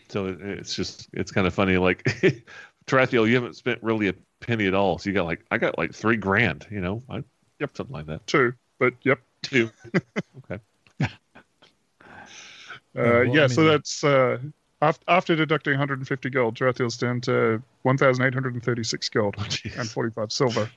So 0.08 0.26
it, 0.26 0.40
it's 0.40 0.74
just 0.74 1.08
it's 1.12 1.30
kind 1.30 1.46
of 1.46 1.54
funny. 1.54 1.76
Like 1.76 2.02
Tarathiel, 2.86 3.28
you 3.28 3.34
haven't 3.34 3.56
spent 3.56 3.82
really 3.82 4.08
a 4.08 4.14
penny 4.40 4.66
at 4.66 4.74
all. 4.74 4.98
So 4.98 5.10
you 5.10 5.14
got 5.14 5.26
like 5.26 5.44
I 5.50 5.58
got 5.58 5.76
like 5.78 5.94
three 5.94 6.16
grand. 6.16 6.66
You 6.70 6.80
know, 6.80 7.02
I, 7.10 7.22
Yep. 7.60 7.76
something 7.76 7.92
like 7.94 8.06
that. 8.06 8.26
Two, 8.26 8.54
but 8.78 8.94
yep. 9.02 9.20
Two. 9.42 9.70
okay. 10.50 10.60
Uh, 11.00 11.06
well, 12.94 13.24
yeah, 13.26 13.44
I 13.44 13.46
so 13.48 13.64
that's 13.64 14.02
uh, 14.02 14.38
after, 14.82 15.04
after 15.08 15.36
deducting 15.36 15.72
150 15.74 16.30
gold, 16.30 16.56
Tarathiel's 16.56 16.96
down 16.96 17.20
to 17.22 17.62
1,836 17.82 19.08
gold 19.10 19.34
Oh, 19.38 19.44
and 19.76 19.88
45 19.88 20.32
silver. 20.32 20.70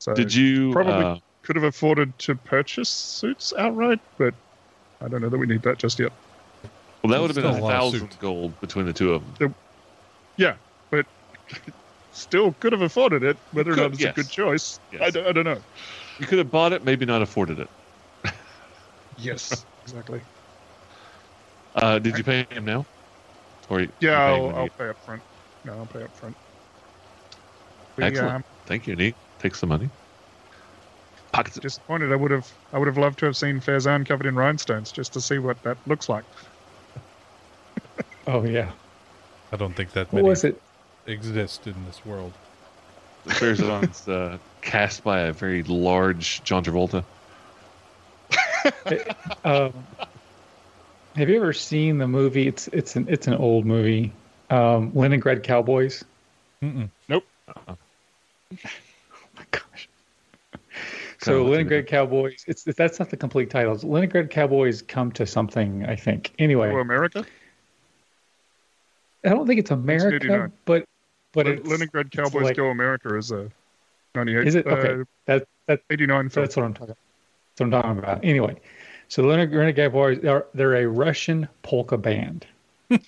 So 0.00 0.14
Did 0.14 0.34
you? 0.34 0.72
probably- 0.72 0.92
uh, 1.04 1.18
could 1.48 1.56
have 1.56 1.64
afforded 1.64 2.18
to 2.18 2.34
purchase 2.34 2.90
suits 2.90 3.54
outright, 3.56 4.00
but 4.18 4.34
I 5.00 5.08
don't 5.08 5.22
know 5.22 5.30
that 5.30 5.38
we 5.38 5.46
need 5.46 5.62
that 5.62 5.78
just 5.78 5.98
yet. 5.98 6.12
well, 7.02 7.10
that 7.10 7.22
would 7.22 7.34
have 7.34 7.36
been 7.36 7.46
a 7.46 7.64
a 7.64 7.66
thousand 7.66 8.18
gold 8.18 8.60
between 8.60 8.84
the 8.84 8.92
two 8.92 9.14
of 9.14 9.38
them. 9.38 9.54
Yeah, 10.36 10.56
but 10.90 11.06
still 12.10 12.52
could 12.52 12.72
have 12.72 12.82
afforded 12.82 13.22
it. 13.22 13.38
Whether 13.52 13.70
or 13.70 13.76
Could, 13.76 13.82
not 13.82 13.92
it's 13.92 14.00
yes. 14.02 14.12
a 14.12 14.20
good 14.20 14.28
choice, 14.30 14.78
I, 14.92 14.96
Yes. 15.04 15.14
don't, 15.14 15.26
I 15.26 15.32
don't 15.32 15.44
know. 15.44 15.56
You 16.18 16.26
could 16.26 16.36
have 16.36 16.50
bought 16.50 16.74
it, 16.74 16.84
maybe 16.84 17.06
not 17.06 17.22
afforded 17.22 17.60
it. 17.60 17.70
Yes, 19.16 19.64
exactly. 19.86 20.20
Uh, 21.74 21.98
did 21.98 22.18
you 22.18 22.24
pay 22.24 22.46
him 22.50 22.66
now? 22.66 22.84
Or 23.70 23.80
you- 23.80 23.90
you 24.00 24.08
Yeah, 24.08 24.22
I'll, 24.22 24.54
I'll 24.54 24.68
pay 24.68 24.90
up 24.90 24.98
front. 25.02 25.22
No, 25.64 25.72
I'll 25.72 25.86
pay 25.86 26.02
up 26.04 26.14
front. 26.14 26.36
We, 27.96 28.04
Excellent. 28.04 28.34
um, 28.34 28.44
Thank 28.66 28.86
you, 28.86 28.94
Nick. 28.96 29.16
Takes 29.38 29.60
the 29.60 29.66
money. 29.66 29.88
Pockets 31.32 31.58
disappointed. 31.60 32.12
I 32.12 32.16
would 32.16 32.30
have, 32.30 32.50
I 32.72 32.78
would 32.78 32.88
have 32.88 32.98
loved 32.98 33.18
to 33.20 33.26
have 33.26 33.36
seen 33.36 33.60
Farazan 33.60 34.06
covered 34.06 34.26
in 34.26 34.34
rhinestones 34.34 34.90
just 34.92 35.12
to 35.14 35.20
see 35.20 35.38
what 35.38 35.62
that 35.62 35.78
looks 35.86 36.08
like. 36.08 36.24
Oh 38.26 38.44
yeah. 38.44 38.72
I 39.52 39.56
don't 39.56 39.74
think 39.74 39.92
that 39.92 40.12
What 40.12 40.16
many 40.18 40.28
was 40.28 40.44
it? 40.44 40.62
exist 41.06 41.66
in 41.66 41.84
this 41.84 42.04
world. 42.04 42.34
Farazan's 43.26 44.06
uh, 44.08 44.38
cast 44.60 45.02
by 45.02 45.20
a 45.20 45.32
very 45.32 45.62
large 45.62 46.42
John 46.44 46.64
Travolta. 46.64 47.04
Um, 49.44 49.86
have 51.14 51.28
you 51.28 51.36
ever 51.36 51.52
seen 51.52 51.98
the 51.98 52.06
movie? 52.06 52.46
It's 52.46 52.68
it's 52.68 52.96
an 52.96 53.06
it's 53.08 53.26
an 53.26 53.34
old 53.34 53.64
movie. 53.66 54.12
Um, 54.50 54.92
Leningrad 54.94 55.42
Cowboys. 55.42 56.04
Mm-mm. 56.62 56.90
Oh 57.56 57.76
my 59.36 59.44
gosh. 59.50 59.87
Kinda 61.20 61.38
So 61.40 61.44
Leningrad 61.44 61.86
Cowboys. 61.88 62.44
It's 62.46 62.62
that's 62.64 62.98
not 62.98 63.10
the 63.10 63.16
complete 63.16 63.50
title. 63.50 63.74
It's 63.74 63.82
Leningrad 63.84 64.30
Cowboys 64.30 64.82
come 64.82 65.10
to 65.12 65.26
something. 65.26 65.84
I 65.84 65.96
think. 65.96 66.32
Anyway, 66.38 66.70
Oh, 66.70 66.78
America? 66.78 67.24
I 69.24 69.30
don't 69.30 69.46
think 69.46 69.58
it's 69.60 69.70
America, 69.70 70.06
1989. 70.28 70.52
but 70.64 70.84
but 71.32 71.46
Le- 71.46 71.52
it's 71.52 71.68
Leningrad 71.68 72.10
Cowboys 72.12 72.44
like- 72.44 72.56
Go 72.56 72.68
America 72.68 73.16
is 73.16 73.30
a 73.32 73.50
98. 74.14 74.46
Is 74.46 74.54
it 74.54 74.66
okay? 74.66 75.00
Uh, 75.00 75.04
that 75.26 75.48
that 75.66 75.80
89 75.90 76.28
film. 76.28 76.44
that's 76.44 76.56
what 76.56 76.64
I'm 76.64 76.74
talking. 76.74 76.94
That's 76.94 77.60
what 77.60 77.66
I'm 77.66 77.82
talking 77.82 77.98
about. 77.98 78.24
Anyway, 78.24 78.56
so 79.08 79.24
Leningrad 79.24 79.74
Cowboys 79.74 80.24
are 80.24 80.46
they're 80.54 80.76
a 80.76 80.86
Russian 80.86 81.48
polka 81.62 81.98
band. 81.98 82.46
and 82.90 83.00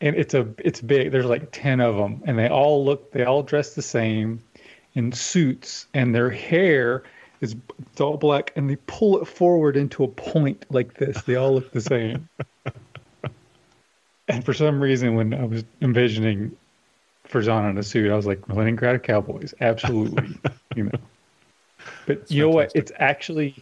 it's 0.00 0.34
a 0.34 0.48
it's 0.58 0.80
big. 0.80 1.12
There's 1.12 1.26
like 1.26 1.48
ten 1.52 1.80
of 1.80 1.96
them, 1.96 2.22
and 2.26 2.38
they 2.38 2.48
all 2.48 2.84
look 2.84 3.12
they 3.12 3.24
all 3.24 3.42
dress 3.42 3.74
the 3.74 3.82
same 3.82 4.42
in 4.98 5.12
suits, 5.12 5.86
and 5.94 6.12
their 6.12 6.28
hair 6.28 7.04
is 7.40 7.54
it's 7.92 8.00
all 8.00 8.16
black, 8.16 8.52
and 8.56 8.68
they 8.68 8.74
pull 8.88 9.22
it 9.22 9.26
forward 9.26 9.76
into 9.76 10.02
a 10.02 10.08
point 10.08 10.66
like 10.70 10.94
this. 10.94 11.22
They 11.22 11.36
all 11.36 11.54
look 11.54 11.70
the 11.70 11.80
same. 11.80 12.28
and 14.28 14.44
for 14.44 14.52
some 14.52 14.80
reason, 14.80 15.14
when 15.14 15.32
I 15.32 15.44
was 15.44 15.62
envisioning 15.80 16.50
Farazan 17.28 17.70
in 17.70 17.78
a 17.78 17.82
suit, 17.84 18.10
I 18.10 18.16
was 18.16 18.26
like 18.26 18.48
Leningrad 18.48 19.04
Cowboys, 19.04 19.54
absolutely. 19.60 20.36
you 20.74 20.84
know, 20.84 20.98
But 22.06 22.16
It's 22.16 22.32
you 22.32 22.42
know 22.42 22.50
what? 22.50 22.72
It's 22.74 22.90
actually 22.98 23.54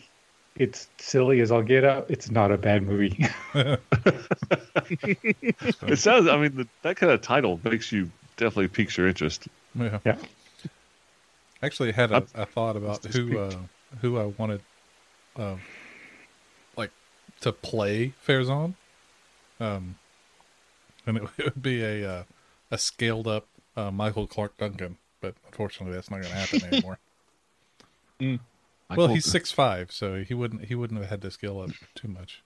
it's 0.57 0.89
silly 0.97 1.41
as 1.41 1.53
I'll 1.53 1.61
get 1.61 1.85
out. 1.85 2.07
It's 2.09 2.31
not 2.31 2.51
a 2.51 2.57
bad 2.57 2.83
movie. 2.83 3.27
It 4.89 5.99
sounds. 5.99 6.29
I 6.29 6.37
mean, 6.37 6.57
the, 6.57 6.69
that 6.83 6.97
kind 6.97 7.13
of 7.13 7.21
title 7.21 7.61
makes 7.65 7.91
you 7.93 8.11
definitely 8.37 8.69
piques 8.69 8.97
your 8.97 9.09
interest. 9.09 9.49
Yeah. 9.75 9.99
Yeah. 10.05 10.17
Actually, 11.63 11.93
had 11.93 12.11
a, 12.13 12.15
I'm- 12.17 12.27
a 12.35 12.47
thought 12.47 12.77
about 12.77 13.05
who 13.07 13.39
uh, 13.39 13.55
who 14.01 14.19
I 14.19 14.27
wanted, 14.27 14.61
um, 15.37 15.61
like, 16.77 16.91
to 17.41 17.53
play 17.53 18.13
Farazan. 18.27 18.75
Um, 19.59 19.97
and 21.07 21.17
it 21.17 21.23
would 21.39 21.63
be 21.63 21.83
a 21.83 22.09
uh, 22.11 22.23
a 22.71 22.79
scaled 22.79 23.27
up 23.27 23.47
uh, 23.77 23.91
Michael 23.91 24.27
Clarke 24.27 24.57
Duncan, 24.59 24.99
but 25.21 25.35
unfortunately, 25.47 25.95
that's 25.95 26.11
not 26.11 26.21
going 26.21 26.33
to 26.33 26.39
happen 26.39 26.65
anymore. 26.73 26.99
well, 28.95 29.09
he's 29.09 29.25
six 29.25 29.51
five, 29.53 29.91
so 29.93 30.23
he 30.23 30.35
wouldn't 30.35 30.65
he 30.67 30.75
wouldn't 30.75 31.01
have 31.01 31.09
had 31.11 31.23
to 31.23 31.31
scale 31.31 31.61
up 31.61 31.71
too 31.95 32.09
much. 32.09 32.43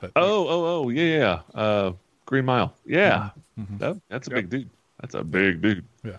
But 0.00 0.12
Oh, 0.16 0.48
oh, 0.48 0.64
oh, 0.84 0.88
yeah, 0.88 1.18
yeah. 1.54 1.60
Uh, 1.60 1.92
Green 2.24 2.44
Mile. 2.46 2.74
Yeah, 2.84 3.30
Mhm. 3.58 3.78
That- 3.78 4.00
that's 4.08 4.26
a 4.26 4.30
Yep. 4.30 4.36
big 4.36 4.50
dude. 4.50 4.70
That's 5.00 5.14
a 5.14 5.22
big 5.22 5.60
dude. 5.60 5.84
Yeah. 6.02 6.16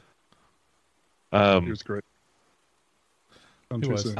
He 1.32 1.38
Um, 1.38 1.70
was 1.70 1.84
great. 1.84 2.04
Done 3.70 3.82
He 3.82 3.90
was. 3.90 4.04
soon. 4.04 4.18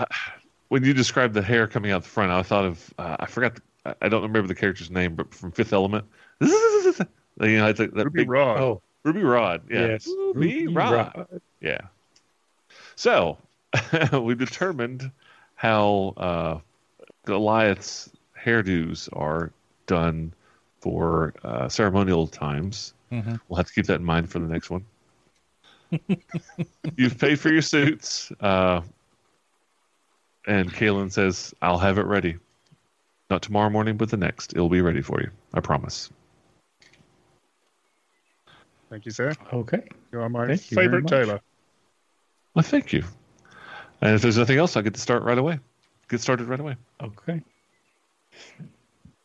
when 0.70 0.84
you 0.84 0.94
described 0.94 1.34
the 1.34 1.42
hair 1.42 1.68
coming 1.68 1.92
out 1.92 2.04
the 2.04 2.10
front, 2.10 2.32
I 2.32 2.44
thought 2.44 2.66
of 2.66 2.94
uh, 2.98 3.16
I 3.20 3.26
forgot. 3.28 3.56
The, 3.56 3.62
I- 3.86 3.96
I 4.02 4.10
don't 4.10 4.24
remember 4.24 4.48
the 4.50 4.56
character's 4.56 4.92
name, 4.92 5.16
but 5.16 5.34
from 5.34 5.52
Fifth 5.52 5.74
Element. 5.74 6.06
You 7.40 7.58
know, 7.60 7.68
it's 7.68 7.80
like 7.80 7.92
that 7.94 8.06
Ruby 8.06 8.22
big 8.22 8.32
Rhod. 8.32 8.60
oh, 8.60 8.82
Ruby 9.04 9.22
Rhod. 9.22 9.62
Yeah. 9.70 9.90
yes. 9.90 10.08
Ruby, 10.08 10.66
Rhod. 10.66 11.28
Yeah. 11.62 11.82
So 12.96 13.38
we've 14.12 14.40
determined 14.40 15.12
how 15.54 16.16
uh, 16.18 16.60
Goliath's 17.26 18.10
hairdos 18.44 19.08
are 19.16 19.52
done 19.86 20.34
for 20.82 21.36
uh, 21.44 21.70
ceremonial 21.70 22.26
times. 22.26 22.96
Mhm. 23.12 23.40
We'll 23.48 23.58
have 23.58 23.68
to 23.68 23.74
keep 23.74 23.86
that 23.86 24.00
in 24.00 24.04
mind 24.04 24.32
for 24.32 24.40
the 24.40 24.48
next 24.48 24.72
one. 24.72 24.84
You've 26.98 27.18
paid 27.18 27.40
for 27.40 27.50
your 27.50 27.62
suits, 27.62 28.32
uh, 28.40 28.82
and 30.48 30.72
Kalen 30.72 31.12
says, 31.12 31.54
"I'll 31.62 31.78
have 31.78 31.98
it 31.98 32.06
ready. 32.06 32.38
Not 33.30 33.42
tomorrow 33.42 33.70
morning, 33.70 33.98
but 33.98 34.10
the 34.10 34.18
next. 34.18 34.54
It'll 34.54 34.70
be 34.70 34.82
ready 34.82 35.02
for 35.02 35.22
you. 35.22 35.30
I 35.54 35.60
promise." 35.60 36.10
Thank 38.90 39.06
you, 39.06 39.12
sir. 39.12 39.34
Okay. 39.52 39.84
You 40.12 40.22
are 40.22 40.30
my 40.30 40.48
Thank 40.48 40.62
favorite 40.62 41.04
much. 41.04 41.12
tailor. 41.12 41.42
Well, 42.54 42.64
thank 42.64 42.94
you. 42.94 43.04
And 44.02 44.16
if 44.16 44.22
there's 44.22 44.38
nothing 44.38 44.58
else, 44.58 44.78
I 44.78 44.82
get 44.82 44.94
to 44.94 45.02
start 45.02 45.24
right 45.24 45.38
away. 45.38 45.60
Get 46.10 46.22
started 46.22 46.48
right 46.48 46.60
away. 46.60 46.78
Okay. 47.02 47.42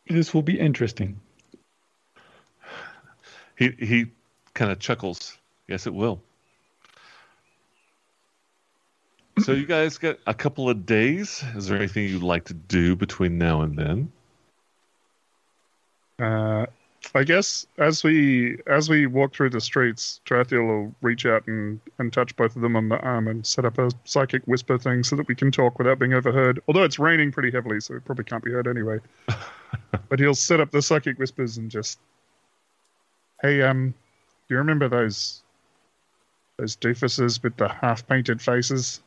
This 0.07 0.33
will 0.33 0.41
be 0.41 0.59
interesting. 0.59 1.19
He 3.57 3.71
he 3.79 4.07
kind 4.53 4.71
of 4.71 4.79
chuckles. 4.79 5.37
Yes, 5.67 5.87
it 5.87 5.93
will. 5.93 6.21
So 9.39 9.51
you 9.51 9.65
guys 9.65 9.97
got 9.97 10.19
a 10.27 10.33
couple 10.33 10.69
of 10.69 10.85
days. 10.85 11.43
Is 11.55 11.67
there 11.67 11.77
anything 11.77 12.07
you'd 12.07 12.21
like 12.21 12.45
to 12.45 12.53
do 12.53 12.95
between 12.95 13.37
now 13.37 13.61
and 13.61 13.77
then? 13.77 14.11
Uh, 16.19 16.67
I 17.15 17.23
guess 17.23 17.67
as 17.77 18.03
we 18.03 18.57
as 18.67 18.89
we 18.89 19.07
walk 19.07 19.35
through 19.35 19.49
the 19.49 19.61
streets, 19.61 20.21
Tarathiel 20.25 20.65
will 20.65 20.95
reach 21.01 21.25
out 21.25 21.45
and, 21.47 21.79
and 21.99 22.13
touch 22.13 22.35
both 22.35 22.55
of 22.55 22.61
them 22.61 22.75
on 22.75 22.89
the 22.89 22.99
arm 22.99 23.27
and 23.27 23.45
set 23.45 23.65
up 23.65 23.77
a 23.77 23.89
psychic 24.05 24.43
whisper 24.45 24.77
thing 24.77 25.03
so 25.03 25.15
that 25.15 25.27
we 25.27 25.35
can 25.35 25.51
talk 25.51 25.77
without 25.77 25.99
being 25.99 26.13
overheard. 26.13 26.61
Although 26.67 26.83
it's 26.83 26.99
raining 26.99 27.31
pretty 27.31 27.51
heavily, 27.51 27.79
so 27.81 27.95
it 27.95 28.05
probably 28.05 28.25
can't 28.25 28.43
be 28.43 28.51
heard 28.51 28.67
anyway. 28.67 28.99
but 30.09 30.19
he'll 30.19 30.35
set 30.35 30.59
up 30.59 30.71
the 30.71 30.81
psychic 30.81 31.17
whispers 31.19 31.57
and 31.57 31.69
just, 31.69 31.99
hey, 33.41 33.61
um, 33.61 33.93
do 34.47 34.55
you 34.55 34.57
remember 34.57 34.87
those 34.87 35.41
those 36.57 36.75
doofuses 36.75 37.41
with 37.41 37.57
the 37.57 37.67
half 37.67 38.07
painted 38.07 38.41
faces? 38.41 39.01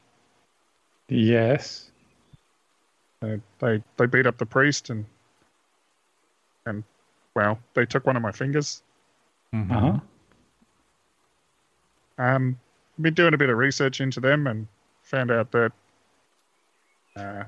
Yes. 1.08 1.90
Uh, 3.22 3.36
they 3.60 3.82
they 3.96 4.06
beat 4.06 4.26
up 4.26 4.38
the 4.38 4.46
priest 4.46 4.90
and 4.90 5.04
and 6.66 6.84
well, 7.34 7.58
they 7.74 7.86
took 7.86 8.06
one 8.06 8.16
of 8.16 8.22
my 8.22 8.32
fingers. 8.32 8.82
Mhm. 9.54 9.70
Uh 9.70 9.80
huh. 9.80 10.00
Um, 12.18 12.58
been 13.00 13.14
doing 13.14 13.34
a 13.34 13.38
bit 13.38 13.50
of 13.50 13.58
research 13.58 14.00
into 14.00 14.20
them 14.20 14.46
and 14.46 14.66
found 15.02 15.30
out 15.30 15.50
that 15.52 15.72
uh, 17.16 17.44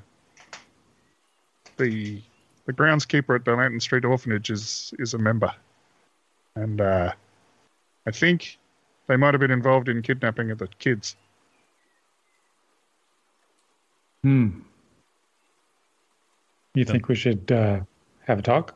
the 1.79 2.21
the 2.67 2.73
groundskeeper 2.73 3.35
at 3.35 3.45
the 3.45 3.55
Lantern 3.55 3.81
Street 3.81 4.05
Orphanage 4.05 4.51
is 4.51 4.93
is 4.99 5.15
a 5.15 5.19
member, 5.19 5.53
and 6.55 6.81
uh, 6.81 7.13
I 8.07 8.11
think 8.11 8.59
they 9.07 9.17
might 9.17 9.35
have 9.35 9.41
been 9.41 9.51
involved 9.51 9.89
in 9.89 10.03
kidnapping 10.03 10.51
of 10.51 10.59
the 10.59 10.69
kids. 10.79 11.17
Hmm. 14.23 14.61
You 16.75 16.85
think 16.85 17.09
we 17.09 17.14
should 17.14 17.51
uh, 17.51 17.81
have 18.25 18.39
a 18.39 18.43
talk? 18.43 18.75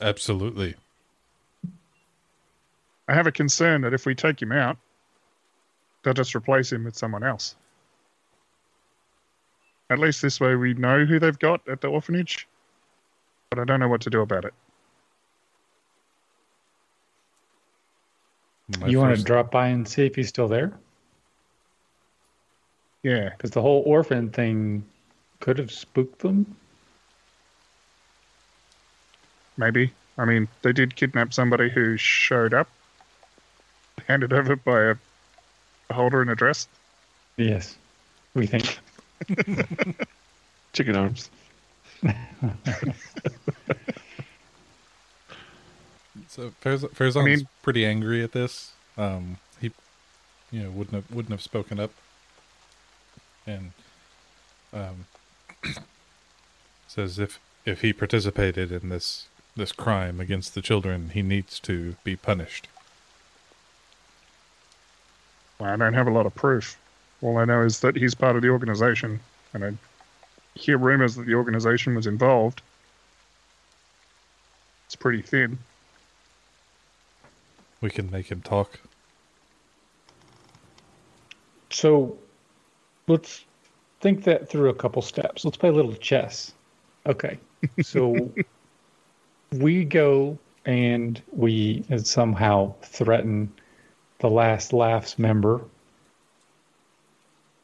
Absolutely. 0.00 0.74
I 3.08 3.14
have 3.14 3.26
a 3.26 3.32
concern 3.32 3.82
that 3.82 3.94
if 3.94 4.06
we 4.06 4.14
take 4.14 4.40
him 4.40 4.52
out, 4.52 4.76
they'll 6.02 6.14
just 6.14 6.34
replace 6.34 6.72
him 6.72 6.84
with 6.84 6.96
someone 6.96 7.22
else. 7.22 7.56
At 9.90 9.98
least 9.98 10.22
this 10.22 10.40
way 10.40 10.54
we 10.54 10.74
know 10.74 11.04
who 11.04 11.18
they've 11.18 11.38
got 11.38 11.66
at 11.68 11.80
the 11.80 11.88
orphanage, 11.88 12.48
but 13.50 13.58
I 13.58 13.64
don't 13.64 13.80
know 13.80 13.88
what 13.88 14.00
to 14.02 14.10
do 14.10 14.20
about 14.22 14.44
it. 14.44 14.54
My 18.78 18.86
you 18.86 18.98
want 18.98 19.16
to 19.16 19.22
drop 19.22 19.50
by 19.50 19.68
and 19.68 19.86
see 19.86 20.06
if 20.06 20.14
he's 20.14 20.28
still 20.28 20.48
there? 20.48 20.72
Yeah, 23.02 23.30
Because 23.30 23.50
the 23.50 23.60
whole 23.62 23.82
orphan 23.84 24.30
thing 24.30 24.84
could 25.40 25.58
have 25.58 25.72
spooked 25.72 26.20
them. 26.20 26.56
maybe. 29.56 29.92
I 30.18 30.24
mean, 30.24 30.46
they 30.62 30.72
did 30.72 30.94
kidnap 30.94 31.32
somebody 31.34 31.68
who 31.70 31.96
showed 31.96 32.52
up, 32.54 32.68
handed 34.06 34.32
over 34.32 34.56
by 34.56 34.82
a, 34.82 34.94
a 35.90 35.94
holder 35.94 36.20
and 36.20 36.30
address. 36.30 36.68
Yes, 37.38 37.76
we 38.34 38.46
think. 38.46 38.78
Chicken 40.74 40.96
arms. 40.96 41.30
So 46.28 46.50
Faraz- 46.62 46.88
Farazan's 46.94 47.16
I 47.16 47.22
mean- 47.24 47.48
pretty 47.62 47.84
angry 47.86 48.22
at 48.22 48.32
this. 48.32 48.72
Um, 48.98 49.38
he, 49.60 49.70
you 50.50 50.62
know, 50.64 50.70
wouldn't 50.70 50.94
have 50.94 51.10
wouldn't 51.10 51.32
have 51.32 51.42
spoken 51.42 51.80
up, 51.80 51.90
and 53.46 53.72
um, 54.72 55.06
says 56.86 57.18
if 57.18 57.38
if 57.64 57.80
he 57.80 57.92
participated 57.92 58.72
in 58.72 58.88
this 58.88 59.28
this 59.56 59.72
crime 59.72 60.20
against 60.20 60.54
the 60.54 60.62
children, 60.62 61.10
he 61.12 61.22
needs 61.22 61.60
to 61.60 61.96
be 62.04 62.16
punished. 62.16 62.68
Well, 65.58 65.72
I 65.72 65.76
don't 65.76 65.94
have 65.94 66.06
a 66.06 66.10
lot 66.10 66.26
of 66.26 66.34
proof. 66.34 66.78
All 67.20 67.36
I 67.38 67.44
know 67.44 67.62
is 67.62 67.80
that 67.80 67.94
he's 67.94 68.14
part 68.14 68.34
of 68.34 68.42
the 68.42 68.48
organization, 68.48 69.20
and 69.52 69.64
I 69.64 69.72
hear 70.54 70.78
rumors 70.78 71.14
that 71.16 71.26
the 71.26 71.34
organization 71.34 71.94
was 71.94 72.06
involved. 72.06 72.62
It's 74.86 74.96
pretty 74.96 75.22
thin. 75.22 75.58
We 77.80 77.90
can 77.90 78.10
make 78.10 78.30
him 78.30 78.40
talk. 78.40 78.80
So 81.70 82.18
let's 83.08 83.44
think 84.00 84.24
that 84.24 84.48
through 84.48 84.70
a 84.70 84.74
couple 84.74 85.02
steps. 85.02 85.44
Let's 85.44 85.56
play 85.56 85.68
a 85.68 85.72
little 85.72 85.94
chess. 85.94 86.52
Okay. 87.06 87.38
So 87.80 88.32
we 89.52 89.84
go 89.84 90.36
and 90.66 91.22
we 91.32 91.84
somehow 92.02 92.74
threaten 92.82 93.52
the 94.18 94.28
last 94.28 94.72
laughs 94.72 95.16
member 95.16 95.60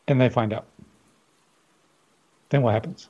and 0.07 0.21
they 0.21 0.29
find 0.29 0.53
out. 0.53 0.67
Then 2.51 2.63
what 2.63 2.75
happens? 2.75 3.09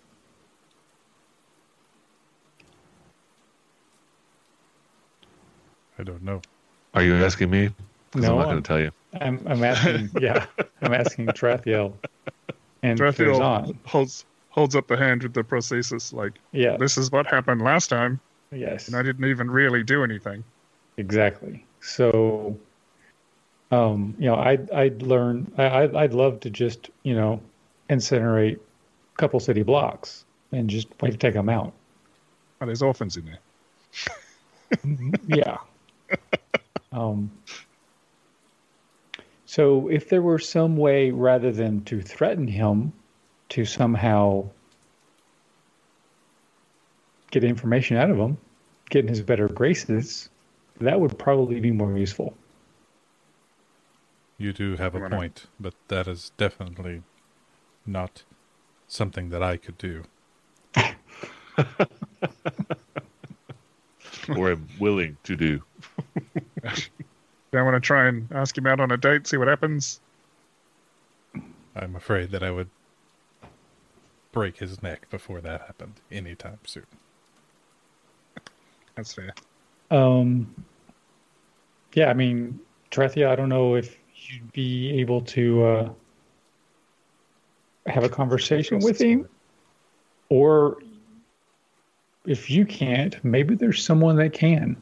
I 5.98 6.04
don't 6.04 6.22
know. 6.22 6.40
Are 6.94 7.02
you 7.02 7.16
asking 7.16 7.50
me? 7.50 7.70
'Cause 8.12 8.22
No, 8.22 8.32
I'm 8.32 8.38
not 8.38 8.44
going 8.44 8.62
to 8.62 8.66
tell 8.66 8.80
you. 8.80 8.90
I'm, 9.20 9.40
I'm 9.46 9.64
asking, 9.64 10.10
yeah, 10.20 10.46
I'm 10.82 10.92
asking 10.94 11.26
Trathiel 11.28 11.92
and 12.82 12.98
Tarathiel 12.98 13.38
Farazan. 13.38 13.76
holds 13.86 14.24
holds 14.50 14.74
up 14.76 14.86
the 14.88 14.96
hand 14.96 15.22
with 15.22 15.34
the 15.34 15.42
prosthesis, 15.42 16.12
like 16.12 16.34
Yeah, 16.52 16.76
this 16.76 16.98
is 16.98 17.10
what 17.12 17.26
happened 17.26 17.62
last 17.62 17.88
time, 17.88 18.20
yes. 18.50 18.86
and 18.88 18.96
I 18.96 19.02
didn't 19.02 19.24
even 19.24 19.50
really 19.50 19.82
do 19.82 20.04
anything. 20.04 20.44
Exactly. 20.96 21.64
So 21.80 22.58
Um, 23.70 24.14
you 24.18 24.26
know, 24.26 24.36
I'd 24.36 24.70
I'd 24.70 25.02
learn. 25.02 25.52
I, 25.58 25.82
I'd 25.82 25.94
I'd 25.96 26.12
love 26.14 26.40
to 26.40 26.50
just 26.50 26.90
you 27.02 27.14
know 27.14 27.40
incinerate 27.90 28.56
a 28.56 29.16
couple 29.18 29.38
city 29.40 29.62
blocks 29.62 30.24
and 30.52 30.68
just 30.70 30.88
wait 31.00 31.12
to 31.12 31.16
take 31.18 31.34
them 31.34 31.48
out. 31.48 31.72
Oh, 32.60 32.66
there's 32.66 32.82
orphans 32.82 33.16
in 33.16 33.24
there. 33.26 33.38
yeah. 35.26 35.58
Um, 36.90 37.30
so 39.48 39.88
if 39.88 40.10
there 40.10 40.20
were 40.20 40.38
some 40.38 40.76
way 40.76 41.10
rather 41.10 41.50
than 41.50 41.82
to 41.84 42.02
threaten 42.02 42.46
him 42.46 42.92
to 43.48 43.64
somehow 43.64 44.50
get 47.30 47.42
information 47.44 47.96
out 47.96 48.10
of 48.10 48.18
him, 48.18 48.36
get 48.90 49.06
in 49.06 49.08
his 49.08 49.22
better 49.22 49.48
graces, 49.48 50.28
that 50.82 51.00
would 51.00 51.18
probably 51.18 51.60
be 51.60 51.70
more 51.70 51.96
useful. 51.96 52.36
You 54.36 54.52
do 54.52 54.76
have 54.76 54.94
a 54.94 55.08
point, 55.08 55.46
but 55.58 55.72
that 55.88 56.06
is 56.06 56.30
definitely 56.36 57.02
not 57.86 58.24
something 58.86 59.30
that 59.30 59.42
I 59.42 59.56
could 59.56 59.78
do. 59.78 60.02
or 64.36 64.50
am 64.50 64.68
willing 64.78 65.16
to 65.22 65.36
do. 65.36 65.62
Don't 67.52 67.64
want 67.64 67.76
to 67.76 67.80
try 67.80 68.06
and 68.08 68.28
ask 68.32 68.56
him 68.56 68.66
out 68.66 68.80
on 68.80 68.90
a 68.90 68.96
date, 68.96 69.26
see 69.26 69.36
what 69.36 69.48
happens. 69.48 70.00
I'm 71.74 71.96
afraid 71.96 72.30
that 72.32 72.42
I 72.42 72.50
would 72.50 72.68
break 74.32 74.58
his 74.58 74.82
neck 74.82 75.08
before 75.10 75.40
that 75.40 75.62
happened 75.62 75.94
anytime 76.10 76.58
soon. 76.64 76.86
That's 78.96 79.14
fair. 79.14 79.32
Um, 79.90 80.54
yeah, 81.94 82.10
I 82.10 82.14
mean, 82.14 82.60
Terethia, 82.90 83.28
I 83.28 83.36
don't 83.36 83.48
know 83.48 83.76
if 83.76 83.96
you'd 84.14 84.52
be 84.52 85.00
able 85.00 85.22
to 85.22 85.64
uh, 85.64 85.90
have 87.86 88.04
a 88.04 88.08
conversation 88.08 88.80
with 88.80 89.00
him, 89.00 89.28
or 90.28 90.78
if 92.26 92.50
you 92.50 92.66
can't, 92.66 93.22
maybe 93.24 93.54
there's 93.54 93.82
someone 93.82 94.16
that 94.16 94.32
can 94.32 94.76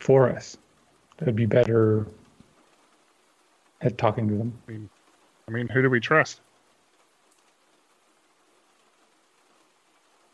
for 0.00 0.28
us. 0.28 0.56
That'd 1.20 1.36
be 1.36 1.46
better 1.46 2.06
at 3.82 3.96
talking 3.98 4.28
to 4.28 4.34
them. 4.34 4.88
I 5.48 5.50
mean, 5.50 5.68
who 5.68 5.82
do 5.82 5.88
we 5.90 6.00
trust? 6.00 6.40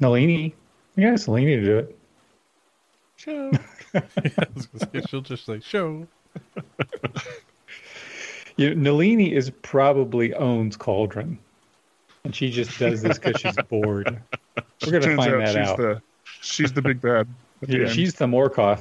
Nalini, 0.01 0.55
you 0.97 1.09
ask 1.09 1.27
Nalini 1.27 1.57
to 1.57 1.65
do 1.65 1.79
it. 1.79 1.99
Show. 3.17 3.53
Yeah, 3.95 4.03
I 4.39 4.47
was 4.55 4.67
gonna 4.67 4.91
say, 4.93 5.07
She'll 5.09 5.21
just 5.23 5.47
say, 5.47 5.61
show. 5.61 6.07
You 8.59 8.75
know, 8.75 8.93
Nalini 8.93 9.33
is 9.35 9.51
probably 9.63 10.33
owns 10.35 10.77
Cauldron, 10.77 11.39
and 12.25 12.35
she 12.35 12.51
just 12.51 12.79
does 12.79 13.03
this 13.03 13.19
because 13.19 13.39
she's 13.39 13.57
bored. 13.69 14.23
We're 14.85 14.99
gonna 14.99 15.15
find 15.15 15.35
out 15.35 15.39
that 15.41 15.49
she's 15.49 15.69
out. 15.69 15.77
the 15.77 16.03
she's 16.41 16.73
the 16.73 16.81
big 16.81 17.03
bad. 17.03 17.29
Yeah, 17.67 17.87
she's 17.89 18.15
the 18.15 18.25
Morkoth. 18.27 18.81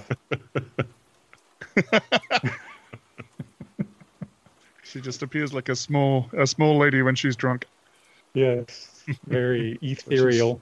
She 4.96 5.02
just 5.02 5.22
appears 5.24 5.54
like 5.54 5.68
a 5.68 5.76
small 5.76 6.30
a 6.38 6.48
small 6.48 6.78
lady 6.78 7.02
when 7.02 7.16
she's 7.16 7.36
drunk. 7.36 7.66
Yes, 8.34 9.04
very 9.28 9.78
ethereal. 9.82 10.62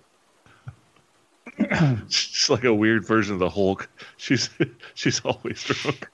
She's 2.10 2.50
like 2.50 2.64
a 2.64 2.74
weird 2.74 3.06
version 3.06 3.36
of 3.36 3.40
the 3.40 3.50
Hulk. 3.50 3.88
She's 4.18 4.50
she's 4.96 5.22
always 5.24 5.62
drunk. 5.62 6.10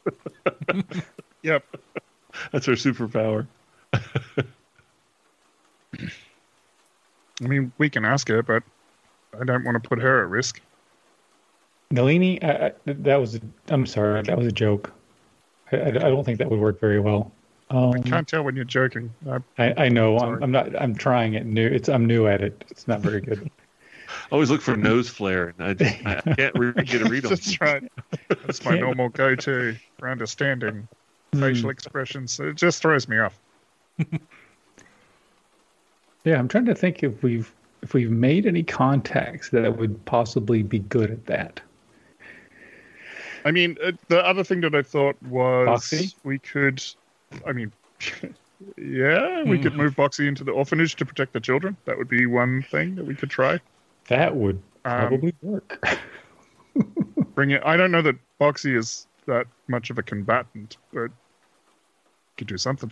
Yep. 1.43 1.63
That's 2.51 2.65
her 2.65 2.73
superpower. 2.73 3.47
I 3.93 4.43
mean, 7.39 7.71
we 7.77 7.89
can 7.89 8.03
ask 8.03 8.27
her, 8.27 8.43
but 8.43 8.63
I 9.39 9.45
don't 9.45 9.63
want 9.63 9.81
to 9.81 9.87
put 9.87 10.01
her 10.01 10.23
at 10.23 10.29
risk. 10.29 10.59
Nalini, 11.91 12.41
I, 12.43 12.67
I, 12.67 12.73
that 12.85 13.15
was. 13.17 13.35
A, 13.35 13.41
I'm 13.69 13.85
sorry, 13.85 14.21
that 14.21 14.37
was 14.37 14.47
a 14.47 14.51
joke. 14.51 14.91
I, 15.71 15.77
I, 15.77 15.87
I 15.87 15.91
don't 15.91 16.23
think 16.23 16.37
that 16.37 16.49
would 16.49 16.59
work 16.59 16.79
very 16.79 16.99
well. 16.99 17.31
Um, 17.71 17.93
I 17.93 17.99
can't 17.99 18.27
tell 18.27 18.43
when 18.43 18.55
you're 18.55 18.65
joking. 18.65 19.11
I, 19.29 19.39
I, 19.57 19.85
I 19.85 19.89
know. 19.89 20.17
I'm, 20.17 20.43
I'm 20.43 20.51
not. 20.51 20.79
I'm 20.79 20.95
trying 20.95 21.33
it 21.33 21.45
new. 21.45 21.65
It's. 21.67 21.89
I'm 21.89 22.05
new 22.05 22.27
at 22.27 22.41
it. 22.41 22.63
It's 22.69 22.87
not 22.87 22.99
very 23.01 23.21
good. 23.21 23.49
I 24.09 24.33
always 24.33 24.49
look 24.49 24.61
for 24.61 24.75
nose 24.75 25.07
flare, 25.09 25.53
and 25.57 25.79
I, 25.79 26.21
I 26.25 26.33
can't 26.33 26.55
re- 26.55 26.73
get 26.83 27.01
a 27.01 27.09
read 27.09 27.25
on. 27.25 27.29
That's 27.29 27.61
right. 27.61 27.83
That's 28.27 28.63
my 28.65 28.77
normal 28.77 29.09
go-to 29.09 29.75
for 29.97 30.09
understanding 30.09 30.87
Hmm. 31.33 31.41
facial 31.41 31.69
expressions. 31.69 32.39
It 32.39 32.55
just 32.55 32.81
throws 32.81 33.07
me 33.07 33.19
off. 33.19 33.39
Yeah, 36.23 36.39
I'm 36.39 36.47
trying 36.47 36.65
to 36.65 36.73
think 36.73 37.03
if 37.03 37.21
we've 37.21 37.53
if 37.83 37.93
we've 37.93 38.09
made 38.09 38.47
any 38.47 38.63
contacts 38.63 39.49
that 39.49 39.77
would 39.77 40.03
possibly 40.05 40.63
be 40.63 40.79
good 40.79 41.11
at 41.11 41.27
that. 41.27 41.61
I 43.45 43.51
mean, 43.51 43.77
uh, 43.83 43.91
the 44.07 44.25
other 44.25 44.43
thing 44.43 44.61
that 44.61 44.75
I 44.75 44.81
thought 44.81 45.21
was 45.23 45.67
Boxy? 45.67 46.15
we 46.23 46.39
could. 46.39 46.83
I 47.45 47.51
mean, 47.53 47.71
yeah, 48.77 49.43
we 49.43 49.59
could 49.59 49.75
move 49.75 49.95
Boxy 49.95 50.27
into 50.27 50.43
the 50.43 50.51
orphanage 50.51 50.95
to 50.97 51.05
protect 51.05 51.33
the 51.33 51.39
children. 51.39 51.77
That 51.85 51.97
would 51.97 52.09
be 52.09 52.25
one 52.25 52.63
thing 52.63 52.95
that 52.95 53.05
we 53.05 53.15
could 53.15 53.29
try. 53.29 53.59
That 54.07 54.35
would 54.35 54.61
Um, 54.85 55.07
probably 55.07 55.33
work. 55.41 55.85
bring 57.35 57.51
it. 57.51 57.61
I 57.65 57.77
don't 57.77 57.91
know 57.91 58.01
that 58.01 58.15
Boxy 58.39 58.75
is 58.75 59.07
that 59.25 59.45
much 59.67 59.89
of 59.89 59.97
a 59.97 60.03
combatant, 60.03 60.77
but 60.93 61.11
could 62.37 62.47
do 62.47 62.57
something. 62.57 62.91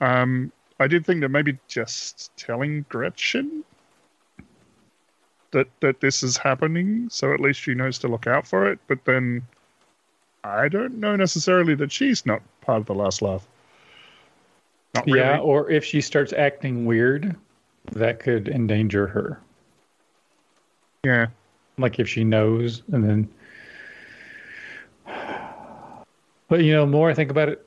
Um, 0.00 0.52
I 0.78 0.86
did 0.86 1.06
think 1.06 1.22
that 1.22 1.30
maybe 1.30 1.58
just 1.68 2.36
telling 2.36 2.84
Gretchen 2.88 3.64
that 5.52 5.68
that 5.80 6.00
this 6.00 6.22
is 6.22 6.36
happening, 6.36 7.08
so 7.10 7.32
at 7.32 7.40
least 7.40 7.60
she 7.60 7.72
knows 7.74 7.98
to 8.00 8.08
look 8.08 8.26
out 8.26 8.46
for 8.46 8.70
it. 8.70 8.78
But 8.88 9.04
then, 9.06 9.42
I 10.46 10.68
don't 10.68 10.98
know 10.98 11.16
necessarily 11.16 11.74
that 11.74 11.90
she's 11.90 12.24
not 12.24 12.40
part 12.60 12.78
of 12.78 12.86
the 12.86 12.94
last 12.94 13.20
laugh. 13.20 13.46
Not 14.94 15.06
really. 15.06 15.18
Yeah, 15.18 15.38
or 15.38 15.68
if 15.70 15.84
she 15.84 16.00
starts 16.00 16.32
acting 16.32 16.86
weird, 16.86 17.34
that 17.92 18.20
could 18.20 18.48
endanger 18.48 19.06
her. 19.06 19.40
yeah. 21.04 21.26
Like 21.78 21.98
if 21.98 22.08
she 22.08 22.24
knows 22.24 22.82
and 22.92 23.04
then. 23.04 23.28
But 26.48 26.62
you 26.64 26.72
know, 26.72 26.86
the 26.86 26.90
more 26.90 27.10
I 27.10 27.14
think 27.14 27.30
about 27.30 27.48
it, 27.50 27.66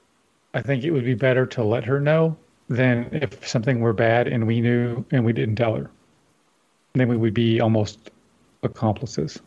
I 0.54 0.62
think 0.62 0.84
it 0.84 0.92
would 0.92 1.06
be 1.06 1.14
better 1.14 1.46
to 1.46 1.64
let 1.64 1.84
her 1.84 2.00
know 2.00 2.36
than 2.70 3.10
if 3.12 3.48
something 3.48 3.82
were 3.82 3.94
bad 3.94 4.28
and 4.28 4.48
we 4.48 4.62
knew 4.62 5.06
and 5.12 5.26
we 5.26 5.34
didn't 5.34 5.58
tell 5.58 5.76
her. 5.76 5.92
Then 6.94 7.08
we 7.08 7.18
would 7.18 7.34
be 7.36 7.60
almost 7.60 8.10
accomplices. 8.64 9.40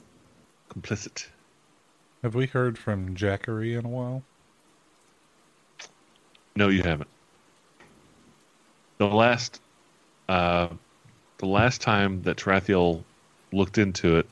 Complicit. 0.72 1.26
Have 2.22 2.36
we 2.36 2.46
heard 2.46 2.78
from 2.78 3.16
Jackery 3.16 3.76
in 3.76 3.84
a 3.84 3.88
while? 3.88 4.22
No, 6.54 6.68
you 6.68 6.82
haven't. 6.82 7.10
The 8.98 9.06
last, 9.06 9.60
uh, 10.28 10.68
the 11.38 11.46
last 11.46 11.80
time 11.80 12.22
that 12.22 12.36
Tarathiel 12.36 13.02
looked 13.52 13.78
into 13.78 14.18
it, 14.18 14.28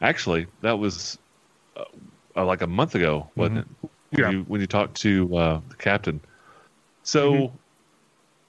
actually, 0.00 0.48
that 0.62 0.78
was 0.78 1.16
uh, 1.76 1.84
uh, 2.36 2.44
like 2.44 2.62
a 2.62 2.66
month 2.66 2.96
ago, 2.96 3.30
wasn't 3.36 3.58
it? 3.58 3.66
Yeah. 4.10 4.26
When 4.26 4.32
you, 4.32 4.42
when 4.44 4.60
you 4.60 4.66
talked 4.66 4.96
to 5.02 5.36
uh, 5.36 5.60
the 5.68 5.76
captain. 5.76 6.20
So 7.04 7.52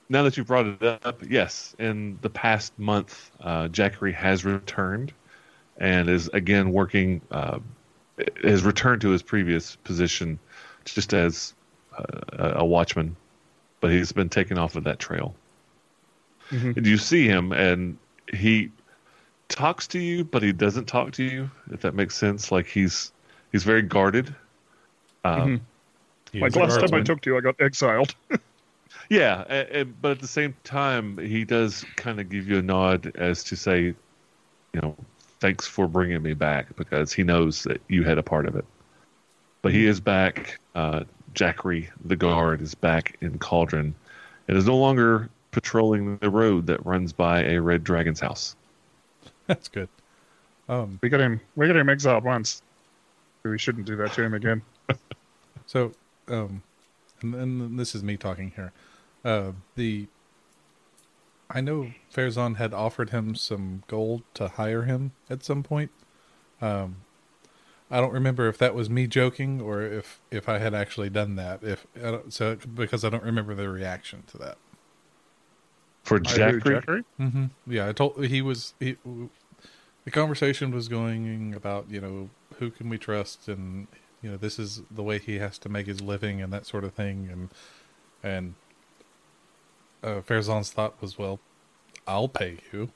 now 0.10 0.24
that 0.24 0.38
you've 0.38 0.48
brought 0.48 0.66
it 0.66 1.06
up, 1.06 1.22
yes, 1.30 1.76
in 1.78 2.18
the 2.22 2.30
past 2.32 2.78
month, 2.80 3.30
uh, 3.42 3.68
Jackery 3.68 4.14
has 4.14 4.44
returned 4.44 5.14
and 5.78 6.10
is 6.10 6.30
again 6.30 6.72
working. 6.72 7.22
Uh, 8.20 8.24
has 8.44 8.64
returned 8.64 9.02
to 9.02 9.10
his 9.10 9.24
previous 9.24 9.76
position, 9.78 10.40
just 10.86 11.14
as 11.14 11.54
uh, 11.98 12.54
a 12.56 12.66
watchman, 12.66 13.16
but 13.82 13.92
he's 13.92 14.12
been 14.12 14.30
taken 14.30 14.58
off 14.58 14.76
of 14.76 14.84
that 14.86 15.00
trail. 15.00 15.36
Mhm. 16.52 16.78
And 16.78 16.86
you 16.86 16.98
see 16.98 17.28
him, 17.28 17.52
and 17.52 17.98
he 18.34 18.72
talks 19.50 19.88
to 19.88 20.00
you, 20.00 20.24
but 20.24 20.44
he 20.44 20.54
doesn't 20.54 20.86
talk 20.86 21.12
to 21.14 21.24
you. 21.24 21.50
If 21.72 21.82
that 21.82 21.96
makes 21.96 22.16
sense, 22.16 22.52
like 22.52 22.68
he's 22.68 23.12
he's 23.52 23.64
very 23.64 23.82
guarded. 23.82 24.36
Um, 25.24 25.62
Mhm. 26.34 26.42
Like 26.42 26.56
last 26.56 26.80
time 26.80 26.94
I 26.94 27.02
talked 27.04 27.24
to 27.24 27.30
you, 27.32 27.38
I 27.38 27.42
got 27.42 27.56
exiled. 27.60 28.16
Yeah, 29.10 29.44
a- 29.50 29.82
a- 29.82 29.84
but 29.86 30.12
at 30.12 30.20
the 30.20 30.28
same 30.28 30.56
time, 30.64 31.18
he 31.18 31.44
does 31.46 31.86
kind 31.96 32.20
of 32.20 32.30
give 32.30 32.48
you 32.48 32.58
a 32.58 32.62
nod 32.62 33.12
as 33.16 33.44
to 33.46 33.56
say, 33.56 33.82
you 34.74 34.82
know, 34.82 34.96
thanks 35.46 35.68
for 35.68 35.88
bringing 35.88 36.24
me 36.24 36.34
back 36.34 36.76
because 36.76 37.14
he 37.14 37.22
knows 37.22 37.62
that 37.66 37.80
you 37.88 38.04
had 38.04 38.18
a 38.18 38.24
part 38.24 38.48
of 38.48 38.56
it. 38.56 38.66
But 39.62 39.74
he 39.74 39.86
is 39.86 40.00
back. 40.00 40.60
Uh, 40.74 41.04
Jackery, 41.36 41.88
the 42.04 42.16
guard, 42.16 42.64
is 42.64 42.74
back 42.74 43.16
in 43.22 43.38
Cauldron 43.38 43.94
and 44.48 44.58
is 44.58 44.66
no 44.66 44.76
longer 44.76 45.30
patrolling 45.52 46.18
the 46.18 46.32
road 46.32 46.66
that 46.66 46.84
runs 46.84 47.14
by 47.14 47.44
a 47.44 47.62
red 47.62 47.84
dragon's 47.84 48.20
house. 48.20 48.56
That's 49.48 49.68
good. 49.68 49.88
Um, 50.68 50.98
We 51.04 51.10
got 51.10 51.20
him. 51.20 51.40
We 51.56 51.68
got 51.68 51.76
him 51.76 51.90
exiled 51.90 52.24
once. 52.24 52.64
We 53.44 53.60
shouldn't 53.60 53.86
do 53.86 53.96
that 53.98 54.14
to 54.14 54.24
him 54.24 54.34
again. 54.34 54.64
so 55.68 55.92
um, 56.28 56.64
and, 57.22 57.36
and 57.36 57.80
this 57.80 57.94
is 57.94 58.02
me 58.02 58.18
talking 58.18 58.52
here. 58.56 58.72
Uh, 59.24 59.52
the 59.76 60.08
I 61.50 61.62
know 61.62 61.92
Farazan 62.14 62.58
had 62.58 62.74
offered 62.74 63.12
him 63.12 63.36
some 63.36 63.84
gold 63.88 64.24
to 64.34 64.48
hire 64.48 64.84
him 64.84 65.12
at 65.30 65.44
some 65.44 65.64
point. 65.64 65.92
Um, 66.62 66.98
I 67.92 68.02
don't 68.02 68.14
remember 68.14 68.48
if 68.48 68.58
that 68.58 68.74
was 68.74 68.90
me 68.90 69.06
joking 69.08 69.62
or 69.62 69.84
if 69.84 70.20
if 70.32 70.50
I 70.50 70.58
had 70.58 70.74
actually 70.74 71.10
done 71.10 71.36
that. 71.36 71.64
If 71.64 71.86
so, 72.30 72.56
because 72.56 73.06
I 73.06 73.10
don't 73.10 73.24
remember 73.24 73.54
the 73.54 73.70
reaction 73.70 74.24
to 74.28 74.38
that. 74.40 74.58
For 76.04 76.20
Jeffrey, 76.20 76.62
Jeffrey? 76.62 77.04
Mm-hmm. 77.20 77.46
Yeah, 77.68 77.90
I 77.90 77.92
told 77.92 78.26
he 78.26 78.42
was 78.42 78.74
he. 78.80 78.98
The 80.04 80.12
conversation 80.12 80.72
was 80.72 80.88
going 80.88 81.54
about 81.56 81.90
you 81.90 82.02
know 82.02 82.30
who 82.58 82.72
can 82.72 82.90
we 82.90 82.98
trust 82.98 83.48
and 83.48 83.88
you 84.22 84.32
know 84.32 84.38
this 84.38 84.58
is 84.58 84.82
the 84.90 85.04
way 85.04 85.20
he 85.20 85.40
has 85.40 85.58
to 85.60 85.70
make 85.70 85.88
his 85.88 86.02
living 86.02 86.42
and 86.42 86.52
that 86.54 86.66
sort 86.66 86.84
of 86.84 86.94
thing 86.94 87.30
and 87.32 87.50
and 88.24 88.56
uh, 90.06 90.22
Farazan's 90.22 90.70
thought 90.72 90.94
was 91.02 91.18
well, 91.18 91.40
I'll 92.08 92.28
pay 92.28 92.60
you, 92.72 92.90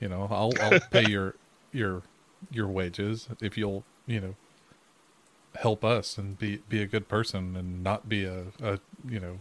you 0.00 0.08
know 0.08 0.26
I'll 0.30 0.52
I'll 0.60 0.80
pay 0.90 1.08
your 1.08 1.34
your 1.72 2.02
your 2.50 2.66
wages 2.68 3.28
if 3.40 3.56
you'll 3.58 3.84
you 4.06 4.20
know 4.20 4.34
help 5.56 5.84
us 5.84 6.16
and 6.18 6.38
be 6.38 6.60
be 6.68 6.80
a 6.82 6.86
good 6.86 7.08
person 7.08 7.56
and 7.56 7.82
not 7.82 8.08
be 8.08 8.24
a, 8.24 8.44
a 8.62 8.78
you 9.08 9.20
know 9.20 9.38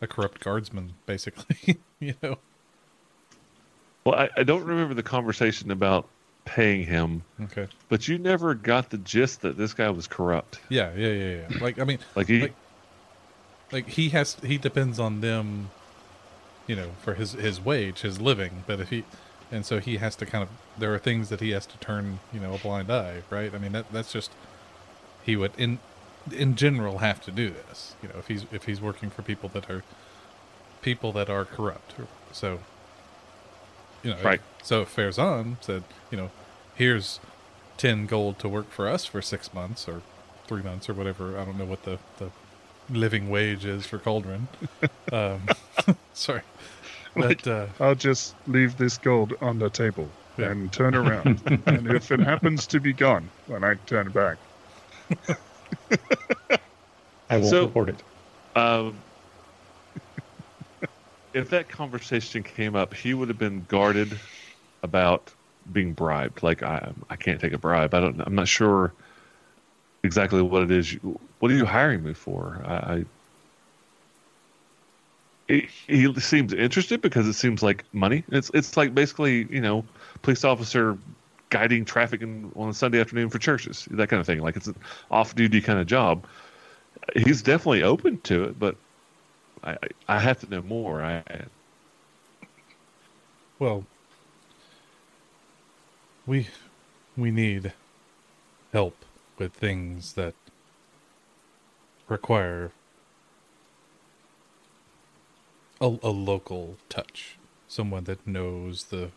a 0.00 0.06
corrupt 0.06 0.40
guardsman 0.42 0.94
basically. 1.06 1.78
You 2.00 2.14
know? 2.22 2.36
Well, 4.04 4.14
I, 4.16 4.28
I 4.36 4.42
don't 4.42 4.64
remember 4.64 4.92
the 4.92 5.02
conversation 5.02 5.70
about 5.70 6.06
paying 6.44 6.84
him, 6.84 7.22
okay. 7.44 7.66
but 7.88 8.06
you 8.06 8.18
never 8.18 8.52
got 8.54 8.90
the 8.90 8.98
gist 8.98 9.40
that 9.40 9.56
this 9.56 9.72
guy 9.72 9.88
was 9.88 10.06
corrupt. 10.06 10.60
yeah 10.68 10.92
yeah 10.94 11.08
yeah 11.08 11.46
yeah. 11.48 11.58
Like 11.62 11.78
i 11.78 11.84
mean 11.84 11.98
Like 12.14 12.26
he, 12.26 12.42
Like- 12.42 12.54
like 13.72 13.88
he 13.88 14.10
has 14.10 14.34
he 14.44 14.58
depends 14.58 15.00
on 15.00 15.22
them 15.22 15.70
you 16.66 16.76
know 16.76 16.96
for 17.00 17.14
his 17.14 17.32
his 17.32 17.60
wage 17.60 18.00
his 18.02 18.20
living 18.20 18.64
but 18.66 18.80
if 18.80 18.90
he 18.90 19.04
and 19.50 19.66
so 19.66 19.80
he 19.80 19.98
has 19.98 20.16
to 20.16 20.26
kind 20.26 20.42
of 20.42 20.50
there 20.76 20.94
are 20.94 20.98
things 20.98 21.28
that 21.28 21.40
he 21.40 21.50
has 21.50 21.66
to 21.66 21.78
turn 21.78 22.20
you 22.32 22.40
know 22.40 22.54
a 22.54 22.58
blind 22.58 22.90
eye 22.90 23.22
right 23.30 23.54
i 23.54 23.58
mean 23.58 23.72
that 23.72 23.90
that's 23.92 24.12
just 24.12 24.36
he 25.22 25.36
would 25.36 25.52
in 25.58 25.80
in 26.32 26.56
general 26.56 26.98
have 26.98 27.20
to 27.20 27.30
do 27.30 27.50
this 27.50 27.96
you 28.02 28.08
know 28.08 28.18
if 28.18 28.28
he's 28.28 28.46
if 28.52 28.64
he's 28.64 28.80
working 28.80 29.10
for 29.10 29.22
people 29.22 29.48
that 29.50 29.70
are 29.70 29.84
people 30.82 31.12
that 31.12 31.30
are 31.30 31.44
corrupt 31.44 31.94
so 32.32 32.60
you 34.02 34.10
know 34.10 34.18
Right. 34.22 34.42
so 34.62 34.82
if 34.82 34.94
Farazan 34.94 35.62
said 35.62 35.84
you 36.10 36.16
know 36.18 36.30
here's 36.74 37.20
10 37.78 38.06
gold 38.06 38.38
to 38.40 38.48
work 38.48 38.70
for 38.70 38.88
us 38.88 39.04
for 39.06 39.22
six 39.22 39.52
months 39.52 39.88
or 39.88 40.02
three 40.46 40.62
months 40.62 40.88
or 40.88 40.94
whatever 40.94 41.38
i 41.38 41.44
don't 41.44 41.58
know 41.58 41.64
what 41.64 41.82
the 41.84 41.98
the 42.18 42.32
living 42.90 43.30
wage 43.30 43.64
is 43.64 43.86
for 43.86 43.98
cauldron 43.98 44.48
um 45.12 45.52
sorry 46.14 46.42
but 47.16 47.46
uh 47.46 47.66
I'll 47.80 47.94
just 47.94 48.34
leave 48.46 48.76
this 48.76 48.98
gold 48.98 49.34
on 49.40 49.58
the 49.58 49.70
table 49.70 50.08
Yeah. 50.36 50.50
and 50.50 50.72
turn 50.72 50.94
around. 50.94 51.40
and 51.66 51.86
if 51.90 52.10
it 52.10 52.20
happens 52.20 52.66
to 52.68 52.80
be 52.80 52.92
gone 52.92 53.28
when 53.46 53.62
I 53.64 53.74
turn 53.86 54.10
back, 54.10 54.36
I 57.30 57.36
won't 57.38 57.46
So- 57.46 57.64
report 57.66 57.90
it. 57.90 58.02
um, 58.56 58.96
if 61.32 61.50
that 61.50 61.68
conversation 61.68 62.42
came 62.42 62.76
up, 62.76 62.94
he 62.94 63.14
would 63.14 63.28
have 63.28 63.38
been 63.38 63.64
guarded 63.68 64.18
about 64.82 65.32
being 65.72 65.92
bribed. 65.92 66.42
Like 66.42 66.62
I, 66.62 66.92
I 67.10 67.16
can't 67.16 67.40
take 67.40 67.52
a 67.52 67.58
bribe. 67.58 67.94
I 67.94 68.00
don't. 68.00 68.20
I'm 68.20 68.34
not 68.34 68.46
sure 68.48 68.92
exactly 70.04 70.42
what 70.42 70.62
it 70.62 70.70
is. 70.70 70.92
You, 70.92 71.18
what 71.40 71.50
are 71.50 71.54
you 71.54 71.64
hiring 71.66 72.02
me 72.04 72.14
for? 72.14 72.60
I. 72.64 72.74
I 72.74 73.04
he, 75.48 75.68
he 75.86 76.20
seems 76.20 76.52
interested 76.52 77.00
because 77.00 77.26
it 77.26 77.34
seems 77.34 77.62
like 77.62 77.84
money. 77.92 78.24
It's 78.28 78.50
it's 78.54 78.76
like 78.76 78.94
basically 78.94 79.46
you 79.50 79.60
know 79.60 79.84
police 80.22 80.44
officer 80.44 80.98
guiding 81.50 81.84
traffic 81.84 82.22
in, 82.22 82.50
on 82.56 82.70
a 82.70 82.74
Sunday 82.74 83.00
afternoon 83.00 83.30
for 83.30 83.38
churches, 83.38 83.86
that 83.90 84.08
kind 84.08 84.20
of 84.20 84.26
thing. 84.26 84.40
Like 84.40 84.56
it's 84.56 84.66
an 84.66 84.76
off 85.10 85.34
duty 85.34 85.60
kind 85.60 85.78
of 85.78 85.86
job. 85.86 86.26
He's 87.14 87.42
definitely 87.42 87.82
open 87.82 88.20
to 88.22 88.44
it, 88.44 88.58
but 88.58 88.76
I 89.62 89.76
I, 90.08 90.18
have 90.18 90.40
to 90.40 90.50
know 90.50 90.62
more. 90.62 91.02
I 91.02 91.22
well 93.58 93.84
we 96.26 96.48
we 97.16 97.30
need 97.30 97.72
help 98.72 98.96
with 99.38 99.52
things 99.52 100.14
that 100.14 100.34
require 102.08 102.72
a, 105.84 105.98
a 106.02 106.10
local 106.10 106.78
touch. 106.88 107.36
Someone 107.68 108.04
that 108.04 108.26
knows 108.26 108.84
the 108.84 109.10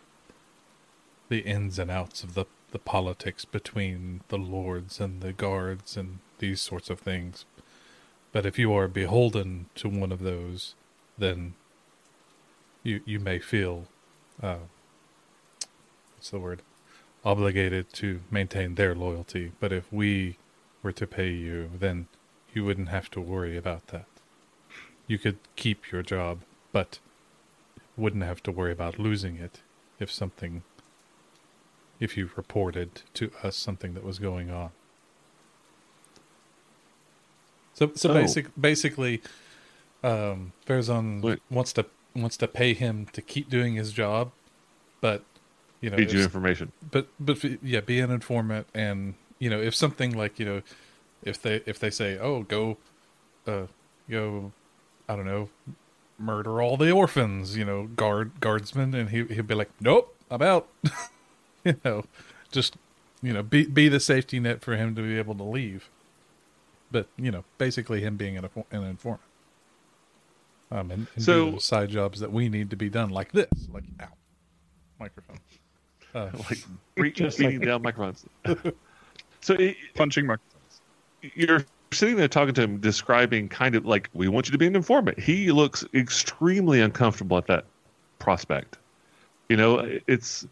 the 1.29 1.39
ins 1.39 1.79
and 1.79 1.89
outs 1.91 2.23
of 2.23 2.33
the 2.33 2.45
the 2.71 2.79
politics 2.79 3.45
between 3.45 4.21
the 4.27 4.37
lords 4.37 4.99
and 4.99 5.21
the 5.21 5.31
guards 5.31 5.95
and 5.95 6.19
these 6.39 6.59
sorts 6.59 6.89
of 6.89 6.99
things. 6.99 7.45
But 8.33 8.45
if 8.45 8.59
you 8.59 8.73
are 8.73 8.89
beholden 8.89 9.67
to 9.75 9.87
one 9.87 10.11
of 10.11 10.19
those 10.19 10.75
then 11.17 11.53
you 12.83 13.01
you 13.05 13.19
may 13.19 13.39
feel 13.39 13.85
uh, 14.43 14.65
what's 16.15 16.29
the 16.31 16.39
word? 16.39 16.61
Obligated 17.23 17.91
to 17.93 18.19
maintain 18.29 18.75
their 18.75 18.93
loyalty. 18.93 19.51
But 19.59 19.71
if 19.71 19.91
we 19.91 20.37
were 20.83 20.91
to 20.93 21.07
pay 21.07 21.31
you 21.31 21.69
then 21.79 22.07
you 22.53 22.65
wouldn't 22.65 22.89
have 22.89 23.09
to 23.11 23.21
worry 23.21 23.55
about 23.55 23.87
that. 23.87 24.07
You 25.07 25.17
could 25.17 25.37
keep 25.55 25.91
your 25.91 26.03
job 26.03 26.39
but 26.71 26.99
wouldn't 27.95 28.23
have 28.23 28.41
to 28.43 28.51
worry 28.51 28.71
about 28.71 28.99
losing 28.99 29.37
it 29.37 29.61
if 29.99 30.11
something 30.11 30.63
if 31.99 32.15
you 32.15 32.29
reported 32.35 33.01
to 33.15 33.31
us 33.43 33.55
something 33.55 33.93
that 33.95 34.03
was 34.03 34.19
going 34.19 34.51
on 34.51 34.69
so 37.73 37.91
so 37.95 38.09
Oh. 38.09 38.13
basic 38.13 38.45
basically 38.59 39.21
um 40.03 40.53
Farazan 40.65 41.21
Wait. 41.21 41.39
wants 41.49 41.73
to 41.73 41.85
wants 42.15 42.37
to 42.37 42.47
pay 42.47 42.73
him 42.73 43.05
to 43.13 43.21
keep 43.21 43.49
doing 43.49 43.75
his 43.75 43.91
job 43.91 44.31
but 45.01 45.23
you 45.81 45.89
know 45.89 45.97
feed 45.97 46.11
you 46.11 46.23
information. 46.23 46.71
but 46.91 47.07
but 47.19 47.43
yeah 47.63 47.79
be 47.79 47.99
an 47.99 48.11
informant 48.11 48.67
and 48.73 49.15
you 49.39 49.49
know 49.49 49.59
if 49.59 49.73
something 49.75 50.15
like 50.15 50.39
you 50.39 50.45
know 50.45 50.61
if 51.23 51.41
they 51.41 51.61
if 51.65 51.79
they 51.79 51.89
say 51.89 52.17
oh 52.19 52.43
go 52.43 52.77
uh 53.47 53.65
go 54.09 54.51
i 55.09 55.15
don't 55.15 55.25
know 55.25 55.49
murder 56.19 56.61
all 56.61 56.77
the 56.77 56.89
orphans 56.91 57.55
you 57.55 57.63
know 57.63 57.83
guard 57.95 58.31
guardsmen 58.39 58.93
and 58.95 59.09
he 59.11 59.23
he'd 59.25 59.45
be 59.47 59.53
like 59.53 59.69
nope 59.79 60.15
i'm 60.31 60.41
out 60.41 60.67
you 61.63 61.75
know 61.85 62.03
just 62.51 62.75
you 63.21 63.31
know 63.31 63.43
be 63.43 63.65
be 63.65 63.87
the 63.87 63.99
safety 63.99 64.39
net 64.39 64.61
for 64.61 64.75
him 64.75 64.95
to 64.95 65.01
be 65.03 65.17
able 65.17 65.35
to 65.35 65.43
leave 65.43 65.89
but 66.91 67.07
you 67.17 67.29
know 67.31 67.43
basically 67.59 68.01
him 68.01 68.17
being 68.17 68.35
an, 68.37 68.47
an 68.71 68.83
informant 68.83 69.21
um 70.71 70.89
and, 70.91 71.07
and 71.15 71.23
So- 71.23 71.51
do 71.51 71.59
side 71.59 71.89
jobs 71.89 72.19
that 72.19 72.31
we 72.31 72.49
need 72.49 72.69
to 72.71 72.75
be 72.75 72.89
done 72.89 73.09
like 73.09 73.31
this 73.31 73.49
like 73.71 73.83
ow 74.01 74.07
microphone 74.99 75.37
uh, 76.15 76.29
Like 76.49 76.59
bre- 76.95 77.07
Just 77.09 77.37
beating 77.37 77.59
like- 77.59 77.67
down 77.67 77.81
microphones. 77.83 78.25
so 79.41 79.53
it, 79.53 79.75
punching 79.93 80.25
microphones. 80.25 80.81
you're 81.35 81.63
sitting 81.91 82.15
there 82.15 82.27
talking 82.27 82.53
to 82.53 82.61
him, 82.61 82.77
describing 82.79 83.49
kind 83.49 83.75
of 83.75 83.85
like 83.85 84.09
we 84.13 84.27
want 84.27 84.47
you 84.47 84.51
to 84.51 84.57
be 84.57 84.67
an 84.67 84.75
informant. 84.75 85.19
He 85.19 85.51
looks 85.51 85.85
extremely 85.93 86.81
uncomfortable 86.81 87.37
at 87.37 87.47
that 87.47 87.65
prospect. 88.19 88.77
You 89.49 89.57
know, 89.57 89.99
it's 90.07 90.45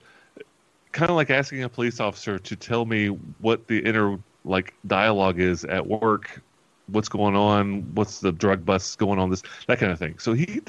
kind 0.91 1.09
of 1.09 1.15
like 1.15 1.29
asking 1.29 1.63
a 1.63 1.69
police 1.69 1.99
officer 1.99 2.39
to 2.39 2.55
tell 2.55 2.85
me 2.85 3.07
what 3.39 3.67
the 3.67 3.79
inner 3.79 4.17
like 4.45 4.73
dialogue 4.87 5.39
is 5.39 5.65
at 5.65 5.85
work, 5.85 6.41
what's 6.87 7.09
going 7.09 7.35
on, 7.35 7.81
what's 7.95 8.19
the 8.19 8.31
drug 8.31 8.65
bust 8.65 8.97
going 8.97 9.19
on, 9.19 9.29
this 9.29 9.43
that 9.67 9.79
kind 9.79 9.91
of 9.91 9.99
thing. 9.99 10.17
So 10.19 10.33
he 10.33 10.61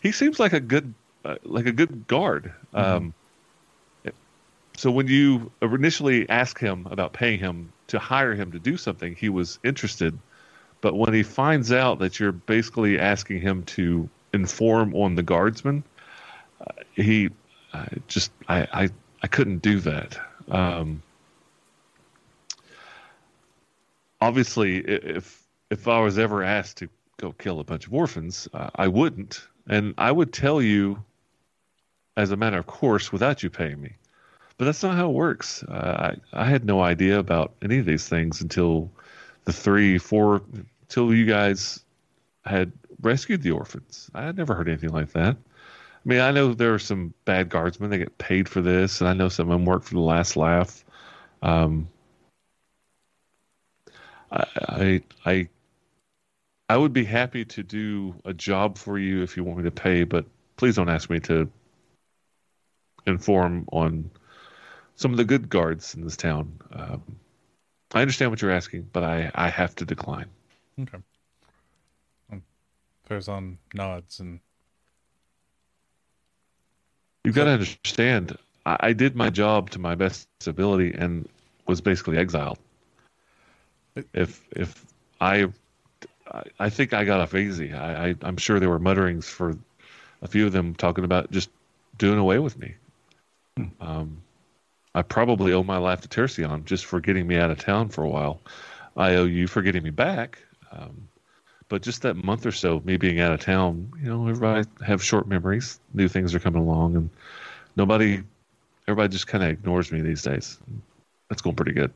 he 0.00 0.12
seems 0.12 0.40
like 0.40 0.52
a 0.52 0.60
good 0.60 0.94
uh, 1.24 1.36
like 1.44 1.66
a 1.66 1.72
good 1.72 2.06
guard. 2.06 2.52
Um, 2.72 3.12
so 4.76 4.90
when 4.90 5.08
you 5.08 5.50
initially 5.62 6.28
ask 6.28 6.58
him 6.58 6.86
about 6.90 7.12
paying 7.12 7.38
him 7.38 7.72
to 7.88 7.98
hire 7.98 8.34
him 8.34 8.52
to 8.52 8.58
do 8.58 8.76
something, 8.76 9.14
he 9.14 9.28
was 9.28 9.58
interested. 9.64 10.18
But 10.80 10.94
when 10.94 11.12
he 11.14 11.22
finds 11.22 11.72
out 11.72 11.98
that 12.00 12.20
you're 12.20 12.32
basically 12.32 12.98
asking 12.98 13.40
him 13.40 13.62
to 13.64 14.08
inform 14.32 14.94
on 14.94 15.14
the 15.14 15.22
guardsman, 15.22 15.82
uh, 16.60 16.72
he 16.94 17.30
uh, 17.72 17.86
just 18.08 18.30
I, 18.48 18.68
I 18.72 18.90
I 19.22 19.26
couldn't 19.26 19.62
do 19.62 19.80
that. 19.80 20.18
Um, 20.48 21.02
obviously, 24.20 24.78
if 24.78 25.42
if 25.70 25.88
I 25.88 26.00
was 26.00 26.18
ever 26.18 26.42
asked 26.42 26.78
to 26.78 26.88
go 27.16 27.32
kill 27.32 27.60
a 27.60 27.64
bunch 27.64 27.86
of 27.86 27.94
orphans, 27.94 28.48
uh, 28.52 28.70
I 28.74 28.88
wouldn't, 28.88 29.46
and 29.68 29.94
I 29.98 30.12
would 30.12 30.32
tell 30.32 30.60
you 30.60 31.02
as 32.16 32.30
a 32.30 32.36
matter 32.36 32.58
of 32.58 32.66
course 32.66 33.12
without 33.12 33.42
you 33.42 33.50
paying 33.50 33.80
me. 33.80 33.96
But 34.58 34.64
that's 34.64 34.82
not 34.82 34.96
how 34.96 35.10
it 35.10 35.14
works. 35.14 35.62
Uh, 35.64 36.14
I 36.32 36.42
I 36.42 36.44
had 36.46 36.64
no 36.64 36.80
idea 36.80 37.18
about 37.18 37.54
any 37.62 37.78
of 37.78 37.86
these 37.86 38.08
things 38.08 38.40
until 38.40 38.90
the 39.44 39.52
three, 39.52 39.98
four, 39.98 40.42
till 40.88 41.14
you 41.14 41.26
guys 41.26 41.84
had 42.44 42.72
rescued 43.00 43.42
the 43.42 43.50
orphans. 43.50 44.10
I 44.14 44.22
had 44.22 44.36
never 44.36 44.54
heard 44.54 44.68
anything 44.68 44.90
like 44.90 45.12
that. 45.12 45.36
I 45.36 46.08
mean, 46.08 46.20
I 46.20 46.30
know 46.30 46.54
there 46.54 46.72
are 46.72 46.78
some 46.78 47.12
bad 47.24 47.48
guardsmen. 47.48 47.90
They 47.90 47.98
get 47.98 48.16
paid 48.18 48.48
for 48.48 48.60
this, 48.60 49.00
and 49.00 49.08
I 49.08 49.12
know 49.12 49.28
some 49.28 49.50
of 49.50 49.58
them 49.58 49.66
work 49.66 49.82
for 49.82 49.94
the 49.94 50.00
last 50.00 50.36
laugh. 50.36 50.84
Um, 51.42 51.88
I, 54.30 54.44
I, 54.56 55.02
I, 55.24 55.48
I 56.68 56.76
would 56.76 56.92
be 56.92 57.04
happy 57.04 57.44
to 57.44 57.62
do 57.62 58.14
a 58.24 58.32
job 58.32 58.78
for 58.78 58.98
you 58.98 59.22
if 59.22 59.36
you 59.36 59.44
want 59.44 59.58
me 59.58 59.64
to 59.64 59.70
pay, 59.70 60.04
but 60.04 60.24
please 60.56 60.76
don't 60.76 60.88
ask 60.88 61.10
me 61.10 61.20
to 61.20 61.48
inform 63.06 63.68
on 63.72 64.10
some 64.96 65.10
of 65.12 65.16
the 65.16 65.24
good 65.24 65.48
guards 65.48 65.94
in 65.94 66.02
this 66.02 66.16
town. 66.16 66.58
Um, 66.72 67.02
I 67.94 68.00
understand 68.00 68.30
what 68.30 68.42
you're 68.42 68.50
asking, 68.50 68.88
but 68.92 69.04
I, 69.04 69.30
I 69.34 69.48
have 69.48 69.74
to 69.76 69.84
decline. 69.84 70.26
Okay. 70.80 70.98
Um, 72.32 72.42
Farazan 73.08 73.56
nods 73.74 74.20
and 74.20 74.40
You've 77.24 77.34
got 77.34 77.44
to 77.44 77.50
understand, 77.50 78.36
I, 78.64 78.76
I 78.80 78.92
did 78.92 79.16
my 79.16 79.30
job 79.30 79.70
to 79.70 79.78
my 79.78 79.94
best 79.96 80.28
ability 80.46 80.94
and 80.96 81.28
was 81.66 81.80
basically 81.80 82.18
exiled. 82.18 82.58
If 84.12 84.42
if 84.52 84.84
I, 85.20 85.44
I- 86.30 86.42
I 86.58 86.70
think 86.70 86.92
I 86.92 87.04
got 87.04 87.20
off 87.20 87.34
easy. 87.34 87.72
I, 87.72 88.08
I 88.08 88.14
I'm 88.22 88.36
sure 88.36 88.60
there 88.60 88.68
were 88.68 88.78
mutterings 88.78 89.28
for 89.28 89.56
a 90.22 90.28
few 90.28 90.46
of 90.46 90.52
them 90.52 90.74
talking 90.74 91.04
about 91.04 91.30
just 91.30 91.50
doing 91.98 92.18
away 92.18 92.38
with 92.38 92.58
me. 92.58 92.74
Um, 93.80 94.22
I 94.96 95.02
probably 95.02 95.52
owe 95.52 95.62
my 95.62 95.76
life 95.76 96.00
to 96.00 96.08
Tercion 96.08 96.64
just 96.64 96.86
for 96.86 97.00
getting 97.00 97.26
me 97.26 97.36
out 97.36 97.50
of 97.50 97.58
town 97.58 97.90
for 97.90 98.02
a 98.02 98.08
while. 98.08 98.40
I 98.96 99.16
owe 99.16 99.26
you 99.26 99.46
for 99.46 99.60
getting 99.60 99.82
me 99.82 99.90
back. 99.90 100.38
Um, 100.72 101.06
but 101.68 101.82
just 101.82 102.00
that 102.00 102.16
month 102.16 102.46
or 102.46 102.50
so, 102.50 102.80
me 102.82 102.96
being 102.96 103.20
out 103.20 103.32
of 103.32 103.40
town, 103.40 103.92
you 104.02 104.08
know, 104.08 104.26
everybody 104.26 104.66
have 104.86 105.04
short 105.04 105.28
memories. 105.28 105.80
New 105.92 106.08
things 106.08 106.34
are 106.34 106.38
coming 106.40 106.62
along, 106.62 106.96
and 106.96 107.10
nobody, 107.76 108.22
everybody 108.88 109.12
just 109.12 109.26
kind 109.26 109.44
of 109.44 109.50
ignores 109.50 109.92
me 109.92 110.00
these 110.00 110.22
days. 110.22 110.56
That's 111.28 111.42
going 111.42 111.56
pretty 111.56 111.72
good. 111.72 111.92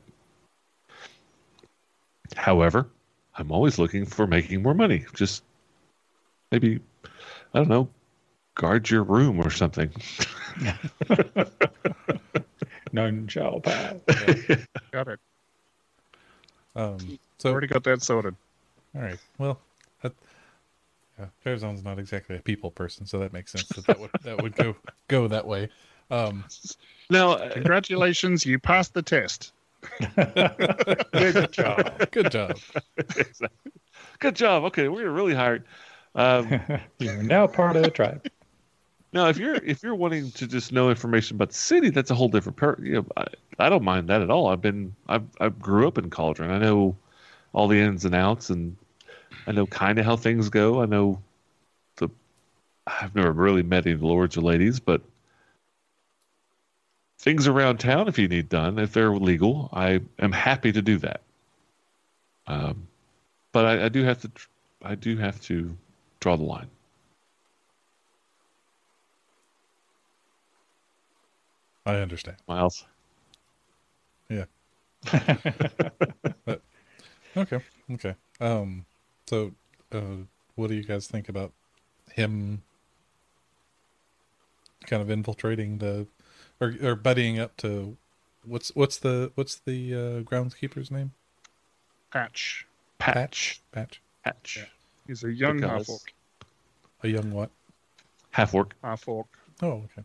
However, 2.35 2.87
I'm 3.35 3.51
always 3.51 3.79
looking 3.79 4.05
for 4.05 4.27
making 4.27 4.61
more 4.61 4.75
money. 4.75 5.05
Just 5.15 5.43
maybe, 6.51 6.79
I 7.55 7.57
don't 7.57 7.69
know, 7.69 7.89
guard 8.53 8.91
your 8.91 9.01
room 9.01 9.39
or 9.39 9.49
something. 9.49 9.91
None 12.91 13.27
shall 13.27 13.59
pass. 13.59 13.95
Got 14.91 15.07
it. 15.07 15.19
um. 16.75 17.19
So 17.37 17.49
Already 17.51 17.67
got 17.67 17.83
that 17.85 18.03
sorted. 18.03 18.35
all 18.95 19.01
right. 19.01 19.17
Well, 19.39 19.59
that, 20.03 20.13
yeah, 21.17 21.25
Farazan's 21.43 21.83
not 21.83 21.97
exactly 21.97 22.35
a 22.35 22.39
people 22.39 22.69
person, 22.71 23.05
so 23.07 23.17
that 23.19 23.33
makes 23.33 23.51
sense 23.51 23.67
that 23.69 23.85
that 23.87 23.99
would 23.99 24.11
that 24.23 24.41
would 24.41 24.55
go 24.55 24.75
go 25.07 25.27
that 25.27 25.45
way. 25.47 25.69
Um. 26.11 26.43
now, 27.09 27.31
uh, 27.33 27.51
Congratulations, 27.53 28.45
you 28.45 28.59
passed 28.59 28.93
the 28.93 29.01
test. 29.01 29.53
Good 31.11 31.51
job. 31.51 32.11
Good 32.11 32.31
job. 32.31 32.59
good 34.19 34.35
job. 34.35 34.63
Okay, 34.65 34.87
we're 34.89 35.09
really 35.09 35.33
hired. 35.33 35.63
Um, 36.13 36.59
You're 36.99 37.23
now 37.23 37.47
part 37.47 37.75
of 37.75 37.83
the 37.83 37.89
tribe. 37.89 38.23
Now, 39.13 39.27
if 39.27 39.37
you're 39.37 39.55
if 39.55 39.83
you're 39.83 39.95
wanting 39.95 40.31
to 40.31 40.47
just 40.47 40.71
know 40.71 40.89
information 40.89 41.35
about 41.35 41.49
the 41.49 41.55
city, 41.55 41.89
that's 41.89 42.11
a 42.11 42.15
whole 42.15 42.29
different. 42.29 42.57
Per- 42.57 42.79
you 42.81 42.93
know, 42.93 43.05
I, 43.17 43.25
I 43.59 43.69
don't 43.69 43.83
mind 43.83 44.07
that 44.09 44.21
at 44.21 44.29
all. 44.29 44.47
I've 44.47 44.61
been 44.61 44.95
I've 45.07 45.25
I 45.39 45.49
grew 45.49 45.87
up 45.87 45.97
in 45.97 46.09
Cauldron. 46.09 46.51
I 46.51 46.59
know 46.59 46.95
all 47.53 47.67
the 47.67 47.79
ins 47.79 48.05
and 48.05 48.15
outs, 48.15 48.49
and 48.49 48.77
I 49.47 49.51
know 49.51 49.67
kind 49.67 49.99
of 49.99 50.05
how 50.05 50.15
things 50.15 50.49
go. 50.49 50.81
I 50.81 50.85
know 50.85 51.21
the 51.97 52.09
I've 52.87 53.15
never 53.15 53.31
really 53.31 53.63
met 53.63 53.85
any 53.87 53.95
lords 53.95 54.37
or 54.37 54.41
ladies, 54.41 54.79
but 54.79 55.01
things 57.19 57.47
around 57.47 57.79
town, 57.79 58.07
if 58.07 58.17
you 58.17 58.27
need 58.27 58.49
done, 58.49 58.79
if 58.79 58.93
they're 58.93 59.15
legal, 59.15 59.69
I 59.73 60.01
am 60.19 60.31
happy 60.31 60.71
to 60.71 60.81
do 60.81 60.97
that. 60.99 61.21
Um, 62.47 62.87
but 63.51 63.65
I, 63.65 63.85
I 63.85 63.89
do 63.89 64.03
have 64.03 64.21
to 64.21 64.31
I 64.81 64.95
do 64.95 65.17
have 65.17 65.41
to 65.41 65.77
draw 66.19 66.37
the 66.37 66.43
line. 66.43 66.69
I 71.85 71.95
understand. 71.95 72.37
Miles. 72.47 72.85
Yeah. 74.29 74.45
Okay. 77.37 77.61
Okay. 77.93 78.15
Um. 78.41 78.85
So, 79.29 79.53
uh, 79.93 80.17
what 80.55 80.67
do 80.67 80.73
you 80.75 80.83
guys 80.83 81.07
think 81.07 81.29
about 81.29 81.53
him 82.11 82.61
kind 84.85 85.01
of 85.01 85.09
infiltrating 85.09 85.77
the, 85.77 86.07
or 86.59 86.75
or 86.83 86.97
buddying 86.97 87.39
up 87.39 87.55
to, 87.57 87.95
what's 88.43 88.75
what's 88.75 88.97
the 88.97 89.31
what's 89.35 89.55
the 89.65 89.93
uh, 89.93 89.97
groundskeeper's 90.23 90.91
name? 90.91 91.11
Patch. 92.11 92.67
Patch. 92.99 93.61
Patch. 93.71 94.01
Patch. 94.25 94.67
He's 95.07 95.23
a 95.23 95.31
young 95.31 95.55
Because- 95.57 95.87
half 95.87 95.89
orc. 95.89 96.13
A 97.03 97.07
young 97.07 97.31
what? 97.31 97.49
Half 98.31 98.53
orc. 98.53 98.75
Half 98.83 99.07
orc. 99.07 99.27
Oh, 99.61 99.83
okay. 99.85 100.03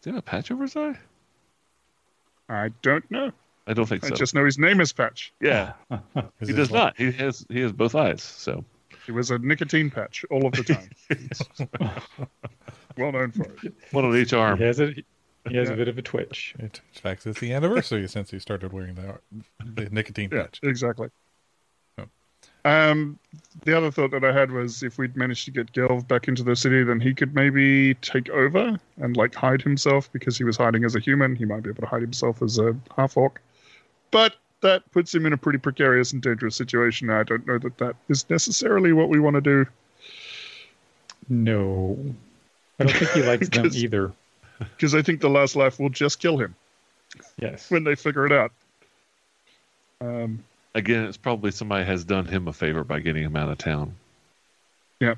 Does 0.00 0.04
he 0.04 0.10
have 0.10 0.18
a 0.18 0.22
patch 0.22 0.50
over 0.50 0.62
his 0.64 0.76
eye? 0.76 0.96
I 2.48 2.70
don't 2.82 3.08
know. 3.10 3.30
I 3.66 3.74
don't 3.74 3.86
think 3.86 4.04
I 4.04 4.08
so. 4.08 4.14
I 4.14 4.16
just 4.16 4.34
know 4.34 4.44
his 4.44 4.58
name 4.58 4.80
is 4.80 4.92
Patch. 4.92 5.32
Yeah, 5.40 5.72
he 6.40 6.52
does 6.52 6.70
not. 6.70 6.96
He 6.96 7.10
has 7.12 7.44
he 7.50 7.60
has 7.60 7.72
both 7.72 7.94
eyes. 7.94 8.22
So 8.22 8.64
He 9.04 9.12
was 9.12 9.30
a 9.30 9.38
nicotine 9.38 9.90
patch 9.90 10.24
all 10.30 10.46
of 10.46 10.52
the 10.54 10.64
time. 10.64 10.88
well 12.96 13.12
known 13.12 13.30
for 13.32 13.44
it. 13.62 13.74
one 13.92 14.04
on 14.06 14.16
each 14.16 14.32
arm. 14.32 14.58
He 14.58 14.64
has 14.64 14.80
a 14.80 14.92
he 15.48 15.56
has 15.56 15.68
Yeah. 15.68 15.74
a 15.74 15.76
bit 15.76 15.88
of 15.88 15.98
a 15.98 16.02
twitch. 16.02 16.54
It, 16.58 16.80
in 16.94 17.00
fact, 17.00 17.26
it's 17.26 17.40
the 17.40 17.52
anniversary 17.52 18.06
since 18.08 18.30
he 18.30 18.38
started 18.38 18.72
wearing 18.72 18.94
the 18.94 19.18
the 19.74 19.90
nicotine 19.90 20.30
Yeah, 20.32 20.42
patch. 20.44 20.60
exactly. 20.62 21.08
Um, 22.64 23.18
the 23.64 23.76
other 23.76 23.90
thought 23.90 24.10
that 24.10 24.24
I 24.24 24.32
had 24.32 24.50
was 24.50 24.82
if 24.82 24.98
we'd 24.98 25.16
managed 25.16 25.44
to 25.46 25.50
get 25.50 25.72
Ghelve 25.72 26.06
back 26.06 26.28
into 26.28 26.42
the 26.42 26.54
city, 26.56 26.82
then 26.82 27.00
he 27.00 27.14
could 27.14 27.34
maybe 27.34 27.94
take 27.94 28.28
over 28.30 28.78
and 28.98 29.16
like 29.16 29.34
hide 29.34 29.62
himself 29.62 30.10
because 30.12 30.36
he 30.36 30.44
was 30.44 30.56
hiding 30.56 30.84
as 30.84 30.94
a 30.94 31.00
human. 31.00 31.34
He 31.36 31.44
might 31.44 31.62
be 31.62 31.70
able 31.70 31.82
to 31.82 31.86
hide 31.88 32.02
himself 32.02 32.42
as 32.42 32.58
a 32.58 32.76
half 32.96 33.16
orc, 33.16 33.40
but 34.10 34.36
that 34.60 34.90
puts 34.92 35.14
him 35.14 35.24
in 35.24 35.32
a 35.32 35.36
pretty 35.36 35.58
precarious 35.58 36.12
and 36.12 36.20
dangerous 36.20 36.56
situation. 36.56 37.10
I 37.10 37.22
don't 37.22 37.46
know 37.46 37.58
that 37.58 37.78
that 37.78 37.96
is 38.08 38.28
necessarily 38.28 38.92
what 38.92 39.08
we 39.08 39.20
want 39.20 39.34
to 39.34 39.40
do. 39.40 39.66
No, 41.28 41.96
I 42.80 42.84
don't 42.84 42.96
think 42.96 43.10
he 43.12 43.22
likes 43.22 43.48
them 43.50 43.70
either. 43.72 44.12
Because 44.58 44.94
I 44.94 45.02
think 45.02 45.20
the 45.20 45.30
last 45.30 45.54
life 45.54 45.78
will 45.78 45.90
just 45.90 46.18
kill 46.18 46.36
him 46.38 46.54
Yes. 47.38 47.70
when 47.70 47.84
they 47.84 47.94
figure 47.94 48.26
it 48.26 48.32
out. 48.32 48.50
Um, 50.00 50.42
Again, 50.78 51.04
it's 51.06 51.16
probably 51.16 51.50
somebody 51.50 51.84
has 51.84 52.04
done 52.04 52.24
him 52.24 52.46
a 52.46 52.52
favor 52.52 52.84
by 52.84 53.00
getting 53.00 53.24
him 53.24 53.34
out 53.34 53.50
of 53.50 53.58
town. 53.58 53.96
yeah. 55.00 55.16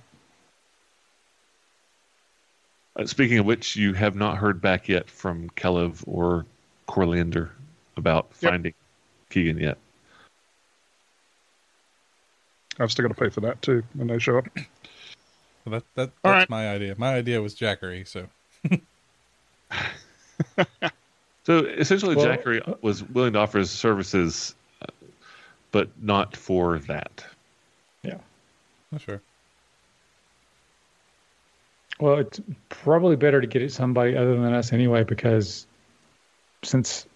Uh, 2.96 3.04
speaking 3.04 3.36
of 3.38 3.44
which, 3.44 3.76
you 3.76 3.92
have 3.92 4.16
not 4.16 4.38
heard 4.38 4.62
back 4.62 4.88
yet 4.88 5.10
from 5.10 5.50
Kelev 5.50 6.02
or 6.06 6.46
Corlander 6.88 7.50
about 7.98 8.30
Yep. 8.40 8.52
finding 8.52 8.74
Keygan 9.30 9.60
yet. 9.60 9.76
I've 12.78 12.90
still 12.90 13.06
got 13.06 13.14
to 13.14 13.22
pay 13.22 13.28
for 13.28 13.42
that 13.42 13.60
too 13.60 13.82
when 13.92 14.06
they 14.08 14.18
show 14.18 14.38
up. 14.38 14.46
So 14.56 15.70
that 15.72 15.84
that 15.94 15.96
that's 15.96 16.12
All 16.24 16.32
right. 16.32 16.48
my 16.48 16.70
idea. 16.70 16.94
My 16.96 17.14
idea 17.14 17.42
was 17.42 17.54
Jackery. 17.54 18.08
So 18.08 18.26
So 21.44 21.58
essentially, 21.66 22.16
Well, 22.16 22.24
Jackery 22.26 22.82
was 22.82 23.02
willing 23.04 23.34
to 23.34 23.40
offer 23.40 23.58
his 23.58 23.70
services, 23.70 24.54
but 25.72 25.90
not 26.02 26.36
for 26.36 26.78
that. 26.80 27.24
oh, 28.92 28.98
sure. 28.98 29.22
Well, 32.00 32.18
it's 32.18 32.40
probably 32.70 33.16
better 33.16 33.40
to 33.40 33.46
get 33.46 33.62
it 33.62 33.72
somebody 33.72 34.16
other 34.16 34.34
than 34.34 34.52
us 34.54 34.72
anyway, 34.72 35.04
because 35.04 35.66
since 36.64 37.06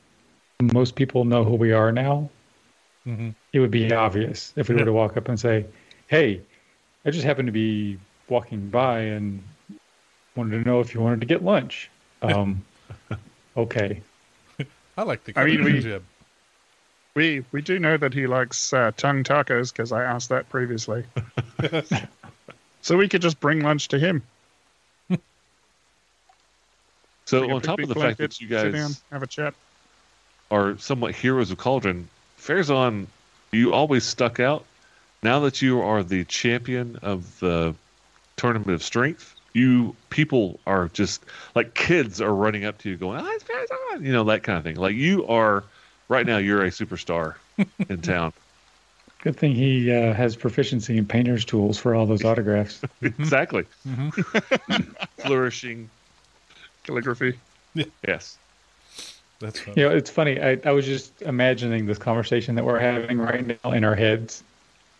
most 0.72 0.94
people 0.94 1.24
know 1.24 1.42
who 1.42 1.54
we 1.54 1.72
are 1.72 1.90
now, 1.90 2.28
hmm 3.04 3.30
it 3.52 3.60
would 3.60 3.70
be 3.70 3.92
obvious 3.92 4.52
if 4.56 4.68
we 4.68 4.74
were 4.74 4.84
to 4.84 4.92
walk 4.92 5.16
up 5.16 5.28
and 5.28 5.38
say, 5.38 5.64
"Hey, 6.08 6.40
I 7.04 7.10
just 7.10 7.24
happened 7.24 7.46
to 7.46 7.52
be 7.52 7.98
walking 8.28 8.68
by 8.68 8.98
and 9.00 9.42
wanted 10.34 10.58
to 10.62 10.68
know 10.68 10.80
if 10.80 10.92
you 10.92 11.00
wanted 11.00 11.20
to 11.20 11.26
get 11.26 11.42
lunch." 11.44 11.90
Um, 12.22 12.64
okay. 13.54 14.00
I 14.96 15.02
like 15.02 15.24
the. 15.24 15.34
I 15.36 15.44
mean, 15.44 15.62
we- 15.62 15.80
jib. 15.80 16.02
We 17.14 17.44
we 17.52 17.62
do 17.62 17.78
know 17.78 17.96
that 17.96 18.12
he 18.12 18.26
likes 18.26 18.72
uh, 18.72 18.90
tongue 18.96 19.22
tacos 19.22 19.72
because 19.72 19.92
I 19.92 20.02
asked 20.02 20.30
that 20.30 20.48
previously. 20.48 21.04
so 22.82 22.96
we 22.96 23.08
could 23.08 23.22
just 23.22 23.38
bring 23.38 23.60
lunch 23.60 23.88
to 23.88 23.98
him. 23.98 24.22
So 27.26 27.50
on 27.50 27.62
top 27.62 27.80
of 27.80 27.88
the 27.88 27.94
fact 27.94 28.18
that 28.18 28.38
you 28.38 28.48
sit 28.48 28.72
down, 28.72 28.72
guys 28.72 29.02
have 29.10 29.22
a 29.22 29.26
chat. 29.26 29.54
are 30.50 30.76
somewhat 30.76 31.14
heroes 31.14 31.50
of 31.50 31.56
Cauldron, 31.56 32.06
Farazan 32.38 33.06
You 33.50 33.72
always 33.72 34.04
stuck 34.04 34.40
out. 34.40 34.66
Now 35.22 35.40
that 35.40 35.62
you 35.62 35.80
are 35.80 36.02
the 36.02 36.24
champion 36.26 36.96
of 36.96 37.40
the 37.40 37.74
tournament 38.36 38.72
of 38.72 38.82
strength, 38.82 39.34
you 39.54 39.96
people 40.10 40.60
are 40.66 40.88
just 40.88 41.24
like 41.54 41.72
kids 41.72 42.20
are 42.20 42.34
running 42.34 42.66
up 42.66 42.76
to 42.78 42.90
you 42.90 42.96
going, 42.96 43.20
"Ah, 43.22 43.30
it's 43.30 43.44
Farazan," 43.44 44.04
you 44.04 44.12
know 44.12 44.24
that 44.24 44.42
kind 44.42 44.58
of 44.58 44.64
thing. 44.64 44.76
Like 44.76 44.94
you 44.94 45.26
are 45.26 45.64
right 46.08 46.26
now, 46.26 46.38
you're 46.38 46.64
a 46.64 46.70
superstar 46.70 47.34
in 47.88 48.00
town. 48.02 48.32
Good 49.22 49.36
thing 49.36 49.54
he 49.54 49.90
uh, 49.90 50.12
has 50.12 50.36
proficiency 50.36 50.98
in 50.98 51.06
painter's 51.06 51.44
tools 51.46 51.78
for 51.78 51.94
all 51.94 52.04
those 52.04 52.24
autographs. 52.24 52.82
exactly, 53.02 53.64
Mhm. 53.88 54.96
flourishing. 55.18 55.88
Calligraphy. 56.84 57.38
Yes. 58.06 58.36
That's 59.40 59.58
fun. 59.60 59.74
You 59.76 59.88
know, 59.88 59.94
it's 59.96 60.10
funny. 60.10 60.40
I, 60.40 60.58
I 60.64 60.72
was 60.72 60.84
just 60.84 61.22
imagining 61.22 61.86
this 61.86 61.96
conversation 61.98 62.54
that 62.56 62.64
we're 62.64 62.78
having 62.78 63.18
right 63.18 63.46
now 63.64 63.72
in 63.72 63.82
our 63.84 63.94
heads 63.94 64.44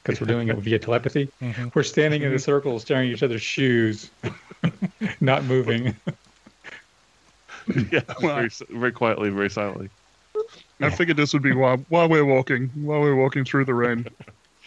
because 0.02 0.20
we're 0.20 0.26
doing 0.26 0.48
it 0.48 0.56
via 0.56 0.78
telepathy. 0.78 1.28
Mhm. 1.42 1.74
We're 1.74 1.82
standing 1.82 2.22
in 2.22 2.32
a 2.32 2.38
circle, 2.38 2.78
staring 2.80 3.10
at 3.10 3.16
each 3.16 3.22
other's 3.22 3.42
shoes, 3.42 4.10
not 5.20 5.44
moving. 5.44 5.94
Yeah. 7.90 8.00
Very, 8.20 8.48
very 8.70 8.92
quietly, 8.92 9.28
very 9.30 9.50
silently. 9.50 9.88
I 10.80 10.90
figured 10.90 11.16
this 11.16 11.32
would 11.32 11.42
be 11.42 11.52
while 11.52 11.76
while 11.88 12.08
we're 12.08 12.24
walking, 12.24 12.68
while 12.74 13.00
we're 13.00 13.14
walking 13.14 13.44
through 13.44 13.64
the 13.64 13.74
rain, 13.74 14.06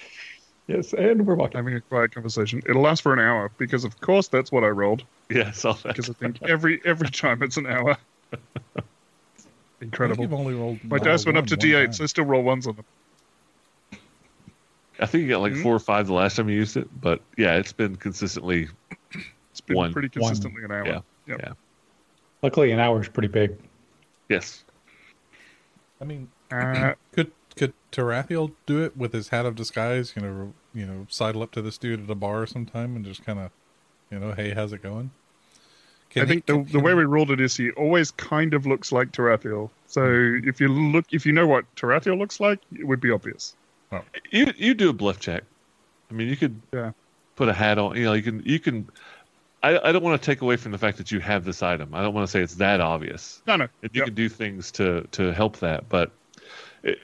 Yes, 0.67 0.93
and 0.93 1.25
we're 1.25 1.35
walking. 1.35 1.57
having 1.57 1.75
a 1.75 1.81
quiet 1.81 2.13
conversation. 2.13 2.61
It'll 2.67 2.81
last 2.81 3.01
for 3.01 3.13
an 3.13 3.19
hour 3.19 3.51
because, 3.57 3.83
of 3.85 3.99
course, 4.01 4.27
that's 4.27 4.51
what 4.51 4.63
I 4.63 4.67
rolled. 4.67 5.03
Yeah. 5.29 5.51
Saw 5.51 5.73
that. 5.73 5.83
Because 5.95 6.09
I 6.09 6.13
think 6.13 6.41
every 6.43 6.81
every 6.85 7.09
time 7.09 7.41
it's 7.43 7.57
an 7.57 7.67
hour. 7.67 7.97
Incredible. 9.81 10.23
you've 10.23 10.33
only 10.33 10.55
rolled. 10.55 10.83
My 10.83 10.97
dice 10.97 11.25
went 11.25 11.37
up 11.37 11.45
to 11.47 11.55
D8, 11.55 11.85
time. 11.97 12.03
I 12.03 12.05
still 12.07 12.25
roll 12.25 12.41
ones 12.41 12.65
on 12.67 12.75
them. 12.77 12.85
I 14.99 15.05
think 15.05 15.21
you 15.23 15.29
got 15.29 15.41
like 15.41 15.53
Mhm. 15.53 15.61
four 15.61 15.75
or 15.75 15.79
five 15.79 16.07
the 16.07 16.13
last 16.13 16.35
time 16.37 16.49
you 16.49 16.55
used 16.55 16.75
it, 16.77 16.87
but 16.99 17.21
yeah, 17.37 17.55
it's 17.57 17.71
been 17.73 17.95
consistently. 17.95 18.67
It's 19.51 19.61
been 19.61 19.75
One. 19.77 19.93
pretty 19.93 20.07
One. 20.19 20.29
consistently 20.29 20.63
an 20.63 20.71
hour. 20.71 20.85
Yeah. 20.87 20.99
Yep. 21.27 21.39
Yeah. 21.43 21.53
Luckily, 22.41 22.71
an 22.71 22.79
hour 22.79 22.99
is 23.01 23.07
pretty 23.07 23.27
big. 23.27 23.55
Yes. 24.29 24.63
I 26.01 26.05
mean, 26.05 26.29
Uh, 26.51 26.93
could 27.11 27.31
could 27.55 27.73
Tarathiel 27.91 28.51
do 28.67 28.83
it 28.83 28.95
with 28.95 29.13
his 29.13 29.29
hat 29.29 29.45
of 29.45 29.55
disguise? 29.55 30.13
You 30.15 30.21
know, 30.21 30.53
you 30.73 30.85
know, 30.85 31.07
sidle 31.09 31.41
up 31.41 31.51
to 31.51 31.61
this 31.61 31.77
dude 31.77 32.03
at 32.03 32.09
a 32.09 32.15
bar 32.15 32.45
sometime 32.45 32.95
and 32.95 33.03
just 33.03 33.25
kind 33.25 33.39
of, 33.39 33.51
you 34.11 34.19
know, 34.19 34.31
hey, 34.33 34.51
how's 34.53 34.73
it 34.73 34.83
going? 34.83 35.09
Can 36.11 36.21
I 36.21 36.25
he- 36.25 36.29
think 36.33 36.45
the, 36.45 36.53
can- 36.53 36.65
the 36.71 36.79
way 36.79 36.93
we 36.93 37.03
ruled 37.03 37.31
it 37.31 37.41
is 37.41 37.57
he 37.57 37.71
always 37.71 38.11
kind 38.11 38.53
of 38.53 38.65
looks 38.67 38.91
like 38.91 39.11
Tarathiel. 39.11 39.69
So 39.87 40.01
Hmm. 40.05 40.47
if 40.47 40.61
you 40.61 40.67
look, 40.67 41.05
if 41.11 41.25
you 41.25 41.31
know 41.33 41.47
what 41.47 41.65
Tarathiel 41.75 42.17
looks 42.17 42.39
like, 42.39 42.59
it 42.77 42.85
would 42.85 43.01
be 43.01 43.11
obvious. 43.11 43.55
You 44.31 44.53
you 44.57 44.73
do 44.73 44.89
a 44.89 44.93
bluff 44.93 45.19
check. 45.19 45.43
I 46.11 46.13
mean, 46.13 46.27
you 46.29 46.35
could 46.37 46.61
Yeah. 46.73 46.91
put 47.35 47.49
a 47.49 47.53
hat 47.53 47.77
on. 47.79 47.95
You 47.97 48.05
know, 48.05 48.13
you 48.13 48.21
can 48.23 48.41
you 48.45 48.59
can. 48.59 48.87
I, 49.63 49.89
I 49.89 49.91
don't 49.91 50.03
want 50.03 50.21
to 50.21 50.25
take 50.25 50.41
away 50.41 50.55
from 50.55 50.71
the 50.71 50.77
fact 50.77 50.97
that 50.97 51.11
you 51.11 51.19
have 51.19 51.43
this 51.43 51.63
item. 51.63 51.93
I 51.93 52.01
don't 52.01 52.13
want 52.13 52.27
to 52.27 52.31
say 52.31 52.41
it's 52.41 52.55
that 52.55 52.79
obvious. 52.79 53.41
No, 53.47 53.55
no. 53.55 53.67
And 53.81 53.91
you 53.93 53.99
Yep. 54.01 54.05
can 54.05 54.13
do 54.13 54.29
things 54.29 54.71
to 54.73 55.01
to 55.11 55.33
help 55.33 55.57
that, 55.59 55.89
but 55.89 56.11
it, 56.83 56.99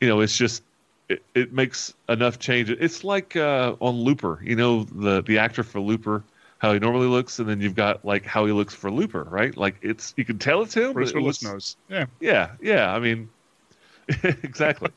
you 0.00 0.08
know, 0.08 0.20
it's 0.20 0.36
just 0.36 0.62
it, 1.08 1.22
it 1.34 1.52
makes 1.52 1.94
enough 2.08 2.38
change. 2.38 2.70
It's 2.70 3.04
like 3.04 3.36
uh, 3.36 3.76
on 3.80 3.94
Looper. 3.96 4.40
You 4.42 4.56
know, 4.56 4.84
the 4.84 5.22
the 5.22 5.38
actor 5.38 5.62
for 5.62 5.80
Looper. 5.80 6.22
How 6.58 6.72
he 6.72 6.78
normally 6.78 7.08
looks, 7.08 7.40
and 7.40 7.48
then 7.48 7.60
you've 7.60 7.74
got 7.74 8.04
like 8.04 8.24
how 8.24 8.46
he 8.46 8.52
looks 8.52 8.72
for 8.72 8.88
Looper, 8.90 9.24
right? 9.24 9.56
Like 9.56 9.76
it's 9.82 10.14
you 10.16 10.24
can 10.24 10.38
tell 10.38 10.62
it's 10.62 10.74
him. 10.74 10.92
Bruce 10.92 11.12
Willis 11.12 11.42
knows. 11.42 11.76
Yeah. 11.88 12.06
Yeah, 12.20 12.50
yeah. 12.60 12.94
I 12.94 13.00
mean, 13.00 13.28
exactly. 14.22 14.90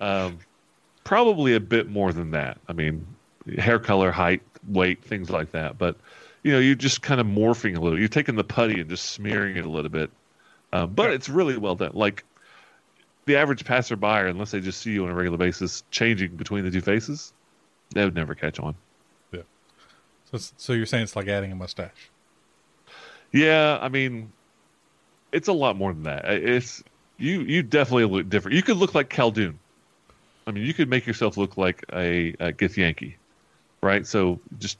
um, 0.00 0.38
probably 1.04 1.54
a 1.54 1.60
bit 1.60 1.90
more 1.90 2.12
than 2.12 2.30
that. 2.30 2.58
I 2.68 2.72
mean, 2.72 3.06
hair 3.58 3.78
color, 3.78 4.10
height, 4.10 4.40
weight, 4.68 5.02
things 5.04 5.28
like 5.30 5.52
that. 5.52 5.76
But 5.76 5.96
you 6.44 6.52
know, 6.52 6.60
you're 6.60 6.76
just 6.76 7.02
kind 7.02 7.20
of 7.20 7.26
morphing 7.26 7.76
a 7.76 7.80
little. 7.80 7.98
You're 7.98 8.06
taking 8.06 8.36
the 8.36 8.44
putty 8.44 8.80
and 8.80 8.88
just 8.88 9.06
smearing 9.06 9.56
it 9.56 9.64
a 9.64 9.68
little 9.68 9.90
bit. 9.90 10.10
Um, 10.72 10.90
but 10.90 11.10
it's 11.10 11.28
really 11.28 11.56
well 11.56 11.74
done. 11.74 11.92
Like 11.94 12.22
the 13.24 13.36
average 13.36 13.64
passerby, 13.64 14.06
unless 14.06 14.50
they 14.50 14.60
just 14.60 14.82
see 14.82 14.92
you 14.92 15.04
on 15.04 15.10
a 15.10 15.14
regular 15.14 15.38
basis, 15.38 15.82
changing 15.90 16.36
between 16.36 16.64
the 16.64 16.70
two 16.70 16.82
faces, 16.82 17.32
they 17.94 18.04
would 18.04 18.14
never 18.14 18.34
catch 18.34 18.60
on. 18.60 18.74
Yeah. 19.32 19.40
So, 20.32 20.52
so 20.58 20.72
you're 20.74 20.86
saying 20.86 21.04
it's 21.04 21.16
like 21.16 21.28
adding 21.28 21.50
a 21.50 21.56
mustache? 21.56 22.10
Yeah, 23.32 23.78
I 23.80 23.88
mean, 23.88 24.30
it's 25.32 25.48
a 25.48 25.52
lot 25.52 25.76
more 25.76 25.94
than 25.94 26.04
that. 26.04 26.26
It's 26.26 26.84
you. 27.16 27.40
You 27.40 27.62
definitely 27.62 28.04
look 28.04 28.28
different. 28.28 28.54
You 28.54 28.62
could 28.62 28.76
look 28.76 28.94
like 28.94 29.08
Khaldun. 29.08 29.54
I 30.46 30.50
mean, 30.50 30.64
you 30.64 30.74
could 30.74 30.90
make 30.90 31.06
yourself 31.06 31.38
look 31.38 31.56
like 31.56 31.84
a, 31.92 32.28
a 32.38 32.52
Githyanki, 32.52 33.14
right? 33.80 34.06
So 34.06 34.40
just 34.58 34.78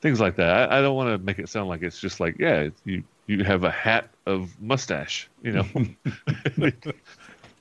things 0.00 0.20
like 0.20 0.36
that. 0.36 0.70
I, 0.72 0.78
I 0.78 0.82
don't 0.82 0.94
want 0.96 1.10
to 1.10 1.18
make 1.24 1.38
it 1.38 1.48
sound 1.48 1.68
like 1.68 1.82
it's 1.82 2.00
just 2.00 2.20
like 2.20 2.38
yeah, 2.38 2.68
you 2.84 3.02
you 3.26 3.44
have 3.44 3.64
a 3.64 3.70
hat 3.70 4.08
of 4.26 4.50
mustache. 4.60 5.28
You 5.42 5.52
know, 5.52 5.66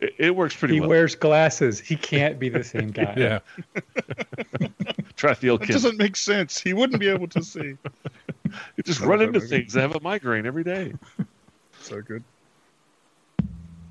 it, 0.02 0.16
it 0.18 0.36
works 0.36 0.56
pretty 0.56 0.76
He 0.76 0.80
well. 0.80 0.90
wears 0.90 1.16
glasses. 1.16 1.80
He 1.80 1.96
can't 1.96 2.40
be 2.40 2.50
the 2.50 2.64
same 2.64 2.92
guy. 2.92 3.14
Yeah. 3.18 3.40
Tarathiel 5.18 5.60
That 5.60 5.66
can 5.66 5.74
doesn't 5.74 5.98
make 5.98 6.16
sense. 6.16 6.60
He 6.60 6.74
wouldn't 6.74 7.00
be 7.00 7.10
able 7.10 7.28
to 7.30 7.44
see. 7.44 7.76
you 8.46 8.84
just 8.86 9.02
run 9.02 9.22
into 9.22 9.42
things. 9.42 9.76
I 9.76 9.82
have 9.82 9.96
a 9.96 10.00
migraine 10.00 10.46
every 10.46 10.64
day. 10.64 10.94
So 11.82 12.02
good. 12.02 12.24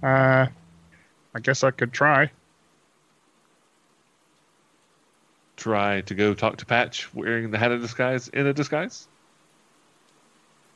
Uh, 0.02 0.46
I 1.34 1.40
guess 1.42 1.62
I 1.64 1.70
could 1.70 1.92
try. 1.92 2.30
Try 5.58 6.02
to 6.02 6.14
go 6.14 6.34
talk 6.34 6.56
to 6.58 6.66
Patch 6.66 7.12
wearing 7.12 7.50
the 7.50 7.58
hat 7.58 7.72
of 7.72 7.80
disguise 7.82 8.28
in 8.28 8.46
a 8.46 8.52
disguise. 8.52 9.08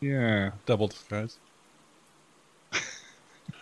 Yeah. 0.00 0.50
Double 0.66 0.88
disguise. 0.88 1.38
I 2.72 2.78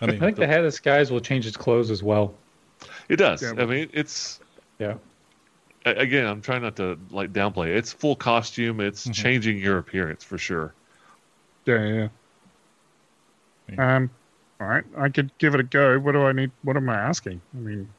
I 0.07 0.19
think 0.19 0.37
the 0.39 0.47
hat 0.47 0.61
of 0.61 0.65
disguise 0.65 1.11
will 1.13 1.21
change 1.21 1.47
its 1.47 1.59
clothes 1.59 1.91
as 1.91 2.03
well. 2.03 2.35
It 3.11 3.17
does. 3.17 3.43
Yeah, 3.43 3.53
I 3.59 3.67
mean, 3.67 3.91
it's 3.93 4.41
Yeah. 4.79 4.95
again. 5.85 6.27
I'm 6.27 6.41
trying 6.41 6.63
not 6.63 6.77
to 6.77 6.99
like 7.11 7.35
downplay. 7.35 7.69
it. 7.69 7.77
It's 7.77 7.93
full 7.93 8.17
costume. 8.17 8.81
It's 8.81 9.07
Mhm. 9.07 9.15
changing 9.15 9.59
your 9.59 9.77
appearance 9.77 10.25
for 10.25 10.39
sure. 10.39 10.75
Yeah, 11.67 11.85
yeah. 11.87 12.09
Yeah. 13.69 13.97
Um, 13.97 14.11
all 14.59 14.69
right. 14.69 14.85
I 14.97 15.11
could 15.11 15.37
give 15.39 15.53
it 15.55 15.61
a 15.61 15.65
go. 15.65 15.99
What 15.99 16.13
do 16.13 16.23
I 16.23 16.33
need? 16.33 16.51
What 16.63 16.79
am 16.79 16.89
I 16.89 16.97
asking? 16.97 17.43
I 17.55 17.59
mean, 17.59 17.93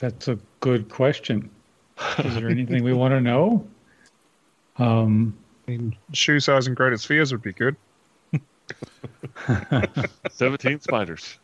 That's 0.00 0.28
a 0.28 0.38
good 0.60 0.88
question. 0.88 1.50
Is 2.18 2.34
there 2.34 2.48
anything 2.48 2.84
we 2.84 2.92
want 2.92 3.12
to 3.12 3.20
know? 3.20 3.66
Um, 4.76 5.36
I 5.66 5.72
mean, 5.72 5.96
shoe 6.12 6.40
size 6.40 6.66
and 6.66 6.76
greatest 6.76 7.06
fears 7.06 7.32
would 7.32 7.42
be 7.42 7.52
good. 7.52 7.76
Seventeen 10.30 10.80
spiders. 10.80 11.38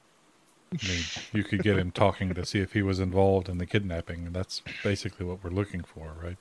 I 0.72 0.88
mean, 0.88 1.02
you 1.32 1.44
could 1.44 1.62
get 1.62 1.78
him 1.78 1.90
talking 1.90 2.32
to 2.34 2.44
see 2.44 2.60
if 2.60 2.72
he 2.72 2.82
was 2.82 3.00
involved 3.00 3.48
in 3.48 3.58
the 3.58 3.66
kidnapping, 3.66 4.26
and 4.26 4.34
that's 4.34 4.62
basically 4.82 5.26
what 5.26 5.42
we're 5.42 5.50
looking 5.50 5.82
for, 5.82 6.12
right? 6.22 6.36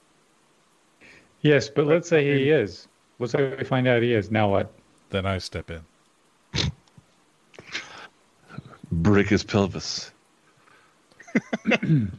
yes, 1.42 1.70
but 1.70 1.86
let's 1.86 2.08
say 2.08 2.24
he 2.38 2.50
is. 2.50 2.88
Let's 3.20 3.34
say 3.34 3.56
we 3.56 3.64
find 3.64 3.88
out 3.88 4.02
he 4.02 4.14
is. 4.14 4.32
Now 4.32 4.50
what? 4.50 4.74
Then 5.10 5.26
I 5.26 5.38
step 5.38 5.70
in. 5.70 5.82
Break 8.92 9.28
his 9.28 9.44
pelvis. 9.44 10.13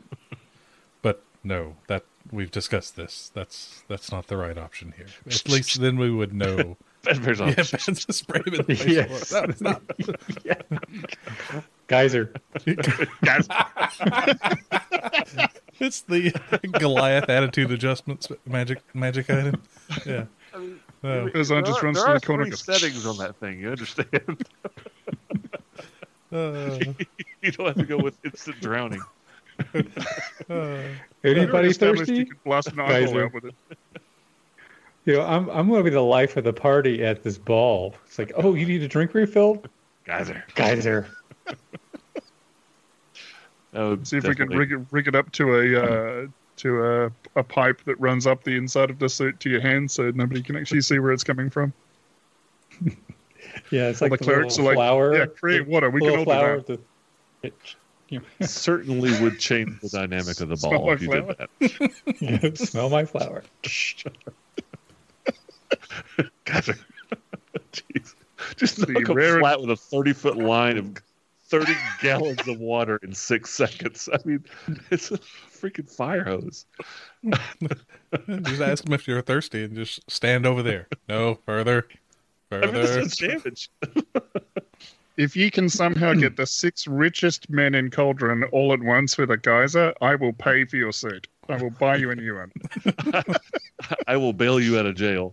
But 1.02 1.22
no, 1.42 1.76
that 1.88 2.04
we've 2.32 2.50
discussed 2.50 2.96
this. 2.96 3.30
That's 3.34 3.82
that's 3.88 4.10
not 4.10 4.26
the 4.28 4.36
right 4.38 4.56
option 4.56 4.94
here. 4.96 5.06
At 5.26 5.48
least 5.48 5.80
then 5.82 5.98
we 5.98 6.10
would 6.10 6.32
know. 6.32 6.76
Bedbear's 7.04 7.40
on. 7.42 7.48
yeah, 7.48 7.54
Ben's 7.56 8.06
a 8.08 8.12
spray 8.14 8.40
him 8.46 8.54
in 8.54 8.64
the 8.66 8.74
face. 8.74 8.86
Yes. 8.86 9.32
No, 9.32 9.42
it's 9.42 9.60
not. 9.60 9.82
Geyser. 11.88 12.32
Guys, 13.22 13.46
It's 15.80 16.00
the 16.02 16.32
Goliath 16.78 17.28
attitude 17.28 17.70
adjustments 17.72 18.28
magic 18.46 18.80
magic 18.94 19.28
item. 19.28 19.60
Yeah. 20.06 20.24
No. 21.02 21.28
Azan 21.34 21.64
just 21.66 21.80
There 21.82 21.90
are- 21.90 21.92
runs 21.92 22.02
to 22.02 22.12
the 22.14 22.20
corner. 22.20 22.44
three 22.44 22.44
and 22.44 22.50
goes, 22.52 22.64
settings 22.64 23.04
on 23.04 23.18
that 23.18 23.36
thing. 23.36 23.60
You 23.60 23.70
understand? 23.72 24.48
Uh, 26.34 26.78
you 27.42 27.52
don't 27.52 27.66
have 27.66 27.76
to 27.76 27.84
go 27.84 27.96
with 27.96 28.18
instant 28.24 28.60
drowning. 28.60 29.00
uh, 29.60 29.64
We 30.48 30.54
already 30.54 30.88
Anybody 31.40 31.68
established 31.68 32.10
You 32.10 32.24
thirsty? 32.24 32.38
blast 32.44 32.68
an 32.72 32.80
eyeball 32.80 32.98
Geyser. 33.00 33.24
out 33.24 33.32
with 33.34 33.44
it. 33.44 33.54
You 35.04 35.12
know, 35.14 35.22
I'm 35.22 35.48
I'm 35.50 35.68
going 35.68 35.80
to 35.80 35.84
be 35.84 35.94
the 35.94 36.00
life 36.00 36.36
of 36.36 36.44
the 36.44 36.52
party 36.52 37.04
at 37.04 37.22
this 37.22 37.38
ball. 37.38 37.94
It's 38.06 38.18
like, 38.18 38.32
oh, 38.36 38.54
you 38.54 38.66
need 38.66 38.82
a 38.82 38.88
drink 38.88 39.14
refilled? 39.14 39.68
Geyser. 40.06 40.42
Geyser. 40.54 41.06
That 43.72 44.06
See 44.06 44.18
if 44.18 44.26
we 44.28 44.36
can 44.36 44.48
rig 44.50 44.70
it, 44.70 44.78
rig 44.92 45.08
it 45.08 45.16
up 45.16 45.32
to 45.32 45.56
a 45.56 45.82
uh, 45.82 46.26
to 46.58 46.84
a, 46.84 47.12
a 47.34 47.42
pipe 47.42 47.82
that 47.86 47.98
runs 47.98 48.24
up 48.24 48.44
the 48.44 48.56
inside 48.56 48.88
of 48.88 49.00
the 49.00 49.08
suit 49.08 49.40
to 49.40 49.50
your 49.50 49.60
hand, 49.60 49.90
so 49.90 50.12
nobody 50.12 50.40
can 50.42 50.54
actually 50.54 50.80
see 50.80 51.00
where 51.00 51.10
it's 51.10 51.24
coming 51.24 51.50
from. 51.50 51.72
Yeah, 53.74 53.88
it's 53.88 54.00
like 54.00 54.10
the 54.12 54.16
the, 54.18 54.24
clerics 54.24 54.56
little 54.58 54.66
are 54.72 54.74
like, 54.74 54.76
flower. 54.76 55.16
yeah, 55.16 55.26
create 55.26 55.66
water. 55.66 55.90
We 55.90 56.00
the 56.00 56.06
can 56.06 56.18
all 56.20 56.24
little 56.24 56.24
do 56.34 56.38
flower 56.40 56.60
that. 56.60 56.80
it, 57.42 57.54
you 58.08 58.20
know, 58.20 58.46
Certainly 58.46 59.20
would 59.22 59.38
change 59.40 59.80
the 59.80 59.88
dynamic 59.88 60.40
of 60.40 60.48
the 60.48 60.56
ball 60.56 60.92
if 60.92 61.02
you 61.02 61.08
did 61.10 61.24
flower? 61.24 61.36
that. 61.38 61.50
yeah, 62.20 62.50
smell 62.54 62.88
my 62.90 63.04
flower. 63.04 63.42
God. 66.44 66.64
Jeez. 67.72 68.14
Just 68.56 68.76
The 68.76 68.92
knock 68.92 69.10
'em 69.10 69.16
rare- 69.16 69.40
flat 69.40 69.60
with 69.60 69.70
a 69.70 69.76
30 69.76 70.12
foot 70.12 70.36
line 70.36 70.78
of 70.78 70.94
30 71.46 71.72
gallons 72.00 72.46
of 72.46 72.58
water 72.58 72.98
in 73.02 73.12
six 73.14 73.50
seconds. 73.50 74.08
I 74.12 74.18
mean, 74.24 74.44
it's 74.90 75.10
a 75.10 75.18
freaking 75.18 75.90
fire 75.90 76.24
hose. 76.24 76.66
just 78.44 78.60
ask 78.60 78.84
them 78.84 78.92
if 78.92 79.06
you're 79.08 79.22
thirsty 79.22 79.64
and 79.64 79.74
just 79.74 80.08
stand 80.10 80.46
over 80.46 80.62
there. 80.62 80.88
No, 81.08 81.36
further. 81.46 81.88
I 82.62 82.66
mean, 82.66 82.74
this 82.74 82.96
is 82.96 83.16
damage. 83.16 83.70
If 85.16 85.36
you 85.36 85.48
can 85.52 85.68
somehow 85.68 86.12
get 86.14 86.36
the 86.36 86.44
six 86.44 86.88
richest 86.88 87.48
men 87.48 87.76
in 87.76 87.88
Cauldron 87.88 88.42
all 88.50 88.72
at 88.72 88.80
once 88.80 89.16
with 89.16 89.30
a 89.30 89.36
geyser, 89.36 89.94
I 90.00 90.16
will 90.16 90.32
pay 90.32 90.64
for 90.64 90.74
your 90.74 90.90
suit. 90.90 91.28
I 91.48 91.56
will 91.62 91.70
buy 91.70 91.94
you 91.94 92.10
a 92.10 92.16
new 92.16 92.34
one. 92.34 92.50
I 94.08 94.16
will 94.16 94.32
bail 94.32 94.58
you 94.58 94.76
out 94.76 94.86
of 94.86 94.96
jail. 94.96 95.32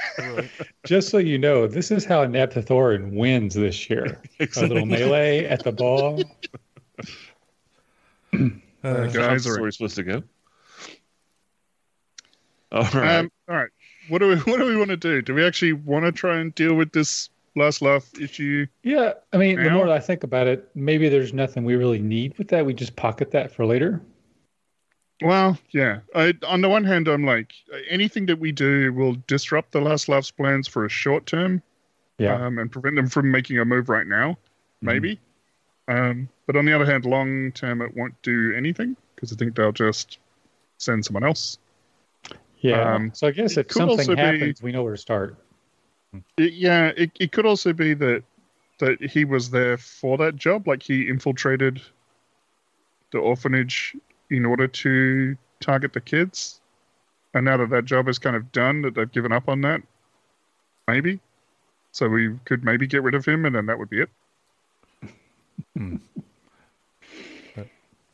Just 0.86 1.10
so 1.10 1.18
you 1.18 1.36
know, 1.36 1.66
this 1.66 1.90
is 1.90 2.06
how 2.06 2.24
Naphthorin 2.24 3.12
wins 3.12 3.54
this 3.54 3.90
year. 3.90 4.18
A 4.40 4.60
little 4.62 4.86
melee 4.86 5.44
at 5.44 5.62
the 5.62 5.72
ball. 5.72 6.22
Uh, 8.32 8.48
Guys, 8.82 9.12
How's 9.12 9.12
the 9.12 9.50
are- 9.50 9.54
story 9.54 9.72
supposed 9.74 9.96
to 9.96 10.02
go? 10.04 10.22
All 12.72 12.82
right. 12.94 13.16
Um, 13.16 13.30
all 13.48 13.56
right. 13.56 13.70
What 14.10 14.18
do 14.18 14.28
we 14.28 14.36
What 14.50 14.58
do 14.58 14.66
we 14.66 14.76
want 14.76 14.90
to 14.90 14.96
do? 14.96 15.22
Do 15.22 15.34
we 15.34 15.44
actually 15.44 15.72
want 15.72 16.04
to 16.04 16.12
try 16.12 16.36
and 16.38 16.54
deal 16.54 16.74
with 16.74 16.92
this 16.92 17.30
last 17.56 17.80
laugh 17.82 18.08
issue? 18.20 18.66
Yeah, 18.82 19.14
I 19.32 19.36
mean, 19.38 19.62
the 19.62 19.70
more 19.70 19.88
I 19.88 19.98
think 20.00 20.22
about 20.24 20.46
it, 20.46 20.68
maybe 20.74 21.08
there's 21.08 21.32
nothing 21.32 21.64
we 21.64 21.76
really 21.76 21.98
need 21.98 22.36
with 22.38 22.48
that. 22.48 22.66
We 22.66 22.74
just 22.74 22.96
pocket 22.96 23.30
that 23.30 23.52
for 23.52 23.64
later. 23.64 24.00
Well, 25.22 25.58
yeah. 25.70 26.00
I, 26.14 26.34
on 26.46 26.62
the 26.62 26.68
one 26.68 26.84
hand, 26.84 27.06
I'm 27.08 27.24
like 27.26 27.52
anything 27.88 28.26
that 28.26 28.38
we 28.38 28.52
do 28.52 28.92
will 28.92 29.16
disrupt 29.26 29.72
the 29.72 29.80
last 29.80 30.08
laugh's 30.08 30.30
plans 30.30 30.66
for 30.66 30.84
a 30.84 30.88
short 30.88 31.26
term, 31.26 31.62
Yeah. 32.18 32.46
um, 32.46 32.58
and 32.58 32.70
prevent 32.72 32.96
them 32.96 33.08
from 33.08 33.30
making 33.30 33.58
a 33.58 33.64
move 33.64 33.88
right 33.88 34.06
now. 34.06 34.38
Maybe. 34.82 35.20
Um, 35.88 36.28
but 36.46 36.56
on 36.56 36.64
the 36.64 36.72
other 36.72 36.86
hand, 36.86 37.04
long 37.04 37.52
term, 37.52 37.82
it 37.82 37.94
won't 37.94 38.14
do 38.22 38.54
anything 38.56 38.96
because 39.14 39.30
I 39.30 39.36
think 39.36 39.56
they'll 39.56 39.72
just 39.72 40.18
send 40.78 41.04
someone 41.04 41.24
else. 41.24 41.58
Yeah. 42.60 42.94
um, 42.94 43.10
so 43.14 43.26
I 43.26 43.30
guess 43.30 43.56
it 43.56 43.60
if 43.60 43.68
could 43.68 43.82
also 43.82 43.96
something 44.02 44.16
be- 44.16 44.22
happens, 44.22 44.62
we 44.62 44.72
know 44.72 44.82
where 44.82 44.94
to 44.94 44.98
start. 45.00 45.36
It, 46.36 46.54
yeah, 46.54 46.92
it, 46.96 47.12
it 47.20 47.32
could 47.32 47.46
also 47.46 47.72
be 47.72 47.94
that 47.94 48.24
that 48.78 49.00
he 49.00 49.24
was 49.24 49.50
there 49.50 49.76
for 49.76 50.16
that 50.18 50.36
job, 50.36 50.66
like 50.66 50.82
he 50.82 51.08
infiltrated 51.08 51.80
the 53.12 53.18
orphanage 53.18 53.94
in 54.30 54.46
order 54.46 54.66
to 54.66 55.36
target 55.60 55.92
the 55.92 56.00
kids, 56.00 56.60
and 57.34 57.44
now 57.44 57.56
that 57.58 57.70
that 57.70 57.84
job 57.84 58.08
is 58.08 58.18
kind 58.18 58.36
of 58.36 58.50
done, 58.52 58.82
that 58.82 58.94
they've 58.94 59.12
given 59.12 59.32
up 59.32 59.48
on 59.48 59.60
that, 59.60 59.82
maybe. 60.88 61.20
So 61.92 62.08
we 62.08 62.36
could 62.44 62.64
maybe 62.64 62.86
get 62.86 63.02
rid 63.02 63.14
of 63.14 63.24
him, 63.24 63.44
and 63.44 63.54
then 63.54 63.66
that 63.66 63.78
would 63.78 63.90
be 63.90 64.02
it. 64.02 64.10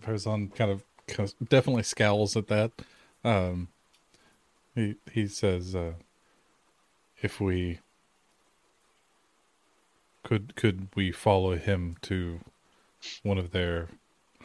Farazan 0.03 0.55
kind 0.55 0.71
of 0.71 0.85
kind 1.07 1.33
of 1.41 1.49
definitely 1.49 1.83
scowls 1.83 2.37
at 2.37 2.49
that. 2.49 2.73
Um, 3.25 3.69
he 4.77 4.95
he 5.11 5.27
says, 5.27 5.75
uh, 5.75 5.95
"If 7.21 7.41
we 7.41 7.81
could 10.23 10.55
could 10.55 10.89
we 10.95 11.11
follow 11.11 11.57
him 11.57 11.97
to 12.03 12.41
one 13.25 13.39
of 13.39 13.51
their 13.51 13.89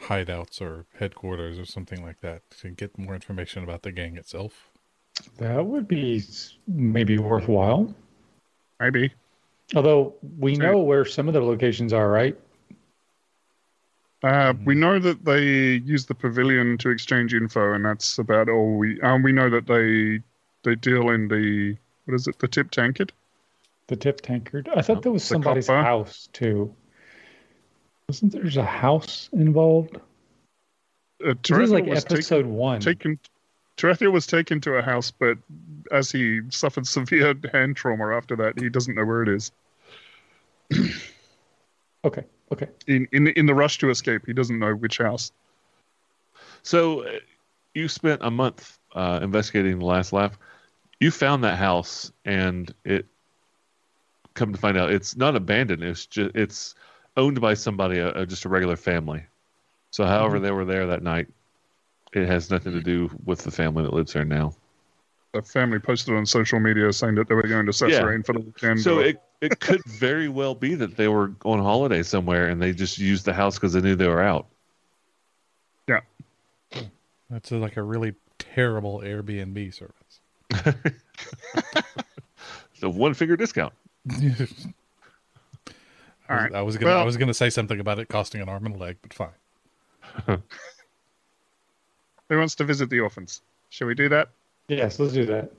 hideouts 0.00 0.60
or 0.60 0.86
headquarters 0.98 1.58
or 1.58 1.64
something 1.64 2.02
like 2.02 2.20
that 2.22 2.42
to 2.62 2.70
get 2.70 2.98
more 2.98 3.14
information 3.14 3.62
about 3.62 3.82
the 3.82 3.92
gang 3.92 4.16
itself?" 4.16 4.70
That 5.36 5.64
would 5.66 5.86
be 5.86 6.22
maybe 6.66 7.18
worthwhile. 7.18 7.94
Maybe. 8.80 9.12
Although 9.76 10.14
we 10.38 10.56
know 10.56 10.78
where 10.78 11.04
some 11.04 11.28
of 11.28 11.34
the 11.34 11.40
locations 11.40 11.92
are, 11.92 12.08
right? 12.08 12.36
Uh, 14.22 14.54
we 14.64 14.74
know 14.74 14.98
that 15.00 15.24
they 15.24 15.42
use 15.84 16.06
the 16.06 16.14
pavilion 16.14 16.78
to 16.78 16.90
exchange 16.90 17.34
info, 17.34 17.72
and 17.72 17.84
that's 17.84 18.18
about 18.18 18.48
all 18.48 18.76
we. 18.78 19.00
Um, 19.00 19.22
we 19.22 19.32
know 19.32 19.50
that 19.50 19.66
they 19.66 20.20
they 20.62 20.76
deal 20.76 21.10
in 21.10 21.26
the 21.28 21.76
what 22.04 22.14
is 22.14 22.28
it, 22.28 22.38
the 22.38 22.46
tip 22.48 22.70
tankard. 22.70 23.12
The 23.88 23.96
tip 23.96 24.20
tankard. 24.20 24.68
I 24.76 24.80
thought 24.82 25.02
there 25.02 25.10
was 25.10 25.22
The 25.24 25.34
somebody's 25.34 25.66
copper. 25.66 25.82
house 25.82 26.28
too. 26.32 26.72
Wasn't 28.08 28.32
there's 28.32 28.56
a 28.56 28.64
house 28.64 29.28
involved? 29.32 29.96
Uh, 31.24 31.34
This 31.42 31.58
is 31.58 31.70
like 31.72 31.88
episode 31.88 32.46
one. 32.46 32.80
taken. 32.80 33.18
Was 33.82 34.28
taken 34.28 34.60
to 34.60 34.74
a 34.74 34.82
house, 34.82 35.10
but 35.10 35.38
as 35.90 36.12
he 36.12 36.42
suffered 36.50 36.86
severe 36.86 37.34
hand 37.52 37.74
trauma 37.74 38.14
after 38.16 38.36
that, 38.36 38.56
he 38.60 38.68
doesn't 38.68 38.94
know 38.94 39.04
where 39.04 39.22
it 39.24 39.28
is. 39.28 39.50
Okay. 42.04 42.24
Okay. 42.52 42.68
In 42.86 43.08
in 43.12 43.24
the, 43.24 43.38
in 43.38 43.46
the 43.46 43.54
rush 43.54 43.78
to 43.78 43.90
escape, 43.90 44.22
he 44.26 44.32
doesn't 44.32 44.58
know 44.58 44.74
which 44.74 44.98
house. 44.98 45.32
So 46.62 47.04
uh, 47.04 47.18
you 47.74 47.88
spent 47.88 48.20
a 48.22 48.30
month 48.30 48.78
uh, 48.94 49.20
investigating 49.22 49.78
the 49.78 49.86
last 49.86 50.12
laugh. 50.12 50.38
You 51.00 51.10
found 51.10 51.42
that 51.44 51.58
house, 51.58 52.12
and 52.24 52.72
it 52.84 53.06
come 54.34 54.52
to 54.52 54.58
find 54.58 54.76
out 54.76 54.90
it's 54.90 55.16
not 55.16 55.34
abandoned. 55.34 55.82
It's 55.82 56.06
just 56.06 56.36
it's 56.36 56.74
owned 57.16 57.40
by 57.40 57.54
somebody, 57.54 58.00
uh, 58.00 58.10
uh, 58.10 58.24
just 58.26 58.44
a 58.44 58.48
regular 58.48 58.76
family. 58.76 59.24
So, 59.90 60.04
however, 60.04 60.40
they 60.40 60.50
were 60.50 60.64
there 60.64 60.86
that 60.86 61.02
night, 61.02 61.28
it 62.12 62.26
has 62.26 62.50
nothing 62.50 62.72
to 62.72 62.80
do 62.80 63.10
with 63.24 63.42
the 63.44 63.50
family 63.50 63.82
that 63.82 63.92
lives 63.92 64.12
there 64.12 64.24
now. 64.24 64.54
The 65.32 65.42
family 65.42 65.78
posted 65.78 66.14
on 66.14 66.26
social 66.26 66.60
media 66.60 66.92
saying 66.92 67.14
that 67.14 67.28
they 67.28 67.34
were 67.34 67.42
going 67.42 67.66
to 67.66 67.72
Sasserine 67.72 68.24
for 68.24 68.34
the 68.34 68.40
weekend. 68.40 68.80
So 68.80 68.98
or- 68.98 69.04
it 69.04 69.22
it 69.40 69.58
could 69.60 69.80
very 69.86 70.28
well 70.28 70.54
be 70.54 70.74
that 70.76 70.96
they 70.96 71.08
were 71.08 71.32
on 71.44 71.58
holiday 71.58 72.02
somewhere 72.02 72.48
and 72.48 72.62
they 72.62 72.72
just 72.72 72.98
used 72.98 73.24
the 73.24 73.32
house 73.32 73.56
because 73.56 73.72
they 73.72 73.80
knew 73.80 73.96
they 73.96 74.06
were 74.06 74.22
out. 74.22 74.46
Yeah. 75.88 76.00
That's 77.28 77.50
a, 77.50 77.56
like 77.56 77.76
a 77.76 77.82
really 77.82 78.14
terrible 78.38 79.00
Airbnb 79.00 79.74
service. 79.74 80.20
So 82.82 82.88
one 82.88 83.14
figure 83.14 83.36
discount. 83.36 83.72
I 84.10 84.24
All 86.28 86.36
right. 86.36 86.52
I 86.52 86.62
was 86.62 86.76
gonna 86.76 86.96
I 86.96 87.04
was 87.04 87.16
gonna 87.16 87.32
say 87.32 87.48
something 87.48 87.78
about 87.78 88.00
it 88.00 88.08
costing 88.08 88.40
an 88.40 88.48
arm 88.48 88.66
and 88.66 88.74
a 88.74 88.78
leg, 88.78 88.96
but 89.00 89.14
fine. 89.14 89.28
who 92.28 92.38
wants 92.38 92.56
to 92.56 92.64
visit 92.64 92.90
the 92.90 92.98
orphans? 92.98 93.40
Shall 93.70 93.86
we 93.86 93.94
do 93.94 94.08
that? 94.08 94.30
Yes, 94.68 94.98
let's 94.98 95.12
do 95.12 95.26
that. 95.26 95.50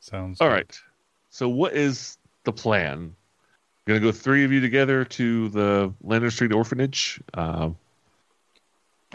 Sounds 0.00 0.40
All 0.40 0.48
good. 0.48 0.54
right. 0.54 0.80
So 1.30 1.48
what 1.48 1.74
is 1.74 2.18
the 2.44 2.52
plan? 2.52 3.14
Gonna 3.86 4.00
go 4.00 4.12
three 4.12 4.44
of 4.44 4.52
you 4.52 4.60
together 4.60 5.04
to 5.04 5.48
the 5.48 5.92
Lantern 6.02 6.30
Street 6.30 6.52
Orphanage. 6.52 7.20
Uh, 7.32 7.70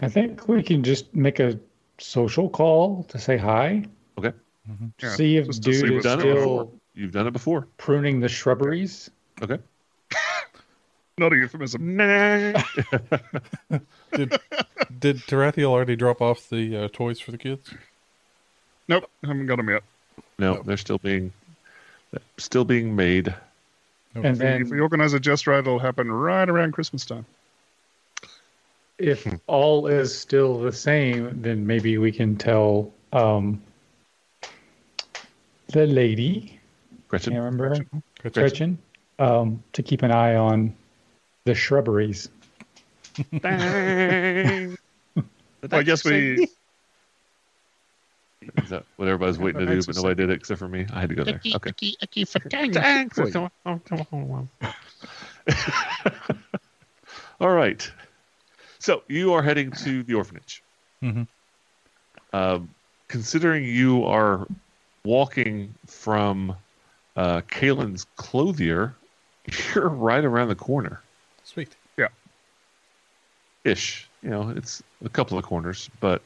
I 0.00 0.08
think 0.08 0.48
we 0.48 0.62
can 0.62 0.82
just 0.82 1.14
make 1.14 1.38
a 1.38 1.58
social 1.98 2.48
call 2.48 3.04
to 3.04 3.18
say 3.18 3.36
hi. 3.36 3.84
Okay. 4.18 4.32
Yeah, 5.00 5.14
see 5.14 5.36
if 5.36 5.46
just 5.46 5.62
to 5.62 5.74
see 5.74 5.82
dude 5.82 5.98
is 5.98 6.04
done 6.04 6.20
still 6.20 6.72
you've 6.94 7.12
done 7.12 7.26
it 7.26 7.32
before. 7.32 7.68
pruning 7.76 8.20
the 8.20 8.28
shrubberies. 8.28 9.10
Okay. 9.42 9.58
Not 11.18 11.32
a 11.32 11.36
euphemism. 11.36 11.96
Did 14.12 14.38
did 14.98 15.16
Tarathiel 15.18 15.66
already 15.66 15.96
drop 15.96 16.20
off 16.20 16.48
the 16.48 16.84
uh, 16.84 16.88
toys 16.92 17.20
for 17.20 17.30
the 17.30 17.38
kids? 17.38 17.72
Nope, 18.88 19.08
haven't 19.22 19.46
got 19.46 19.56
them 19.56 19.68
yet. 19.68 19.82
No, 20.38 20.62
they're 20.62 20.76
still 20.76 20.98
being 20.98 21.32
still 22.38 22.64
being 22.64 22.94
made. 22.94 23.34
And 24.14 24.24
If 24.26 24.38
then 24.38 24.68
we 24.68 24.78
organize 24.80 25.14
it 25.14 25.20
just 25.20 25.46
right, 25.46 25.58
it'll 25.58 25.78
happen 25.78 26.10
right 26.10 26.48
around 26.48 26.72
Christmas 26.72 27.04
time. 27.04 27.26
if 28.98 29.26
all 29.48 29.88
is 29.88 30.16
still 30.16 30.60
the 30.60 30.70
same, 30.72 31.42
then 31.42 31.66
maybe 31.66 31.98
we 31.98 32.12
can 32.12 32.36
tell 32.36 32.92
um, 33.12 33.60
the 35.68 35.86
lady, 35.86 36.40
can't 36.46 37.08
Gretchen. 37.08 37.34
remember 37.34 37.70
her, 37.70 37.84
Gretchen? 38.22 38.32
Gretchen, 38.32 38.78
um, 39.18 39.62
to 39.72 39.82
keep 39.82 40.02
an 40.02 40.12
eye 40.12 40.36
on 40.36 40.74
the 41.44 41.54
shrubberies. 41.54 42.28
Bang. 43.40 44.76
Well, 45.16 45.80
I 45.80 45.82
guess 45.82 46.04
we. 46.04 46.46
Is 48.62 48.70
that 48.70 48.84
what 48.96 49.08
everybody's 49.08 49.38
waiting 49.38 49.60
to 49.60 49.66
do, 49.66 49.82
but 49.82 49.96
nobody 49.96 50.14
did 50.14 50.30
it 50.30 50.34
except 50.34 50.58
for 50.58 50.68
me? 50.68 50.86
I 50.92 51.00
had 51.00 51.08
to 51.10 51.14
go 51.14 51.24
there. 51.24 51.40
Okay. 51.44 51.72
Thanks. 53.16 53.18
All 57.40 57.50
right. 57.50 57.90
So 58.78 59.02
you 59.08 59.32
are 59.32 59.42
heading 59.42 59.70
to 59.72 60.02
the 60.02 60.14
orphanage. 60.14 60.62
Mhm. 61.02 61.26
Um, 62.32 62.74
considering 63.08 63.64
you 63.64 64.04
are 64.04 64.46
walking 65.04 65.74
from 65.86 66.56
uh, 67.16 67.42
Kalen's 67.42 68.06
clothier 68.16 68.94
you're 69.74 69.88
right 69.88 70.24
around 70.24 70.48
the 70.48 70.54
corner 70.54 71.00
Sweet. 71.44 71.76
Yeah. 71.96 72.08
Ish. 73.64 74.08
You 74.22 74.30
know, 74.30 74.48
it's 74.48 74.82
a 75.04 75.08
couple 75.08 75.38
of 75.38 75.44
corners, 75.44 75.90
but 76.00 76.22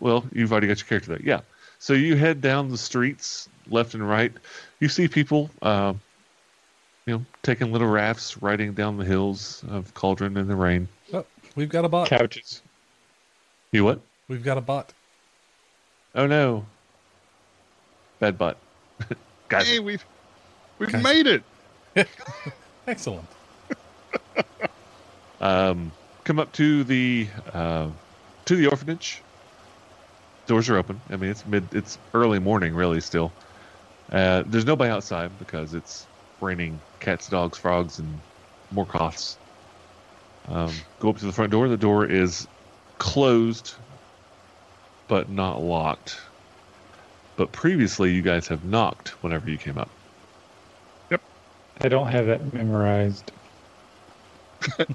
well, 0.00 0.24
you've 0.32 0.52
already 0.52 0.66
got 0.66 0.78
your 0.78 0.86
character 0.86 1.10
there. 1.10 1.22
Yeah. 1.22 1.40
So 1.78 1.92
you 1.94 2.16
head 2.16 2.40
down 2.40 2.68
the 2.68 2.78
streets 2.78 3.48
left 3.68 3.94
and 3.94 4.08
right. 4.08 4.32
You 4.80 4.88
see 4.88 5.08
people, 5.08 5.50
uh, 5.62 5.94
you 7.06 7.14
know, 7.18 7.24
taking 7.42 7.72
little 7.72 7.88
rafts, 7.88 8.40
riding 8.40 8.72
down 8.74 8.96
the 8.96 9.04
hills 9.04 9.64
of 9.68 9.92
Cauldron 9.94 10.36
in 10.36 10.46
the 10.46 10.54
rain. 10.56 10.88
Oh, 11.12 11.26
we've 11.56 11.68
got 11.68 11.84
a 11.84 11.88
bot. 11.88 12.08
Couches. 12.08 12.62
You 13.72 13.84
what? 13.84 14.00
We've 14.28 14.44
got 14.44 14.58
a 14.58 14.60
bot. 14.60 14.92
Oh 16.14 16.26
no. 16.26 16.66
Bad 18.20 18.38
butt. 18.38 18.58
Guys, 19.48 19.66
Hey, 19.70 19.78
we've 19.80 20.04
we've 20.78 20.88
Okay. 20.94 21.02
made 21.02 21.26
it. 21.26 21.42
Excellent. 22.86 23.26
um, 25.40 25.90
come 26.24 26.38
up 26.38 26.52
to 26.52 26.84
the 26.84 27.28
uh, 27.52 27.88
to 28.44 28.56
the 28.56 28.68
orphanage. 28.68 29.22
Doors 30.46 30.68
are 30.68 30.76
open. 30.76 31.00
I 31.10 31.16
mean, 31.16 31.30
it's 31.30 31.46
mid. 31.46 31.72
It's 31.74 31.98
early 32.14 32.38
morning, 32.38 32.74
really. 32.74 33.00
Still, 33.00 33.30
uh, 34.10 34.42
there's 34.46 34.66
nobody 34.66 34.90
outside 34.90 35.38
because 35.38 35.74
it's 35.74 36.06
raining 36.40 36.80
cats, 37.00 37.28
dogs, 37.28 37.58
frogs, 37.58 37.98
and 37.98 38.20
more 38.70 38.86
coughs. 38.86 39.38
Um, 40.48 40.72
go 41.00 41.10
up 41.10 41.18
to 41.18 41.26
the 41.26 41.32
front 41.32 41.52
door. 41.52 41.68
The 41.68 41.76
door 41.76 42.06
is 42.06 42.48
closed, 42.98 43.74
but 45.08 45.30
not 45.30 45.62
locked. 45.62 46.20
But 47.36 47.52
previously, 47.52 48.12
you 48.12 48.22
guys 48.22 48.48
have 48.48 48.64
knocked 48.64 49.10
whenever 49.22 49.48
you 49.48 49.58
came 49.58 49.78
up. 49.78 49.90
Yep. 51.10 51.22
I 51.80 51.88
don't 51.88 52.08
have 52.08 52.26
that 52.26 52.52
memorized. 52.52 53.32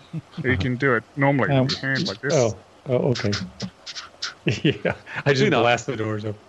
You 0.43 0.57
can 0.57 0.77
do 0.77 0.95
it 0.95 1.03
normally 1.15 1.49
Um, 1.49 1.65
with 1.65 1.81
your 1.81 1.91
hand 1.91 2.07
like 2.07 2.21
this. 2.21 2.33
Oh, 2.33 2.57
oh, 2.87 3.09
okay. 3.11 3.31
yeah, 4.63 4.95
I 5.25 5.31
just 5.33 5.43
You 5.43 5.49
know. 5.49 5.61
blast 5.61 5.85
the 5.87 5.97
doors 5.97 6.25
open. 6.25 6.41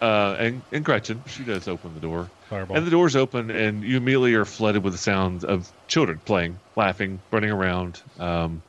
Uh, 0.00 0.36
and, 0.38 0.62
and 0.70 0.84
Gretchen, 0.84 1.24
she 1.26 1.44
does 1.44 1.66
open 1.66 1.92
the 1.94 2.00
door. 2.00 2.28
Fireball. 2.48 2.76
And 2.76 2.86
the 2.86 2.90
doors 2.90 3.16
open, 3.16 3.50
and 3.50 3.82
you 3.82 3.96
immediately 3.96 4.34
are 4.34 4.44
flooded 4.44 4.84
with 4.84 4.92
the 4.92 4.98
sounds 4.98 5.44
of 5.44 5.72
children 5.88 6.20
playing, 6.24 6.60
laughing, 6.76 7.20
running 7.32 7.50
around. 7.50 8.02
Um, 8.18 8.62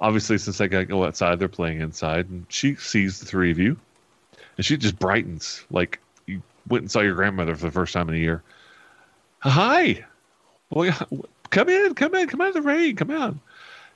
obviously, 0.00 0.38
since 0.38 0.58
they 0.58 0.68
got 0.68 0.80
to 0.80 0.84
go 0.86 1.04
outside, 1.04 1.38
they're 1.40 1.48
playing 1.48 1.80
inside. 1.80 2.28
And 2.30 2.46
she 2.48 2.76
sees 2.76 3.18
the 3.18 3.26
three 3.26 3.50
of 3.50 3.58
you, 3.58 3.80
and 4.56 4.64
she 4.64 4.76
just 4.76 4.98
brightens 4.98 5.64
like 5.70 6.00
you 6.26 6.42
went 6.68 6.82
and 6.82 6.90
saw 6.90 7.00
your 7.00 7.14
grandmother 7.16 7.56
for 7.56 7.66
the 7.66 7.72
first 7.72 7.92
time 7.92 8.08
in 8.08 8.14
a 8.14 8.18
year. 8.18 8.44
Hi, 9.40 10.04
well, 10.70 10.92
come 11.50 11.68
in, 11.68 11.94
come 11.94 12.14
in, 12.14 12.28
come 12.28 12.40
out 12.40 12.48
of 12.48 12.54
the 12.54 12.62
rain, 12.62 12.96
come 12.96 13.10
out. 13.10 13.36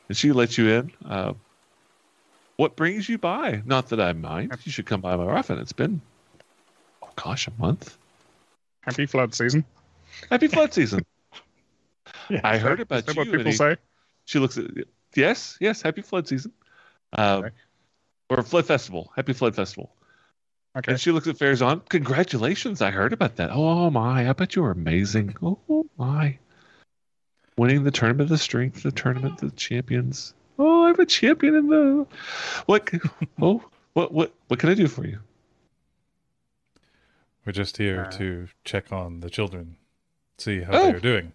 And 0.08 0.16
she 0.16 0.32
lets 0.32 0.58
you 0.58 0.68
in. 0.70 0.92
Uh, 1.04 1.34
what 2.56 2.76
brings 2.76 3.08
you 3.08 3.18
by? 3.18 3.62
Not 3.64 3.88
that 3.88 4.00
I 4.00 4.12
mind. 4.12 4.52
You 4.64 4.72
should 4.72 4.86
come 4.86 5.00
by 5.00 5.16
more 5.16 5.36
often. 5.36 5.58
It's 5.58 5.72
been, 5.72 6.00
oh 7.02 7.08
gosh, 7.16 7.46
a 7.48 7.52
month. 7.58 7.96
Happy 8.82 9.06
flood 9.06 9.34
season. 9.34 9.64
Happy 10.30 10.46
flood 10.48 10.72
season. 10.74 11.04
Yeah. 12.30 12.40
I 12.44 12.56
heard 12.58 12.80
Is 12.80 12.84
about 12.84 13.06
you. 13.08 13.14
what 13.14 13.26
people 13.26 13.44
he- 13.44 13.52
say? 13.52 13.76
She 14.24 14.38
looks 14.38 14.56
at 14.56 14.64
yes, 15.14 15.58
yes. 15.60 15.82
Happy 15.82 16.00
flood 16.00 16.26
season, 16.26 16.52
um, 17.12 17.44
Okay. 17.44 17.50
or 18.30 18.42
flood 18.42 18.64
festival. 18.64 19.10
Happy 19.14 19.34
flood 19.34 19.54
festival. 19.54 19.90
Okay. 20.76 20.92
And 20.92 21.00
she 21.00 21.10
looks 21.12 21.26
at 21.26 21.36
Farazan. 21.36 21.86
Congratulations! 21.90 22.80
I 22.80 22.90
heard 22.90 23.12
about 23.12 23.36
that. 23.36 23.50
Oh 23.52 23.90
my! 23.90 24.28
I 24.28 24.32
bet 24.32 24.56
you 24.56 24.62
were 24.62 24.70
amazing. 24.70 25.34
Oh 25.42 25.86
my! 25.98 26.38
Winning 27.58 27.84
the 27.84 27.90
tournament 27.90 28.22
of 28.22 28.28
the 28.30 28.38
strength, 28.38 28.82
the 28.82 28.92
tournament 28.92 29.42
of 29.42 29.50
the 29.50 29.56
champions. 29.56 30.32
Oh, 30.84 30.88
I'm 30.88 31.00
a 31.00 31.06
champion 31.06 31.54
in 31.56 31.68
the. 31.68 32.06
What? 32.66 32.90
Oh, 33.40 33.62
what? 33.94 34.12
What? 34.12 34.32
What 34.48 34.60
can 34.60 34.68
I 34.68 34.74
do 34.74 34.86
for 34.86 35.06
you? 35.06 35.18
We're 37.46 37.52
just 37.52 37.76
here 37.76 38.06
Uh, 38.08 38.16
to 38.18 38.48
check 38.64 38.92
on 38.92 39.20
the 39.20 39.30
children, 39.30 39.76
see 40.38 40.60
how 40.60 40.72
Oh. 40.72 40.90
they're 40.92 41.00
doing. 41.00 41.32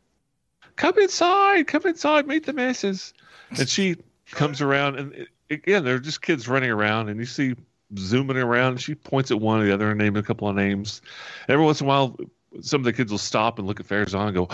come 0.76 0.98
inside, 0.98 1.68
come 1.68 1.82
inside, 1.86 2.26
meet 2.26 2.46
the 2.46 2.54
masses. 2.54 3.14
And 3.58 3.68
she 3.68 3.98
comes 4.32 4.62
around, 4.62 4.96
and 4.98 5.28
again, 5.50 5.84
they're 5.84 6.00
just 6.00 6.22
kids 6.22 6.48
running 6.48 6.70
around, 6.72 7.10
and 7.10 7.20
you 7.20 7.26
see 7.26 7.56
zooming 7.98 8.38
around. 8.38 8.80
She 8.80 8.96
points 8.96 9.30
at 9.32 9.42
one 9.42 9.60
or 9.62 9.66
the 9.66 9.74
other 9.74 9.90
and 9.90 9.98
names 10.00 10.18
a 10.18 10.24
couple 10.24 10.48
of 10.48 10.56
names. 10.56 11.02
Every 11.50 11.66
once 11.66 11.82
in 11.82 11.86
a 11.86 11.90
while, 11.90 12.18
some 12.62 12.82
of 12.82 12.86
the 12.86 12.94
kids 12.94 13.12
will 13.12 13.18
stop 13.18 13.60
and 13.60 13.68
look 13.68 13.80
at 13.80 13.88
Farazan 13.88 14.28
and 14.28 14.36
go, 14.36 14.48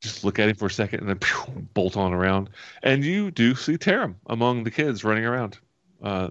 just 0.00 0.24
look 0.24 0.38
at 0.38 0.48
him 0.48 0.56
for 0.56 0.66
a 0.66 0.70
second, 0.70 1.00
and 1.00 1.08
then 1.08 1.18
pew, 1.18 1.66
bolt 1.74 1.96
on 1.96 2.12
around. 2.12 2.50
And 2.82 3.04
you 3.04 3.30
do 3.30 3.54
see 3.54 3.76
Taram 3.78 4.14
among 4.26 4.64
the 4.64 4.70
kids 4.70 5.04
running 5.04 5.24
around. 5.24 5.58
Uh, 6.02 6.28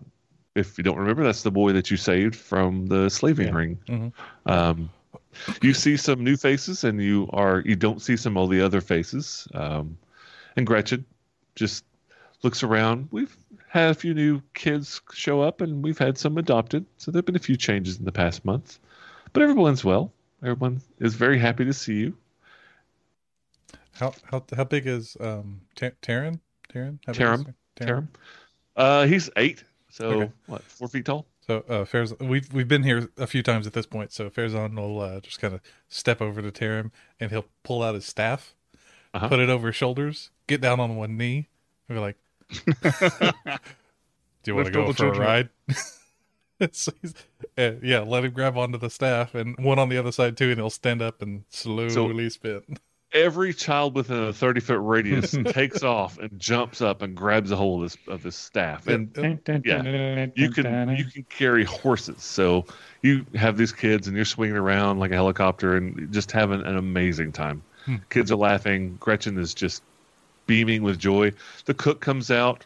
if 0.56 0.78
you 0.78 0.84
don't 0.84 0.98
remember, 0.98 1.24
that's 1.24 1.44
the 1.44 1.52
boy 1.52 1.74
that 1.74 1.92
you 1.92 1.98
saved 1.98 2.36
from 2.36 2.88
the 2.88 3.10
slaving 3.10 3.48
Yeah. 3.48 3.56
ring. 3.56 3.80
Mhm. 3.88 4.14
Um, 4.46 4.90
you 5.62 5.74
see 5.74 5.98
some 5.98 6.24
new 6.24 6.38
faces, 6.38 6.84
and 6.84 7.02
you 7.02 7.30
are 7.34 7.62
you 7.66 7.76
don't 7.76 8.02
see 8.02 8.16
some 8.16 8.38
of 8.38 8.50
the 8.50 8.62
other 8.62 8.82
faces. 8.82 9.48
Um, 9.54 9.98
and 10.56 10.66
Gretchen 10.66 11.06
just 11.56 11.84
looks 12.44 12.64
around. 12.64 13.10
We've 13.12 13.36
had 13.68 13.92
a 13.92 13.94
few 13.96 14.14
new 14.14 14.42
kids 14.54 15.02
show 15.14 15.42
up, 15.42 15.60
and 15.60 15.84
we've 15.84 15.98
had 15.98 16.18
some 16.18 16.38
adopted. 16.38 16.86
So 16.98 17.12
there've 17.12 17.26
been 17.26 17.36
a 17.36 17.40
few 17.40 17.58
changes 17.58 18.00
in 18.00 18.06
the 18.06 18.12
past 18.12 18.46
month, 18.46 18.80
but 19.34 19.44
everyone's 19.44 19.84
well. 19.84 20.14
Everyone 20.42 20.82
is 21.00 21.16
very 21.16 21.40
happy 21.40 21.66
to 21.66 21.74
see 21.74 21.96
you. 21.96 22.18
How 23.96 24.14
how 24.30 24.44
how 24.56 24.64
big 24.64 24.88
is 24.88 25.16
um 25.20 25.62
Ta- 25.76 25.92
Taryn? 26.02 26.40
Taryn? 26.74 27.00
How 27.06 27.14
big 27.14 27.22
Taram. 27.22 27.40
is 27.42 27.46
he? 27.80 27.86
Taram. 27.86 28.08
Uh, 28.76 29.06
he's 29.06 29.30
eight, 29.38 29.64
so 29.90 30.08
Okay. 30.10 30.32
what, 30.48 30.62
four 30.64 30.88
feet 30.90 31.06
tall. 31.06 31.26
So 31.48 31.64
uh, 31.70 31.86
Fairs, 31.86 32.14
we've 32.20 32.52
we've 32.52 32.68
been 32.68 32.84
here 32.84 33.08
a 33.18 33.28
few 33.28 33.42
times 33.44 33.68
at 33.68 33.74
this 33.74 33.86
point. 33.86 34.12
So 34.12 34.30
Farazan 34.30 34.76
will 34.76 35.00
uh, 35.00 35.20
just 35.22 35.40
kind 35.40 35.54
of 35.54 35.62
step 35.88 36.22
over 36.22 36.42
to 36.42 36.52
Taram, 36.52 36.92
and 37.20 37.32
he'll 37.32 37.46
pull 37.64 37.84
out 37.84 37.96
his 37.96 38.06
staff, 38.06 38.54
Uh-huh. 39.14 39.30
put 39.30 39.40
it 39.40 39.50
over 39.50 39.68
his 39.68 39.76
shoulders, 39.76 40.32
get 40.48 40.60
down 40.60 40.80
on 40.80 40.96
one 40.98 41.16
knee, 41.18 41.48
and 41.88 41.96
be 41.96 42.02
like, 42.02 42.18
"Do 42.50 44.52
you 44.52 44.56
want 44.56 44.68
to 44.68 44.74
go 44.74 44.88
the 44.88 44.94
for 44.94 45.14
a 45.14 45.18
ride?" 45.20 45.50
so 46.74 46.92
he's, 47.02 47.14
uh, 47.58 47.72
yeah, 47.82 48.00
let 48.00 48.26
him 48.26 48.32
grab 48.32 48.58
onto 48.58 48.78
the 48.78 48.90
staff, 48.90 49.36
and 49.36 49.56
one 49.58 49.80
on 49.80 49.88
the 49.90 49.98
other 49.98 50.12
side 50.12 50.36
too, 50.36 50.50
and 50.50 50.58
he'll 50.58 50.70
stand 50.70 51.02
up 51.02 51.22
and 51.22 51.44
slowly 51.50 52.30
spin. 52.30 52.62
Every 53.16 53.54
child 53.54 53.96
within 53.96 54.22
a 54.24 54.34
thirty 54.34 54.60
foot 54.60 54.80
radius 54.82 55.32
takes 55.48 55.84
off 55.84 56.18
and 56.20 56.38
jumps 56.38 56.82
up 56.82 57.02
and 57.02 57.16
grabs 57.16 57.50
a 57.50 57.56
hold 57.56 57.82
of 57.84 57.90
this 57.90 57.98
of 58.10 58.24
this 58.24 58.36
staff. 58.36 58.88
And 58.88 59.10
Yeah. 59.64 60.28
you 60.36 60.50
can 60.52 60.96
you 60.98 61.06
can 61.06 61.24
carry 61.30 61.64
horses 61.64 62.22
so 62.24 62.66
you 63.02 63.26
have 63.36 63.56
these 63.56 63.72
kids 63.72 64.08
and 64.08 64.16
you're 64.18 64.26
swinging 64.26 64.58
around 64.58 65.00
like 65.00 65.12
a 65.12 65.16
helicopter 65.16 65.78
and 65.78 66.12
just 66.12 66.32
having 66.32 66.62
an 66.62 66.76
amazing 66.78 67.32
time 67.32 67.64
Hmm. 67.86 67.96
kids 68.10 68.32
are 68.32 68.36
laughing 68.36 68.98
gretchen 69.00 69.38
is 69.38 69.54
just 69.54 69.82
beaming 70.48 70.82
with 70.84 70.98
joy 71.00 71.32
the 71.66 71.74
cook 71.74 72.02
comes 72.02 72.32
out 72.32 72.66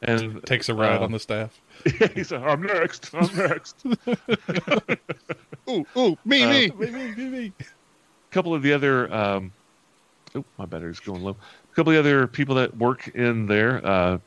and 0.00 0.42
Takes 0.46 0.68
a 0.68 0.74
ride 0.74 1.00
uh, 1.00 1.04
on 1.04 1.12
the 1.12 1.18
staff. 1.18 1.60
he's 2.14 2.30
like 2.32 2.42
i'm 2.42 2.62
next 2.62 3.10
i'm 3.14 3.36
next 3.36 3.84
Ooh, 5.68 5.84
ooh, 5.98 6.16
me, 6.24 6.42
Uh, 6.44 6.50
me. 6.50 6.68
Me, 6.70 6.90
me, 6.90 7.14
me, 7.16 7.28
me. 7.28 7.52
a 7.60 7.64
couple 8.30 8.54
of 8.54 8.62
the 8.62 8.72
other 8.72 9.12
um 9.12 9.52
oh 10.34 10.44
my 10.58 10.66
battery's 10.66 11.00
going 11.00 11.22
low. 11.22 11.36
A 11.72 11.74
couple 11.74 11.92
of 11.92 11.98
other 11.98 12.26
people 12.26 12.56
that 12.56 12.76
work 12.76 13.08
in 13.08 13.46
there 13.46 13.84
uh 13.86 14.18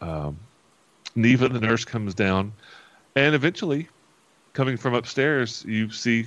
um 0.00 0.38
neva 1.16 1.48
the 1.48 1.60
nurse 1.60 1.84
comes 1.84 2.14
down. 2.14 2.52
And 3.16 3.34
eventually 3.34 3.88
coming 4.52 4.76
from 4.76 4.94
upstairs 4.94 5.64
you 5.66 5.90
see 5.90 6.26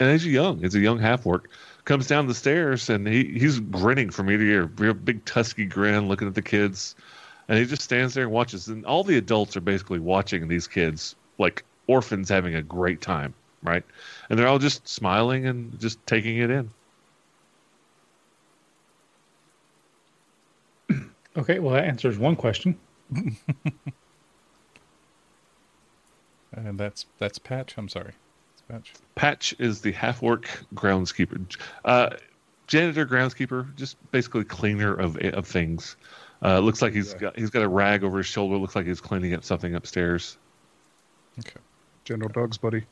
and 0.00 0.10
a 0.10 0.18
young 0.18 0.64
as 0.64 0.74
a 0.74 0.80
young 0.80 0.98
half 0.98 1.24
work 1.26 1.50
comes 1.84 2.06
down 2.06 2.26
the 2.26 2.34
stairs 2.34 2.88
and 2.88 3.06
he 3.06 3.24
he's 3.24 3.60
grinning 3.60 4.10
from 4.10 4.30
ear 4.30 4.38
to 4.38 4.44
ear 4.44 4.64
real 4.76 4.94
big 4.94 5.24
tusky 5.24 5.66
grin 5.66 6.08
looking 6.08 6.28
at 6.28 6.34
the 6.34 6.42
kids. 6.42 6.94
And 7.48 7.58
he 7.58 7.66
just 7.66 7.82
stands 7.82 8.14
there 8.14 8.24
and 8.24 8.32
watches. 8.32 8.68
And 8.68 8.86
all 8.86 9.04
the 9.04 9.18
adults 9.18 9.56
are 9.56 9.60
basically 9.60 9.98
watching 9.98 10.48
these 10.48 10.66
kids 10.66 11.16
like 11.38 11.64
orphans 11.88 12.28
having 12.28 12.54
a 12.54 12.62
great 12.62 13.00
time 13.00 13.34
right? 13.64 13.84
And 14.28 14.38
they're 14.38 14.48
all 14.48 14.58
just 14.58 14.88
smiling 14.88 15.46
and 15.46 15.78
just 15.78 16.04
taking 16.06 16.38
it 16.38 16.50
in. 16.50 16.70
Okay, 21.36 21.58
well 21.58 21.74
that 21.74 21.84
answers 21.84 22.18
one 22.18 22.36
question. 22.36 22.78
And 26.54 26.78
that's 26.78 27.06
that's 27.18 27.38
Patch. 27.38 27.76
I'm 27.78 27.88
sorry, 27.88 28.12
it's 28.52 28.62
Patch. 28.68 28.92
Patch 29.14 29.54
is 29.58 29.80
the 29.80 29.92
half 29.92 30.22
orc 30.22 30.46
groundskeeper, 30.74 31.56
uh, 31.84 32.10
janitor 32.66 33.06
groundskeeper, 33.06 33.74
just 33.74 33.96
basically 34.10 34.44
cleaner 34.44 34.94
of 34.94 35.16
of 35.18 35.46
things. 35.46 35.96
Uh, 36.42 36.58
looks 36.58 36.82
like 36.82 36.92
he's 36.92 37.12
Yeah. 37.14 37.18
got 37.20 37.38
he's 37.38 37.50
got 37.50 37.62
a 37.62 37.68
rag 37.68 38.04
over 38.04 38.18
his 38.18 38.26
shoulder. 38.26 38.56
Looks 38.58 38.76
like 38.76 38.86
he's 38.86 39.00
cleaning 39.00 39.32
up 39.32 39.44
something 39.44 39.74
upstairs. 39.74 40.36
Okay. 41.38 41.60
General 42.04 42.28
Dog's 42.28 42.58
buddy. 42.58 42.84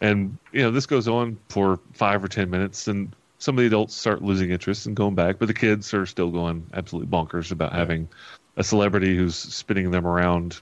And 0.00 0.38
you 0.52 0.62
know, 0.62 0.70
this 0.70 0.86
goes 0.86 1.08
on 1.08 1.36
for 1.48 1.80
five 1.94 2.22
or 2.22 2.28
ten 2.28 2.48
minutes, 2.48 2.86
and 2.86 3.14
some 3.40 3.56
of 3.58 3.62
the 3.62 3.66
adults 3.66 3.94
start 3.96 4.22
losing 4.22 4.50
interest 4.50 4.86
and 4.86 4.94
going 4.94 5.16
back, 5.16 5.38
but 5.40 5.48
the 5.48 5.54
kids 5.54 5.92
are 5.94 6.06
still 6.06 6.30
going 6.30 6.64
absolutely 6.74 7.10
bonkers 7.10 7.50
about 7.50 7.72
having 7.72 8.08
a 8.56 8.62
celebrity 8.62 9.16
who's 9.16 9.34
spinning 9.34 9.90
them 9.90 10.06
around 10.06 10.60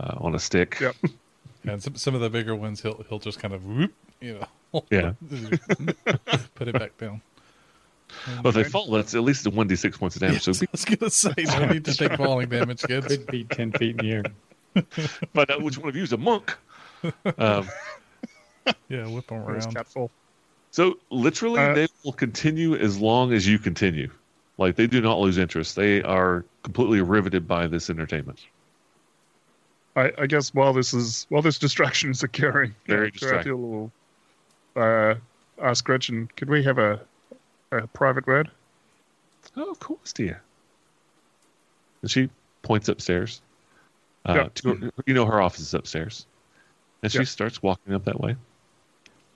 uh, 0.00 0.14
on 0.18 0.34
a 0.34 0.38
stick. 0.38 0.78
Yep. 0.80 0.96
And 1.68 1.82
some 1.82 1.96
some 1.96 2.14
of 2.14 2.20
the 2.20 2.30
bigger 2.30 2.54
ones, 2.54 2.80
he'll 2.80 3.04
he'll 3.08 3.18
just 3.18 3.40
kind 3.40 3.52
of 3.52 3.66
whoop, 3.66 3.92
you 4.20 4.38
know, 4.72 4.84
Yeah. 4.88 5.14
put 6.54 6.68
it 6.68 6.74
back 6.74 6.96
down. 6.96 7.20
Well, 8.28 8.46
if 8.50 8.54
they 8.54 8.62
fall, 8.62 8.88
that's 8.92 9.16
at 9.16 9.22
least 9.22 9.46
a 9.46 9.50
one 9.50 9.66
d 9.66 9.74
six 9.74 9.96
points 9.96 10.14
of 10.14 10.20
damage. 10.20 10.46
Yes, 10.46 10.58
So 10.58 10.64
I 10.64 10.68
was 10.70 10.84
gonna 10.84 11.10
say 11.10 11.34
no 11.58 11.66
need 11.72 11.84
to 11.86 11.94
take 11.96 12.12
falling 12.16 12.48
damage, 12.50 12.82
kids. 12.82 13.08
Could 13.08 13.26
be 13.26 13.42
10 13.42 13.72
feet 13.72 13.96
in 14.00 14.06
the 14.06 14.12
air. 14.12 14.84
find 15.34 15.50
out 15.50 15.60
which 15.60 15.76
one 15.76 15.88
of 15.88 15.96
you 15.96 16.04
is 16.04 16.12
a 16.12 16.16
monk. 16.16 16.56
Um, 17.36 17.68
Yeah, 18.88 19.08
whip 19.08 19.26
them 19.26 19.38
around. 19.38 19.74
Catfall. 19.74 20.12
So 20.76 20.98
literally, 21.10 21.58
Uh, 21.58 21.74
they 21.74 21.88
will 22.04 22.12
continue 22.12 22.76
as 22.76 22.98
long 22.98 23.32
as 23.32 23.48
you 23.48 23.58
continue. 23.58 24.10
Like 24.58 24.76
they 24.76 24.86
do 24.86 25.00
not 25.00 25.18
lose 25.18 25.38
interest. 25.38 25.74
They 25.74 26.02
are 26.02 26.44
completely 26.64 27.00
riveted 27.00 27.48
by 27.48 27.66
this 27.66 27.88
entertainment. 27.88 28.44
I, 29.96 30.12
I 30.18 30.26
guess 30.26 30.52
while 30.52 30.74
this 30.74 30.92
is 30.92 31.26
while 31.30 31.40
this 31.40 31.58
distraction 31.66 32.10
is 32.10 32.22
occurring, 32.22 32.74
Very 32.86 33.10
distracting. 33.10 33.58
Will 33.58 33.90
uh, 34.76 35.14
ask 35.62 35.82
Gretchen, 35.82 36.28
"Could 36.36 36.50
we 36.50 36.62
have 36.64 36.76
a, 36.76 37.00
a 37.72 37.86
private 37.86 38.26
word?" 38.26 38.50
Oh, 39.56 39.70
of 39.70 39.80
course, 39.80 40.12
dear. 40.12 40.42
And 42.02 42.10
she 42.10 42.28
points 42.60 42.90
upstairs. 42.90 43.40
Uh, 44.26 44.34
Yeah. 44.34 44.48
to 44.56 44.92
you 45.06 45.14
know, 45.14 45.24
her 45.24 45.40
office 45.40 45.60
is 45.60 45.72
upstairs, 45.72 46.26
and 47.02 47.10
she 47.10 47.24
starts 47.24 47.62
walking 47.62 47.94
up 47.94 48.04
that 48.04 48.20
way. 48.20 48.36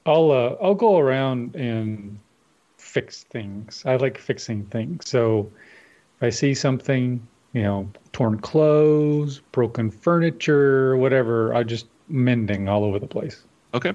I'll 0.06 0.30
uh, 0.30 0.56
I'll 0.62 0.74
go 0.74 0.98
around 0.98 1.54
and 1.56 2.18
fix 2.78 3.24
things. 3.24 3.82
I 3.86 3.96
like 3.96 4.18
fixing 4.18 4.64
things. 4.66 5.08
So 5.08 5.50
if 6.16 6.22
I 6.22 6.30
see 6.30 6.54
something, 6.54 7.26
you 7.52 7.62
know, 7.62 7.90
torn 8.12 8.40
clothes, 8.40 9.40
broken 9.52 9.90
furniture, 9.90 10.96
whatever, 10.96 11.54
I 11.54 11.62
just 11.62 11.86
mending 12.08 12.68
all 12.68 12.84
over 12.84 12.98
the 12.98 13.06
place. 13.06 13.44
Okay. 13.74 13.94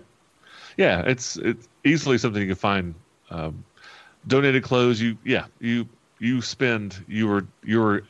Yeah, 0.78 1.02
it's 1.02 1.38
it's 1.38 1.68
easily 1.84 2.18
something 2.18 2.42
you 2.42 2.50
can 2.50 2.56
find. 2.56 2.96
Um, 3.30 3.64
donated 4.28 4.64
clothes. 4.64 5.02
You 5.02 5.18
yeah 5.24 5.46
you 5.60 5.88
you 6.20 6.42
spend 6.42 7.04
you 7.08 7.28
were 7.28 7.46
you 7.64 7.82
were 7.82 8.04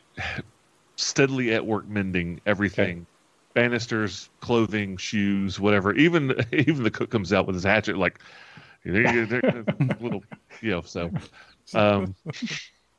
steadily 0.96 1.54
at 1.54 1.66
work 1.66 1.88
mending 1.88 2.42
everything. 2.46 3.06
Banisters, 3.56 4.30
clothing, 4.42 4.98
shoes, 4.98 5.60
whatever. 5.60 5.96
Even 5.96 6.36
even 6.52 6.84
the 6.84 6.92
cook 6.92 7.10
comes 7.10 7.34
out 7.34 7.48
with 7.48 7.56
his 7.56 7.64
hatchet, 7.64 7.98
like 7.98 8.20
little, 8.86 10.24
you 10.62 10.72
know. 10.72 10.82
So, 10.82 11.10
um, 11.74 12.14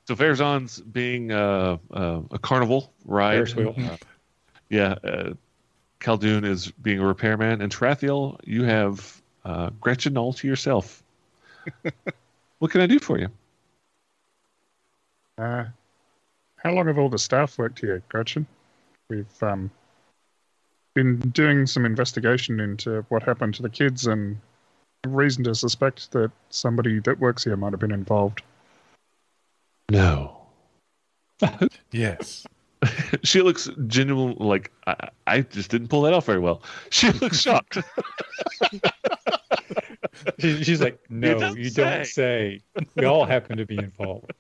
so 0.09 0.17
Farazan's 0.17 0.81
being 0.81 1.31
uh, 1.31 1.77
uh, 1.93 2.23
a 2.33 2.39
carnival 2.41 2.93
ride. 3.05 3.57
Uh, 3.57 3.97
yeah, 4.69 4.97
uh, 5.05 5.35
Khaldun 6.01 6.45
is 6.45 6.73
being 6.73 6.99
a 6.99 7.07
repairman, 7.07 7.63
and 7.63 7.71
Tarathiel, 7.71 8.41
you 8.43 8.65
have 8.65 9.23
uh, 9.45 9.71
Gretchen 9.81 10.19
all 10.19 10.33
to 10.33 10.49
yourself. 10.49 11.05
what 12.59 12.73
can 12.73 12.81
I 12.81 12.87
do 12.87 12.99
for 12.99 13.19
you? 13.19 13.29
Uh, 15.39 15.67
how 16.57 16.73
long 16.73 16.87
have 16.87 16.99
all 16.99 17.09
the 17.09 17.19
staff 17.19 17.59
worked 17.59 17.79
here, 17.79 18.03
Gretchen? 18.09 18.47
We've 19.09 19.43
um, 19.43 19.71
been 20.97 21.19
doing 21.19 21.67
some 21.67 21.85
investigation 21.85 22.59
into 22.59 23.05
what 23.11 23.23
happened 23.23 23.55
to 23.55 23.63
the 23.63 23.69
kids 23.69 24.07
and 24.07 24.39
reason 25.07 25.45
to 25.45 25.55
suspect 25.55 26.11
that 26.13 26.33
somebody 26.49 26.99
that 27.01 27.21
works 27.21 27.45
here 27.45 27.55
might 27.57 27.73
have 27.73 27.79
been 27.79 27.93
involved. 27.93 28.43
No. 29.91 30.33
Yes. 31.93 32.47
she 33.23 33.43
looks 33.43 33.69
genuine. 33.87 34.37
Like 34.39 34.73
I, 34.87 34.97
I 35.27 35.41
just 35.43 35.71
didn't 35.71 35.89
pull 35.89 36.03
that 36.03 36.13
off 36.15 36.25
very 36.27 36.39
well. 36.41 36.63
She 36.91 37.11
looks 37.21 37.41
shocked. 37.41 37.79
She, 40.39 40.65
she's 40.65 40.81
like, 40.81 40.99
no, 41.11 41.39
don't 41.39 41.59
you 41.59 41.71
don't 41.71 42.07
say. 42.07 42.61
We 42.95 43.05
all 43.05 43.25
happen 43.25 43.59
to 43.59 43.67
be 43.67 43.77
involved. 43.79 44.33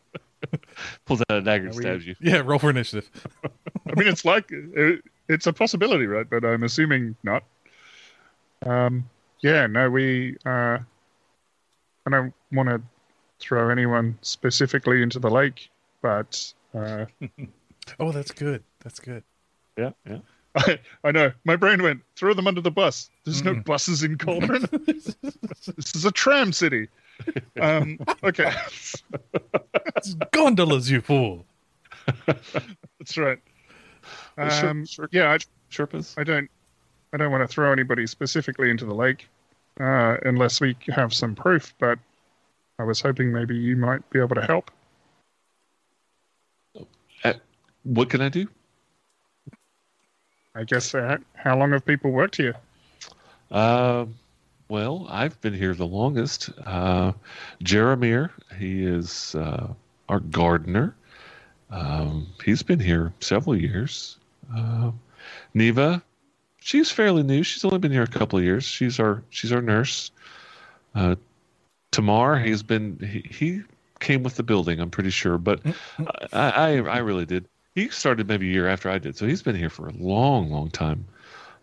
Pulls 1.05 1.20
out 1.23 1.37
a 1.37 1.43
dagger 1.43 1.66
and 1.66 1.74
Are 1.74 1.77
we- 1.77 1.83
stabs 1.83 2.07
you. 2.07 2.15
Yeah, 2.20 2.39
roll 2.39 2.59
for 2.59 2.70
initiative. 2.70 3.11
I 3.45 3.99
mean, 3.99 4.09
it's 4.09 4.24
like 4.24 4.51
it, 4.51 5.03
it's 5.28 5.47
a 5.47 5.53
possibility, 5.53 6.07
right? 6.07 6.28
But 6.28 6.44
I'm 6.44 6.62
assuming 6.62 7.16
not. 7.23 7.43
Um, 8.65 9.09
yeah, 9.43 9.66
no, 9.66 9.90
we. 9.90 10.36
Uh, 10.44 10.78
I 12.07 12.11
don't 12.11 12.32
want 12.53 12.69
to 12.69 12.81
throw 13.39 13.69
anyone 13.70 14.19
specifically 14.23 15.03
into 15.03 15.19
the 15.19 15.31
lake, 15.31 15.69
but 16.03 16.53
uh, 16.74 17.07
Oh, 18.01 18.12
that's 18.12 18.31
good. 18.32 18.62
That's 18.82 18.98
good. 19.01 19.23
Yeah, 19.77 19.90
yeah. 20.09 20.19
I, 20.57 20.78
I 21.05 21.12
know 21.12 21.32
my 21.44 21.55
brain 21.57 21.82
went 21.82 22.01
throw 22.16 22.32
them 22.32 22.47
under 22.47 22.61
the 22.62 22.70
bus. 22.70 23.11
There's 23.24 23.43
no 23.44 23.55
Mm. 23.57 23.65
buses 23.65 24.03
in 24.03 24.16
Cauldron. 24.16 24.62
this 24.86 25.94
is 25.94 26.05
a 26.07 26.11
tram 26.11 26.53
city. 26.53 26.89
Um, 27.61 27.98
okay, 28.24 28.53
It's 29.97 30.15
gondolas, 30.32 30.90
you 30.90 31.01
fool. 31.03 31.44
that's 32.16 33.19
right. 33.19 33.39
Um, 34.39 34.85
sure. 34.87 35.09
yeah, 35.12 35.33
I, 35.33 35.39
Sherpas. 35.70 36.15
I 36.19 36.24
don't 36.24 36.51
I 37.12 37.16
don't 37.16 37.31
want 37.31 37.43
to 37.43 37.49
throw 37.49 37.73
anybody 37.73 38.07
specifically 38.07 38.70
into 38.70 38.85
the 38.85 38.95
lake 38.95 39.28
uh, 39.81 40.16
unless 40.24 40.61
we 40.61 40.77
have 40.89 41.15
some 41.15 41.35
proof. 41.35 41.74
But 41.78 41.99
I 42.78 42.85
was 42.85 43.01
hoping 43.01 43.33
maybe 43.33 43.57
you 43.57 43.77
might 43.77 44.09
be 44.11 44.19
able 44.19 44.35
to 44.37 44.43
help. 44.43 44.70
What 47.87 48.11
can 48.11 48.20
I 48.20 48.28
do? 48.28 48.49
I 50.57 50.65
guess 50.65 50.95
uh, 50.95 51.19
how 51.35 51.57
long 51.57 51.70
have 51.73 51.87
people 51.87 52.11
worked 52.11 52.37
here? 52.37 52.57
Uh, 53.51 54.07
well, 54.69 55.07
I've 55.09 55.41
been 55.41 55.55
here 55.55 55.73
the 55.73 55.87
longest. 55.87 56.51
Uh, 56.65 57.12
Jeremir, 57.62 58.31
he 58.59 58.85
is 58.85 59.37
uh, 59.37 59.69
our 60.09 60.19
gardener. 60.19 60.97
Um, 61.71 62.27
he's 62.45 62.63
been 62.63 62.81
here 62.81 63.13
several 63.21 63.57
years. 63.57 64.19
Uh, 64.55 64.93
Neva, 65.55 66.03
she's 66.61 66.91
fairly 66.91 67.23
new. 67.23 67.43
She's 67.43 67.65
only 67.65 67.79
been 67.79 67.93
here 67.93 68.03
a 68.03 68.07
couple 68.09 68.39
of 68.39 68.45
years. 68.45 68.65
She's 68.65 69.01
our 69.01 69.23
she's 69.31 69.53
our 69.53 69.63
nurse. 69.63 70.11
Uh, 70.95 71.17
Tamar, 71.91 72.39
he's 72.39 72.63
been 72.63 72.99
he, 72.99 73.29
he 73.29 73.63
came 74.01 74.23
with 74.23 74.37
the 74.37 74.43
building. 74.43 74.81
I'm 74.81 74.91
pretty 74.91 75.11
sure, 75.11 75.39
but 75.39 75.61
I, 76.33 76.51
I 76.51 76.77
I 76.77 76.99
really 76.99 77.27
did. 77.27 77.47
He 77.75 77.89
started 77.89 78.29
maybe 78.29 78.49
a 78.49 78.53
year 78.53 78.69
after 78.69 78.89
I 78.89 78.99
did, 78.99 79.17
so 79.17 79.27
he's 79.27 79.43
been 79.43 79.57
here 79.57 79.71
for 79.71 79.89
a 79.89 79.93
long, 79.93 80.51
long 80.51 80.71
time. 80.71 81.05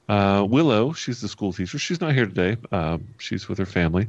Uh, 0.09 0.45
Willow, 0.47 0.93
she's 0.93 1.21
the 1.21 1.27
school 1.27 1.53
teacher. 1.53 1.79
She's 1.79 2.01
not 2.01 2.13
here 2.13 2.25
today. 2.25 2.57
Um, 2.71 3.07
she's 3.17 3.47
with 3.47 3.57
her 3.57 3.65
family, 3.65 4.07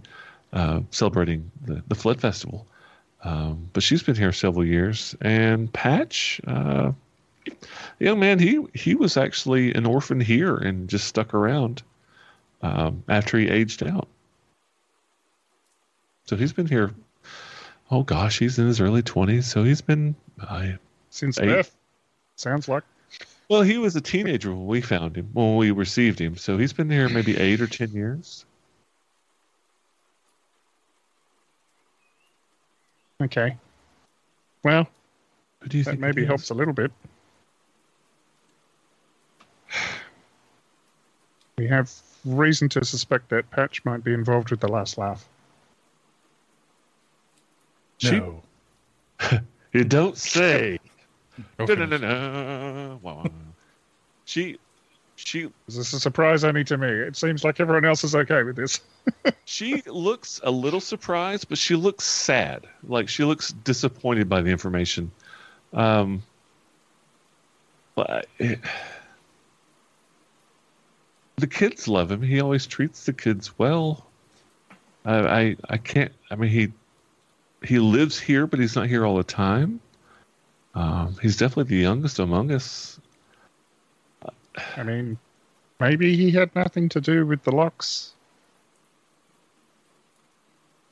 uh, 0.52 0.80
celebrating 0.90 1.50
the, 1.64 1.82
the 1.88 1.94
Flood 1.94 2.20
Festival. 2.20 2.66
Um, 3.24 3.70
but 3.72 3.82
she's 3.82 4.02
been 4.02 4.14
here 4.16 4.32
several 4.32 4.64
years. 4.64 5.16
And 5.22 5.72
Patch, 5.72 6.40
uh, 6.46 6.92
young 7.98 8.20
man, 8.20 8.38
he 8.38 8.64
he 8.74 8.94
was 8.94 9.16
actually 9.16 9.74
an 9.74 9.86
orphan 9.86 10.20
here 10.20 10.56
and 10.56 10.88
just 10.88 11.06
stuck 11.06 11.32
around 11.32 11.82
um, 12.62 13.02
after 13.08 13.38
he 13.38 13.48
aged 13.48 13.82
out. 13.82 14.08
So 16.26 16.36
he's 16.36 16.52
been 16.52 16.66
here. 16.66 16.92
Oh 17.90 18.02
gosh, 18.02 18.38
he's 18.38 18.58
in 18.58 18.66
his 18.66 18.80
early 18.80 19.02
twenties. 19.02 19.46
So 19.46 19.64
he's 19.64 19.80
been. 19.80 20.14
I 20.40 20.76
Since 21.10 21.38
Eight. 21.38 21.46
birth, 21.46 21.76
sounds 22.36 22.68
like. 22.68 22.82
well, 23.48 23.62
he 23.62 23.78
was 23.78 23.96
a 23.96 24.00
teenager 24.00 24.50
when 24.50 24.66
we 24.66 24.80
found 24.80 25.16
him, 25.16 25.30
when 25.32 25.56
we 25.56 25.70
received 25.70 26.18
him. 26.18 26.36
So 26.36 26.58
he's 26.58 26.72
been 26.72 26.90
here 26.90 27.08
maybe 27.08 27.36
eight 27.38 27.60
or 27.60 27.66
ten 27.66 27.90
years. 27.92 28.44
Okay. 33.24 33.56
Well, 34.62 34.86
Who 35.62 35.68
do 35.68 35.78
you 35.78 35.84
that 35.84 35.90
think? 35.90 36.00
maybe 36.00 36.20
it 36.22 36.24
is? 36.24 36.28
helps 36.28 36.50
a 36.50 36.54
little 36.54 36.74
bit. 36.74 36.92
We 41.56 41.68
have 41.68 41.88
reason 42.24 42.68
to 42.70 42.84
suspect 42.84 43.28
that 43.28 43.48
Patch 43.52 43.84
might 43.84 44.02
be 44.02 44.12
involved 44.12 44.50
with 44.50 44.58
the 44.58 44.66
last 44.66 44.98
laugh. 44.98 45.24
She- 47.98 48.18
No. 48.18 48.42
You 49.72 49.84
don't 49.84 50.16
say. 50.16 50.78
Wow. 51.58 53.24
She, 54.24 54.58
she, 55.16 55.48
Is 55.68 55.76
this 55.76 55.92
a 55.92 56.00
surprise 56.00 56.44
only 56.44 56.64
to 56.64 56.76
me? 56.76 56.88
It 56.88 57.16
seems 57.16 57.44
like 57.44 57.60
everyone 57.60 57.84
else 57.84 58.04
is 58.04 58.14
okay 58.14 58.42
with 58.42 58.56
this. 58.56 58.80
she 59.44 59.82
looks 59.86 60.40
a 60.42 60.50
little 60.50 60.80
surprised, 60.80 61.48
but 61.48 61.58
she 61.58 61.76
looks 61.76 62.04
sad. 62.04 62.66
Like 62.86 63.08
she 63.08 63.24
looks 63.24 63.52
disappointed 63.52 64.28
by 64.28 64.42
the 64.42 64.50
information. 64.50 65.12
Um, 65.72 66.22
but 67.94 68.26
it, 68.38 68.58
the 71.36 71.46
kids 71.46 71.86
love 71.88 72.10
him. 72.10 72.22
He 72.22 72.40
always 72.40 72.66
treats 72.66 73.06
the 73.06 73.12
kids 73.12 73.56
well. 73.58 74.06
I, 75.04 75.16
I, 75.16 75.56
I 75.68 75.76
can't. 75.76 76.12
I 76.30 76.36
mean, 76.36 76.50
he 76.50 76.72
he 77.66 77.78
lives 77.78 78.18
here, 78.18 78.46
but 78.46 78.60
he's 78.60 78.76
not 78.76 78.88
here 78.88 79.06
all 79.06 79.16
the 79.16 79.24
time. 79.24 79.80
Um, 80.74 81.16
he's 81.22 81.36
definitely 81.36 81.76
the 81.76 81.82
youngest 81.82 82.18
among 82.18 82.50
us. 82.50 82.93
I 84.76 84.82
mean, 84.82 85.18
maybe 85.80 86.16
he 86.16 86.30
had 86.30 86.54
nothing 86.54 86.88
to 86.90 87.00
do 87.00 87.26
with 87.26 87.42
the 87.42 87.52
locks. 87.52 88.14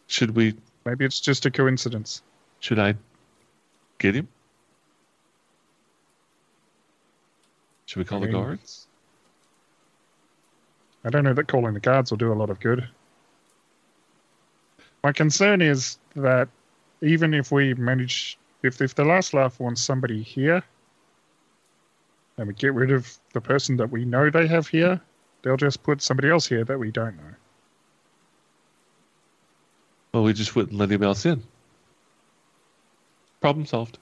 Should 0.06 0.34
we? 0.34 0.55
Maybe 0.84 1.05
it's 1.05 1.20
just 1.20 1.47
a 1.47 1.51
coincidence. 1.51 2.22
Should 2.60 2.78
I 2.78 2.94
get 3.98 4.14
him? 4.14 4.28
Should 7.86 7.98
we 7.98 8.05
call 8.05 8.22
I 8.22 8.26
the 8.26 8.32
guards? 8.32 8.86
I 11.05 11.10
don't 11.10 11.24
know 11.24 11.34
that 11.34 11.48
calling 11.48 11.74
the 11.74 11.80
guards 11.80 12.10
will 12.10 12.18
do 12.18 12.32
a 12.32 12.34
lot 12.34 12.51
of 12.51 12.60
good. 12.60 12.89
My 15.02 15.12
concern 15.12 15.60
is 15.60 15.98
that 16.14 16.48
even 17.01 17.34
if 17.34 17.51
we 17.51 17.74
manage, 17.74 18.39
if, 18.62 18.80
if 18.80 18.94
the 18.94 19.05
last 19.05 19.34
laugh 19.34 19.59
wants 19.59 19.82
somebody 19.82 20.22
here, 20.22 20.62
and 22.38 22.48
we 22.48 22.54
get 22.54 22.74
rid 22.74 22.90
of 22.92 23.10
the 23.32 23.40
person 23.40 23.76
that 23.76 23.90
we 23.90 24.04
know 24.04 24.30
they 24.30 24.46
have 24.46 24.66
here, 24.68 25.00
they'll 25.42 25.56
just 25.56 25.82
put 25.82 26.00
somebody 26.02 26.30
else 26.30 26.46
here 26.46 26.64
that 26.64 26.78
we 26.78 26.90
don't 26.90 27.16
know. 27.16 27.34
Well, 30.14 30.24
we 30.24 30.32
just 30.32 30.54
wouldn't 30.54 30.76
let 30.76 30.88
anybody 30.90 31.06
else 31.09 31.24
in. 31.26 31.42
Problem 33.40 33.66
solved. 33.66 33.98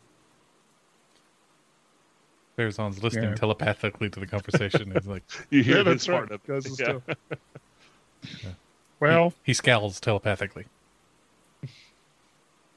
Farazan's 2.59 3.02
listening 3.02 3.31
Yeah. 3.31 3.35
telepathically 3.36 4.11
to 4.11 4.20
the 4.20 4.27
conversation. 4.27 4.90
He's 4.90 5.07
like, 5.07 5.23
You 5.51 5.62
hear 5.62 5.78
Yeah, 5.78 5.85
his 5.85 6.07
that's 6.07 6.09
right. 6.09 6.28
part 6.28 6.32
of 6.32 6.44
Guys 6.47 6.66
is 6.66 6.78
Yeah. 6.81 6.98
still- 8.24 8.52
Well, 8.98 9.32
he 9.44 9.55
scowls 9.55 9.98
telepathically. 10.01 10.66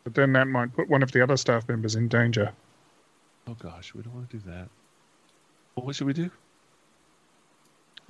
but 0.04 0.14
then 0.16 0.34
that 0.34 0.48
might 0.48 0.74
put 0.74 0.88
one 0.90 1.04
of 1.04 1.12
the 1.12 1.22
other 1.22 1.36
staff 1.38 1.68
members 1.68 1.96
in 1.96 2.08
danger. 2.08 2.54
Oh 3.48 3.56
gosh, 3.56 3.94
we 3.94 4.04
don't 4.04 4.14
want 4.14 4.30
to 4.30 4.38
do 4.38 4.44
that. 4.50 4.70
What 5.76 5.96
should 5.96 6.08
we 6.08 6.14
do? 6.14 6.30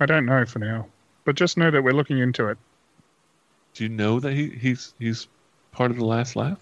I 0.00 0.06
don't 0.06 0.26
know 0.26 0.44
for 0.44 0.58
now, 0.58 0.86
but 1.24 1.34
just 1.36 1.56
know 1.56 1.70
that 1.70 1.82
we're 1.82 1.92
looking 1.92 2.18
into 2.18 2.48
it. 2.48 2.58
Do 3.74 3.84
you 3.84 3.90
know 3.90 4.20
that 4.20 4.32
he, 4.32 4.48
he's 4.50 4.94
he's 4.98 5.26
part 5.72 5.90
of 5.90 5.96
the 5.96 6.04
last 6.04 6.36
laugh? 6.36 6.58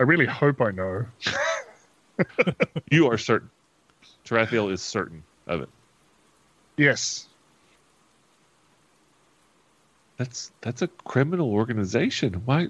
I 0.00 0.04
really 0.04 0.26
hope 0.26 0.60
I 0.60 0.70
know. 0.70 1.06
You 2.90 3.06
are 3.12 3.18
certain. 3.18 3.48
Tarathiel 4.24 4.72
is 4.72 4.82
certain 4.82 5.22
of 5.46 5.60
it. 5.62 5.68
Yes, 6.76 7.28
That's 10.18 10.50
that's 10.60 10.82
a 10.82 10.88
criminal 10.88 11.52
organization. 11.52 12.42
Why? 12.44 12.68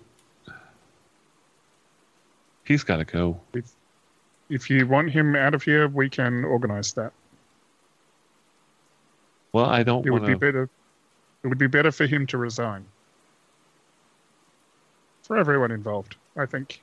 He's 2.65 2.85
got 2.85 2.99
to 2.99 3.05
go. 3.05 3.40
If 4.48 4.70
you 4.70 4.86
want 4.86 5.10
him 5.10 5.36
out 5.36 5.54
of 5.54 5.62
here, 5.62 5.88
we 5.88 6.08
can 6.08 6.44
organize 6.44 6.92
that. 6.94 7.12
Well, 9.52 9.66
I 9.66 9.82
don't 9.82 10.06
It 10.06 10.10
would 10.10 10.26
be 10.26 10.34
better. 10.34 10.68
It 11.42 11.48
would 11.48 11.58
be 11.58 11.66
better 11.66 11.92
for 11.92 12.06
him 12.06 12.26
to 12.28 12.38
resign. 12.38 12.84
For 15.22 15.36
everyone 15.36 15.70
involved, 15.70 16.16
I 16.36 16.46
think. 16.46 16.80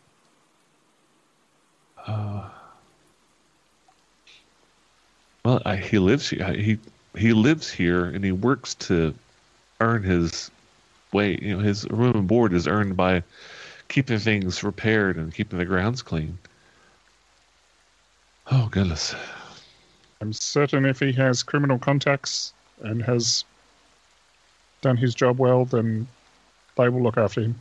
Uh, 2.05 2.47
well, 5.43 5.61
I, 5.65 5.75
he 5.75 5.99
lives 5.99 6.29
here. 6.29 6.53
He 6.53 6.77
he 7.17 7.33
lives 7.33 7.71
here, 7.71 8.05
and 8.05 8.23
he 8.23 8.31
works 8.31 8.75
to 8.75 9.13
earn 9.81 10.03
his 10.03 10.51
way. 11.11 11.39
You 11.41 11.57
know, 11.57 11.63
his 11.63 11.89
room 11.89 12.15
and 12.15 12.27
board 12.27 12.53
is 12.53 12.67
earned 12.67 12.95
by 12.95 13.23
keeping 13.87 14.19
things 14.19 14.63
repaired 14.63 15.17
and 15.17 15.33
keeping 15.33 15.57
the 15.57 15.65
grounds 15.65 16.01
clean. 16.01 16.37
Oh 18.51 18.67
goodness! 18.71 19.15
I'm 20.21 20.33
certain 20.33 20.85
if 20.85 20.99
he 20.99 21.11
has 21.13 21.43
criminal 21.43 21.79
contacts 21.79 22.53
and 22.81 23.01
has 23.03 23.43
done 24.81 24.97
his 24.97 25.15
job 25.15 25.39
well, 25.39 25.65
then 25.65 26.07
they 26.77 26.89
will 26.89 27.01
look 27.01 27.17
after 27.17 27.41
him. 27.41 27.55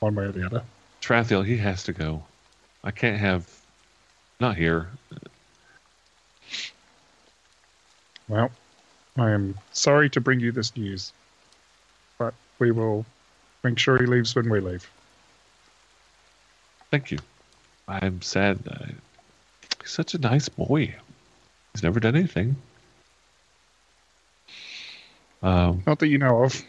One 0.00 0.14
way 0.16 0.24
or 0.24 0.32
the 0.32 0.44
other. 0.44 0.62
Tarathiel, 1.00 1.44
he 1.44 1.56
has 1.58 1.84
to 1.84 1.92
go. 1.92 2.22
I 2.82 2.90
can't 2.90 3.18
have. 3.18 3.48
Not 4.40 4.56
here. 4.56 4.88
Well, 8.28 8.50
I 9.16 9.30
am 9.30 9.56
sorry 9.72 10.10
to 10.10 10.20
bring 10.20 10.40
you 10.40 10.50
this 10.50 10.76
news, 10.76 11.12
but 12.18 12.34
we 12.58 12.72
will 12.72 13.06
make 13.62 13.78
sure 13.78 13.98
he 13.98 14.06
leaves 14.06 14.34
when 14.34 14.50
we 14.50 14.60
leave. 14.60 14.90
Thank 16.94 17.10
you. 17.10 17.18
I'm 17.88 18.22
sad. 18.22 18.60
I, 18.70 18.92
he's 19.82 19.90
such 19.90 20.14
a 20.14 20.18
nice 20.18 20.48
boy. 20.48 20.94
He's 21.72 21.82
never 21.82 21.98
done 21.98 22.14
anything. 22.14 22.54
Um, 25.42 25.82
Not 25.88 25.98
that 25.98 26.06
you 26.06 26.18
know 26.18 26.44
of. 26.44 26.62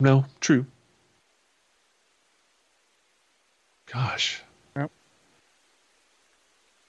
no, 0.00 0.24
true. 0.40 0.66
Gosh. 3.86 4.42
Yep. 4.74 4.90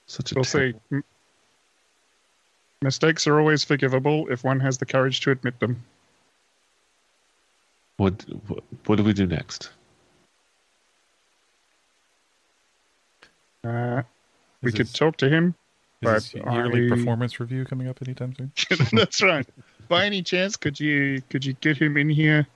Such 0.08 0.32
a 0.32 0.34
We'll 0.34 0.42
see. 0.42 0.58
terrible- 0.58 0.80
M- 0.90 1.04
Mistakes 2.82 3.28
are 3.28 3.38
always 3.38 3.62
forgivable 3.62 4.26
if 4.28 4.42
one 4.42 4.58
has 4.58 4.78
the 4.78 4.86
courage 4.86 5.20
to 5.20 5.30
admit 5.30 5.60
them. 5.60 5.84
What, 7.98 8.24
what 8.48 8.64
what 8.86 8.96
do 8.96 9.04
we 9.04 9.12
do 9.12 9.28
next? 9.28 9.70
Uh, 13.64 14.02
we 14.62 14.68
Is 14.70 14.74
could 14.74 14.92
talk 14.94 15.16
to 15.18 15.28
him. 15.28 15.54
Is 16.02 16.32
But 16.32 16.52
yearly 16.52 16.86
I- 16.86 16.88
performance 16.88 17.40
review 17.40 17.64
coming 17.64 17.88
up 17.88 17.98
anytime 18.02 18.34
soon? 18.36 18.52
That's 18.92 19.22
right. 19.22 19.46
By 19.88 20.06
any 20.06 20.22
chance, 20.22 20.56
could 20.56 20.78
you 20.80 21.20
could 21.30 21.44
you 21.44 21.52
get 21.54 21.76
him 21.76 21.96
in 21.96 22.08
here? 22.08 22.46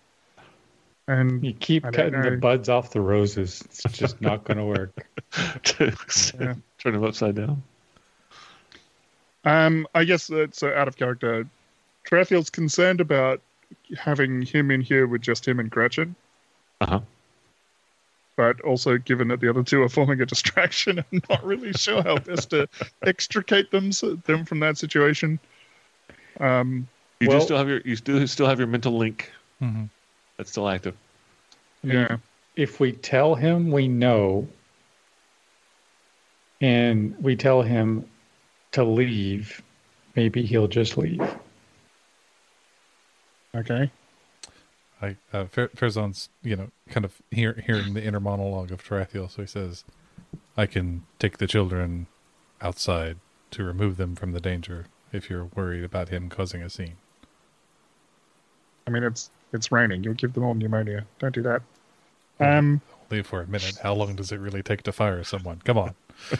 And 1.06 1.44
You 1.44 1.52
keep 1.52 1.84
I 1.84 1.90
don't 1.90 2.12
cutting 2.12 2.30
the 2.32 2.38
buds 2.38 2.68
off 2.70 2.90
the 2.90 3.00
roses. 3.02 3.62
It's 3.68 3.98
just 3.98 4.20
not 4.22 4.44
going 4.44 4.56
to 4.58 4.64
work. 4.64 5.06
Yeah. 6.40 6.54
Turn 6.78 6.94
him 6.94 7.04
upside 7.04 7.34
down. 7.34 7.62
um, 9.44 9.86
I 9.94 10.04
guess 10.04 10.26
that's 10.28 10.62
uh, 10.62 10.68
out 10.74 10.88
of 10.88 10.96
character. 10.96 11.46
Tarathiel's 12.08 12.48
concerned 12.50 13.00
about 13.02 13.42
having 13.98 14.42
him 14.42 14.70
in 14.70 14.80
here 14.80 15.06
with 15.06 15.20
just 15.20 15.46
him 15.46 15.60
and 15.60 15.70
Gretchen, 15.70 16.14
Uh 16.80 16.86
huh. 16.86 17.00
But 18.36 18.60
also 18.62 18.98
given 18.98 19.28
that 19.28 19.40
the 19.40 19.48
other 19.48 19.62
two 19.62 19.82
are 19.82 19.88
forming 19.88 20.20
a 20.20 20.26
distraction, 20.26 20.98
I'm 21.12 21.22
not 21.28 21.44
really 21.44 21.72
sure 21.72 22.02
how 22.02 22.18
best 22.18 22.50
to 22.50 22.68
extricate 23.06 23.70
them 23.70 23.90
them 24.26 24.44
from 24.44 24.60
that 24.60 24.76
situation. 24.78 25.38
Um, 26.40 26.88
You 27.20 27.28
Well- 27.28 27.38
do 27.38 27.44
still 27.44 27.58
have 27.58 27.68
your 27.68 27.80
you 27.84 27.96
still 27.96 28.26
still 28.26 28.46
have 28.46 28.58
your 28.58 28.68
mental 28.68 28.96
link 28.96 29.30
Mm-hmm. 29.62 29.84
that's 30.36 30.50
still 30.50 30.68
active. 30.68 30.96
Yeah, 31.84 32.16
If 32.56 32.80
we 32.80 32.92
tell 32.92 33.34
him 33.36 33.70
we 33.70 33.86
know 33.88 34.48
and 36.60 37.14
we 37.20 37.36
tell 37.36 37.62
him 37.62 38.06
to 38.72 38.82
leave, 38.84 39.62
maybe 40.16 40.42
he'll 40.44 40.66
just 40.68 40.96
leave. 40.98 41.20
okay. 43.54 43.90
I 45.04 45.16
uh, 45.36 45.44
Fer- 45.46 45.68
Farazan's, 45.68 46.30
you 46.42 46.56
know, 46.56 46.70
kind 46.88 47.04
of 47.04 47.20
hear, 47.30 47.62
hearing 47.66 47.94
the 47.94 48.02
inner 48.02 48.20
monologue 48.20 48.72
of 48.72 48.82
Tarathiel, 48.82 49.30
so 49.30 49.42
he 49.42 49.48
says, 49.48 49.84
"I 50.56 50.66
can 50.66 51.04
take 51.18 51.38
the 51.38 51.46
children 51.46 52.06
outside 52.60 53.18
to 53.52 53.64
remove 53.64 53.96
them 53.96 54.16
from 54.16 54.32
the 54.32 54.40
danger 54.40 54.86
if 55.12 55.28
you're 55.28 55.44
worried 55.44 55.84
about 55.84 56.08
him 56.08 56.28
causing 56.28 56.62
a 56.62 56.70
scene." 56.70 56.96
I 58.86 58.90
mean, 58.90 59.02
it's 59.02 59.30
it's 59.52 59.70
raining. 59.70 60.04
You'll 60.04 60.14
give 60.14 60.32
them 60.32 60.44
all 60.44 60.54
pneumonia. 60.54 61.04
Don't 61.18 61.34
do 61.34 61.42
that. 61.42 61.62
Um, 62.40 62.80
Leave 63.10 63.26
for 63.26 63.42
a 63.42 63.46
minute. 63.46 63.78
How 63.82 63.94
long 63.94 64.16
does 64.16 64.32
it 64.32 64.40
really 64.40 64.62
take 64.62 64.82
to 64.84 64.92
fire 64.92 65.22
someone? 65.24 65.60
Come 65.64 65.78
on. 65.78 65.94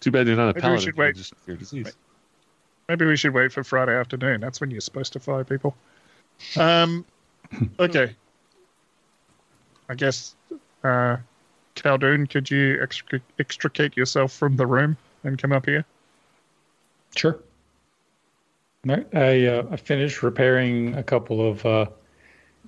Too 0.00 0.10
bad 0.10 0.26
you're 0.26 0.36
not 0.36 0.56
a 0.56 0.60
Maybe 0.60 0.74
we 0.74 0.80
should 0.80 0.96
wait. 0.96 1.16
Just 1.16 1.34
your 1.46 1.56
disease. 1.56 1.96
Maybe 2.88 3.06
we 3.06 3.16
should 3.16 3.32
wait 3.32 3.52
for 3.52 3.62
Friday 3.62 3.94
afternoon. 3.94 4.40
That's 4.40 4.60
when 4.60 4.70
you're 4.70 4.80
supposed 4.80 5.12
to 5.12 5.20
fire 5.20 5.44
people. 5.44 5.76
Um, 6.56 7.04
okay. 7.78 8.14
I 9.88 9.94
guess, 9.94 10.34
uh, 10.84 11.16
Khaldun, 11.76 12.28
could 12.28 12.50
you 12.50 12.80
extric- 12.82 13.22
extricate 13.38 13.96
yourself 13.96 14.32
from 14.32 14.56
the 14.56 14.66
room 14.66 14.96
and 15.24 15.38
come 15.38 15.52
up 15.52 15.66
here? 15.66 15.84
Sure. 17.14 17.38
No, 18.84 19.04
I 19.12 19.46
uh, 19.46 19.66
I 19.70 19.76
finished 19.76 20.22
repairing 20.22 20.94
a 20.94 21.02
couple 21.02 21.46
of 21.46 21.64
uh, 21.64 21.86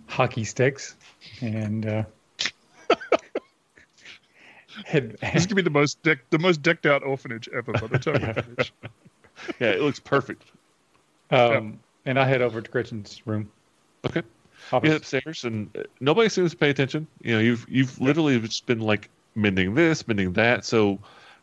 hockey 0.06 0.44
sticks, 0.44 0.96
and 1.40 1.86
uh, 1.86 2.04
Had, 4.84 5.16
This 5.32 5.46
could 5.46 5.56
be 5.56 5.62
the 5.62 5.70
most 5.70 6.02
deck, 6.02 6.18
the 6.30 6.38
most 6.38 6.62
decked 6.62 6.86
out 6.86 7.02
orphanage 7.02 7.48
ever 7.54 7.72
by 7.72 7.86
the 7.86 7.98
time 7.98 8.14
we 8.14 8.42
finish. 8.42 8.72
Yeah, 9.60 9.70
it 9.70 9.80
looks 9.80 10.00
perfect. 10.00 10.42
um, 11.30 11.78
and 12.06 12.18
I 12.18 12.26
head 12.26 12.42
over 12.42 12.60
to 12.60 12.70
Gretchen's 12.70 13.22
room. 13.26 13.50
Okay. 14.06 14.22
Office. 14.72 14.86
You 14.86 14.92
head 14.92 15.00
upstairs, 15.00 15.44
and 15.44 15.68
uh, 15.76 15.82
nobody 16.00 16.28
seems 16.28 16.52
to 16.52 16.56
pay 16.56 16.70
attention. 16.70 17.06
You 17.22 17.34
know, 17.34 17.40
you've 17.40 17.66
you've 17.68 18.00
literally 18.00 18.38
just 18.40 18.66
been 18.66 18.80
like 18.80 19.10
mending 19.34 19.74
this, 19.74 20.06
mending 20.08 20.32
that. 20.34 20.64
So 20.64 20.98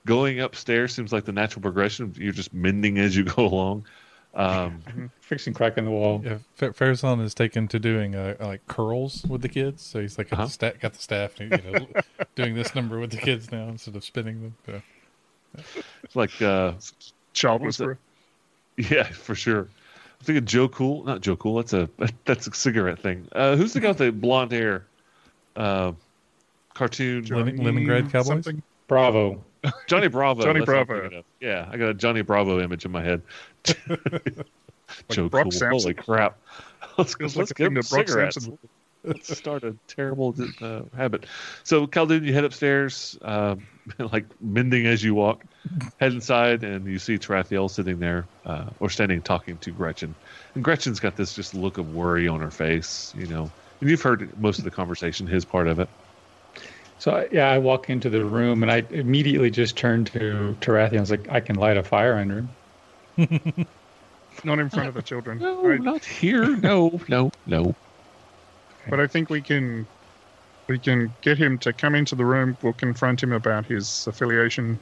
going 0.06 0.40
upstairs 0.40 0.94
seems 0.96 1.14
like 1.14 1.26
the 1.26 1.32
natural 1.32 1.62
progression. 1.62 2.14
You're 2.18 2.34
just 2.34 2.54
mending 2.54 2.98
as 2.98 3.16
you 3.16 3.24
go 3.36 3.46
along. 3.46 3.86
Um, 4.34 5.12
Fixing 5.20 5.54
crack 5.54 5.78
in 5.78 5.86
the 5.86 5.92
wall. 5.92 6.22
Yeah, 6.24 6.38
Fa- 6.56 6.72
Farazan 6.72 7.22
is 7.22 7.34
taken 7.34 7.68
to 7.68 7.80
doing 7.80 8.16
uh, 8.16 8.36
like 8.40 8.66
curls 8.68 9.24
with 9.28 9.42
the 9.42 9.50
kids, 9.50 9.82
so 9.84 10.00
he's 10.02 10.18
like 10.18 10.30
got, 10.30 10.38
Uh-huh. 10.40 10.46
the, 10.48 10.52
sta- 10.52 10.74
got 10.80 10.94
the 10.94 11.02
staff, 11.02 11.40
and, 11.40 11.52
you 11.52 11.72
know, 11.72 11.88
doing 12.36 12.56
this 12.56 12.74
number 12.74 12.98
with 13.00 13.12
the 13.12 13.18
kids 13.18 13.52
now 13.52 13.68
instead 13.68 13.96
of 13.96 14.04
spinning 14.06 14.42
them. 14.42 14.56
So. 14.66 14.82
it's 16.04 16.16
like 16.16 16.42
uh, 16.42 16.74
Child 17.34 17.62
What 17.62 17.68
was 17.68 17.80
whisperer. 17.80 18.00
Yeah, 18.78 19.04
for 19.04 19.36
sure. 19.36 19.68
I'm 20.22 20.26
thinking 20.26 20.46
Joe 20.46 20.68
Cool. 20.70 21.04
Not 21.04 21.22
Joe 21.22 21.36
Cool. 21.36 21.56
That's 21.56 21.74
a 21.74 21.90
that's 22.26 22.46
a 22.46 22.54
cigarette 22.54 23.00
thing. 23.00 23.28
Uh, 23.32 23.56
who's 23.56 23.74
the 23.74 23.80
guy 23.80 23.88
with 23.90 23.98
the 23.98 24.12
blonde 24.12 24.52
hair? 24.52 24.86
Uh, 25.56 25.94
cartoon 26.76 27.26
Lemon- 27.26 27.58
Johnny 27.58 27.86
Lemongrad 27.86 28.12
Cowboys? 28.12 28.28
something. 28.28 28.62
Bravo. 28.88 29.44
Johnny 29.88 30.08
Bravo. 30.08 30.44
Johnny 30.44 30.60
that's 30.60 30.68
what 30.70 30.78
I'm 30.78 30.86
Bravo. 30.86 31.24
Yeah, 31.40 31.68
I 31.72 31.78
got 31.78 31.90
a 31.90 31.94
Johnny 31.96 32.22
Bravo 32.22 32.62
image 32.62 32.86
in 32.86 32.92
my 32.92 33.04
head. 33.04 33.22
Joe 35.10 35.28
Brock 35.28 35.46
Cool. 35.46 35.52
Sampson. 35.52 35.70
Holy 35.72 35.94
crap! 35.96 36.38
Let's, 36.98 37.20
let's 37.20 37.36
like 37.36 37.52
a 37.52 37.54
get 37.54 37.74
thing 37.74 37.82
cigarettes. 37.82 38.50
Let's 39.04 39.36
start 39.36 39.64
a 39.64 39.76
terrible 39.88 40.36
uh, 40.62 40.82
habit. 40.96 41.26
So, 41.64 41.88
Khaldun, 41.88 42.24
you 42.24 42.34
head 42.34 42.44
upstairs, 42.44 43.18
um, 43.24 43.66
like 44.12 44.26
mending 44.42 44.86
as 44.88 45.04
you 45.04 45.14
walk. 45.16 45.44
Head 46.00 46.14
inside, 46.14 46.64
and 46.64 46.86
you 46.88 46.98
see 47.00 47.18
Tarathiel 47.18 47.70
sitting 47.70 48.00
there, 48.00 48.26
uh, 48.46 48.66
or 48.80 48.90
standing 48.90 49.22
talking 49.22 49.58
to 49.60 49.72
Gretchen. 49.72 50.16
And 50.56 50.64
Gretchen's 50.64 51.00
got 51.00 51.16
this 51.16 51.34
just 51.34 51.54
look 51.54 51.78
of 51.78 51.88
worry 51.88 52.28
on 52.28 52.40
her 52.42 52.52
face, 52.52 53.14
you 53.16 53.28
know. 53.28 53.50
And 53.80 53.90
you've 53.90 54.02
heard 54.02 54.32
most 54.40 54.58
of 54.60 54.66
the 54.66 54.72
conversation, 54.72 55.28
his 55.28 55.46
part 55.46 55.68
of 55.68 55.80
it. 55.80 55.90
So 56.98 57.12
I- 57.18 57.28
yeah, 57.32 57.50
I 57.50 57.58
walk 57.58 57.90
into 57.90 58.10
the 58.10 58.24
room 58.26 58.62
and 58.64 58.72
I 58.72 58.86
immediately 58.92 59.50
just 59.50 59.78
turn 59.78 60.06
to 60.06 60.56
Tarathiel. 60.62 60.98
I 60.98 61.00
was 61.00 61.12
like, 61.12 61.28
I 61.30 61.40
can 61.40 61.56
light 61.56 61.78
a 61.78 61.84
fire 61.84 62.16
under 62.18 62.48
him. 63.18 63.68
Not 64.44 64.60
in 64.60 64.70
front 64.70 64.88
of 64.88 64.94
the 64.94 65.02
children. 65.02 65.40
No, 65.42 65.70
I- 65.70 65.78
not 65.78 66.04
here. 66.06 66.56
No, 66.58 67.00
no, 67.08 67.32
no. 67.46 67.76
but 68.90 69.00
I 69.00 69.08
think 69.08 69.30
we 69.30 69.42
can 69.42 69.86
we 70.72 70.80
can 70.80 71.14
get 71.22 71.38
him 71.38 71.58
to 71.60 71.74
come 71.74 71.96
into 71.96 72.16
the 72.16 72.24
room. 72.24 72.58
We'll 72.62 72.72
confront 72.72 73.22
him 73.22 73.34
about 73.34 73.66
his 73.66 74.08
affiliation 74.08 74.80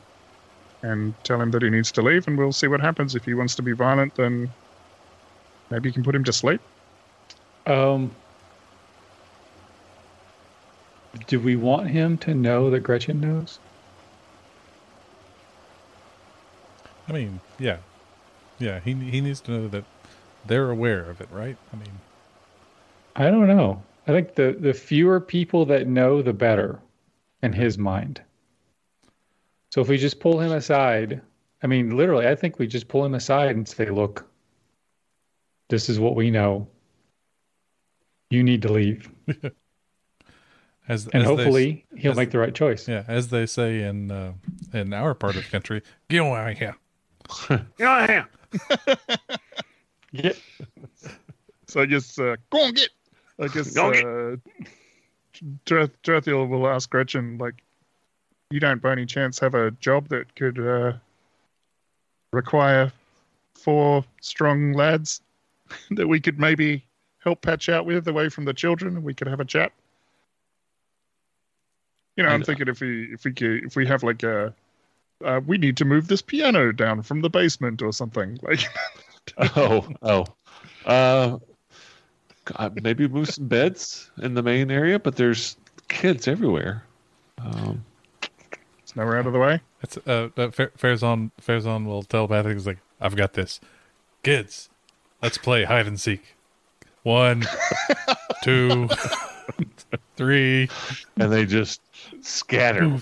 and 0.84 1.16
tell 1.24 1.42
him 1.42 1.50
that 1.52 1.64
he 1.64 1.70
needs 1.70 1.92
to 1.94 2.02
leave, 2.04 2.28
and 2.28 2.38
we'll 2.38 2.54
see 2.54 2.68
what 2.68 2.80
happens. 2.80 3.16
If 3.16 3.26
he 3.26 3.34
wants 3.34 3.56
to 3.56 3.64
be 3.64 3.72
violent, 3.72 4.14
then 4.16 4.50
maybe 5.72 5.90
you 5.90 5.94
can 5.94 6.04
put 6.04 6.14
him 6.14 6.24
to 6.24 6.32
sleep. 6.32 6.62
Um, 7.66 8.12
do 11.26 11.40
we 11.40 11.56
want 11.56 11.90
him 11.90 12.18
to 12.20 12.36
know 12.36 12.70
that 12.70 12.82
Gretchen 12.82 13.20
knows? 13.20 13.58
I 17.08 17.12
mean, 17.12 17.40
yeah, 17.58 17.78
yeah. 18.60 18.80
He 18.80 18.94
he 18.94 19.22
needs 19.22 19.42
to 19.42 19.52
know 19.52 19.68
that 19.70 19.86
they're 20.46 20.70
aware 20.70 21.10
of 21.10 21.20
it, 21.20 21.30
right? 21.32 21.58
I 21.74 21.76
mean, 21.76 22.00
I 23.16 23.32
don't 23.32 23.48
know. 23.48 23.82
I 24.10 24.12
think 24.12 24.34
the, 24.34 24.58
the 24.60 24.74
fewer 24.74 25.20
people 25.22 25.66
that 25.68 25.88
know, 25.88 26.24
the 26.24 26.34
better 26.34 26.80
in 27.44 27.54
his 27.54 27.78
mind. 27.78 28.20
So 29.72 29.82
if 29.82 29.88
we 29.88 30.00
just 30.00 30.20
pull 30.20 30.40
him 30.40 30.52
aside, 30.52 31.22
I 31.62 31.68
mean, 31.68 31.96
literally, 31.96 32.28
I 32.28 32.34
think 32.34 32.58
we 32.58 32.66
just 32.66 32.88
pull 32.88 33.06
him 33.06 33.14
aside 33.14 33.56
and 33.56 33.68
say, 33.68 33.86
look, 33.92 34.28
this 35.70 35.90
is 35.90 36.00
what 36.00 36.16
we 36.16 36.32
know. 36.32 36.68
You 38.32 38.42
need 38.42 38.64
to 38.64 38.72
leave. 38.74 39.12
as 40.88 41.06
And 41.06 41.14
as 41.14 41.14
they- 41.14 41.20
hopefully 41.24 41.86
he'll 41.96 42.12
as- 42.12 42.18
make 42.18 42.32
the 42.32 42.40
right 42.40 42.56
choice. 42.56 42.88
yeah, 42.88 43.04
as 43.08 43.28
they 43.28 43.46
say 43.46 43.84
in 43.84 44.10
uh, 44.10 44.34
in 44.74 44.92
our 44.92 45.14
part 45.14 45.36
of 45.36 45.44
the 45.44 45.50
country, 45.52 45.84
get 46.10 46.22
out 46.24 46.32
away 46.32 46.56
here. 46.56 46.76
Yeah, 47.78 48.26
Yeah. 50.12 50.34
So 51.68 51.82
I 51.82 51.86
guess 51.86 52.18
uh, 52.18 52.36
go 52.50 52.66
and 52.66 52.76
get. 52.76 52.90
I 53.42 53.48
guess 53.48 53.78
uh, 53.78 54.36
will 56.46 56.68
ask 56.68 56.90
Gretchen 56.90 57.38
like, 57.38 57.56
you 58.52 58.60
don't 58.60 58.82
by 58.82 58.92
any 58.92 59.06
chance 59.06 59.40
have 59.40 59.56
a 59.56 59.72
job 59.72 60.10
that 60.10 60.36
could 60.36 60.60
uh, 60.60 60.94
require 62.34 62.92
four 63.56 64.04
strong 64.22 64.74
lads 64.74 65.22
that 65.92 66.08
we 66.08 66.20
could 66.20 66.40
maybe 66.40 66.84
help 67.24 67.42
patch 67.42 67.70
out 67.70 67.86
with 67.86 68.08
away 68.08 68.30
from 68.30 68.46
the 68.46 68.54
children, 68.54 68.96
and 68.96 69.06
we 69.06 69.14
could 69.14 69.28
have 69.28 69.40
a 69.40 69.46
chat. 69.46 69.72
You 72.18 72.24
know, 72.24 72.30
I'm 72.30 72.42
uh, 72.42 72.46
thinking 72.46 72.68
if 72.68 72.82
we 72.82 73.14
if 73.14 73.24
we 73.24 73.32
could, 73.32 73.64
if 73.64 73.76
we 73.76 73.86
have 73.86 74.04
like 74.04 74.24
a 74.24 74.54
uh, 75.24 75.42
we 75.46 75.58
need 75.58 75.78
to 75.78 75.86
move 75.86 76.08
this 76.08 76.22
piano 76.22 76.72
down 76.72 77.02
from 77.04 77.22
the 77.22 77.30
basement 77.30 77.82
or 77.82 77.94
something 77.94 78.40
like 78.42 78.62
oh, 79.56 79.88
oh. 80.02 80.26
Uh, 80.86 81.38
God, 82.58 82.82
maybe 82.82 83.08
move 83.08 83.30
some 83.30 83.48
beds 83.48 84.10
in 84.22 84.34
the 84.34 84.42
main 84.44 84.72
area, 84.72 85.00
but 85.00 85.16
there's 85.16 85.58
kids 85.88 86.28
everywhere. 86.28 86.84
Um, 87.38 87.84
it's 88.84 88.96
nowhere 88.96 89.18
out 89.20 89.28
of 89.28 89.34
the 89.34 89.40
way. 89.40 89.62
It's 89.82 89.98
uh, 89.98 90.30
uh 90.36 90.50
Fa- 90.52 90.72
Farazan 90.78 91.32
Farazan 91.42 91.86
will 91.86 92.04
telepathically 92.04 92.56
he's 92.56 92.68
like, 92.68 92.80
I've 93.00 93.16
got 93.16 93.34
this. 93.34 93.60
Kids, 94.24 94.70
let's 95.22 95.38
play 95.38 95.64
hide 95.64 95.88
and 95.88 96.00
seek. 96.00 96.36
One, 97.04 97.46
two, 98.44 98.90
three. 100.18 100.70
and 101.18 101.32
they 101.32 101.46
just 101.46 101.82
scatter. 102.22 102.98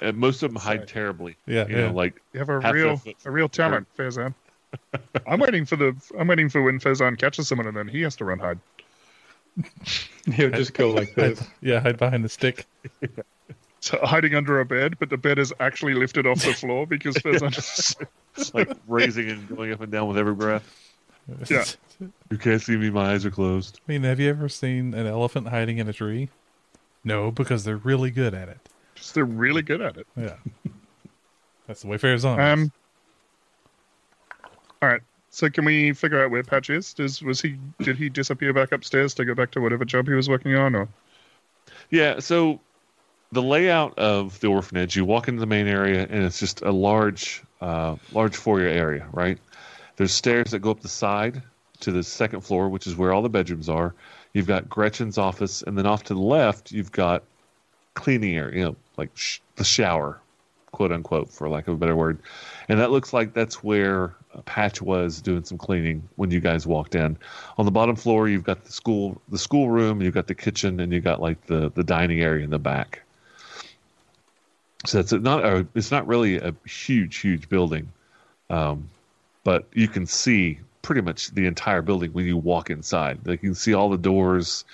and 0.00 0.16
most 0.16 0.42
of 0.42 0.52
them 0.52 0.60
hide 0.60 0.86
terribly. 0.88 1.36
Yeah, 1.46 1.66
You 1.68 1.76
yeah. 1.76 1.86
know, 1.86 1.92
like 1.92 2.20
You 2.32 2.40
have 2.40 2.48
a 2.48 2.58
real 2.72 2.96
foot- 2.96 3.16
a 3.24 3.30
real 3.30 3.48
talent, 3.48 3.86
Farazan. 3.96 4.34
I'm 5.26 5.40
waiting 5.40 5.64
for 5.64 5.76
the 5.76 5.94
I'm 6.18 6.28
waiting 6.28 6.48
for 6.48 6.62
when 6.62 6.78
Farazan 6.80 7.18
catches 7.18 7.48
someone 7.48 7.66
and 7.66 7.76
then 7.76 7.88
he 7.88 8.02
has 8.02 8.16
to 8.16 8.24
run 8.24 8.38
hide. 8.38 8.58
He'll 10.32 10.50
just 10.50 10.74
go 10.74 10.90
like 10.90 11.14
hide, 11.14 11.36
this. 11.36 11.46
yeah, 11.60 11.80
hide 11.80 11.98
behind 11.98 12.24
the 12.24 12.28
stick. 12.28 12.66
So 13.80 13.98
hiding 14.04 14.36
under 14.36 14.60
a 14.60 14.64
bed, 14.64 14.96
but 15.00 15.10
the 15.10 15.16
bed 15.16 15.40
is 15.40 15.52
actually 15.58 15.94
lifted 15.94 16.24
off 16.24 16.40
the 16.44 16.54
floor 16.54 16.86
because 16.86 17.16
Farazan 17.18 17.58
is 17.58 17.96
it's 18.36 18.54
like 18.54 18.70
raising 18.86 19.28
and 19.28 19.48
going 19.48 19.72
up 19.72 19.80
and 19.80 19.90
down 19.90 20.06
with 20.06 20.16
every 20.16 20.34
breath. 20.36 20.62
Yeah. 21.50 21.64
You 22.30 22.38
can't 22.38 22.62
see 22.62 22.76
me; 22.76 22.90
my 22.90 23.12
eyes 23.12 23.26
are 23.26 23.32
closed. 23.32 23.80
I 23.88 23.90
mean, 23.92 24.04
have 24.04 24.20
you 24.20 24.30
ever 24.30 24.48
seen 24.48 24.94
an 24.94 25.08
elephant 25.08 25.48
hiding 25.48 25.78
in 25.78 25.88
a 25.88 25.92
tree? 25.92 26.28
No, 27.02 27.32
because 27.32 27.64
they're 27.64 27.76
really 27.76 28.12
good 28.12 28.34
at 28.34 28.48
it. 28.48 28.60
just 28.94 29.14
they're 29.16 29.24
really 29.24 29.62
good 29.62 29.80
at 29.80 29.96
it. 29.96 30.06
Yeah. 30.16 30.36
That's 31.66 31.82
the 31.82 31.88
way 31.88 31.98
Farazan. 31.98 32.14
is. 32.14 32.24
Um 32.24 32.72
All 34.82 34.88
right. 34.88 35.00
So 35.30 35.48
can 35.48 35.64
we 35.64 35.92
figure 35.94 36.22
out 36.22 36.30
where 36.30 36.42
Patch 36.42 36.68
is? 36.68 36.92
Does 36.92 37.22
was 37.22 37.40
he 37.40 37.56
did 37.80 37.96
he 37.96 38.08
disappear 38.08 38.52
back 38.52 38.72
upstairs 38.72 39.14
to 39.14 39.24
go 39.24 39.34
back 39.34 39.52
to 39.52 39.60
whatever 39.60 39.84
job 39.84 40.06
he 40.06 40.12
was 40.12 40.28
working 40.28 40.54
on 40.54 40.74
or 40.74 40.88
Yeah, 41.88 42.18
so 42.18 42.60
the 43.30 43.42
layout 43.42 43.98
of 43.98 44.38
the 44.40 44.48
orphanage, 44.48 44.94
you 44.94 45.06
walk 45.06 45.28
into 45.28 45.40
the 45.40 45.46
main 45.46 45.66
area 45.66 46.06
and 46.10 46.22
it's 46.22 46.38
just 46.38 46.60
a 46.60 46.70
large 46.70 47.42
uh, 47.62 47.96
large 48.12 48.36
foyer 48.36 48.66
area, 48.66 49.08
right? 49.12 49.38
There's 49.96 50.12
stairs 50.12 50.50
that 50.50 50.58
go 50.58 50.70
up 50.70 50.80
the 50.80 50.88
side 50.88 51.42
to 51.80 51.92
the 51.92 52.02
second 52.02 52.42
floor, 52.42 52.68
which 52.68 52.86
is 52.86 52.96
where 52.96 53.12
all 53.12 53.22
the 53.22 53.28
bedrooms 53.28 53.68
are. 53.68 53.94
You've 54.34 54.46
got 54.46 54.68
Gretchen's 54.68 55.18
office, 55.18 55.62
and 55.62 55.76
then 55.76 55.86
off 55.86 56.04
to 56.04 56.14
the 56.14 56.20
left, 56.20 56.72
you've 56.72 56.92
got 56.92 57.24
cleaning 57.94 58.36
area, 58.36 58.56
you 58.56 58.64
know, 58.64 58.76
like 58.96 59.10
sh- 59.14 59.40
the 59.56 59.64
shower, 59.64 60.20
quote 60.72 60.92
unquote, 60.92 61.30
for 61.30 61.48
lack 61.48 61.68
of 61.68 61.74
a 61.74 61.76
better 61.76 61.96
word. 61.96 62.18
And 62.68 62.80
that 62.80 62.90
looks 62.90 63.12
like 63.12 63.34
that's 63.34 63.62
where 63.62 64.14
Patch 64.44 64.80
was 64.80 65.20
doing 65.20 65.44
some 65.44 65.58
cleaning 65.58 66.08
when 66.16 66.30
you 66.30 66.40
guys 66.40 66.66
walked 66.66 66.94
in. 66.94 67.16
On 67.58 67.64
the 67.64 67.70
bottom 67.70 67.96
floor, 67.96 68.28
you've 68.28 68.44
got 68.44 68.64
the 68.64 68.72
school, 68.72 69.20
the 69.28 69.38
school 69.38 69.68
room, 69.68 70.00
you've 70.00 70.14
got 70.14 70.26
the 70.26 70.34
kitchen, 70.34 70.80
and 70.80 70.92
you've 70.92 71.04
got 71.04 71.20
like 71.20 71.46
the 71.46 71.70
the 71.74 71.84
dining 71.84 72.20
area 72.20 72.44
in 72.44 72.50
the 72.50 72.58
back. 72.58 73.02
So 74.84 74.98
it's 74.98 75.12
not 75.12 75.44
a, 75.44 75.66
it's 75.74 75.90
not 75.90 76.06
really 76.06 76.38
a 76.38 76.54
huge, 76.66 77.18
huge 77.18 77.48
building, 77.48 77.92
um, 78.50 78.88
but 79.44 79.66
you 79.72 79.86
can 79.86 80.06
see 80.06 80.58
pretty 80.82 81.00
much 81.00 81.30
the 81.30 81.46
entire 81.46 81.82
building 81.82 82.12
when 82.12 82.26
you 82.26 82.36
walk 82.36 82.68
inside. 82.68 83.20
Like 83.24 83.42
you 83.42 83.50
can 83.50 83.54
see 83.54 83.74
all 83.74 83.90
the 83.90 83.98
doors. 83.98 84.64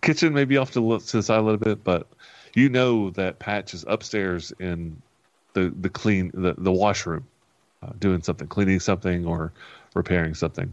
Kitchen 0.00 0.34
maybe 0.34 0.56
off 0.56 0.72
to 0.72 0.80
the, 0.80 0.98
to 0.98 1.16
the 1.18 1.22
side 1.22 1.38
a 1.38 1.42
little 1.42 1.58
bit, 1.58 1.84
but 1.84 2.08
you 2.54 2.68
know 2.68 3.10
that 3.10 3.38
Patch 3.38 3.72
is 3.72 3.84
upstairs 3.86 4.52
in 4.58 5.00
the 5.54 5.72
the 5.80 5.88
clean 5.88 6.30
the 6.34 6.54
the 6.58 6.72
washroom, 6.72 7.26
uh, 7.82 7.92
doing 7.98 8.22
something, 8.22 8.46
cleaning 8.48 8.80
something 8.80 9.26
or 9.26 9.52
repairing 9.94 10.34
something. 10.34 10.72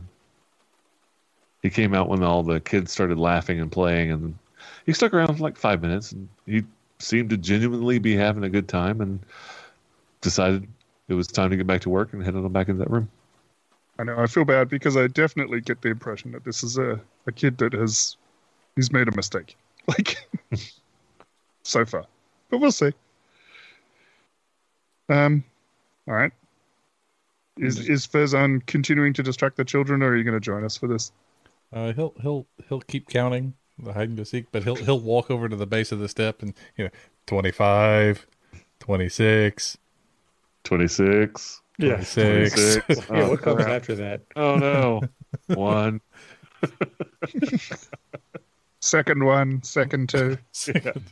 He 1.61 1.69
came 1.69 1.93
out 1.93 2.07
when 2.07 2.23
all 2.23 2.43
the 2.43 2.59
kids 2.59 2.91
started 2.91 3.17
laughing 3.17 3.59
and 3.59 3.71
playing, 3.71 4.11
and 4.11 4.37
he 4.85 4.93
stuck 4.93 5.13
around 5.13 5.35
for 5.35 5.43
like 5.43 5.57
five 5.57 5.81
minutes, 5.81 6.11
and 6.11 6.29
he 6.45 6.63
seemed 6.99 7.29
to 7.31 7.37
genuinely 7.37 7.99
be 7.99 8.15
having 8.15 8.43
a 8.43 8.49
good 8.49 8.67
time, 8.67 9.01
and 9.01 9.19
decided 10.21 10.67
it 11.07 11.13
was 11.13 11.27
time 11.27 11.49
to 11.49 11.57
get 11.57 11.67
back 11.67 11.81
to 11.81 11.89
work 11.89 12.13
and 12.13 12.23
headed 12.23 12.43
on 12.43 12.51
back 12.51 12.69
into 12.69 12.79
that 12.79 12.89
room. 12.89 13.09
I 13.97 14.03
know 14.03 14.17
I 14.17 14.27
feel 14.27 14.45
bad 14.45 14.69
because 14.69 14.95
I 14.95 15.07
definitely 15.07 15.59
get 15.59 15.81
the 15.81 15.89
impression 15.89 16.31
that 16.31 16.45
this 16.45 16.63
is 16.63 16.77
a, 16.77 16.99
a 17.27 17.31
kid 17.33 17.57
that 17.57 17.73
has 17.73 18.15
he's 18.75 18.91
made 18.91 19.07
a 19.07 19.15
mistake. 19.15 19.55
Like 19.87 20.17
so 21.63 21.83
far. 21.83 22.05
But 22.51 22.59
we'll 22.59 22.71
see. 22.71 22.93
Um 25.09 25.43
all 26.07 26.13
right. 26.13 26.31
Is 27.59 27.89
is 27.89 28.07
Farazan 28.07 28.65
continuing 28.65 29.13
to 29.13 29.23
distract 29.23 29.57
the 29.57 29.65
children 29.65 30.01
or 30.01 30.09
are 30.09 30.15
you 30.15 30.23
gonna 30.23 30.39
join 30.39 30.63
us 30.63 30.77
for 30.77 30.87
this? 30.87 31.11
Uh, 31.73 31.91
he'll 31.93 32.13
he'll 32.21 32.45
he'll 32.67 32.81
keep 32.81 33.07
counting 33.09 33.53
the 33.77 33.93
hide 33.93 34.09
and 34.09 34.17
go 34.17 34.23
seek, 34.23 34.45
but 34.51 34.63
he'll 34.63 34.75
he'll 34.75 34.99
walk 34.99 35.29
over 35.29 35.47
to 35.49 35.55
the 35.55 35.67
base 35.67 35.91
of 35.91 35.99
the 35.99 36.07
step 36.09 36.41
and 36.41 36.53
you 36.77 36.85
know 36.85 36.89
25, 37.27 38.25
26, 38.79 39.77
26. 40.63 41.61
Yeah. 41.77 41.87
26. 41.95 42.53
26. 42.85 43.09
Yeah, 43.09 43.15
Oh, 43.23 43.29
what 43.29 43.41
comes 43.41 43.55
crap. 43.63 43.69
after 43.69 43.95
that? 43.95 44.21
Oh, 44.35 44.55
no. 44.57 45.01
One. 45.55 46.01
Second 48.81 49.23
one, 49.25 49.61
second 49.63 50.09
two. 50.09 50.37
Yeah. 50.67 50.93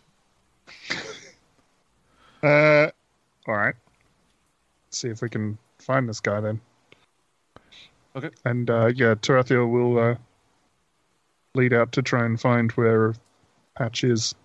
Uh 2.44 2.92
all 3.48 3.56
right. 3.56 3.74
see 4.92 5.08
if 5.10 5.22
we 5.24 5.30
can 5.30 5.58
find 5.88 6.08
this 6.08 6.20
guy 6.20 6.42
then. 6.42 6.60
Okay. 8.16 8.30
And 8.46 8.70
uh, 8.70 8.88
yeah, 8.88 9.16
Tarathiel 9.16 9.72
will 9.72 9.98
uh, 9.98 10.16
lead 11.56 11.74
out 11.74 11.94
to 11.94 12.02
try 12.02 12.26
and 12.26 12.40
find 12.40 12.72
where 12.74 13.16
Patch 13.78 14.04
is. 14.04 14.36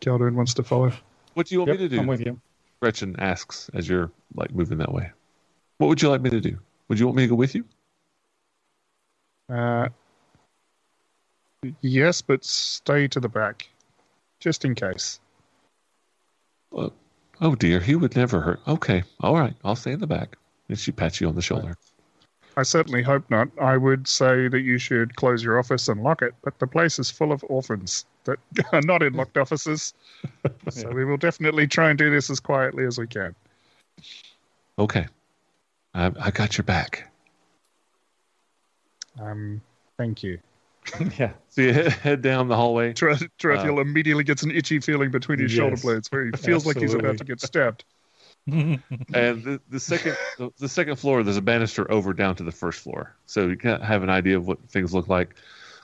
Khaldun 0.00 0.34
wants 0.34 0.54
to 0.54 0.62
follow. 0.62 0.92
What 1.34 1.46
do 1.46 1.54
you 1.54 1.60
want 1.60 1.68
Yep, 1.68 1.78
me 1.78 1.88
to 1.88 1.94
do? 1.94 2.00
I'm 2.00 2.06
with 2.06 2.20
you. 2.20 2.40
Gretchen 2.80 3.14
asks 3.18 3.70
as 3.72 3.88
you're 3.88 4.10
like 4.34 4.52
moving 4.54 4.78
that 4.78 4.92
way. 4.92 5.10
What 5.78 5.88
would 5.88 6.02
you 6.02 6.08
like 6.08 6.22
me 6.22 6.30
to 6.30 6.40
do? 6.40 6.58
Would 6.88 6.98
you 6.98 7.06
want 7.06 7.16
me 7.16 7.22
to 7.24 7.28
go 7.28 7.34
with 7.34 7.54
you? 7.54 7.64
Uh, 9.48 9.88
yes, 11.82 12.22
but 12.22 12.44
stay 12.44 13.06
to 13.08 13.20
the 13.20 13.28
back, 13.28 13.68
just 14.40 14.64
in 14.64 14.74
case. 14.74 15.20
Oh, 16.72 16.92
oh 17.40 17.54
dear, 17.54 17.80
he 17.80 17.94
would 17.94 18.16
never 18.16 18.40
hurt. 18.40 18.60
Okay, 18.66 19.02
all 19.20 19.34
right, 19.34 19.54
I'll 19.62 19.76
stay 19.76 19.92
in 19.92 20.00
the 20.00 20.06
back. 20.06 20.36
And 20.68 20.78
she 20.78 20.92
pats 20.92 21.20
you 21.20 21.28
on 21.28 21.34
the 21.34 21.42
shoulder. 21.42 21.76
I 22.56 22.62
certainly 22.62 23.02
hope 23.02 23.28
not. 23.30 23.48
I 23.60 23.76
would 23.76 24.06
say 24.06 24.48
that 24.48 24.60
you 24.60 24.78
should 24.78 25.16
close 25.16 25.42
your 25.42 25.58
office 25.58 25.88
and 25.88 26.02
lock 26.02 26.22
it, 26.22 26.34
but 26.42 26.58
the 26.58 26.66
place 26.66 26.98
is 26.98 27.10
full 27.10 27.32
of 27.32 27.44
orphans 27.48 28.06
that 28.24 28.38
are 28.72 28.82
not 28.82 29.02
in 29.02 29.14
locked 29.14 29.38
offices. 29.38 29.94
So 30.70 30.90
we 30.90 31.04
will 31.04 31.18
definitely 31.18 31.66
try 31.66 31.90
and 31.90 31.98
do 31.98 32.10
this 32.10 32.30
as 32.30 32.40
quietly 32.40 32.86
as 32.86 32.98
we 32.98 33.06
can. 33.06 33.34
Okay, 34.78 35.06
I, 35.92 36.10
I 36.18 36.30
got 36.30 36.56
your 36.56 36.64
back. 36.64 37.12
Um, 39.20 39.60
thank 39.98 40.22
you. 40.22 40.38
yeah. 41.18 41.32
So 41.50 41.60
you 41.60 41.72
head, 41.72 41.92
head 41.92 42.22
down 42.22 42.48
the 42.48 42.56
hallway. 42.56 42.94
Tar- 42.94 43.18
Tarathiel 43.38 43.80
immediately 43.80 44.24
gets 44.24 44.42
an 44.42 44.50
itchy 44.50 44.80
feeling 44.80 45.10
between 45.10 45.38
his 45.38 45.52
shoulder 45.52 45.76
blades 45.76 46.10
where 46.10 46.24
he 46.24 46.32
feels 46.32 46.66
like 46.66 46.78
he's 46.78 46.94
about 46.94 47.18
to 47.18 47.24
get 47.24 47.40
stabbed. 47.40 47.84
And 48.48 49.42
the, 49.42 49.60
the 49.70 49.80
second 49.80 50.16
the, 50.38 50.50
the 50.58 50.68
second 50.68 50.96
floor 50.96 51.22
there's 51.22 51.36
a 51.36 51.42
banister 51.42 51.90
over 51.90 52.12
down 52.12 52.34
to 52.36 52.42
the 52.42 52.52
first 52.52 52.80
floor. 52.80 53.14
So 53.26 53.48
you 53.48 53.56
can 53.56 53.80
have 53.80 54.02
an 54.02 54.10
idea 54.10 54.36
of 54.36 54.46
what 54.46 54.58
things 54.68 54.92
look 54.94 55.08
like. 55.08 55.34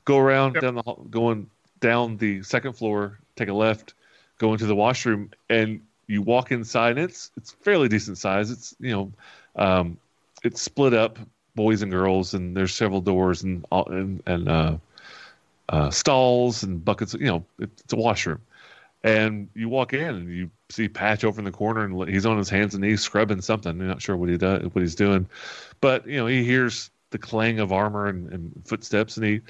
Go 0.04 0.18
around 0.18 0.54
Yep. 0.54 0.62
down 0.62 0.74
the 0.74 0.82
hall 0.82 1.06
going 1.10 1.48
down 1.80 2.16
the 2.18 2.42
second 2.42 2.74
floor 2.74 3.18
take 3.36 3.48
a 3.48 3.54
left 3.54 3.94
go 4.38 4.52
into 4.52 4.66
the 4.66 4.74
washroom 4.74 5.30
and 5.48 5.80
you 6.06 6.22
walk 6.22 6.50
inside. 6.50 6.98
And 6.98 7.00
it's 7.00 7.30
it's 7.36 7.52
fairly 7.52 7.88
decent 7.88 8.18
size. 8.18 8.50
It's 8.50 8.74
you 8.80 8.90
know 8.90 9.12
um, 9.56 9.96
it's 10.42 10.60
split 10.60 10.94
up 10.94 11.18
boys 11.54 11.82
and 11.82 11.90
girls 11.90 12.34
and 12.34 12.56
there's 12.56 12.74
several 12.74 13.00
doors 13.00 13.42
and 13.42 13.64
and, 13.70 14.22
and 14.26 14.48
uh, 14.48 14.76
uh, 15.68 15.90
stalls 15.90 16.62
and 16.62 16.84
buckets 16.84 17.14
you 17.14 17.26
know 17.26 17.44
it's 17.58 17.92
a 17.92 17.96
washroom. 17.96 18.40
And 19.02 19.48
you 19.54 19.68
walk 19.68 19.94
in 19.94 20.14
and 20.14 20.28
you 20.28 20.50
see 20.70 20.88
Patch 20.88 21.24
over 21.24 21.40
in 21.40 21.44
the 21.44 21.50
corner 21.50 21.84
and 21.84 22.08
he's 22.08 22.26
on 22.26 22.38
his 22.38 22.48
hands 22.48 22.74
and 22.74 22.82
knees 22.82 23.02
scrubbing 23.02 23.40
something. 23.40 23.76
You're 23.76 23.86
not 23.86 24.00
sure 24.02 24.16
what 24.16 24.28
he 24.28 24.36
does, 24.36 24.62
what 24.72 24.80
he's 24.80 24.94
doing, 24.94 25.28
but 25.80 26.06
you 26.06 26.16
know 26.16 26.26
he 26.26 26.44
hears 26.44 26.90
the 27.10 27.18
clang 27.18 27.58
of 27.58 27.72
armor 27.72 28.06
and, 28.06 28.32
and 28.32 28.52
footsteps, 28.64 29.16
and 29.16 29.26
he 29.26 29.40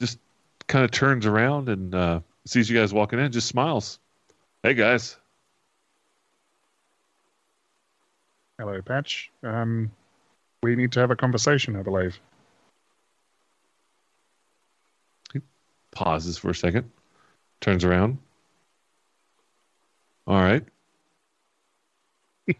just 0.00 0.18
kind 0.68 0.84
of 0.84 0.90
turns 0.90 1.26
around 1.26 1.68
and 1.68 1.94
uh, 1.94 2.20
sees 2.46 2.70
you 2.70 2.78
guys 2.78 2.92
walking 2.92 3.18
in, 3.18 3.32
just 3.32 3.48
smiles. 3.48 3.98
Hey 4.62 4.74
guys, 4.74 5.16
Hello, 8.58 8.80
Patch. 8.82 9.32
Um, 9.42 9.90
we 10.62 10.76
need 10.76 10.92
to 10.92 11.00
have 11.00 11.10
a 11.10 11.16
conversation, 11.16 11.74
I 11.74 11.82
believe. 11.82 12.18
He 15.32 15.40
pauses 15.90 16.38
for 16.38 16.50
a 16.50 16.54
second, 16.54 16.88
turns 17.60 17.84
around. 17.84 18.18
All 20.26 20.40
right. 20.40 20.64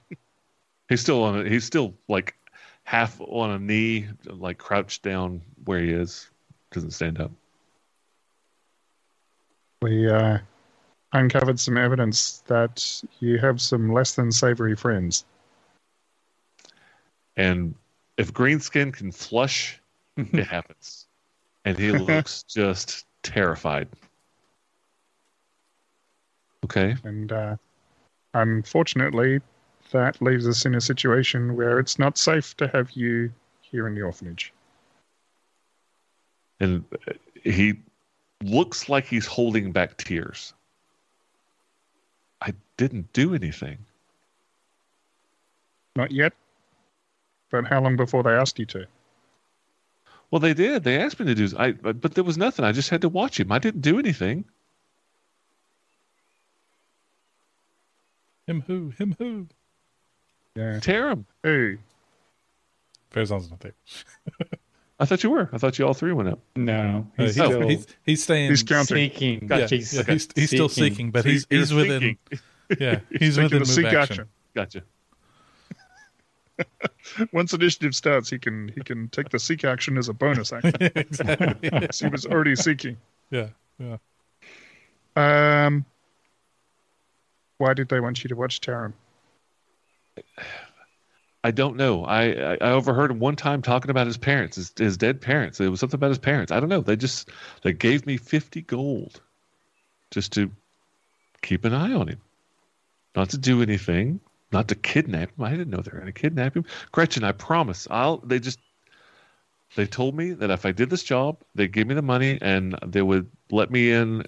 he's 0.89 1.01
still 1.01 1.23
on 1.23 1.39
it. 1.39 1.51
He's 1.51 1.65
still 1.65 1.95
like 2.09 2.35
half 2.85 3.20
on 3.20 3.51
a 3.51 3.59
knee, 3.59 4.07
like 4.27 4.59
crouched 4.59 5.03
down 5.03 5.41
where 5.65 5.81
he 5.81 5.91
is. 5.91 6.31
Doesn't 6.73 6.91
stand 6.91 7.20
up. 7.20 7.31
We 9.81 10.11
uh, 10.11 10.39
uncovered 11.12 11.61
some 11.61 11.77
evidence 11.77 12.43
that 12.47 13.03
you 13.20 13.39
have 13.39 13.61
some 13.61 13.93
less 13.93 14.15
than 14.15 14.32
savory 14.32 14.74
friends. 14.74 15.24
And 17.36 17.74
if 18.16 18.32
Greenskin 18.32 18.93
can 18.93 19.12
flush, 19.12 19.81
it 20.16 20.47
happens. 20.47 21.07
And 21.65 21.78
he 21.78 21.93
looks 21.93 22.43
just 22.45 23.07
terrified. 23.23 23.89
Okay. 26.65 26.97
And 27.05 27.31
uh, 27.31 27.57
unfortunately, 28.32 29.41
that 29.93 30.20
leaves 30.23 30.49
us 30.49 30.65
in 30.65 30.74
a 30.74 30.81
situation 30.81 31.57
where 31.57 31.78
it's 31.78 31.99
not 31.99 32.16
safe 32.16 32.57
to 32.57 32.69
have 32.69 32.91
you 32.93 33.31
here 33.61 33.86
in 33.86 33.95
the 33.95 34.03
orphanage. 34.03 34.53
And 36.61 36.85
uh, 37.07 37.12
he 37.43 37.74
looks 38.43 38.89
like 38.89 39.07
he's 39.07 39.27
holding 39.27 39.73
back 39.73 39.99
tears. 39.99 40.55
I 42.41 42.55
didn't 42.77 43.12
do 43.12 43.35
anything. 43.35 43.78
Not 45.97 46.11
yet. 46.11 46.32
But 47.51 47.66
how 47.66 47.82
long 47.82 47.97
before 47.97 48.23
they 48.23 48.31
asked 48.31 48.59
you 48.59 48.66
to? 48.66 48.86
Well, 50.31 50.41
they 50.41 50.55
did. 50.55 50.82
They 50.82 50.99
asked 50.99 51.20
me 51.20 51.27
to 51.27 51.35
do. 51.35 51.57
I, 51.57 51.73
but 51.73 52.15
there 52.15 52.24
was 52.24 52.39
nothing. 52.39 52.65
I 52.65 52.73
just 52.73 52.91
had 52.91 53.03
to 53.03 53.09
watch 53.09 53.39
him. 53.39 53.53
I 53.53 53.59
didn't 53.59 53.82
do 53.82 53.99
anything. 53.99 54.45
Him 58.46 58.62
who? 58.66 58.92
Him 58.98 59.16
who? 59.18 59.46
Yeah. 60.54 60.78
Taram. 60.80 61.24
Hey, 61.42 61.78
Farazan's 63.12 63.50
not 63.50 63.60
there. 63.60 63.74
I 65.00 65.06
thought 65.06 65.22
you 65.24 65.30
were. 65.30 65.48
I 65.52 65.58
thought 65.58 65.78
you 65.78 65.86
all 65.86 65.94
three 65.94 66.12
went 66.12 66.28
up. 66.28 66.38
No, 66.54 67.06
Uh, 67.18 67.22
he's 67.24 67.34
he's, 67.34 67.44
still 67.44 67.68
he's, 67.68 67.86
he's 68.04 68.22
staying. 68.22 68.50
He's 68.50 68.62
counting. 68.62 68.96
seeking. 69.10 69.46
Gotcha. 69.48 69.74
He's, 69.76 69.92
yeah, 69.94 70.02
he's, 70.06 70.28
he's 70.34 70.50
still 70.50 70.68
seeking, 70.68 71.10
but 71.10 71.24
he's 71.24 71.46
You're 71.50 71.60
he's 71.62 71.74
within. 71.74 72.16
Yeah, 72.78 73.00
he's 73.10 73.34
taking 73.36 73.42
within 73.44 73.48
the 73.50 73.58
move 73.58 73.66
seek 73.68 73.86
action. 73.86 73.96
action. 73.98 74.28
Gotcha. 74.54 74.82
Once 77.32 77.52
initiative 77.52 77.94
starts, 77.96 78.30
he 78.30 78.38
can 78.38 78.68
he 78.68 78.80
can 78.82 79.08
take 79.08 79.28
the 79.30 79.38
seek 79.40 79.64
action 79.64 79.98
as 79.98 80.08
a 80.08 80.12
bonus 80.14 80.52
action. 80.52 80.72
exactly. 80.94 81.70
'cause 81.70 81.98
he 81.98 82.06
was 82.08 82.24
already 82.26 82.54
seeking. 82.54 82.96
Yeah, 83.30 83.48
yeah. 83.80 83.96
Um, 85.16 85.84
why 87.59 87.74
did 87.74 87.89
they 87.89 88.01
want 88.01 88.24
you 88.24 88.28
to 88.28 88.36
watch 88.36 88.60
Taram? 88.60 88.93
I 91.43 91.51
don't 91.51 91.76
know. 91.76 92.05
I, 92.05 92.22
I 92.24 92.59
I 92.60 92.70
overheard 92.70 93.10
him 93.10 93.18
one 93.18 93.36
time 93.36 93.60
talking 93.60 93.90
about 93.90 94.06
his 94.06 94.16
parents, 94.16 94.56
his, 94.56 94.72
his 94.76 94.97
dead 94.97 95.20
parents. 95.20 95.60
It 95.60 95.68
was 95.68 95.81
something 95.81 95.98
about 95.98 96.09
his 96.09 96.18
parents. 96.18 96.51
I 96.51 96.59
don't 96.59 96.70
know. 96.70 96.81
They 96.81 96.97
just 96.97 97.28
they 97.62 97.72
gave 97.72 98.06
me 98.06 98.16
fifty 98.16 98.62
gold 98.62 99.20
just 100.10 100.32
to 100.32 100.51
keep 101.43 101.64
an 101.64 101.74
eye 101.74 101.93
on 101.93 102.09
him, 102.09 102.20
not 103.14 103.31
to 103.31 103.39
do 103.39 103.60
anything, 103.60 104.20
not 104.52 104.68
to 104.68 104.74
kidnap 104.74 105.36
him. 105.36 105.44
I 105.44 105.51
didn't 105.51 105.68
know 105.68 105.82
they 105.82 105.90
were 105.93 105.98
going 105.98 106.12
to 106.12 106.18
kidnap 106.18 106.56
him. 106.56 106.64
Gretchen, 106.93 107.24
I 107.24 107.32
promise. 107.32 107.86
I'll. 107.90 108.18
They 108.18 108.39
just 108.39 108.59
they 109.76 109.86
told 109.86 110.14
me 110.14 110.32
that 110.32 110.51
if 110.51 110.64
I 110.64 110.72
did 110.72 110.89
this 110.89 111.02
job, 111.02 111.36
they'd 111.55 111.72
give 111.72 111.86
me 111.86 111.94
the 111.94 112.02
money 112.02 112.39
and 112.40 112.78
they 112.86 113.02
would 113.02 113.28
let 113.51 113.70
me 113.70 113.90
in 113.90 114.24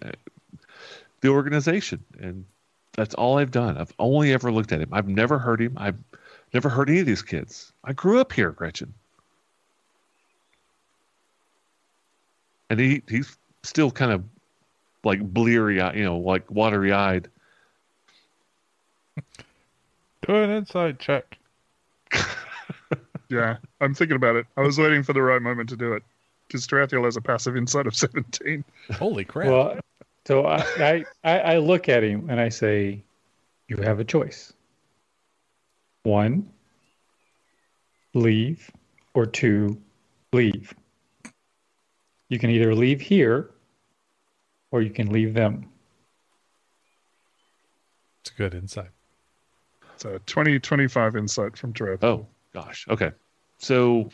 the 1.20 1.28
organization. 1.28 2.04
And 2.20 2.44
that's 2.96 3.14
all 3.14 3.38
I've 3.38 3.50
done. 3.50 3.76
I've 3.76 3.92
only 3.98 4.32
ever 4.32 4.50
looked 4.50 4.72
at 4.72 4.80
him. 4.80 4.88
I've 4.92 5.08
never 5.08 5.38
heard 5.38 5.60
him. 5.60 5.74
I've 5.76 5.98
never 6.52 6.68
heard 6.68 6.88
any 6.90 7.00
of 7.00 7.06
these 7.06 7.22
kids. 7.22 7.72
I 7.84 7.92
grew 7.92 8.18
up 8.20 8.32
here, 8.32 8.50
Gretchen. 8.50 8.92
And 12.70 12.80
he 12.80 13.02
he's 13.08 13.36
still 13.62 13.90
kind 13.90 14.10
of 14.12 14.24
like 15.04 15.20
bleary, 15.22 15.80
eye- 15.80 15.92
you 15.94 16.04
know, 16.04 16.18
like 16.18 16.50
watery 16.50 16.92
eyed. 16.92 17.28
Do 20.26 20.34
an 20.34 20.50
insight 20.50 20.98
check. 20.98 21.38
Yeah, 23.28 23.56
I'm 23.80 23.92
thinking 23.92 24.14
about 24.16 24.36
it. 24.36 24.46
I 24.56 24.60
was 24.60 24.78
waiting 24.78 25.02
for 25.02 25.12
the 25.12 25.20
right 25.20 25.42
moment 25.42 25.68
to 25.70 25.76
do 25.76 25.94
it 25.94 26.04
because 26.46 26.64
Tarathiel 26.64 27.04
has 27.04 27.16
a 27.16 27.20
passive 27.20 27.56
insight 27.56 27.88
of 27.88 27.96
17. 27.96 28.62
Holy 28.92 29.24
crap! 29.24 29.48
Well, 29.48 29.78
so 30.26 30.44
I, 30.44 30.58
I, 30.78 31.04
I, 31.24 31.38
I 31.38 31.58
look 31.58 31.88
at 31.88 32.02
him 32.02 32.28
and 32.28 32.40
I 32.40 32.48
say, 32.48 33.02
You 33.68 33.76
have 33.78 34.00
a 34.00 34.04
choice. 34.04 34.52
One, 36.02 36.48
leave, 38.14 38.70
or 39.14 39.26
two, 39.26 39.80
leave. 40.32 40.74
You 42.28 42.38
can 42.38 42.50
either 42.50 42.74
leave 42.74 43.00
here 43.00 43.50
or 44.72 44.82
you 44.82 44.90
can 44.90 45.12
leave 45.12 45.32
them. 45.32 45.68
it's 48.20 48.32
a 48.32 48.34
good 48.34 48.54
insight. 48.54 48.90
So 49.96 50.18
20, 50.26 50.58
25 50.58 51.16
insight 51.16 51.56
from 51.56 51.72
Tarathiel. 51.72 52.02
Oh 52.02 52.26
gosh. 52.52 52.86
Okay. 52.88 53.12
So, 53.58 54.10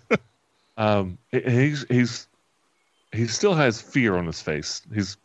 um, 0.76 1.16
he- 1.32 1.40
he's 1.40 1.84
he's 1.88 2.28
he 3.12 3.26
still 3.26 3.54
has 3.54 3.80
fear 3.80 4.16
on 4.16 4.26
his 4.26 4.40
face. 4.40 4.82
He's 4.94 5.16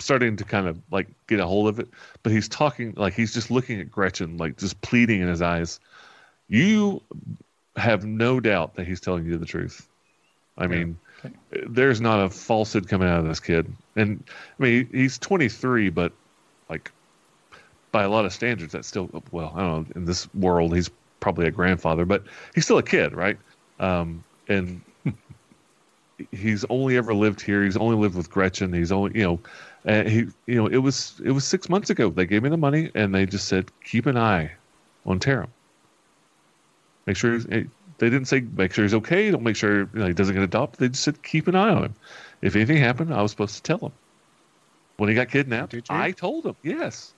starting 0.00 0.36
to 0.36 0.44
kind 0.44 0.66
of 0.66 0.80
like 0.90 1.08
get 1.26 1.40
a 1.40 1.46
hold 1.46 1.68
of 1.68 1.78
it, 1.78 1.88
but 2.22 2.32
he's 2.32 2.48
talking 2.48 2.94
like 2.96 3.14
he's 3.14 3.32
just 3.32 3.50
looking 3.50 3.80
at 3.80 3.90
Gretchen, 3.90 4.36
like 4.36 4.56
just 4.56 4.80
pleading 4.80 5.20
in 5.20 5.28
his 5.28 5.42
eyes. 5.42 5.80
You 6.48 7.02
have 7.76 8.04
no 8.04 8.40
doubt 8.40 8.74
that 8.74 8.86
he's 8.86 9.00
telling 9.00 9.26
you 9.26 9.38
the 9.38 9.46
truth. 9.46 9.88
I 10.58 10.66
mean, 10.66 10.98
there's 11.50 12.00
not 12.00 12.20
a 12.20 12.28
falsehood 12.28 12.88
coming 12.88 13.08
out 13.08 13.20
of 13.20 13.26
this 13.26 13.40
kid. 13.40 13.72
And 13.96 14.22
I 14.58 14.62
mean, 14.62 14.88
he's 14.92 15.18
23, 15.18 15.90
but 15.90 16.12
like 16.68 16.92
by 17.92 18.04
a 18.04 18.08
lot 18.08 18.24
of 18.24 18.32
standards, 18.32 18.72
that's 18.72 18.86
still 18.86 19.08
well. 19.30 19.52
I 19.54 19.60
don't 19.60 19.88
know. 19.88 19.94
In 19.96 20.04
this 20.04 20.32
world, 20.34 20.74
he's 20.74 20.90
probably 21.20 21.46
a 21.46 21.50
grandfather, 21.50 22.04
but 22.04 22.24
he's 22.54 22.64
still 22.64 22.78
a 22.78 22.82
kid, 22.82 23.14
right? 23.14 23.38
Um, 23.78 24.24
and 24.48 24.80
he's 26.30 26.64
only 26.68 26.96
ever 26.96 27.14
lived 27.14 27.40
here. 27.40 27.64
He's 27.64 27.76
only 27.76 27.96
lived 27.96 28.16
with 28.16 28.30
Gretchen. 28.30 28.72
He's 28.72 28.92
only, 28.92 29.18
you 29.18 29.24
know, 29.24 29.40
and 29.84 30.08
he, 30.08 30.26
you 30.46 30.56
know, 30.56 30.66
it 30.66 30.78
was 30.78 31.20
it 31.24 31.30
was 31.30 31.44
six 31.44 31.68
months 31.68 31.90
ago. 31.90 32.10
They 32.10 32.26
gave 32.26 32.42
me 32.42 32.50
the 32.50 32.56
money, 32.56 32.90
and 32.94 33.14
they 33.14 33.26
just 33.26 33.48
said 33.48 33.70
keep 33.84 34.06
an 34.06 34.16
eye 34.16 34.52
on 35.06 35.18
Taram. 35.20 35.48
Make 37.06 37.16
sure 37.16 37.34
he's, 37.34 37.46
eh, 37.46 37.64
they 37.98 38.10
didn't 38.10 38.28
say 38.28 38.40
make 38.40 38.72
sure 38.72 38.84
he's 38.84 38.94
okay. 38.94 39.30
Don't 39.30 39.42
make 39.42 39.56
sure 39.56 39.80
you 39.80 39.88
know, 39.94 40.06
he 40.06 40.12
doesn't 40.12 40.34
get 40.34 40.42
adopted. 40.42 40.80
They 40.80 40.88
just 40.88 41.04
said 41.04 41.22
keep 41.22 41.48
an 41.48 41.54
eye 41.54 41.70
on 41.70 41.84
him. 41.84 41.94
If 42.42 42.56
anything 42.56 42.76
happened, 42.78 43.12
I 43.12 43.22
was 43.22 43.30
supposed 43.30 43.56
to 43.56 43.62
tell 43.62 43.78
him. 43.78 43.92
When 44.96 45.08
he 45.08 45.14
got 45.14 45.30
kidnapped? 45.30 45.74
I 45.88 46.10
told 46.10 46.44
him. 46.44 46.56
Yes, 46.62 47.14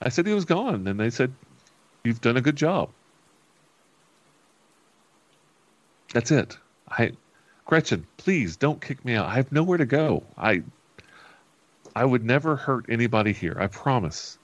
I 0.00 0.08
said 0.08 0.26
he 0.26 0.34
was 0.34 0.44
gone, 0.44 0.86
and 0.86 1.00
they 1.00 1.10
said 1.10 1.32
you've 2.04 2.20
done 2.20 2.36
a 2.36 2.40
good 2.40 2.56
job. 2.56 2.90
That's 6.12 6.30
it. 6.30 6.56
I, 6.88 7.12
Gretchen, 7.66 8.06
please 8.18 8.56
don't 8.56 8.80
kick 8.80 9.04
me 9.04 9.14
out. 9.14 9.26
I 9.26 9.34
have 9.34 9.50
nowhere 9.50 9.78
to 9.78 9.86
go. 9.86 10.22
I, 10.38 10.62
I 11.96 12.04
would 12.04 12.24
never 12.24 12.56
hurt 12.56 12.86
anybody 12.88 13.32
here. 13.32 13.56
I 13.58 13.68
promise. 13.68 14.38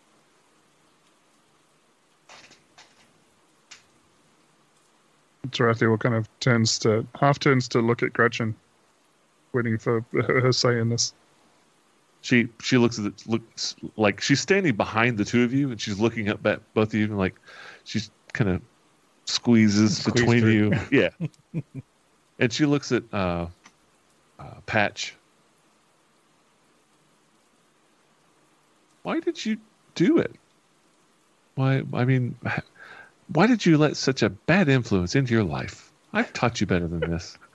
Tarathiel 5.48 5.98
kind 5.98 6.14
of 6.14 6.28
turns 6.40 6.78
to, 6.80 7.06
half 7.18 7.38
turns 7.38 7.66
to 7.68 7.80
look 7.80 8.02
at 8.02 8.12
Gretchen, 8.12 8.54
waiting 9.52 9.78
for 9.78 10.04
her, 10.12 10.40
her 10.40 10.52
say 10.52 10.78
in 10.78 10.90
this. 10.90 11.14
She 12.22 12.48
she 12.60 12.76
looks 12.76 12.98
at 12.98 13.06
it, 13.06 13.26
looks 13.26 13.74
like 13.96 14.20
she's 14.20 14.40
standing 14.40 14.76
behind 14.76 15.16
the 15.16 15.24
two 15.24 15.42
of 15.42 15.54
you, 15.54 15.70
and 15.70 15.80
she's 15.80 15.98
looking 15.98 16.28
up 16.28 16.44
at 16.46 16.60
both 16.74 16.88
of 16.88 16.94
you, 16.94 17.06
and 17.06 17.16
like 17.16 17.34
she's 17.84 18.10
kind 18.34 18.50
of 18.50 18.60
squeezes 19.24 19.96
Squeeze 19.96 20.14
between 20.14 20.40
through. 20.40 20.52
you. 20.52 20.78
Yeah. 20.92 21.62
and 22.38 22.52
she 22.52 22.66
looks 22.66 22.92
at 22.92 23.04
uh, 23.12 23.46
uh, 24.38 24.44
Patch. 24.66 25.14
Why 29.02 29.20
did 29.20 29.44
you 29.44 29.58
do 29.94 30.18
it? 30.18 30.34
Why? 31.54 31.82
I 31.92 32.04
mean, 32.04 32.36
why 33.32 33.46
did 33.46 33.64
you 33.64 33.78
let 33.78 33.96
such 33.96 34.22
a 34.22 34.30
bad 34.30 34.68
influence 34.68 35.14
into 35.14 35.32
your 35.32 35.44
life? 35.44 35.92
I've 36.12 36.32
taught 36.32 36.60
you 36.60 36.66
better 36.66 36.88
than 36.88 37.00
this. 37.00 37.36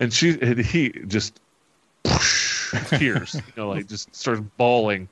And 0.00 0.12
she 0.12 0.38
and 0.40 0.60
he 0.60 0.90
just 1.08 1.40
tears, 2.86 3.34
you 3.34 3.52
know, 3.56 3.68
like 3.68 3.88
just 3.88 4.14
starts 4.14 4.40
bawling. 4.56 5.08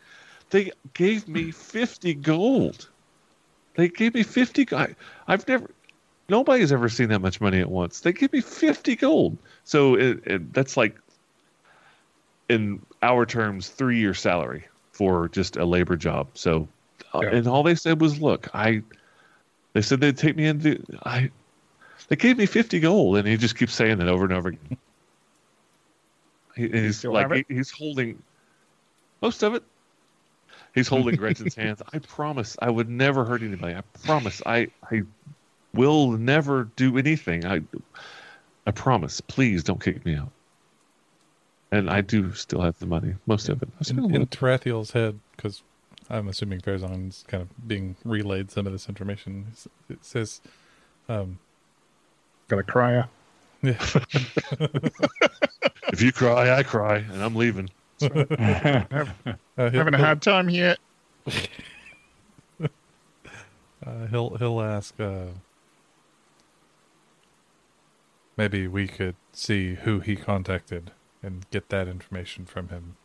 They 0.51 0.71
gave 0.95 1.27
me 1.27 1.51
fifty 1.51 2.15
gold. 2.15 2.89
They 3.75 3.89
gave 3.89 4.15
me 4.15 4.23
fifty. 4.23 4.65
go- 4.65 4.77
I, 4.77 4.95
I've 5.27 5.49
never. 5.49 5.69
Nobody's 6.29 6.71
ever 6.71 6.89
seen 6.89 7.09
that 7.09 7.21
much 7.21 7.41
money 7.41 7.59
at 7.59 7.69
once. 7.69 7.99
They 7.99 8.13
give 8.13 8.33
me 8.33 8.41
fifty 8.41 8.95
gold. 8.95 9.39
So 9.65 9.97
it, 9.97 10.21
it, 10.25 10.53
that's 10.53 10.77
like, 10.77 10.97
in 12.49 12.81
our 13.03 13.27
terms, 13.27 13.69
three 13.69 13.99
year 13.99 14.15
salary 14.15 14.67
for 14.97 15.29
just 15.29 15.57
a 15.57 15.65
labor 15.65 15.97
job. 15.97 16.29
So, 16.35 16.67
uh, 17.15 17.21
Yeah. 17.23 17.35
and 17.37 17.47
all 17.47 17.63
they 17.63 17.75
said 17.75 18.01
was, 18.01 18.21
"Look, 18.21 18.49
I." 18.55 18.83
They 19.75 19.83
said 19.83 20.01
they'd 20.01 20.17
take 20.17 20.37
me 20.37 20.47
into. 20.47 20.83
I. 21.05 21.31
They 22.09 22.17
gave 22.17 22.39
me 22.39 22.47
fifty 22.47 22.81
gold, 22.81 23.19
and 23.19 23.29
he 23.29 23.37
just 23.37 23.59
keeps 23.59 23.75
saying 23.75 23.99
that 23.99 24.09
over 24.09 24.25
and 24.25 24.33
over 24.33 24.49
again. 24.49 24.79
He, 26.55 26.69
he's 26.69 27.05
like 27.05 27.31
he- 27.49 27.55
he's 27.55 27.71
holding 27.71 28.23
most 29.21 29.43
of 29.43 29.55
it. 29.55 29.63
He's 30.75 30.89
holding 30.89 31.17
Gretchen's 31.17 31.55
hands. 31.63 31.83
I 31.93 31.99
promise 31.99 32.57
I 32.63 32.71
would 32.71 32.89
never 32.89 33.25
hurt 33.25 33.43
anybody. 33.43 33.75
I 33.75 33.83
promise 34.05 34.41
I 34.47 34.69
I 34.91 35.03
will 35.75 36.13
never 36.13 36.65
do 36.77 36.97
anything. 36.97 37.45
I 37.45 37.61
I 38.67 38.71
promise. 38.71 39.21
Please 39.21 39.63
don't 39.63 39.81
kick 39.81 40.05
me 40.07 40.17
out. 40.17 40.33
And 41.73 41.91
I 41.91 42.01
do 42.01 42.33
still 42.33 42.61
have 42.61 42.79
the 42.79 42.87
money, 42.87 43.15
most 43.27 43.49
of 43.49 43.63
it. 43.63 43.69
In, 43.91 44.15
in 44.15 44.27
Tarathiel's 44.27 44.93
head, 44.93 45.19
because 45.37 45.63
I'm 46.09 46.29
assuming 46.29 46.61
Farazan's 46.61 47.25
kind 47.27 47.43
of 47.43 47.69
being 47.69 47.97
relayed 48.05 48.51
some 48.51 48.67
of 48.67 48.73
this 48.73 48.89
information. 48.89 49.47
It 49.89 50.05
says, 50.05 50.41
um, 51.09 51.39
Got 52.49 52.61
a 52.61 52.63
crier. 52.63 53.09
yeah, 53.63 53.73
if 55.93 56.01
you 56.01 56.13
cry, 56.13 56.57
I 56.57 56.63
cry, 56.63 56.99
and 56.99 57.23
I'm 57.23 57.35
leaving. 57.35 57.69
uh, 58.03 58.95
Having 59.57 59.95
a 59.95 59.99
hard 59.99 60.23
time 60.23 60.47
here. 60.47 60.77
Uh, 63.85 64.07
he'll 64.11 64.37
he'll 64.37 64.61
ask. 64.61 64.99
Uh, 65.01 65.27
maybe 68.37 68.69
we 68.69 68.87
could 68.87 69.17
see 69.33 69.75
who 69.75 70.01
he 70.01 70.15
contacted 70.17 70.91
and 71.23 71.49
get 71.51 71.69
that 71.71 71.89
information 71.89 72.45
from 72.47 72.69
him. 72.69 72.97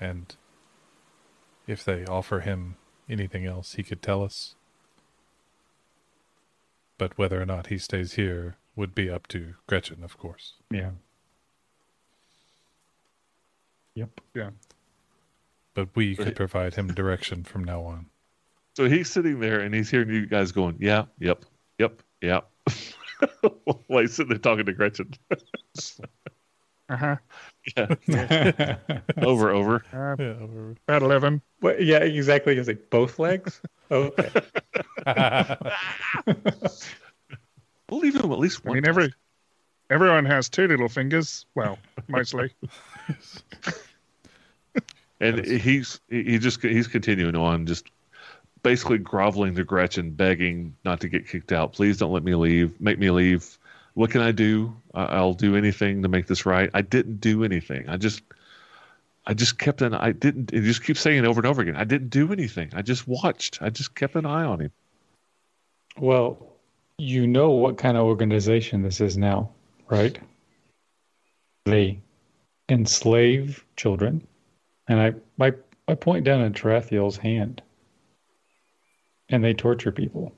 And 0.00 0.34
if 1.66 1.84
they 1.84 2.04
offer 2.04 2.40
him 2.40 2.76
anything 3.08 3.46
else, 3.46 3.74
he 3.74 3.82
could 3.82 4.02
tell 4.02 4.22
us. 4.22 4.54
But 6.98 7.16
whether 7.18 7.40
or 7.40 7.46
not 7.46 7.66
he 7.68 7.78
stays 7.78 8.14
here 8.14 8.56
would 8.76 8.94
be 8.94 9.08
up 9.10 9.26
to 9.28 9.54
Gretchen, 9.66 10.02
of 10.04 10.18
course. 10.18 10.54
yeah. 10.70 10.90
Yep. 13.96 14.20
Yeah. 14.34 14.50
But 15.74 15.94
we 15.94 16.16
could 16.16 16.26
Right. 16.26 16.34
provide 16.36 16.74
him 16.74 16.88
direction 16.94 17.44
from 17.44 17.62
now 17.62 17.82
on. 17.82 18.06
So 18.76 18.88
he's 18.88 19.08
sitting 19.08 19.38
there 19.38 19.60
and 19.60 19.72
he's 19.72 19.88
hearing 19.88 20.08
you 20.10 20.26
guys 20.26 20.50
going, 20.50 20.76
Yeah, 20.80 21.04
yep, 21.20 21.44
yep, 21.78 22.02
yep. 22.20 22.50
While 23.86 24.02
he's 24.02 24.14
sitting 24.14 24.30
there 24.30 24.38
talking 24.38 24.66
to 24.66 24.72
Gretchen. 24.72 25.12
Uh 26.90 26.96
huh. 26.98 27.16
Yeah. 28.06 28.76
over, 29.22 29.48
over. 29.50 29.76
Uh, 29.90 30.16
Yeah, 30.22 30.34
we're- 30.44 30.76
about 30.86 31.00
11. 31.02 31.40
What, 31.60 31.82
yeah, 31.82 32.00
exactly. 32.00 32.58
It's 32.58 32.68
like 32.68 32.90
both 32.90 33.18
legs. 33.18 33.62
Okay. 33.90 34.28
We'll 37.88 38.00
leave 38.00 38.14
him 38.16 38.30
at 38.32 38.38
least 38.38 38.60
I 38.64 38.68
one. 38.68 38.74
mean, 38.76 38.86
every 38.86 39.12
everyone 39.88 40.24
has 40.26 40.48
two 40.50 40.66
little 40.68 40.88
fingers. 40.90 41.46
Well, 41.54 41.78
mostly. 42.08 42.50
and 45.20 45.44
he's 45.44 46.00
he 46.10 46.38
just 46.38 46.60
he's 46.62 46.86
continuing 46.86 47.36
on 47.36 47.66
just 47.66 47.86
basically 48.64 48.98
groveling 48.98 49.54
to 49.54 49.62
Gretchen, 49.62 50.10
begging 50.10 50.74
not 50.84 50.98
to 51.00 51.08
get 51.08 51.28
kicked 51.28 51.52
out. 51.52 51.72
Please 51.74 51.98
don't 51.98 52.12
let 52.12 52.24
me 52.24 52.34
leave. 52.34 52.80
Make 52.80 52.98
me 52.98 53.10
leave. 53.10 53.58
What 53.92 54.10
can 54.10 54.22
I 54.22 54.32
do? 54.32 54.74
I'll 54.92 55.34
do 55.34 55.54
anything 55.54 56.02
to 56.02 56.08
make 56.08 56.26
this 56.26 56.44
right. 56.44 56.68
I 56.74 56.82
didn't 56.82 57.20
do 57.20 57.44
anything. 57.44 57.88
I 57.88 57.96
just 57.96 58.22
I 59.24 59.34
just 59.34 59.58
kept 59.58 59.82
an 59.82 59.94
I 59.94 60.10
didn't 60.10 60.50
he 60.50 60.60
just 60.62 60.82
keeps 60.82 61.00
saying 61.00 61.18
it 61.18 61.26
over 61.26 61.38
and 61.38 61.46
over 61.46 61.62
again. 61.62 61.76
I 61.76 61.84
didn't 61.84 62.08
do 62.08 62.32
anything. 62.32 62.70
I 62.74 62.82
just 62.82 63.06
watched. 63.06 63.62
I 63.62 63.70
just 63.70 63.94
kept 63.94 64.16
an 64.16 64.26
eye 64.26 64.44
on 64.44 64.60
him. 64.60 64.72
Well, 65.96 66.38
you 66.98 67.26
know 67.26 67.50
what 67.50 67.78
kind 67.78 67.96
of 67.96 68.04
organization 68.04 68.82
this 68.82 69.00
is 69.00 69.16
now, 69.16 69.50
right? 69.88 70.18
They 71.66 72.00
enslave 72.68 73.64
children, 73.76 74.26
and 74.88 75.00
I 75.00 75.14
I, 75.44 75.52
I 75.86 75.94
point 75.94 76.24
down 76.24 76.40
at 76.40 76.52
Tarathiel's 76.52 77.16
hand, 77.16 77.62
and 79.34 79.42
they 79.42 79.52
torture 79.52 79.90
people. 79.90 80.32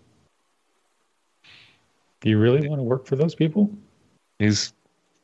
Do 2.22 2.30
you 2.30 2.38
really 2.38 2.66
want 2.66 2.78
to 2.78 2.82
work 2.82 3.04
for 3.04 3.14
those 3.14 3.34
people? 3.34 3.70
He's 4.38 4.72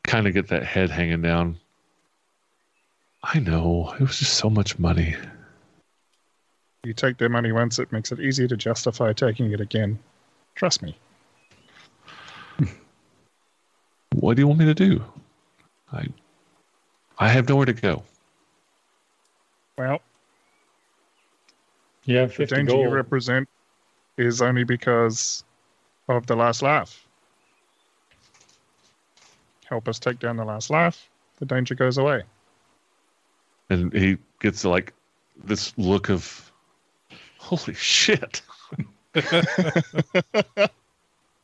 kind 0.04 0.26
of 0.26 0.34
get 0.34 0.48
that 0.48 0.62
head 0.62 0.90
hanging 0.90 1.22
down. 1.22 1.58
I 3.22 3.38
know. 3.38 3.94
It 3.98 4.00
was 4.00 4.18
just 4.18 4.34
so 4.34 4.50
much 4.50 4.78
money. 4.78 5.16
You 6.84 6.92
take 6.92 7.16
their 7.16 7.30
money 7.30 7.50
once, 7.50 7.78
it 7.78 7.90
makes 7.92 8.12
it 8.12 8.20
easy 8.20 8.46
to 8.46 8.56
justify 8.56 9.14
taking 9.14 9.52
it 9.52 9.60
again. 9.60 9.98
Trust 10.54 10.82
me. 10.82 10.96
What 14.16 14.36
do 14.36 14.42
you 14.42 14.46
want 14.46 14.60
me 14.60 14.66
to 14.66 14.74
do? 14.74 15.02
I 15.90 16.06
I 17.18 17.28
have 17.28 17.48
nowhere 17.48 17.64
to 17.66 17.72
go. 17.72 18.04
Well, 19.78 20.02
You 22.04 22.18
have 22.18 22.28
the 22.28 22.46
50 22.46 22.54
danger 22.54 22.76
you 22.76 22.90
represent 22.90 23.48
is 24.16 24.42
only 24.42 24.64
because 24.64 25.44
of 26.08 26.26
the 26.26 26.36
last 26.36 26.62
laugh. 26.62 27.06
Help 29.68 29.88
us 29.88 29.98
take 29.98 30.18
down 30.18 30.36
the 30.36 30.44
last 30.44 30.70
laugh, 30.70 31.08
the 31.38 31.46
danger 31.46 31.74
goes 31.74 31.98
away. 31.98 32.22
And 33.70 33.92
he 33.92 34.18
gets 34.40 34.64
like 34.64 34.92
this 35.44 35.72
look 35.78 36.10
of 36.10 36.52
holy 37.38 37.74
shit. 37.74 38.42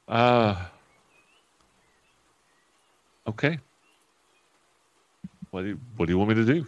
uh 0.09 0.65
Okay. 3.27 3.59
What 5.51 5.63
do 5.63 5.69
you, 5.69 5.81
what 5.97 6.07
do 6.07 6.13
you 6.13 6.19
want 6.19 6.31
me 6.31 6.35
to 6.37 6.45
do? 6.45 6.67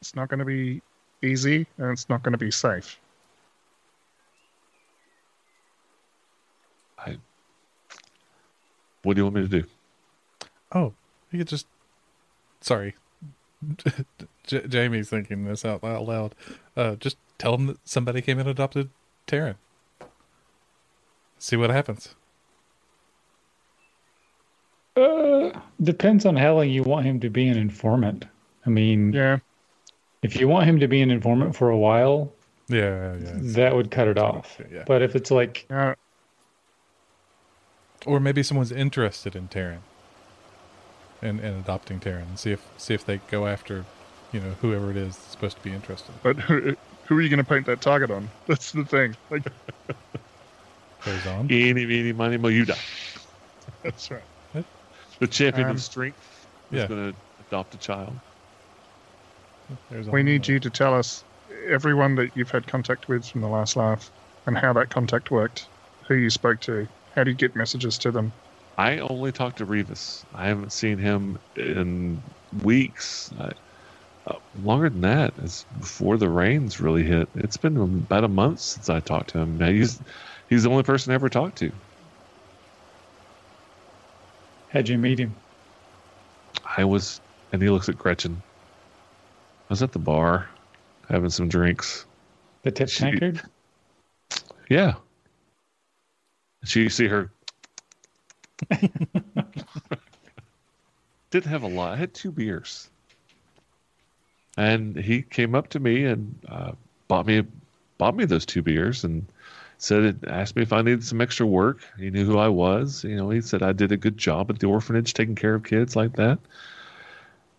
It's 0.00 0.14
not 0.14 0.28
going 0.28 0.40
to 0.40 0.44
be 0.44 0.82
easy 1.22 1.66
and 1.78 1.90
it's 1.90 2.08
not 2.08 2.22
going 2.22 2.32
to 2.32 2.38
be 2.38 2.50
safe. 2.50 2.98
What 9.02 9.14
do 9.14 9.20
you 9.20 9.24
want 9.24 9.36
me 9.36 9.42
to 9.42 9.48
do? 9.48 9.64
Oh, 10.74 10.92
you 11.30 11.38
could 11.38 11.48
just. 11.48 11.66
Sorry. 12.60 12.94
J- 14.46 14.66
Jamie's 14.68 15.08
thinking 15.10 15.44
this 15.44 15.64
out, 15.64 15.82
out 15.84 16.06
loud. 16.06 16.34
Uh, 16.76 16.94
just 16.96 17.16
tell 17.38 17.54
him 17.54 17.66
that 17.68 17.78
somebody 17.84 18.20
came 18.20 18.38
and 18.38 18.48
adopted 18.48 18.90
Taram. 19.26 19.56
See 21.38 21.56
what 21.56 21.70
happens. 21.70 22.14
Uh, 24.96 25.50
depends 25.80 26.26
on 26.26 26.36
how 26.36 26.54
long 26.56 26.68
you 26.68 26.82
want 26.82 27.06
him 27.06 27.20
to 27.20 27.30
be 27.30 27.46
an 27.48 27.56
informant. 27.56 28.24
I 28.66 28.70
mean, 28.70 29.12
Yeah, 29.12 29.38
if 30.22 30.36
you 30.40 30.48
want 30.48 30.66
him 30.66 30.80
to 30.80 30.88
be 30.88 31.00
an 31.00 31.10
informant 31.10 31.54
for 31.54 31.70
a 31.70 31.76
while, 31.78 32.32
Yeah, 32.68 33.14
yeah. 33.16 33.32
that 33.54 33.74
would 33.76 33.90
cut 33.92 34.08
it 34.08 34.18
off. 34.18 34.60
Yeah. 34.72 34.82
But 34.86 35.02
if 35.02 35.14
it's 35.14 35.30
like, 35.30 35.66
yeah. 35.70 35.94
Or 38.06 38.20
maybe 38.20 38.42
someone's 38.42 38.72
interested 38.72 39.34
in 39.36 39.48
Taram. 39.48 39.78
And, 41.20 41.40
and 41.40 41.58
adopting 41.64 41.98
Taram. 42.00 42.22
And 42.28 42.38
see 42.38 42.52
if 42.52 42.64
see 42.76 42.94
if 42.94 43.04
they 43.04 43.18
go 43.30 43.46
after, 43.46 43.84
you 44.32 44.40
know, 44.40 44.50
whoever 44.60 44.90
it 44.90 44.96
is 44.96 45.16
that's 45.16 45.30
supposed 45.32 45.56
to 45.56 45.62
be 45.64 45.72
interested. 45.72 46.14
But 46.22 46.36
who, 46.38 46.76
who 47.06 47.18
are 47.18 47.20
you 47.20 47.28
going 47.28 47.38
to 47.38 47.44
paint 47.44 47.66
that 47.66 47.80
target 47.80 48.10
on? 48.10 48.28
That's 48.46 48.70
the 48.72 48.84
thing. 48.84 49.16
Like, 49.30 49.42
Goes 51.04 51.26
on. 51.26 51.50
Eeny, 51.50 51.86
meeny, 51.86 52.12
miny, 52.12 52.36
mo, 52.36 52.48
you 52.48 52.64
die. 52.64 52.76
that's 53.82 54.10
right. 54.10 54.22
The 55.20 55.26
champion 55.28 55.68
Um, 55.68 55.76
of 55.76 55.82
strength 55.82 56.46
is 56.72 56.78
yeah. 56.80 56.86
going 56.88 57.12
to 57.12 57.18
adopt 57.48 57.74
a 57.74 57.78
child. 57.78 58.12
There's 59.90 60.08
We 60.08 60.20
on. 60.20 60.26
need 60.26 60.46
you 60.48 60.58
to 60.60 60.70
tell 60.70 60.94
us 60.94 61.24
everyone 61.68 62.14
that 62.16 62.36
you've 62.36 62.50
had 62.50 62.66
contact 62.66 63.08
with 63.08 63.26
from 63.26 63.40
the 63.42 63.48
last 63.48 63.76
laugh 63.76 64.10
and 64.46 64.56
how 64.58 64.72
that 64.74 64.90
contact 64.90 65.30
worked, 65.30 65.66
who 66.08 66.14
you 66.14 66.30
spoke 66.30 66.60
to, 66.62 66.86
how 67.14 67.24
do 67.24 67.30
you 67.30 67.36
get 67.36 67.56
messages 67.56 67.98
to 67.98 68.10
them. 68.10 68.32
I 68.76 68.98
only 68.98 69.32
talk 69.32 69.56
to 69.56 69.66
Revis. 69.66 70.24
I 70.34 70.46
haven't 70.46 70.72
seen 70.72 70.98
him 70.98 71.38
in 71.56 72.22
weeks. 72.62 73.32
I, 73.40 73.50
uh, 74.26 74.38
longer 74.62 74.88
than 74.88 75.00
that. 75.00 75.34
It's 75.38 75.64
before 75.80 76.16
the 76.16 76.28
rains 76.28 76.80
really 76.80 77.02
hit. 77.02 77.28
It's 77.34 77.56
been 77.56 77.76
about 77.76 78.22
a 78.24 78.28
month 78.28 78.60
since 78.60 78.88
I 78.88 79.00
talked 79.00 79.30
to 79.30 79.38
him. 79.38 79.58
Now, 79.58 79.70
he's 79.70 80.00
he's 80.48 80.62
the 80.62 80.70
only 80.70 80.84
person 80.84 81.10
I 81.10 81.14
ever 81.14 81.28
talked 81.28 81.58
to. 81.58 81.72
how'd 84.70 84.88
you 84.88 84.98
meet 84.98 85.18
him? 85.18 85.34
I 86.76 86.84
was, 86.84 87.20
and 87.52 87.62
he 87.62 87.70
looks 87.70 87.88
at 87.88 87.98
Gretchen. 87.98 88.40
I 89.70 89.72
was 89.72 89.82
at 89.82 89.92
the 89.92 89.98
bar 89.98 90.48
having 91.08 91.30
some 91.30 91.48
drinks. 91.48 92.06
The 92.62 92.70
tip 92.70 92.88
She- 92.88 93.00
tankard? 93.04 93.42
Yeah. 94.68 94.94
She 96.68 96.82
you 96.82 96.90
see 96.90 97.08
her. 97.08 97.30
Didn't 101.30 101.46
have 101.46 101.62
a 101.62 101.68
lot. 101.68 101.94
I 101.94 101.96
had 101.96 102.12
two 102.12 102.30
beers. 102.30 102.90
And 104.58 104.94
he 104.94 105.22
came 105.22 105.54
up 105.54 105.70
to 105.70 105.80
me 105.80 106.04
and 106.04 106.38
uh, 106.46 106.72
bought 107.08 107.24
me 107.24 107.44
bought 107.96 108.14
me 108.14 108.26
those 108.26 108.44
two 108.44 108.60
beers 108.60 109.04
and 109.04 109.26
said 109.78 110.02
it 110.02 110.16
asked 110.28 110.56
me 110.56 110.62
if 110.62 110.74
I 110.74 110.82
needed 110.82 111.04
some 111.04 111.22
extra 111.22 111.46
work. 111.46 111.80
He 111.98 112.10
knew 112.10 112.26
who 112.26 112.36
I 112.36 112.48
was. 112.48 113.02
You 113.02 113.16
know, 113.16 113.30
he 113.30 113.40
said 113.40 113.62
I 113.62 113.72
did 113.72 113.90
a 113.92 113.96
good 113.96 114.18
job 114.18 114.50
at 114.50 114.58
the 114.58 114.66
orphanage 114.66 115.14
taking 115.14 115.36
care 115.36 115.54
of 115.54 115.64
kids 115.64 115.96
like 115.96 116.16
that. 116.16 116.38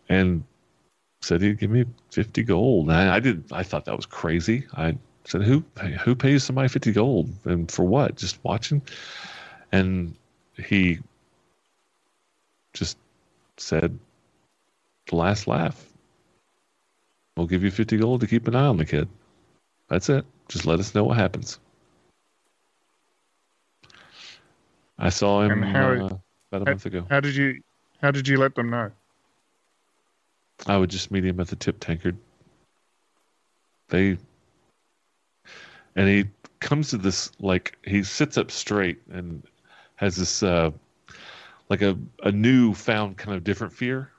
And 0.07 0.43
said 1.21 1.41
he'd 1.41 1.57
give 1.57 1.71
me 1.71 1.85
50 2.11 2.43
gold. 2.43 2.89
And 2.89 2.95
I, 2.95 3.15
I 3.15 3.19
did 3.19 3.51
I 3.51 3.63
thought 3.63 3.85
that 3.85 3.95
was 3.95 4.05
crazy. 4.05 4.67
I 4.75 4.97
said 5.29 5.43
who 5.43 5.63
who 6.01 6.15
pays 6.15 6.43
somebody 6.43 6.67
50 6.67 6.91
gold 6.91 7.29
and 7.45 7.71
for 7.71 7.85
what? 7.85 8.15
Just 8.15 8.43
watching? 8.43 8.81
And 9.71 10.15
he 10.57 10.99
just 12.73 12.97
said 13.57 13.97
the 15.07 15.15
last 15.15 15.45
laugh. 15.47 15.85
We'll 17.37 17.45
give 17.47 17.63
you 17.63 17.69
50 17.69 17.97
gold 17.97 18.21
to 18.21 18.27
keep 18.27 18.47
an 18.47 18.55
eye 18.55 18.65
on 18.65 18.77
the 18.77 18.85
kid. 18.85 19.07
That's 19.87 20.09
it. 20.09 20.25
Just 20.47 20.65
let 20.65 20.79
us 20.79 20.95
know 20.95 21.03
what 21.03 21.17
happens. 21.17 21.59
I 24.97 25.09
saw 25.09 25.41
him 25.43 25.61
how- 25.61 25.91
uh, 25.91 26.17
about 26.51 26.67
a 26.67 26.71
month 26.71 26.85
ago. 26.87 27.05
How 27.09 27.19
did 27.19 27.35
you 27.35 27.61
how 28.01 28.09
did 28.11 28.27
you 28.27 28.37
let 28.37 28.55
them 28.55 28.69
know? 28.71 28.91
I 30.65 30.77
would 30.77 30.89
just 30.89 31.11
meet 31.11 31.23
him 31.23 31.39
at 31.39 31.47
the 31.47 31.55
tip 31.55 31.79
tankard. 31.79 32.17
They 33.89 34.17
and 35.95 36.07
he 36.07 36.25
comes 36.59 36.89
to 36.89 36.97
this 36.97 37.31
like 37.39 37.77
he 37.85 38.03
sits 38.03 38.37
up 38.37 38.51
straight 38.51 38.99
and 39.11 39.43
has 39.95 40.15
this 40.15 40.43
uh 40.43 40.71
like 41.69 41.81
a 41.81 41.97
a 42.23 42.31
new 42.31 42.73
found 42.73 43.17
kind 43.17 43.35
of 43.35 43.43
different 43.43 43.73
fear. 43.73 44.11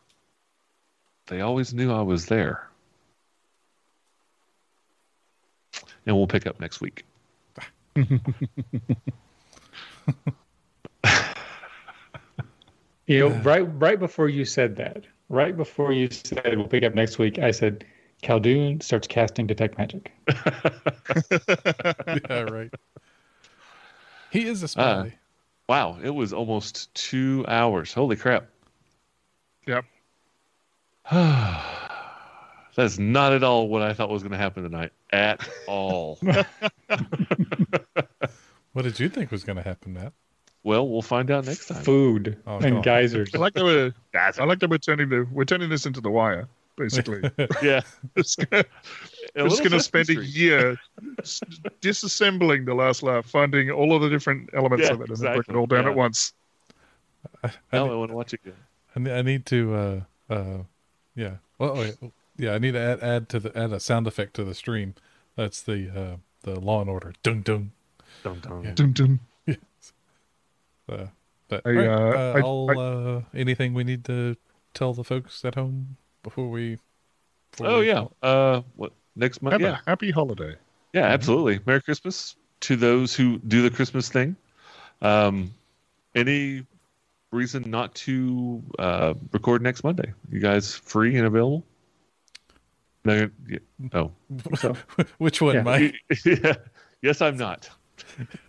They 1.26 1.40
always 1.40 1.72
knew 1.72 1.92
I 1.92 2.02
was 2.02 2.26
there. 2.26 2.68
And 6.06 6.16
we'll 6.16 6.26
pick 6.26 6.46
up 6.46 6.58
next 6.60 6.80
week. 6.80 7.04
You 13.10 13.18
know, 13.18 13.28
right 13.40 13.62
right 13.80 13.98
before 13.98 14.28
you 14.28 14.44
said 14.44 14.76
that, 14.76 15.02
right 15.28 15.56
before 15.56 15.92
you 15.92 16.08
said 16.12 16.56
we'll 16.56 16.68
pick 16.68 16.84
up 16.84 16.94
next 16.94 17.18
week, 17.18 17.40
I 17.40 17.50
said 17.50 17.84
Khaldun 18.22 18.82
starts 18.82 19.06
casting 19.06 19.46
detect 19.46 19.78
magic. 19.78 20.12
yeah, 22.28 22.42
right. 22.42 22.72
He 24.30 24.46
is 24.46 24.62
a 24.62 24.66
uh, 24.66 24.68
spy. 24.68 25.14
Wow, 25.68 25.98
it 26.02 26.10
was 26.10 26.32
almost 26.32 26.92
two 26.94 27.44
hours. 27.48 27.92
Holy 27.92 28.16
crap. 28.16 28.46
Yep. 29.66 29.84
That's 32.76 32.98
not 32.98 33.32
at 33.32 33.42
all 33.42 33.68
what 33.68 33.82
I 33.82 33.92
thought 33.94 34.10
was 34.10 34.22
going 34.22 34.32
to 34.32 34.38
happen 34.38 34.62
tonight. 34.62 34.92
At 35.12 35.46
all. 35.66 36.18
what 38.72 38.82
did 38.82 38.98
you 39.00 39.08
think 39.08 39.30
was 39.30 39.44
going 39.44 39.56
to 39.56 39.62
happen, 39.62 39.94
Matt? 39.94 40.12
well, 40.62 40.86
we'll 40.86 41.00
find 41.02 41.30
out 41.30 41.46
next 41.46 41.66
time. 41.68 41.82
Food 41.82 42.38
Oh, 42.46 42.58
and 42.58 42.76
God. 42.76 42.84
geysers. 42.84 43.34
I 43.34 43.38
like 43.38 43.54
that 43.54 43.64
we're 43.64 43.94
I 44.14 44.44
like 44.44 44.58
that 44.60 44.68
we're 44.68 44.78
turning 44.78 45.08
the 45.08 45.26
we're 45.32 45.44
turning 45.46 45.70
this 45.70 45.86
into 45.86 46.00
the 46.00 46.10
wire, 46.10 46.48
basically. 46.80 47.30
Yeah. 47.62 47.82
It's 48.16 48.34
gonna- 48.36 48.64
A 49.36 49.42
We're 49.44 49.48
just 49.50 49.60
going 49.62 49.70
to 49.72 49.80
Sesame 49.80 50.04
spend 50.04 50.18
a 50.18 50.24
year 50.26 50.76
disassembling 51.80 52.64
the 52.66 52.74
last 52.74 53.02
laugh, 53.02 53.26
finding 53.26 53.70
all 53.70 53.94
of 53.94 54.02
the 54.02 54.08
different 54.08 54.50
elements 54.54 54.86
Yeah, 54.86 54.94
of 54.94 55.00
it, 55.02 55.08
and 55.10 55.16
then 55.18 55.34
break 55.36 55.48
it 55.48 55.54
all 55.56 55.66
down 55.66 55.84
yeah. 55.84 55.90
at 55.90 55.96
once. 55.96 56.32
I, 57.44 57.50
Now 57.72 57.90
I 57.90 57.94
want 57.94 58.10
to 58.10 58.16
watch 58.16 58.34
it 58.34 58.40
again. 58.44 58.56
I 58.96 58.98
need, 59.00 59.12
I 59.12 59.22
need 59.22 59.46
to, 59.46 59.74
uh, 59.74 60.00
uh, 60.34 60.58
yeah. 61.14 61.34
Well, 61.58 61.74
wait, 61.74 61.96
yeah. 62.36 62.54
I 62.54 62.58
need 62.58 62.72
to 62.72 62.80
add, 62.80 63.00
add 63.02 63.28
to 63.28 63.38
the 63.40 63.56
add 63.56 63.72
a 63.72 63.78
sound 63.80 64.06
effect 64.06 64.34
to 64.34 64.44
the 64.44 64.54
stream. 64.54 64.94
That's 65.36 65.60
the 65.62 65.90
uh, 65.94 66.16
the 66.42 66.58
Law 66.58 66.80
and 66.80 66.90
Order. 66.90 67.12
Dung 67.22 67.42
dung. 67.42 67.72
Dun, 68.24 68.40
dun. 68.40 68.64
Yeah. 68.64 68.70
Dun, 68.74 68.92
dun. 68.92 69.20
Uh, 70.88 71.06
but 71.48 71.62
I, 71.64 71.68
all 71.70 71.74
right, 71.76 71.88
uh, 71.88 71.92
uh, 71.92 72.32
I- 72.36 72.40
I'll, 72.40 73.16
uh, 73.18 73.22
anything 73.34 73.74
we 73.74 73.84
need 73.84 74.04
to 74.06 74.36
tell 74.74 74.92
the 74.92 75.04
folks 75.04 75.44
at 75.44 75.54
home 75.54 75.96
before 76.22 76.48
we? 76.50 76.78
before 77.52 77.66
Oh 77.68 77.78
we- 77.80 77.88
yeah. 77.88 78.04
Uh, 78.22 78.62
what 78.76 78.92
next 79.16 79.42
month? 79.42 79.52
Have 79.52 79.60
Yeah, 79.60 79.78
a 79.86 79.90
happy 79.90 80.10
holiday. 80.10 80.56
yeah, 80.92 81.04
absolutely. 81.06 81.60
Merry 81.66 81.82
Christmas 81.82 82.36
to 82.60 82.76
those 82.76 83.14
who 83.14 83.38
do 83.38 83.62
the 83.62 83.70
Christmas 83.70 84.08
thing. 84.08 84.36
Um, 85.02 85.52
any 86.14 86.66
reason 87.32 87.70
not 87.70 87.94
to 87.94 88.62
uh, 88.78 89.14
record 89.32 89.62
next 89.62 89.84
Monday? 89.84 90.12
You 90.30 90.40
guys 90.40 90.74
free 90.74 91.16
and 91.16 91.26
available? 91.26 91.64
No. 93.04 93.30
yeah, 93.48 93.58
Oh. 93.94 94.12
So 94.56 94.76
Which 95.18 95.40
one, 95.40 95.54
Yeah. 95.56 95.62
Mike? 95.62 95.94
yeah. 96.26 96.54
Yes, 97.02 97.22
I'm 97.22 97.36
not. 97.38 97.70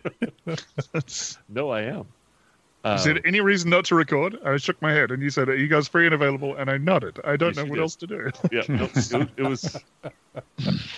no, 1.48 1.70
I 1.70 1.82
am. 1.82 2.06
You 2.84 2.90
Um, 2.90 2.98
said 2.98 3.20
any 3.24 3.40
reason 3.40 3.70
not 3.70 3.84
to 3.86 3.94
record? 3.94 4.36
I 4.44 4.56
shook 4.56 4.80
my 4.82 4.90
head, 4.92 5.12
and 5.12 5.22
you 5.22 5.30
said, 5.30 5.48
"Are 5.48 5.54
you 5.56 5.68
guys 5.68 5.86
free 5.86 6.04
and 6.04 6.14
available?" 6.14 6.56
And 6.56 6.68
I 6.68 6.78
nodded. 6.78 7.20
I 7.24 7.36
don't 7.36 7.50
Yes, 7.50 7.56
know 7.58 7.62
what 7.64 7.74
did. 7.76 7.80
else 7.80 7.94
to 7.96 8.06
do. 8.08 8.30
yeah, 8.50 8.62
no, 8.68 8.84
it, 8.92 9.28
it 9.36 9.42
was 9.44 9.76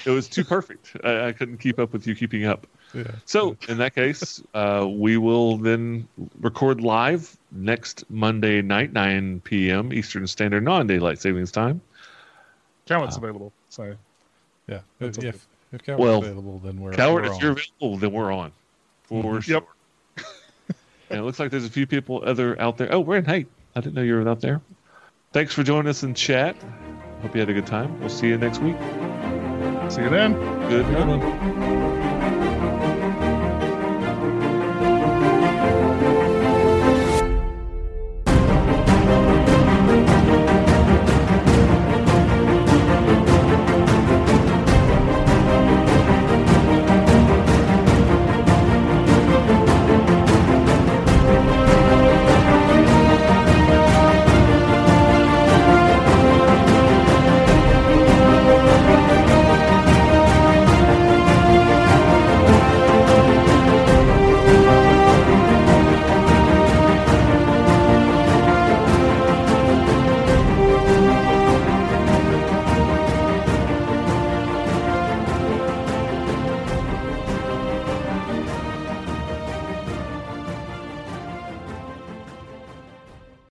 it 0.06 0.10
was 0.10 0.26
too 0.28 0.44
perfect. 0.44 0.96
I, 1.04 1.26
I 1.28 1.32
couldn't 1.32 1.58
keep 1.58 1.78
up 1.78 1.92
with 1.92 2.06
you 2.06 2.14
keeping 2.14 2.46
up. 2.46 2.66
Yeah. 2.94 3.04
So 3.26 3.56
in 3.68 3.76
that 3.78 3.94
case, 3.94 4.42
uh, 4.54 4.86
we 4.90 5.18
will 5.18 5.58
then 5.58 6.08
record 6.40 6.80
live 6.80 7.36
next 7.52 8.08
Monday 8.08 8.62
night, 8.62 8.92
9 8.94 9.40
p.m. 9.40 9.92
Eastern 9.92 10.26
Standard 10.26 10.62
Non-Daylight 10.64 11.20
Savings 11.20 11.52
Time. 11.52 11.82
Cowart's 12.86 13.16
available, 13.16 13.52
so 13.68 13.94
Yeah. 14.68 14.80
That's 15.00 15.18
If, 15.18 15.24
okay. 15.24 15.28
if, 15.36 15.46
if 15.72 15.82
Coward's 15.84 16.00
Well, 16.02 16.18
available, 16.18 16.60
then 16.64 16.80
we're 16.80 16.92
Coward, 16.92 17.24
we're 17.24 17.32
if 17.34 17.42
you're 17.42 17.50
on. 17.52 17.58
available, 17.80 17.98
then 17.98 18.12
we're 18.12 18.32
on 18.32 18.52
for 19.02 19.22
Mhm. 19.24 19.42
sure. 19.42 19.54
Yep. 19.56 19.68
And 21.14 21.22
it 21.22 21.24
looks 21.24 21.38
like 21.38 21.50
there's 21.50 21.64
a 21.64 21.70
few 21.70 21.86
people 21.86 22.22
other 22.24 22.60
out 22.60 22.76
there. 22.76 22.92
Oh, 22.92 23.00
we're 23.00 23.16
in 23.16 23.24
Hey, 23.24 23.46
I 23.76 23.80
didn't 23.80 23.94
know 23.94 24.02
you 24.02 24.14
were 24.14 24.28
out 24.28 24.40
there. 24.40 24.60
Thanks 25.32 25.54
for 25.54 25.62
joining 25.62 25.88
us 25.88 26.02
in 26.02 26.14
chat. 26.14 26.56
Hope 27.22 27.34
you 27.34 27.40
had 27.40 27.48
a 27.48 27.54
good 27.54 27.66
time. 27.66 27.98
We'll 28.00 28.08
see 28.08 28.28
you 28.28 28.36
next 28.36 28.58
week. 28.58 28.76
see 29.90 30.02
you 30.02 30.10
then. 30.10 30.34
Good 30.68 30.88
night. 30.88 31.73